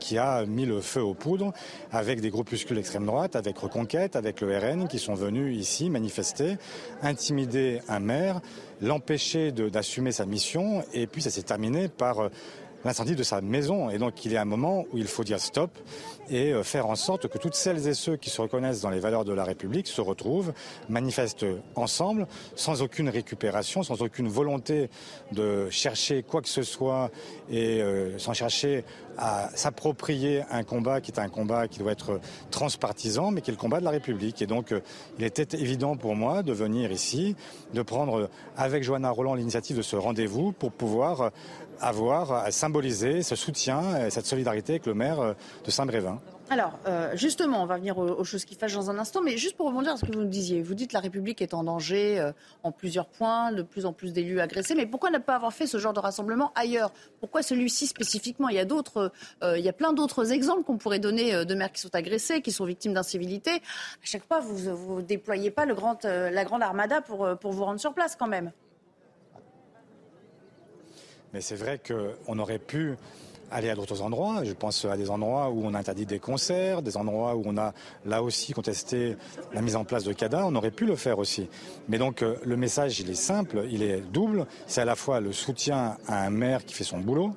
qui 0.01 0.19
a 0.19 0.45
mis 0.45 0.67
le 0.67 0.81
feu 0.81 1.03
aux 1.03 1.15
poudres 1.15 1.53
avec 1.93 2.21
des 2.21 2.31
groupuscules 2.31 2.77
d'extrême 2.77 3.07
droite, 3.07 3.37
avec 3.37 3.59
Reconquête, 3.59 4.17
avec 4.17 4.41
le 4.41 4.57
RN 4.57 4.89
qui 4.89 4.99
sont 4.99 5.15
venus 5.15 5.59
ici 5.59 5.91
manifester, 5.91 6.59
intimider 7.03 7.81
un 7.89 8.01
maire, 8.01 8.41
l'empêcher 8.81 9.53
d'assumer 9.53 10.13
sa 10.13 10.27
mission 10.27 10.85
et 10.93 11.07
puis 11.07 11.23
ça 11.23 11.31
s'est 11.31 11.43
terminé 11.43 11.89
par 11.89 12.21
euh, 12.21 12.29
l'incendie 12.89 13.15
de 13.15 13.23
sa 13.23 13.43
maison. 13.43 13.91
Et 13.91 13.99
donc 13.99 14.25
il 14.25 14.33
y 14.33 14.37
a 14.37 14.41
un 14.41 14.47
moment 14.47 14.87
où 14.93 14.99
il 14.99 15.07
faut 15.07 15.25
dire 15.25 15.41
stop 15.41 15.71
et 16.31 16.53
euh, 16.53 16.63
faire 16.63 16.87
en 16.87 16.97
sorte 16.97 17.29
que 17.29 17.39
toutes 17.39 17.55
celles 17.55 17.87
et 17.87 17.95
ceux 17.95 18.17
qui 18.17 18.31
se 18.31 18.41
reconnaissent 18.41 18.81
dans 18.81 18.91
les 18.91 18.99
valeurs 18.99 19.25
de 19.25 19.33
la 19.33 19.45
République 19.45 19.87
se 19.87 20.01
retrouvent, 20.01 20.53
manifestent 20.89 21.47
ensemble, 21.75 22.27
sans 22.55 22.83
aucune 22.83 23.11
récupération, 23.11 23.83
sans 23.83 24.01
aucune 24.03 24.29
volonté 24.29 24.89
de 25.33 25.69
chercher 25.71 26.23
quoi 26.23 26.41
que 26.41 26.49
ce 26.49 26.63
soit 26.63 27.11
et 27.51 27.83
euh, 27.83 28.19
sans 28.19 28.33
chercher 28.33 28.85
à 29.19 29.51
s'approprier 29.55 30.45
un 30.51 30.63
combat 30.63 31.01
qui 31.01 31.11
est 31.11 31.19
un 31.19 31.29
combat 31.29 31.67
qui 31.67 31.81
doit 31.81 31.93
être 31.93 32.21
transpartisan, 32.51 33.33
mais 33.33 33.41
qui 33.41 33.51
est 33.51 33.55
le 33.55 33.59
combat 33.59 33.81
de 33.81 33.85
la 33.85 33.91
République. 33.91 34.41
Et 34.41 34.47
donc, 34.47 34.73
euh, 34.73 34.81
il 35.19 35.25
était 35.25 35.59
évident 35.59 35.97
pour 35.97 36.15
moi 36.15 36.43
de 36.43 36.53
venir 36.53 36.93
ici, 36.93 37.37
de 37.75 37.83
prendre 37.83 38.31
avec 38.57 38.83
Johanna 38.85 39.11
Roland 39.11 39.35
l'initiative 39.35 39.77
de 39.77 39.83
ce 39.83 39.97
rendez-vous 39.97 40.53
pour 40.53 40.71
pouvoir 40.71 41.33
avoir 41.81 42.33
à 42.33 42.51
symboliser 42.51 43.23
ce 43.23 43.37
soutien 43.37 44.07
et 44.07 44.11
cette 44.11 44.27
solidarité 44.27 44.75
avec 44.75 44.87
le 44.87 44.95
maire 44.95 45.21
euh, 45.21 45.33
de 45.65 45.71
Saint-Brévin. 45.71 46.21
Alors, 46.51 46.79
euh, 46.87 47.15
justement, 47.15 47.63
on 47.63 47.67
va 47.67 47.77
venir 47.77 47.99
aux, 47.99 48.25
choses 48.25 48.47
qui 48.47 48.55
fâchent 48.55 48.75
dans 48.75 48.91
un 48.91 48.99
instant, 48.99 49.21
mais 49.23 49.37
juste 49.37 49.55
pour 49.55 49.67
rebondir 49.67 49.93
à 49.93 49.97
ce 49.99 50.07
que 50.07 50.13
vous 50.13 50.23
nous 50.23 50.29
disiez, 50.29 50.63
vous 50.63 50.75
dites 50.75 50.89
que 50.89 50.95
la 50.95 51.01
République 51.01 51.43
est 51.43 51.53
en 51.53 51.63
danger 51.63 52.19
euh, 52.19 52.33
en 52.63 52.73
plusieurs 52.73 53.07
points, 53.07 53.53
de 53.53 53.61
plus 53.61 53.85
en 53.85 53.93
plus 53.93 54.15
d'élus 54.15 54.41
agressés, 54.41 54.75
mais 54.75 54.87
pourquoi 54.87 55.11
ne 55.11 55.19
pas 55.19 55.35
avoir 55.35 55.53
fait 55.53 55.67
ce 55.67 55.77
genre 55.77 55.93
de 55.93 56.01
rassemblement 56.01 56.51
ailleurs? 56.55 56.91
Pourquoi 57.21 57.43
celui-ci 57.43 57.87
spécifiquement? 57.87 58.49
Il 58.49 58.57
y 58.57 58.61
a 58.61 58.65
il 59.57 59.65
y 59.65 59.69
a 59.69 59.73
plein 59.73 59.93
d'autres 59.93 60.33
exemples 60.33 60.63
qu'on 60.63 60.79
pourrait 60.79 60.99
donner 60.99 61.45
de 61.45 61.55
maires 61.55 61.73
qui 61.73 61.83
sont 61.83 61.95
agressés, 61.95 62.41
qui 62.41 62.53
sont 62.53 62.65
victimes 62.65 62.95
d'incivilité. 62.95 63.51
À 63.51 64.05
chaque 64.05 64.27
fois, 64.27 64.41
vous 64.41 64.97
ne 64.97 65.03
déployez 65.03 65.51
pas 65.51 65.67
la 65.67 66.45
grande 66.45 66.63
armada 66.63 67.03
pour, 67.03 67.29
pour 67.39 67.53
vous 67.53 67.65
rendre 67.65 67.81
sur 67.81 67.93
place 67.93 68.17
quand 68.17 68.29
même. 68.29 68.53
Mais 71.33 71.41
c'est 71.41 71.57
vrai 71.57 71.79
qu'on 71.79 72.39
aurait 72.39 72.59
pu 72.59 72.97
aller 73.51 73.71
à 73.71 73.75
d'autres 73.75 74.03
endroits. 74.03 74.45
Je 74.45 74.53
pense 74.53 74.85
à 74.85 74.97
des 74.97 75.11
endroits 75.11 75.51
où 75.51 75.65
on 75.65 75.75
a 75.75 75.79
interdit 75.79 76.07
des 76.07 76.19
concerts, 76.19 76.83
des 76.83 76.97
endroits 76.97 77.35
où 77.37 77.43
on 77.47 77.57
a 77.57 77.73
là 78.07 78.23
aussi 78.23 78.53
contesté 78.53 79.17
la 79.53 79.63
mise 79.63 79.77
en 79.77 79.85
place 79.85 80.05
de 80.05 80.13
CADA. 80.13 80.45
On 80.47 80.55
aurait 80.55 80.71
pu 80.71 80.87
le 80.87 80.97
faire 80.97 81.19
aussi. 81.19 81.49
Mais 81.89 81.99
donc 81.99 82.23
euh, 82.23 82.37
le 82.45 82.57
message, 82.57 83.01
il 83.01 83.11
est 83.11 83.15
simple, 83.15 83.65
il 83.71 83.83
est 83.83 84.01
double. 84.01 84.47
C'est 84.67 84.81
à 84.81 84.85
la 84.85 84.97
fois 84.97 85.21
le 85.21 85.33
soutien 85.33 85.97
à 86.07 86.25
un 86.25 86.31
maire 86.31 86.65
qui 86.65 86.75
fait 86.75 86.85
son 86.85 86.99
boulot 86.99 87.33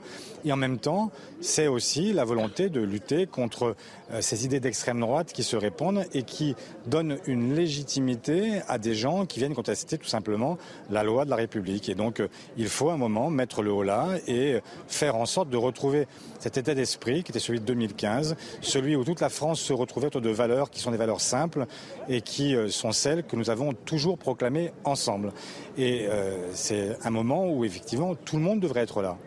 et 0.45 0.51
en 0.51 0.57
même 0.57 0.79
temps, 0.79 1.11
c'est 1.39 1.67
aussi 1.67 2.13
la 2.13 2.23
volonté 2.23 2.69
de 2.69 2.81
lutter 2.81 3.25
contre 3.27 3.75
euh, 4.11 4.21
ces 4.21 4.45
idées 4.45 4.59
d'extrême 4.59 4.99
droite 4.99 5.33
qui 5.33 5.43
se 5.43 5.55
répandent 5.55 6.05
et 6.13 6.23
qui 6.23 6.55
donnent 6.85 7.17
une 7.25 7.55
légitimité 7.55 8.61
à 8.67 8.77
des 8.77 8.95
gens 8.95 9.25
qui 9.25 9.39
viennent 9.39 9.53
contester 9.53 9.97
tout 9.97 10.07
simplement 10.07 10.57
la 10.89 11.03
loi 11.03 11.25
de 11.25 11.29
la 11.29 11.35
République. 11.35 11.89
Et 11.89 11.95
donc, 11.95 12.19
euh, 12.19 12.27
il 12.57 12.67
faut 12.67 12.89
un 12.89 12.97
moment 12.97 13.29
mettre 13.29 13.61
le 13.61 13.71
haut 13.71 13.83
là 13.83 14.09
et 14.27 14.59
faire 14.87 15.15
en 15.15 15.25
sorte 15.25 15.49
de 15.49 15.57
retrouver 15.57 16.07
cet 16.39 16.57
état 16.57 16.73
d'esprit 16.73 17.23
qui 17.23 17.31
était 17.31 17.39
celui 17.39 17.59
de 17.59 17.65
2015, 17.65 18.35
celui 18.61 18.95
où 18.95 19.03
toute 19.03 19.21
la 19.21 19.29
France 19.29 19.59
se 19.59 19.73
retrouvait 19.73 20.07
autour 20.07 20.21
de 20.21 20.29
valeurs 20.29 20.69
qui 20.69 20.79
sont 20.79 20.91
des 20.91 20.97
valeurs 20.97 21.21
simples 21.21 21.65
et 22.09 22.21
qui 22.21 22.55
euh, 22.55 22.69
sont 22.69 22.91
celles 22.91 23.23
que 23.23 23.35
nous 23.35 23.49
avons 23.49 23.73
toujours 23.73 24.17
proclamées 24.17 24.71
ensemble. 24.83 25.33
Et 25.77 26.07
c'est 26.53 26.97
un 27.03 27.09
moment 27.09 27.47
où 27.47 27.63
effectivement 27.65 28.15
tout 28.15 28.35
le 28.35 28.41
monde 28.41 28.59
devrait 28.59 28.81
être 28.81 29.01
là. 29.01 29.17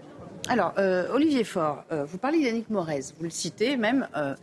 Alors, 0.49 0.75
euh, 0.79 1.09
Olivier 1.11 1.43
Faure, 1.43 1.85
euh, 1.91 2.05
vous 2.05 2.19
parlez 2.19 2.39
d'Yannick 2.39 2.69
Morez, 2.69 3.01
vous 3.17 3.25
le 3.25 3.31
citez 3.31 3.79
même. 3.79 4.07
Euh, 4.15 4.35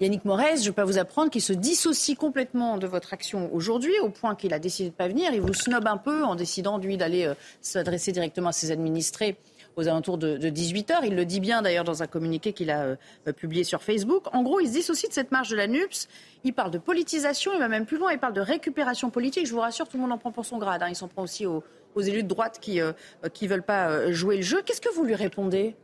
Yannick 0.00 0.24
Morez, 0.24 0.56
je 0.62 0.70
pas 0.70 0.84
vous 0.84 0.98
apprendre 0.98 1.30
qu'il 1.30 1.42
se 1.42 1.52
dissocie 1.52 2.16
complètement 2.16 2.78
de 2.78 2.86
votre 2.86 3.12
action 3.12 3.52
aujourd'hui, 3.52 3.92
au 4.00 4.08
point 4.08 4.34
qu'il 4.34 4.54
a 4.54 4.58
décidé 4.58 4.88
de 4.88 4.94
ne 4.94 4.96
pas 4.96 5.08
venir. 5.08 5.30
Il 5.34 5.42
vous 5.42 5.52
snob 5.52 5.86
un 5.86 5.98
peu 5.98 6.24
en 6.24 6.36
décidant, 6.36 6.78
lui, 6.78 6.96
d'aller 6.96 7.30
s'adresser 7.60 8.12
directement 8.12 8.48
à 8.48 8.52
ses 8.52 8.70
administrés 8.70 9.36
aux 9.76 9.88
alentours 9.88 10.16
de, 10.16 10.36
18 10.36 10.90
heures. 10.90 11.04
Il 11.04 11.14
le 11.14 11.26
dit 11.26 11.40
bien 11.40 11.60
d'ailleurs 11.60 11.84
dans 11.84 12.02
un 12.02 12.06
communiqué 12.06 12.52
qu'il 12.52 12.70
a 12.70 12.96
publié 13.36 13.64
sur 13.64 13.82
Facebook. 13.82 14.24
En 14.34 14.42
gros, 14.42 14.60
il 14.60 14.68
se 14.68 14.72
dissocie 14.72 15.08
de 15.08 15.14
cette 15.14 15.32
marche 15.32 15.48
de 15.48 15.56
la 15.56 15.66
NUPS. 15.66 16.08
Il 16.44 16.52
parle 16.52 16.70
de 16.70 16.78
politisation, 16.78 17.52
il 17.54 17.58
va 17.58 17.68
même 17.68 17.86
plus 17.86 17.98
loin, 17.98 18.12
il 18.12 18.18
parle 18.18 18.34
de 18.34 18.40
récupération 18.40 19.08
politique. 19.08 19.46
Je 19.46 19.52
vous 19.52 19.60
rassure, 19.60 19.88
tout 19.88 19.96
le 19.96 20.02
monde 20.02 20.12
en 20.12 20.18
prend 20.18 20.32
pour 20.32 20.44
son 20.44 20.58
grade. 20.58 20.82
Hein. 20.82 20.88
Il 20.90 20.96
s'en 20.96 21.08
prend 21.08 21.22
aussi 21.22 21.46
aux, 21.46 21.62
élus 22.00 22.22
de 22.22 22.28
droite 22.28 22.58
qui 22.60 22.76
ne 22.76 22.92
euh, 23.24 23.42
veulent 23.42 23.62
pas 23.62 23.88
euh, 23.88 24.12
jouer 24.12 24.36
le 24.36 24.42
jeu. 24.42 24.62
Qu'est-ce 24.64 24.80
que 24.80 24.94
vous 24.94 25.04
lui 25.04 25.14
répondez? 25.14 25.74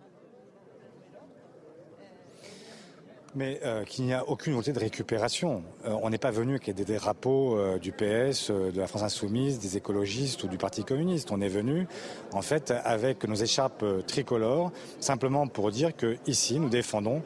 Mais 3.35 3.61
euh, 3.65 3.85
qu'il 3.85 4.05
n'y 4.05 4.13
a 4.13 4.29
aucune 4.29 4.53
volonté 4.53 4.75
de 4.75 4.79
récupération. 4.79 5.63
On 5.87 6.11
n'est 6.11 6.19
pas 6.19 6.31
venu 6.31 6.57
avec 6.57 6.75
des 6.75 6.85
drapeaux 6.85 7.79
du 7.79 7.91
PS, 7.91 8.51
de 8.51 8.79
la 8.79 8.87
France 8.87 9.03
insoumise, 9.03 9.59
des 9.59 9.79
écologistes 9.79 10.45
ou 10.45 10.49
du 10.49 10.59
Parti 10.59 10.85
communiste. 10.85 11.31
On 11.33 11.41
est 11.41 11.49
venu, 11.49 11.87
en 12.33 12.43
fait, 12.43 12.75
avec 12.85 13.27
nos 13.27 13.35
écharpes 13.35 13.87
tricolores, 14.07 14.71
simplement 15.01 15.47
pour 15.47 15.71
dire 15.71 15.97
que 15.97 16.19
ici, 16.27 16.61
nous 16.61 16.69
défendons 16.69 17.23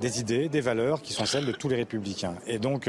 des 0.00 0.20
idées, 0.20 0.48
des 0.48 0.60
valeurs 0.60 1.02
qui 1.02 1.12
sont 1.12 1.26
celles 1.26 1.46
de 1.46 1.52
tous 1.52 1.68
les 1.68 1.76
républicains. 1.76 2.34
Et 2.46 2.58
donc, 2.58 2.88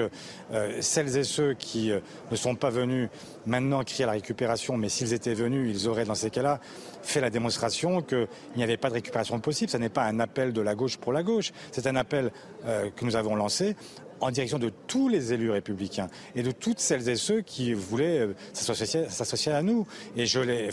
celles 0.79 1.17
et 1.17 1.23
ceux 1.23 1.53
qui 1.53 1.91
ne 2.31 2.35
sont 2.35 2.55
pas 2.55 2.69
venus 2.69 3.09
maintenant 3.45 3.83
crier 3.83 4.03
à 4.03 4.07
la 4.07 4.13
récupération, 4.13 4.77
mais 4.77 4.89
s'ils 4.89 5.13
étaient 5.13 5.33
venus, 5.33 5.69
ils 5.73 5.87
auraient, 5.87 6.05
dans 6.05 6.15
ces 6.15 6.29
cas-là, 6.29 6.59
fait 7.03 7.21
la 7.21 7.29
démonstration 7.29 8.01
qu'il 8.01 8.27
n'y 8.55 8.63
avait 8.63 8.77
pas 8.77 8.89
de 8.89 8.95
récupération 8.95 9.39
possible. 9.39 9.71
Ce 9.71 9.77
n'est 9.77 9.89
pas 9.89 10.03
un 10.03 10.19
appel 10.19 10.53
de 10.53 10.61
la 10.61 10.75
gauche 10.75 10.97
pour 10.97 11.13
la 11.13 11.23
gauche. 11.23 11.51
C'est 11.71 11.87
un 11.87 11.95
appel 11.95 12.31
euh, 12.65 12.89
que 12.95 13.05
nous 13.05 13.15
avons 13.15 13.35
lancé 13.35 13.75
en 14.21 14.31
direction 14.31 14.59
de 14.59 14.71
tous 14.87 15.09
les 15.09 15.33
élus 15.33 15.51
républicains 15.51 16.07
et 16.35 16.43
de 16.43 16.51
toutes 16.51 16.79
celles 16.79 17.09
et 17.09 17.15
ceux 17.15 17.41
qui 17.41 17.73
voulaient 17.73 18.19
euh, 18.19 18.33
s'associer 18.53 19.51
à 19.51 19.61
nous. 19.61 19.87
Et 20.15 20.25
je 20.25 20.39
l'ai, 20.39 20.69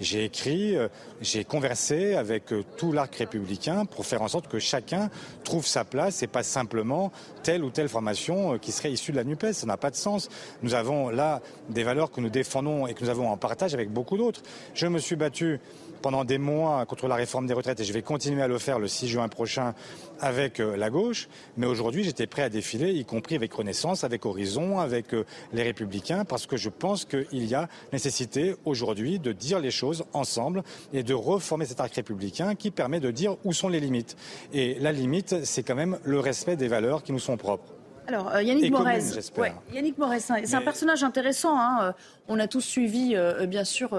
j'ai 0.00 0.24
écrit, 0.24 0.76
euh, 0.76 0.88
j'ai 1.20 1.44
conversé 1.44 2.14
avec 2.14 2.52
euh, 2.52 2.64
tout 2.76 2.92
l'arc 2.92 3.14
républicain 3.14 3.84
pour 3.84 4.06
faire 4.06 4.22
en 4.22 4.28
sorte 4.28 4.48
que 4.48 4.58
chacun 4.58 5.10
trouve 5.44 5.66
sa 5.66 5.84
place 5.84 6.22
et 6.22 6.26
pas 6.26 6.42
simplement 6.42 7.12
telle 7.42 7.62
ou 7.62 7.70
telle 7.70 7.88
formation 7.88 8.58
qui 8.58 8.72
serait 8.72 8.92
issue 8.92 9.12
de 9.12 9.16
la 9.16 9.24
NUPES. 9.24 9.52
Ça 9.52 9.66
n'a 9.66 9.76
pas 9.76 9.90
de 9.90 9.96
sens. 9.96 10.28
Nous 10.62 10.74
avons 10.74 11.10
là 11.10 11.40
des 11.68 11.84
valeurs 11.84 12.10
que 12.10 12.20
nous 12.20 12.30
défendons 12.30 12.86
et 12.86 12.94
que 12.94 13.04
nous 13.04 13.10
avons 13.10 13.28
en 13.28 13.36
partage 13.36 13.74
avec 13.74 13.90
beaucoup 13.90 14.16
d'autres. 14.16 14.42
Je 14.74 14.86
me 14.86 14.98
suis 14.98 15.16
battu 15.16 15.60
pendant 16.02 16.24
des 16.24 16.38
mois 16.38 16.84
contre 16.84 17.08
la 17.08 17.14
réforme 17.14 17.46
des 17.46 17.54
retraites 17.54 17.80
et 17.80 17.84
je 17.84 17.92
vais 17.92 18.02
continuer 18.02 18.42
à 18.42 18.48
le 18.48 18.58
faire 18.58 18.78
le 18.78 18.88
6 18.88 19.08
juin 19.08 19.28
prochain 19.28 19.74
avec 20.20 20.60
euh, 20.60 20.76
la 20.76 20.90
gauche. 20.90 21.28
Mais 21.56 21.66
aujourd'hui, 21.66 22.04
j'étais 22.04 22.26
prêt 22.26 22.42
à 22.42 22.48
défiler, 22.48 22.92
y 22.92 23.04
compris 23.04 23.36
avec 23.36 23.52
Renaissance, 23.52 24.04
avec 24.04 24.26
Horizon, 24.26 24.80
avec 24.80 25.14
euh, 25.14 25.24
les 25.52 25.62
Républicains, 25.62 26.24
parce 26.24 26.46
que 26.46 26.56
je 26.56 26.68
pense 26.68 27.04
qu'il 27.04 27.44
y 27.44 27.54
a 27.54 27.68
nécessité 27.92 28.56
aujourd'hui 28.64 29.18
de 29.18 29.32
dire 29.32 29.60
les 29.60 29.70
choses 29.70 30.04
ensemble 30.12 30.62
et 30.92 31.02
de 31.02 31.14
reformer 31.14 31.64
cet 31.64 31.80
arc 31.80 31.94
républicain 31.94 32.54
qui 32.54 32.70
permet 32.70 33.00
de 33.00 33.10
dire 33.10 33.36
où 33.44 33.52
sont 33.52 33.68
les 33.68 33.80
limites. 33.80 34.16
Et 34.52 34.74
la 34.80 34.92
limite, 34.92 35.44
c'est 35.44 35.62
quand 35.62 35.76
même 35.76 35.98
le 36.04 36.18
respect 36.18 36.56
des 36.56 36.68
valeurs 36.68 37.02
qui 37.02 37.12
nous 37.12 37.18
sont 37.18 37.36
propres. 37.36 37.72
Alors, 38.08 38.34
euh, 38.34 38.42
Yannick 38.42 38.70
Morez, 38.70 39.00
Yannick 39.72 39.96
Morez, 39.98 40.20
c'est 40.20 40.54
un 40.54 40.62
personnage 40.62 41.04
intéressant. 41.04 41.58
Hein. 41.58 41.78
Euh, 41.82 41.92
on 42.28 42.38
a 42.38 42.48
tous 42.48 42.60
suivi, 42.60 43.14
euh, 43.14 43.46
bien 43.46 43.64
sûr, 43.64 43.90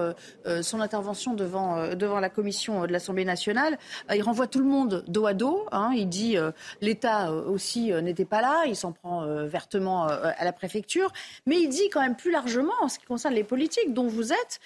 son 0.62 0.80
intervention 0.80 1.34
devant, 1.34 1.94
devant 1.94 2.20
la 2.20 2.28
commission 2.28 2.86
de 2.86 2.92
l'Assemblée 2.92 3.24
nationale. 3.24 3.78
il 4.12 4.22
renvoie 4.22 4.46
tout 4.46 4.58
le 4.58 4.64
monde 4.64 5.04
dos 5.08 5.26
à 5.26 5.34
dos. 5.34 5.66
Hein. 5.72 5.92
Il 5.94 6.08
dit 6.08 6.36
l'État 6.80 7.30
aussi 7.32 7.92
n'était 7.92 8.24
pas 8.24 8.40
là. 8.40 8.64
Il 8.66 8.76
s'en 8.76 8.92
prend 8.92 9.24
vertement 9.46 10.06
à 10.06 10.44
la 10.44 10.52
préfecture. 10.52 11.12
Mais 11.46 11.56
il 11.60 11.68
dit 11.68 11.88
quand 11.90 12.00
même 12.00 12.16
plus 12.16 12.30
largement, 12.30 12.72
en 12.82 12.88
ce 12.88 12.98
qui 12.98 13.06
concerne 13.06 13.34
les 13.34 13.44
politiques 13.44 13.92
dont 13.92 14.08
vous 14.08 14.32
êtes, 14.32 14.60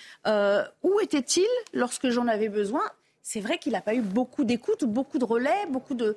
où 0.82 1.00
était-il 1.00 1.48
lorsque 1.72 2.08
j'en 2.08 2.28
avais 2.28 2.48
besoin 2.48 2.82
c'est 3.30 3.40
vrai 3.40 3.58
qu'il 3.58 3.72
n'a 3.72 3.82
pas 3.82 3.94
eu 3.94 4.00
beaucoup 4.00 4.44
d'écoute, 4.44 4.86
beaucoup 4.86 5.18
de 5.18 5.24
relais, 5.26 5.66
beaucoup 5.70 5.92
de, 5.92 6.16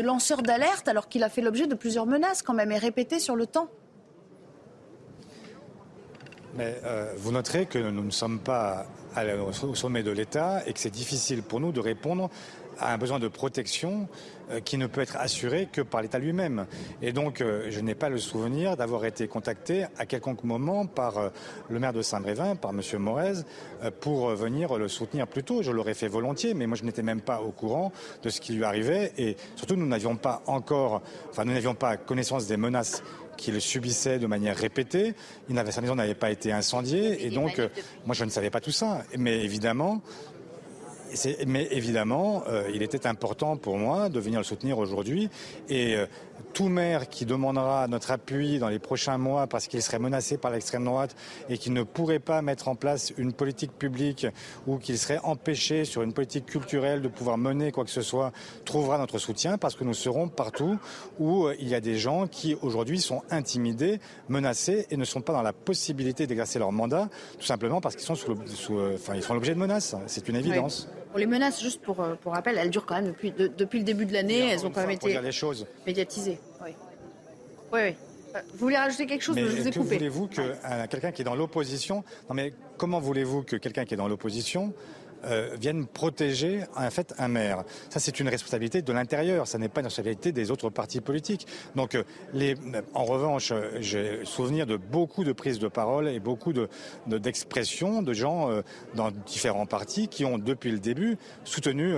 lanceurs 0.00 0.42
d'alerte, 0.42 0.86
alors 0.86 1.08
qu'il 1.08 1.24
a 1.24 1.28
fait 1.28 1.42
l'objet 1.42 1.66
de 1.66 1.74
plusieurs 1.74 2.06
menaces 2.06 2.42
quand 2.42 2.54
même 2.54 2.70
et 2.70 2.78
répétées 2.78 3.18
sur 3.18 3.34
le 3.34 3.48
temps. 3.48 3.68
Mais 6.54 6.78
euh, 6.84 7.12
vous 7.16 7.32
noterez 7.32 7.66
que 7.66 7.78
nous 7.78 8.04
ne 8.04 8.12
sommes 8.12 8.38
pas 8.38 8.86
au 9.64 9.74
sommet 9.74 10.04
de 10.04 10.12
l'État 10.12 10.62
et 10.68 10.72
que 10.72 10.78
c'est 10.78 10.88
difficile 10.88 11.42
pour 11.42 11.58
nous 11.58 11.72
de 11.72 11.80
répondre 11.80 12.30
à 12.78 12.92
un 12.92 12.96
besoin 12.96 13.18
de 13.18 13.26
protection 13.26 14.08
qui 14.64 14.78
ne 14.78 14.86
peut 14.86 15.00
être 15.00 15.16
assuré 15.16 15.68
que 15.70 15.80
par 15.80 16.02
l'État 16.02 16.18
lui-même. 16.18 16.66
Et 17.02 17.12
donc, 17.12 17.40
euh, 17.40 17.66
je 17.70 17.80
n'ai 17.80 17.94
pas 17.94 18.08
le 18.08 18.18
souvenir 18.18 18.76
d'avoir 18.76 19.04
été 19.04 19.26
contacté 19.28 19.86
à 19.98 20.06
quelconque 20.06 20.44
moment 20.44 20.86
par 20.86 21.18
euh, 21.18 21.28
le 21.68 21.78
maire 21.78 21.92
de 21.92 22.02
Saint-Brévin, 22.02 22.56
par 22.56 22.70
M. 22.70 22.80
Morez, 22.98 23.42
pour 24.00 24.28
venir 24.30 24.76
le 24.78 24.88
soutenir 24.88 25.26
plus 25.26 25.42
tôt. 25.42 25.62
Je 25.62 25.70
l'aurais 25.72 25.94
fait 25.94 26.08
volontiers, 26.08 26.54
mais 26.54 26.66
moi, 26.66 26.76
je 26.76 26.84
n'étais 26.84 27.02
même 27.02 27.20
pas 27.20 27.40
au 27.40 27.50
courant 27.50 27.92
de 28.22 28.28
ce 28.28 28.40
qui 28.40 28.52
lui 28.52 28.64
arrivait. 28.64 29.12
Et 29.18 29.36
surtout, 29.56 29.76
nous 29.76 29.86
n'avions 29.86 30.16
pas 30.16 30.42
encore, 30.46 31.02
enfin, 31.30 31.44
nous 31.44 31.52
n'avions 31.52 31.74
pas 31.74 31.96
connaissance 31.96 32.46
des 32.46 32.56
menaces 32.56 33.02
qu'il 33.36 33.60
subissait 33.60 34.18
de 34.18 34.26
manière 34.26 34.56
répétée. 34.56 35.14
Il 35.50 35.62
sa 35.70 35.80
maison 35.80 35.94
n'avait 35.94 36.14
pas 36.14 36.30
été 36.30 36.52
incendiée. 36.52 37.26
Et 37.26 37.30
donc, 37.30 37.60
moi, 38.06 38.14
je 38.14 38.24
ne 38.24 38.30
savais 38.30 38.50
pas 38.50 38.60
tout 38.60 38.70
ça. 38.70 39.02
Mais 39.18 39.44
évidemment, 39.44 40.00
mais 41.46 41.68
évidemment, 41.70 42.44
euh, 42.48 42.68
il 42.74 42.82
était 42.82 43.06
important 43.06 43.56
pour 43.56 43.78
moi 43.78 44.08
de 44.08 44.20
venir 44.20 44.40
le 44.40 44.44
soutenir 44.44 44.78
aujourd'hui. 44.78 45.28
Et 45.68 45.96
euh, 45.96 46.06
tout 46.56 46.70
maire 46.70 47.10
qui 47.10 47.26
demandera 47.26 47.86
notre 47.86 48.12
appui 48.12 48.58
dans 48.58 48.70
les 48.70 48.78
prochains 48.78 49.18
mois 49.18 49.46
parce 49.46 49.66
qu'il 49.66 49.82
serait 49.82 49.98
menacé 49.98 50.38
par 50.38 50.50
l'extrême 50.50 50.86
droite 50.86 51.14
et 51.50 51.58
qu'il 51.58 51.74
ne 51.74 51.82
pourrait 51.82 52.18
pas 52.18 52.40
mettre 52.40 52.68
en 52.68 52.74
place 52.74 53.12
une 53.18 53.34
politique 53.34 53.72
publique 53.72 54.26
ou 54.66 54.78
qu'il 54.78 54.96
serait 54.96 55.20
empêché 55.22 55.84
sur 55.84 56.00
une 56.00 56.14
politique 56.14 56.46
culturelle 56.46 57.02
de 57.02 57.08
pouvoir 57.08 57.36
mener 57.36 57.72
quoi 57.72 57.84
que 57.84 57.90
ce 57.90 58.00
soit, 58.00 58.32
trouvera 58.64 58.96
notre 58.96 59.18
soutien 59.18 59.58
parce 59.58 59.74
que 59.74 59.84
nous 59.84 59.92
serons 59.92 60.28
partout 60.28 60.78
où 61.18 61.44
euh, 61.44 61.54
il 61.60 61.68
y 61.68 61.74
a 61.74 61.80
des 61.82 61.98
gens 61.98 62.26
qui 62.26 62.56
aujourd'hui 62.62 63.02
sont 63.02 63.22
intimidés, 63.30 64.00
menacés 64.30 64.86
et 64.90 64.96
ne 64.96 65.04
sont 65.04 65.20
pas 65.20 65.34
dans 65.34 65.42
la 65.42 65.52
possibilité 65.52 66.26
d'exercer 66.26 66.58
leur 66.58 66.72
mandat, 66.72 67.10
tout 67.38 67.44
simplement 67.44 67.82
parce 67.82 67.96
qu'ils 67.96 68.06
sont 68.06 68.14
sous, 68.14 68.32
enfin, 68.94 69.14
ils 69.14 69.20
font 69.20 69.34
l'objet 69.34 69.52
de 69.52 69.60
menaces. 69.60 69.94
C'est 70.06 70.26
une 70.26 70.36
évidence 70.36 70.88
les 71.18 71.26
menaces, 71.26 71.62
juste 71.62 71.82
pour, 71.82 72.00
euh, 72.00 72.14
pour 72.14 72.32
rappel, 72.32 72.58
elles 72.58 72.70
durent 72.70 72.86
quand 72.86 72.96
même 72.96 73.08
depuis, 73.08 73.32
depuis 73.32 73.78
le 73.78 73.84
début 73.84 74.06
de 74.06 74.12
l'année. 74.12 74.50
Elles 74.50 74.66
ont 74.66 74.70
quand 74.70 74.80
même 74.80 74.90
été 74.90 75.18
médiatisées. 75.86 76.38
Oui. 76.64 76.70
Oui, 77.72 77.80
oui. 77.82 77.94
Euh, 78.34 78.40
vous 78.52 78.58
voulez 78.58 78.76
rajouter 78.76 79.06
quelque 79.06 79.22
chose? 79.22 79.36
Je 79.38 79.44
vous 79.44 79.68
ai 79.68 79.70
que 79.70 79.78
voulez-vous 79.78 80.28
que 80.28 80.40
euh, 80.40 80.86
quelqu'un 80.88 81.12
qui 81.12 81.22
est 81.22 81.24
dans 81.24 81.34
l'opposition 81.34 82.04
Non, 82.28 82.34
mais 82.34 82.52
comment 82.76 83.00
voulez-vous 83.00 83.42
que 83.42 83.56
quelqu'un 83.56 83.84
qui 83.84 83.94
est 83.94 83.96
dans 83.96 84.08
l'opposition 84.08 84.72
euh, 85.24 85.56
viennent 85.58 85.86
protéger 85.86 86.64
en 86.76 86.90
fait 86.90 87.14
un 87.18 87.28
maire. 87.28 87.64
Ça, 87.90 88.00
c'est 88.00 88.20
une 88.20 88.28
responsabilité 88.28 88.82
de 88.82 88.92
l'intérieur. 88.92 89.46
Ça 89.46 89.58
n'est 89.58 89.68
pas 89.68 89.80
une 89.80 89.86
responsabilité 89.86 90.32
des 90.32 90.50
autres 90.50 90.70
partis 90.70 91.00
politiques. 91.00 91.46
Donc, 91.74 91.94
euh, 91.94 92.04
les, 92.32 92.54
en 92.94 93.04
revanche, 93.04 93.52
j'ai 93.80 94.24
souvenir 94.24 94.66
de 94.66 94.76
beaucoup 94.76 95.24
de 95.24 95.32
prises 95.32 95.58
de 95.58 95.68
parole 95.68 96.08
et 96.08 96.20
beaucoup 96.20 96.52
de, 96.52 96.68
d'expressions 97.06 98.02
de, 98.02 98.12
gens 98.12 98.50
euh, 98.50 98.62
dans 98.94 99.10
différents 99.10 99.66
partis 99.66 100.08
qui 100.08 100.24
ont 100.24 100.38
depuis 100.38 100.70
le 100.70 100.78
début 100.78 101.18
soutenu 101.44 101.94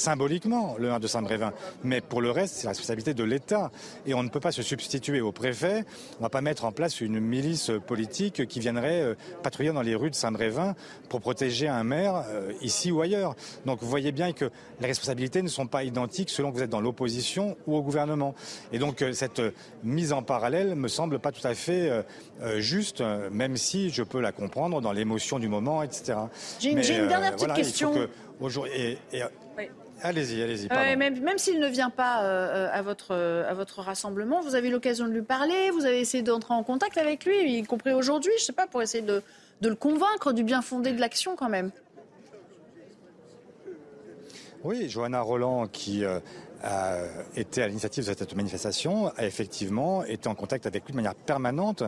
symboliquement 0.00 0.76
le 0.78 0.90
1 0.90 0.98
de 0.98 1.06
Saint-Brévin. 1.06 1.52
Mais 1.84 2.00
pour 2.00 2.20
le 2.20 2.30
reste, 2.30 2.56
c'est 2.56 2.64
la 2.64 2.70
responsabilité 2.70 3.14
de 3.14 3.22
l'État. 3.22 3.70
Et 4.06 4.14
on 4.14 4.22
ne 4.22 4.28
peut 4.28 4.40
pas 4.40 4.52
se 4.52 4.62
substituer 4.62 5.20
au 5.20 5.30
préfet. 5.30 5.84
On 6.14 6.20
ne 6.20 6.22
va 6.22 6.30
pas 6.30 6.40
mettre 6.40 6.64
en 6.64 6.72
place 6.72 7.00
une 7.00 7.20
milice 7.20 7.70
politique 7.86 8.46
qui 8.46 8.60
viendrait 8.60 9.02
euh, 9.02 9.14
patrouiller 9.42 9.72
dans 9.72 9.82
les 9.82 9.94
rues 9.94 10.10
de 10.10 10.14
Saint-Brévin 10.14 10.74
pour 11.08 11.20
protéger 11.20 11.68
un 11.68 11.84
maire 11.84 12.24
euh, 12.28 12.52
ici 12.62 12.90
ou 12.90 13.02
ailleurs. 13.02 13.36
Donc 13.66 13.80
vous 13.82 13.88
voyez 13.88 14.12
bien 14.12 14.32
que 14.32 14.50
les 14.80 14.86
responsabilités 14.86 15.42
ne 15.42 15.48
sont 15.48 15.66
pas 15.66 15.84
identiques 15.84 16.30
selon 16.30 16.50
que 16.50 16.56
vous 16.56 16.62
êtes 16.62 16.70
dans 16.70 16.80
l'opposition 16.80 17.56
ou 17.66 17.76
au 17.76 17.82
gouvernement. 17.82 18.34
Et 18.72 18.78
donc 18.78 19.02
euh, 19.02 19.12
cette 19.12 19.42
mise 19.84 20.12
en 20.12 20.22
parallèle 20.22 20.74
me 20.74 20.88
semble 20.88 21.18
pas 21.18 21.32
tout 21.32 21.46
à 21.46 21.54
fait 21.54 21.90
juste, 22.56 23.02
même 23.30 23.56
si 23.56 23.90
je 23.90 24.02
peux 24.02 24.20
la 24.20 24.32
comprendre 24.32 24.80
dans 24.80 24.92
l'émotion 24.92 25.38
du 25.38 25.48
moment, 25.48 25.82
etc. 25.82 26.18
J'ai 26.58 26.70
une, 26.70 27.08
dernière 27.08 27.34
petite 27.34 27.54
question. 27.54 27.92
Allez-y, 30.02 30.42
allez-y. 30.42 30.68
même, 30.96 31.20
même 31.20 31.38
s'il 31.38 31.58
ne 31.58 31.66
vient 31.66 31.90
pas 31.90 32.24
euh, 32.24 32.68
à, 32.72 32.82
votre, 32.82 33.14
à 33.14 33.54
votre 33.54 33.80
rassemblement, 33.80 34.40
vous 34.40 34.54
avez 34.54 34.68
eu 34.68 34.72
l'occasion 34.72 35.06
de 35.06 35.12
lui 35.12 35.22
parler, 35.22 35.70
vous 35.70 35.84
avez 35.84 36.00
essayé 36.00 36.22
d'entrer 36.22 36.54
en 36.54 36.62
contact 36.62 36.96
avec 36.98 37.24
lui, 37.24 37.58
y 37.58 37.62
compris 37.62 37.92
aujourd'hui, 37.92 38.32
je 38.36 38.42
ne 38.42 38.46
sais 38.46 38.52
pas, 38.52 38.66
pour 38.66 38.82
essayer 38.82 39.04
de, 39.04 39.22
de 39.60 39.68
le 39.68 39.74
convaincre 39.74 40.32
du 40.32 40.42
bien 40.44 40.62
fondé 40.62 40.92
de 40.92 41.00
l'action 41.00 41.36
quand 41.36 41.48
même. 41.48 41.70
Oui, 44.62 44.88
Johanna 44.88 45.20
Roland, 45.20 45.66
qui 45.68 46.04
euh, 46.04 46.20
a 46.62 46.98
été 47.36 47.62
à 47.62 47.68
l'initiative 47.68 48.06
de 48.06 48.14
cette 48.14 48.34
manifestation, 48.36 49.12
a 49.16 49.24
effectivement 49.24 50.04
été 50.04 50.28
en 50.28 50.34
contact 50.34 50.66
avec 50.66 50.84
lui 50.84 50.92
de 50.92 50.96
manière 50.96 51.14
permanente 51.14 51.82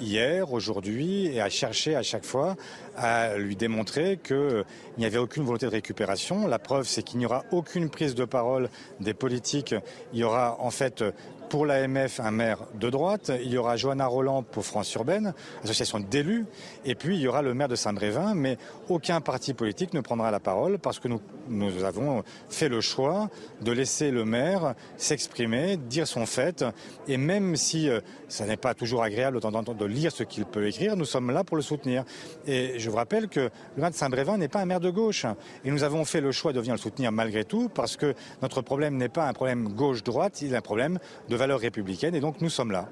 hier, 0.00 0.52
aujourd'hui, 0.52 1.26
et 1.26 1.40
a 1.40 1.48
cherché 1.48 1.96
à 1.96 2.02
chaque 2.02 2.24
fois 2.24 2.56
à 2.96 3.36
lui 3.36 3.56
démontrer 3.56 4.18
qu'il 4.22 4.64
n'y 4.98 5.06
avait 5.06 5.18
aucune 5.18 5.44
volonté 5.44 5.66
de 5.66 5.72
récupération. 5.72 6.46
La 6.46 6.58
preuve, 6.58 6.86
c'est 6.86 7.02
qu'il 7.02 7.18
n'y 7.18 7.26
aura 7.26 7.44
aucune 7.50 7.90
prise 7.90 8.14
de 8.14 8.24
parole 8.24 8.68
des 9.00 9.14
politiques. 9.14 9.74
Il 10.12 10.20
y 10.20 10.24
aura 10.24 10.56
en 10.60 10.70
fait 10.70 11.04
pour 11.52 11.66
l'AMF, 11.66 12.18
un 12.20 12.30
maire 12.30 12.60
de 12.80 12.88
droite. 12.88 13.30
Il 13.44 13.52
y 13.52 13.58
aura 13.58 13.76
Johanna 13.76 14.06
Roland 14.06 14.42
pour 14.42 14.64
France 14.64 14.94
Urbaine, 14.94 15.34
association 15.62 16.00
d'élus. 16.00 16.46
Et 16.86 16.94
puis, 16.94 17.16
il 17.16 17.20
y 17.20 17.28
aura 17.28 17.42
le 17.42 17.52
maire 17.52 17.68
de 17.68 17.74
Saint-Brévin. 17.74 18.34
Mais 18.34 18.56
aucun 18.88 19.20
parti 19.20 19.52
politique 19.52 19.92
ne 19.92 20.00
prendra 20.00 20.30
la 20.30 20.40
parole 20.40 20.78
parce 20.78 20.98
que 20.98 21.08
nous, 21.08 21.84
avons 21.84 22.22
fait 22.48 22.70
le 22.70 22.80
choix 22.80 23.28
de 23.60 23.70
laisser 23.70 24.10
le 24.10 24.24
maire 24.24 24.74
s'exprimer, 24.96 25.76
dire 25.76 26.08
son 26.08 26.24
fait. 26.24 26.64
Et 27.06 27.18
même 27.18 27.54
si 27.56 27.90
euh, 27.90 28.00
ça 28.28 28.46
n'est 28.46 28.56
pas 28.56 28.72
toujours 28.72 29.02
agréable 29.02 29.38
de 29.38 29.84
lire 29.84 30.10
ce 30.10 30.22
qu'il 30.22 30.46
peut 30.46 30.66
écrire, 30.66 30.96
nous 30.96 31.04
sommes 31.04 31.30
là 31.32 31.44
pour 31.44 31.58
le 31.58 31.62
soutenir. 31.62 32.04
Et 32.46 32.78
je 32.78 32.88
vous 32.88 32.96
rappelle 32.96 33.28
que 33.28 33.40
le 33.76 33.80
maire 33.82 33.90
de 33.90 33.94
Saint-Brévin 33.94 34.38
n'est 34.38 34.48
pas 34.48 34.60
un 34.60 34.64
maire 34.64 34.80
de 34.80 34.88
gauche. 34.88 35.26
Et 35.66 35.70
nous 35.70 35.84
avons 35.84 36.06
fait 36.06 36.22
le 36.22 36.32
choix 36.32 36.54
de 36.54 36.60
venir 36.60 36.72
le 36.72 36.80
soutenir 36.80 37.12
malgré 37.12 37.44
tout 37.44 37.68
parce 37.68 37.98
que 37.98 38.14
notre 38.40 38.62
problème 38.62 38.96
n'est 38.96 39.10
pas 39.10 39.28
un 39.28 39.34
problème 39.34 39.68
gauche-droite, 39.68 40.40
il 40.40 40.54
est 40.54 40.56
un 40.56 40.62
problème 40.62 40.98
de 41.28 41.41
valeurs 41.42 41.60
républicaines 41.60 42.14
et 42.14 42.20
donc 42.20 42.40
nous 42.40 42.50
sommes 42.50 42.70
là. 42.70 42.88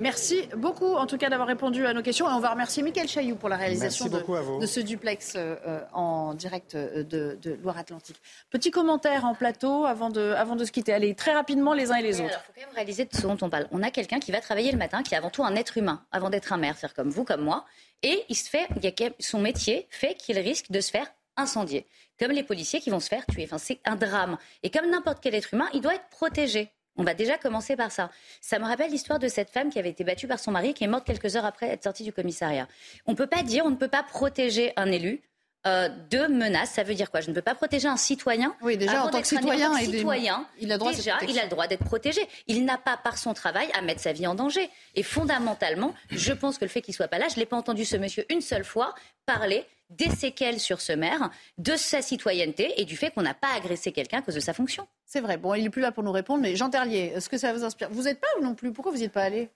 Merci 0.00 0.48
beaucoup, 0.56 0.94
en 0.94 1.06
tout 1.06 1.18
cas, 1.18 1.28
d'avoir 1.28 1.46
répondu 1.46 1.86
à 1.86 1.92
nos 1.92 2.02
questions. 2.02 2.28
Et 2.28 2.32
on 2.32 2.40
va 2.40 2.50
remercier 2.50 2.82
Mickaël 2.82 3.06
Chailloux 3.06 3.36
pour 3.36 3.48
la 3.48 3.56
réalisation 3.56 4.06
de, 4.06 4.60
de, 4.60 4.66
ce 4.66 4.80
duplex 4.80 5.34
euh, 5.36 5.80
en 5.92 6.34
direct 6.34 6.74
euh, 6.74 7.04
de, 7.04 7.38
de 7.40 7.58
Loire-Atlantique. 7.62 8.16
Petit 8.50 8.72
commentaire 8.72 9.24
en 9.24 9.34
plateau 9.34 9.84
avant 9.84 10.10
de, 10.10 10.32
avant 10.32 10.56
de 10.56 10.64
se 10.64 10.72
quitter. 10.72 10.92
Allez, 10.92 11.14
très 11.14 11.32
rapidement, 11.32 11.74
les 11.74 11.92
uns 11.92 11.96
et 11.96 12.02
les 12.02 12.20
autres. 12.20 12.40
Il 12.42 12.46
faut 12.46 12.52
quand 12.56 12.66
même 12.66 12.74
réaliser 12.74 13.04
de 13.04 13.14
ce 13.14 13.22
dont 13.22 13.38
on 13.40 13.48
parle. 13.50 13.68
On 13.70 13.82
a 13.84 13.90
quelqu'un 13.90 14.18
qui 14.18 14.32
va 14.32 14.40
travailler 14.40 14.72
le 14.72 14.78
matin, 14.78 15.04
qui 15.04 15.14
est 15.14 15.16
avant 15.16 15.30
tout 15.30 15.44
un 15.44 15.54
être 15.54 15.78
humain, 15.78 16.02
avant 16.10 16.30
d'être 16.30 16.52
un 16.52 16.56
maire, 16.56 16.76
c'est-à-dire 16.76 16.96
comme 16.96 17.10
vous, 17.10 17.24
comme 17.24 17.42
moi. 17.42 17.64
Et 18.02 18.24
il 18.28 18.36
se 18.36 18.50
fait, 18.50 18.66
il 18.76 18.84
y 18.84 18.88
a, 18.88 19.10
son 19.20 19.38
métier 19.38 19.86
fait 19.90 20.14
qu'il 20.14 20.38
risque 20.38 20.72
de 20.72 20.80
se 20.80 20.90
faire 20.90 21.06
incendier. 21.36 21.86
Comme 22.18 22.32
les 22.32 22.42
policiers 22.42 22.80
qui 22.80 22.90
vont 22.90 23.00
se 23.00 23.08
faire 23.08 23.24
tuer. 23.26 23.44
Enfin, 23.44 23.58
c'est 23.58 23.80
un 23.84 23.96
drame. 23.96 24.38
Et 24.64 24.70
comme 24.70 24.90
n'importe 24.90 25.18
quel 25.20 25.34
être 25.36 25.54
humain, 25.54 25.68
il 25.72 25.80
doit 25.80 25.94
être 25.94 26.08
protégé. 26.10 26.70
On 26.96 27.02
va 27.02 27.14
déjà 27.14 27.38
commencer 27.38 27.76
par 27.76 27.90
ça. 27.90 28.10
Ça 28.40 28.58
me 28.58 28.64
rappelle 28.64 28.90
l'histoire 28.90 29.18
de 29.18 29.28
cette 29.28 29.50
femme 29.50 29.70
qui 29.70 29.78
avait 29.78 29.90
été 29.90 30.04
battue 30.04 30.28
par 30.28 30.38
son 30.38 30.52
mari, 30.52 30.74
qui 30.74 30.84
est 30.84 30.88
morte 30.88 31.04
quelques 31.04 31.36
heures 31.36 31.44
après 31.44 31.68
être 31.68 31.82
sortie 31.82 32.04
du 32.04 32.12
commissariat. 32.12 32.68
On 33.06 33.12
ne 33.12 33.16
peut 33.16 33.26
pas 33.26 33.42
dire, 33.42 33.64
on 33.64 33.70
ne 33.70 33.76
peut 33.76 33.88
pas 33.88 34.02
protéger 34.02 34.72
un 34.76 34.90
élu 34.92 35.22
euh, 35.66 35.88
de 35.88 36.26
menaces. 36.26 36.72
Ça 36.72 36.82
veut 36.82 36.94
dire 36.94 37.10
quoi? 37.10 37.20
Je 37.20 37.30
ne 37.30 37.34
peux 37.34 37.42
pas 37.42 37.54
protéger 37.54 37.88
un 37.88 37.96
citoyen. 37.96 38.54
Oui, 38.60 38.76
déjà, 38.76 38.98
avant 38.98 39.08
en 39.08 39.10
tant 39.10 39.22
que 39.22 39.26
un 39.26 39.40
citoyen, 39.78 40.46
il 40.60 40.70
a 40.70 40.78
droit 40.78 40.92
déjà, 40.92 41.18
il 41.26 41.38
a 41.38 41.44
le 41.44 41.48
droit 41.48 41.66
d'être 41.66 41.84
protégé. 41.84 42.20
Il 42.46 42.64
n'a 42.64 42.76
pas, 42.76 42.96
par 42.96 43.16
son 43.16 43.32
travail, 43.34 43.68
à 43.72 43.80
mettre 43.80 44.00
sa 44.00 44.12
vie 44.12 44.26
en 44.26 44.34
danger. 44.34 44.68
Et 44.94 45.02
fondamentalement, 45.02 45.94
je 46.10 46.32
pense 46.32 46.58
que 46.58 46.64
le 46.66 46.68
fait 46.68 46.82
qu'il 46.82 46.94
soit 46.94 47.08
pas 47.08 47.18
là, 47.18 47.28
je 47.28 47.36
l'ai 47.36 47.46
pas 47.46 47.56
entendu 47.56 47.86
ce 47.86 47.96
monsieur 47.96 48.26
une 48.30 48.42
seule 48.42 48.64
fois 48.64 48.94
parler 49.26 49.64
des 49.96 50.10
séquelles 50.10 50.60
sur 50.60 50.80
ce 50.80 50.92
maire, 50.92 51.30
de 51.58 51.76
sa 51.76 52.02
citoyenneté 52.02 52.72
et 52.80 52.84
du 52.84 52.96
fait 52.96 53.10
qu'on 53.10 53.22
n'a 53.22 53.34
pas 53.34 53.52
agressé 53.54 53.92
quelqu'un 53.92 54.18
à 54.18 54.22
cause 54.22 54.34
de 54.34 54.40
sa 54.40 54.52
fonction. 54.54 54.86
C'est 55.06 55.20
vrai. 55.20 55.36
Bon, 55.36 55.54
il 55.54 55.62
n'est 55.62 55.70
plus 55.70 55.82
là 55.82 55.92
pour 55.92 56.02
nous 56.02 56.12
répondre, 56.12 56.42
mais 56.42 56.56
Jean 56.56 56.70
Terlier, 56.70 57.12
est-ce 57.14 57.28
que 57.28 57.38
ça 57.38 57.52
vous 57.52 57.64
inspire? 57.64 57.88
Vous 57.90 58.02
n'êtes 58.02 58.20
pas 58.20 58.26
ou 58.38 58.42
non 58.44 58.54
plus? 58.54 58.72
Pourquoi 58.72 58.92
vous 58.92 58.98
n'y 58.98 59.04
êtes 59.04 59.12
pas 59.12 59.22
allé? 59.22 59.48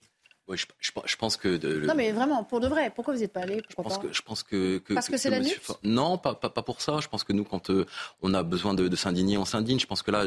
Ouais, 0.47 0.57
je, 0.57 0.65
je- 0.79 0.91
je 1.05 1.15
pense 1.15 1.37
que. 1.37 1.57
de- 1.57 1.67
le- 1.67 1.85
Non, 1.87 1.93
mais 1.93 2.11
vraiment, 2.11 2.43
pour 2.43 2.59
de 2.59 2.67
vrai, 2.67 2.91
pourquoi 2.95 3.13
vous 3.13 3.19
n'y 3.19 3.25
êtes 3.25 3.33
pas 3.33 3.41
allé? 3.41 3.61
Je 3.69 3.75
pense 3.75 3.97
pas? 3.97 4.07
que, 4.07 4.13
je 4.13 4.21
pense 4.23 4.41
que, 4.43 4.79
que- 4.79 4.93
Parce 4.95 5.07
que 5.09 5.17
c'est 5.17 5.29
la 5.29 5.39
monsieur 5.39 5.59
Faure- 5.61 5.79
Non, 5.83 6.17
pas, 6.17 6.33
pas, 6.33 6.49
pas 6.49 6.63
pour 6.63 6.81
ça. 6.81 6.97
Je 7.01 7.07
pense 7.07 7.23
que 7.23 7.33
nous, 7.33 7.43
quand 7.43 7.69
euh, 7.69 7.85
on 8.21 8.33
a 8.33 8.41
besoin 8.41 8.73
de, 8.73 8.87
de 8.87 8.95
s'indigner, 8.95 9.37
on 9.37 9.45
s'indigne. 9.45 9.79
Je 9.79 9.85
pense 9.85 10.01
que 10.01 10.09
là, 10.09 10.25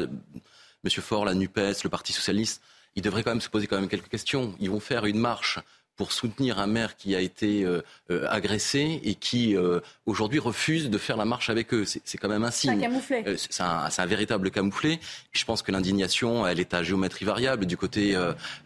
Monsieur 0.83 1.01
Faure, 1.01 1.25
la 1.25 1.33
NUPES, 1.33 1.83
le 1.83 1.89
Parti 1.89 2.13
Socialiste, 2.13 2.61
ils 2.95 3.01
devraient 3.01 3.23
quand 3.23 3.31
même 3.31 3.41
se 3.41 3.49
poser 3.49 3.67
quand 3.67 3.77
même 3.79 3.89
quelques 3.89 4.07
questions. 4.09 4.55
Ils 4.59 4.69
vont 4.69 4.79
faire 4.79 5.05
une 5.05 5.17
marche 5.19 5.59
pour 5.95 6.11
soutenir 6.11 6.59
un 6.59 6.67
maire 6.67 6.95
qui 6.97 7.15
a 7.15 7.19
été 7.19 7.63
euh, 7.63 7.81
euh, 8.11 8.25
agressé 8.29 8.99
et 9.03 9.15
qui 9.15 9.55
euh, 9.55 9.79
aujourd'hui 10.05 10.39
refuse 10.39 10.89
de 10.89 10.97
faire 10.97 11.17
la 11.17 11.25
marche 11.25 11.49
avec 11.49 11.73
eux. 11.73 11.85
C'est 11.85 12.17
quand 12.17 12.29
même 12.29 12.43
un 12.43 12.51
C'est 12.51 12.69
un 12.69 12.71
signe. 12.73 12.81
camouflet. 12.81 13.23
Euh, 13.27 13.35
c'est 13.37 13.61
un, 13.63 14.05
véritable 14.05 14.51
camouflet. 14.51 14.99
Je 15.31 15.45
pense 15.45 15.61
que 15.61 15.71
l'indignation, 15.71 16.45
elle 16.47 16.59
est 16.59 16.73
à 16.73 16.83
géométrie 16.83 17.25
variable 17.25 17.65
du 17.65 17.77
côté, 17.77 18.17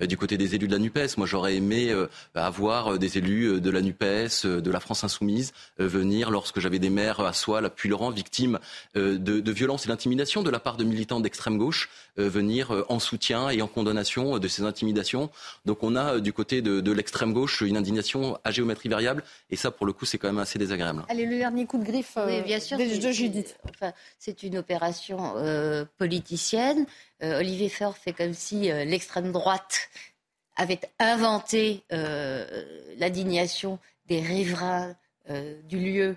du 0.01 0.17
côté 0.17 0.37
des 0.37 0.55
élus 0.55 0.67
de 0.67 0.71
la 0.73 0.79
NUPES. 0.79 1.17
Moi, 1.17 1.27
j'aurais 1.27 1.55
aimé 1.55 1.93
avoir 2.33 2.97
des 2.97 3.17
élus 3.17 3.61
de 3.61 3.69
la 3.69 3.81
NUPES, 3.81 4.45
de 4.45 4.71
la 4.71 4.79
France 4.79 5.03
Insoumise, 5.03 5.53
venir 5.77 6.31
lorsque 6.31 6.59
j'avais 6.59 6.79
des 6.79 6.89
maires 6.89 7.19
à 7.19 7.33
Soie, 7.33 7.59
à 7.63 7.69
Puylaurent, 7.69 8.11
victimes 8.11 8.59
de, 8.95 9.15
de 9.17 9.51
violences 9.51 9.85
et 9.85 9.89
d'intimidation 9.89 10.41
de 10.41 10.49
la 10.49 10.59
part 10.59 10.77
de 10.77 10.83
militants 10.83 11.19
d'extrême 11.19 11.57
gauche, 11.57 11.89
venir 12.17 12.85
en 12.89 12.99
soutien 12.99 13.49
et 13.49 13.61
en 13.61 13.67
condamnation 13.67 14.39
de 14.39 14.47
ces 14.47 14.63
intimidations. 14.63 15.29
Donc 15.65 15.83
on 15.83 15.95
a 15.95 16.19
du 16.19 16.33
côté 16.33 16.61
de, 16.61 16.81
de 16.81 16.91
l'extrême 16.91 17.16
gauche 17.26 17.61
une 17.61 17.77
indignation 17.77 18.38
à 18.44 18.52
géométrie 18.52 18.89
variable. 18.89 19.23
Et 19.49 19.56
ça, 19.56 19.72
pour 19.72 19.85
le 19.85 19.94
coup, 19.94 20.06
c'est 20.06 20.18
quand 20.18 20.27
même 20.27 20.38
assez 20.38 20.60
désagréable. 20.60 21.03
Allez, 21.10 21.26
le 21.26 21.38
dernier 21.38 21.65
coup 21.65 21.77
de 21.80 21.84
griffe 21.84 22.18
euh, 22.18 22.27
Oui, 22.27 22.41
bien 22.44 22.60
sûr. 22.60 22.77
de, 22.77 23.11
Judith. 23.11 23.57
Enfin, 23.69 23.94
c'est 24.19 24.44
une 24.44 24.57
opération 24.57 25.34
euh, 25.38 25.85
politicienne. 25.98 26.85
Euh, 27.23 27.39
Olivier 27.39 27.69
Faure 27.69 27.98
fait 27.98 28.14
comme 28.14 28.34
si 28.34 28.69
euh, 28.69 28.85
l'extrême 28.85 29.31
droite 29.31 29.89
avait 30.57 30.80
inventé 30.99 31.84
euh, 31.91 32.45
l'indignation 32.98 33.80
des 34.07 34.19
riverains 34.19 34.95
euh, 35.30 35.60
du 35.64 35.80
lieu 35.80 36.15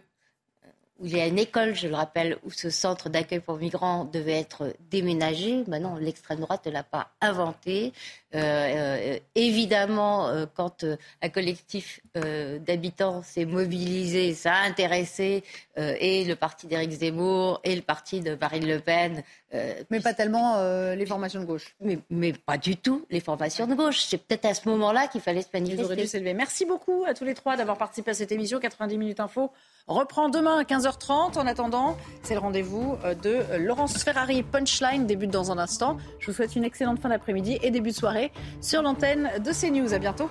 où 1.01 1.07
il 1.07 1.17
y 1.17 1.21
a 1.21 1.27
une 1.27 1.39
école, 1.39 1.75
je 1.75 1.89
le 1.89 1.95
rappelle, 1.95 2.37
où 2.45 2.51
ce 2.51 2.69
centre 2.71 3.09
d'accueil 3.09 3.41
pour 3.41 3.57
migrants 3.57 4.05
devait 4.05 4.39
être 4.39 4.75
déménagé. 4.91 5.65
Maintenant, 5.67 5.97
l'extrême 5.97 6.41
droite 6.41 6.67
ne 6.67 6.71
l'a 6.73 6.83
pas 6.83 7.09
inventé. 7.23 7.93
Euh, 8.35 8.39
euh, 8.39 9.19
évidemment, 9.35 10.29
euh, 10.29 10.47
quand 10.55 10.85
euh, 10.85 10.97
un 11.23 11.29
collectif 11.31 12.01
euh, 12.17 12.59
d'habitants 12.61 13.23
s'est 13.23 13.45
mobilisé, 13.45 14.35
ça 14.35 14.53
a 14.55 14.63
intéressé 14.69 15.43
euh, 15.79 15.95
et 15.99 16.25
le 16.25 16.37
parti 16.37 16.67
d'Éric 16.69 16.91
Zemmour 16.93 17.61
et 17.65 17.75
le 17.75 17.83
parti 17.83 18.21
de 18.21 18.37
Marine 18.41 18.69
Le 18.69 18.79
Pen. 18.79 19.25
euh, 19.55 19.75
Mais 19.91 19.99
pas 20.01 20.15
tellement 20.15 20.57
euh, 20.59 20.95
les 20.95 21.07
formations 21.07 21.41
de 21.41 21.45
gauche. 21.47 21.75
mais, 21.81 21.99
mais 22.09 22.33
pas 22.33 22.57
du 22.59 22.77
tout 22.77 23.05
les 23.11 23.19
formations 23.21 23.67
de 23.67 23.75
gauche. 23.75 24.01
C'est 24.05 24.19
peut-être 24.19 24.45
à 24.45 24.55
ce 24.55 24.69
moment-là 24.69 25.09
qu'il 25.09 25.21
fallait 25.21 25.43
se 25.43 25.49
Ils 25.55 25.59
auraient 25.59 25.71
dû 25.73 25.77
manifester. 25.83 26.07
s'élever. 26.07 26.35
Merci 26.35 26.67
beaucoup 26.67 27.05
à 27.09 27.15
tous 27.15 27.25
les 27.25 27.35
trois 27.35 27.57
d'avoir 27.57 27.79
participé 27.79 28.13
à 28.13 28.15
cette 28.15 28.31
émission. 28.31 28.61
90 28.61 28.97
minutes 28.97 29.19
info 29.21 29.51
reprend 29.95 30.29
demain 30.29 30.59
à 30.59 30.63
15h30. 30.63 31.39
En 31.39 31.47
attendant, 31.47 31.97
c'est 32.23 32.35
le 32.35 32.41
rendez-vous 32.41 32.97
euh, 33.05 33.15
de 33.15 33.31
euh, 33.31 33.59
Laurence 33.59 34.03
Ferrari. 34.03 34.43
Punchline 34.43 35.07
débute 35.07 35.31
dans 35.31 35.51
un 35.53 35.59
instant. 35.59 35.97
Je 36.19 36.27
vous 36.27 36.33
souhaite 36.33 36.57
une 36.57 36.65
excellente 36.65 37.01
fin 37.01 37.09
d'après-midi 37.09 37.59
et 37.63 37.71
début 37.71 37.91
de 37.91 37.97
soirée 37.97 38.33
sur 38.61 38.83
l'antenne 38.83 39.31
de 39.45 39.53
CNews. 39.53 39.93
À 39.95 39.99
bientôt. 39.99 40.29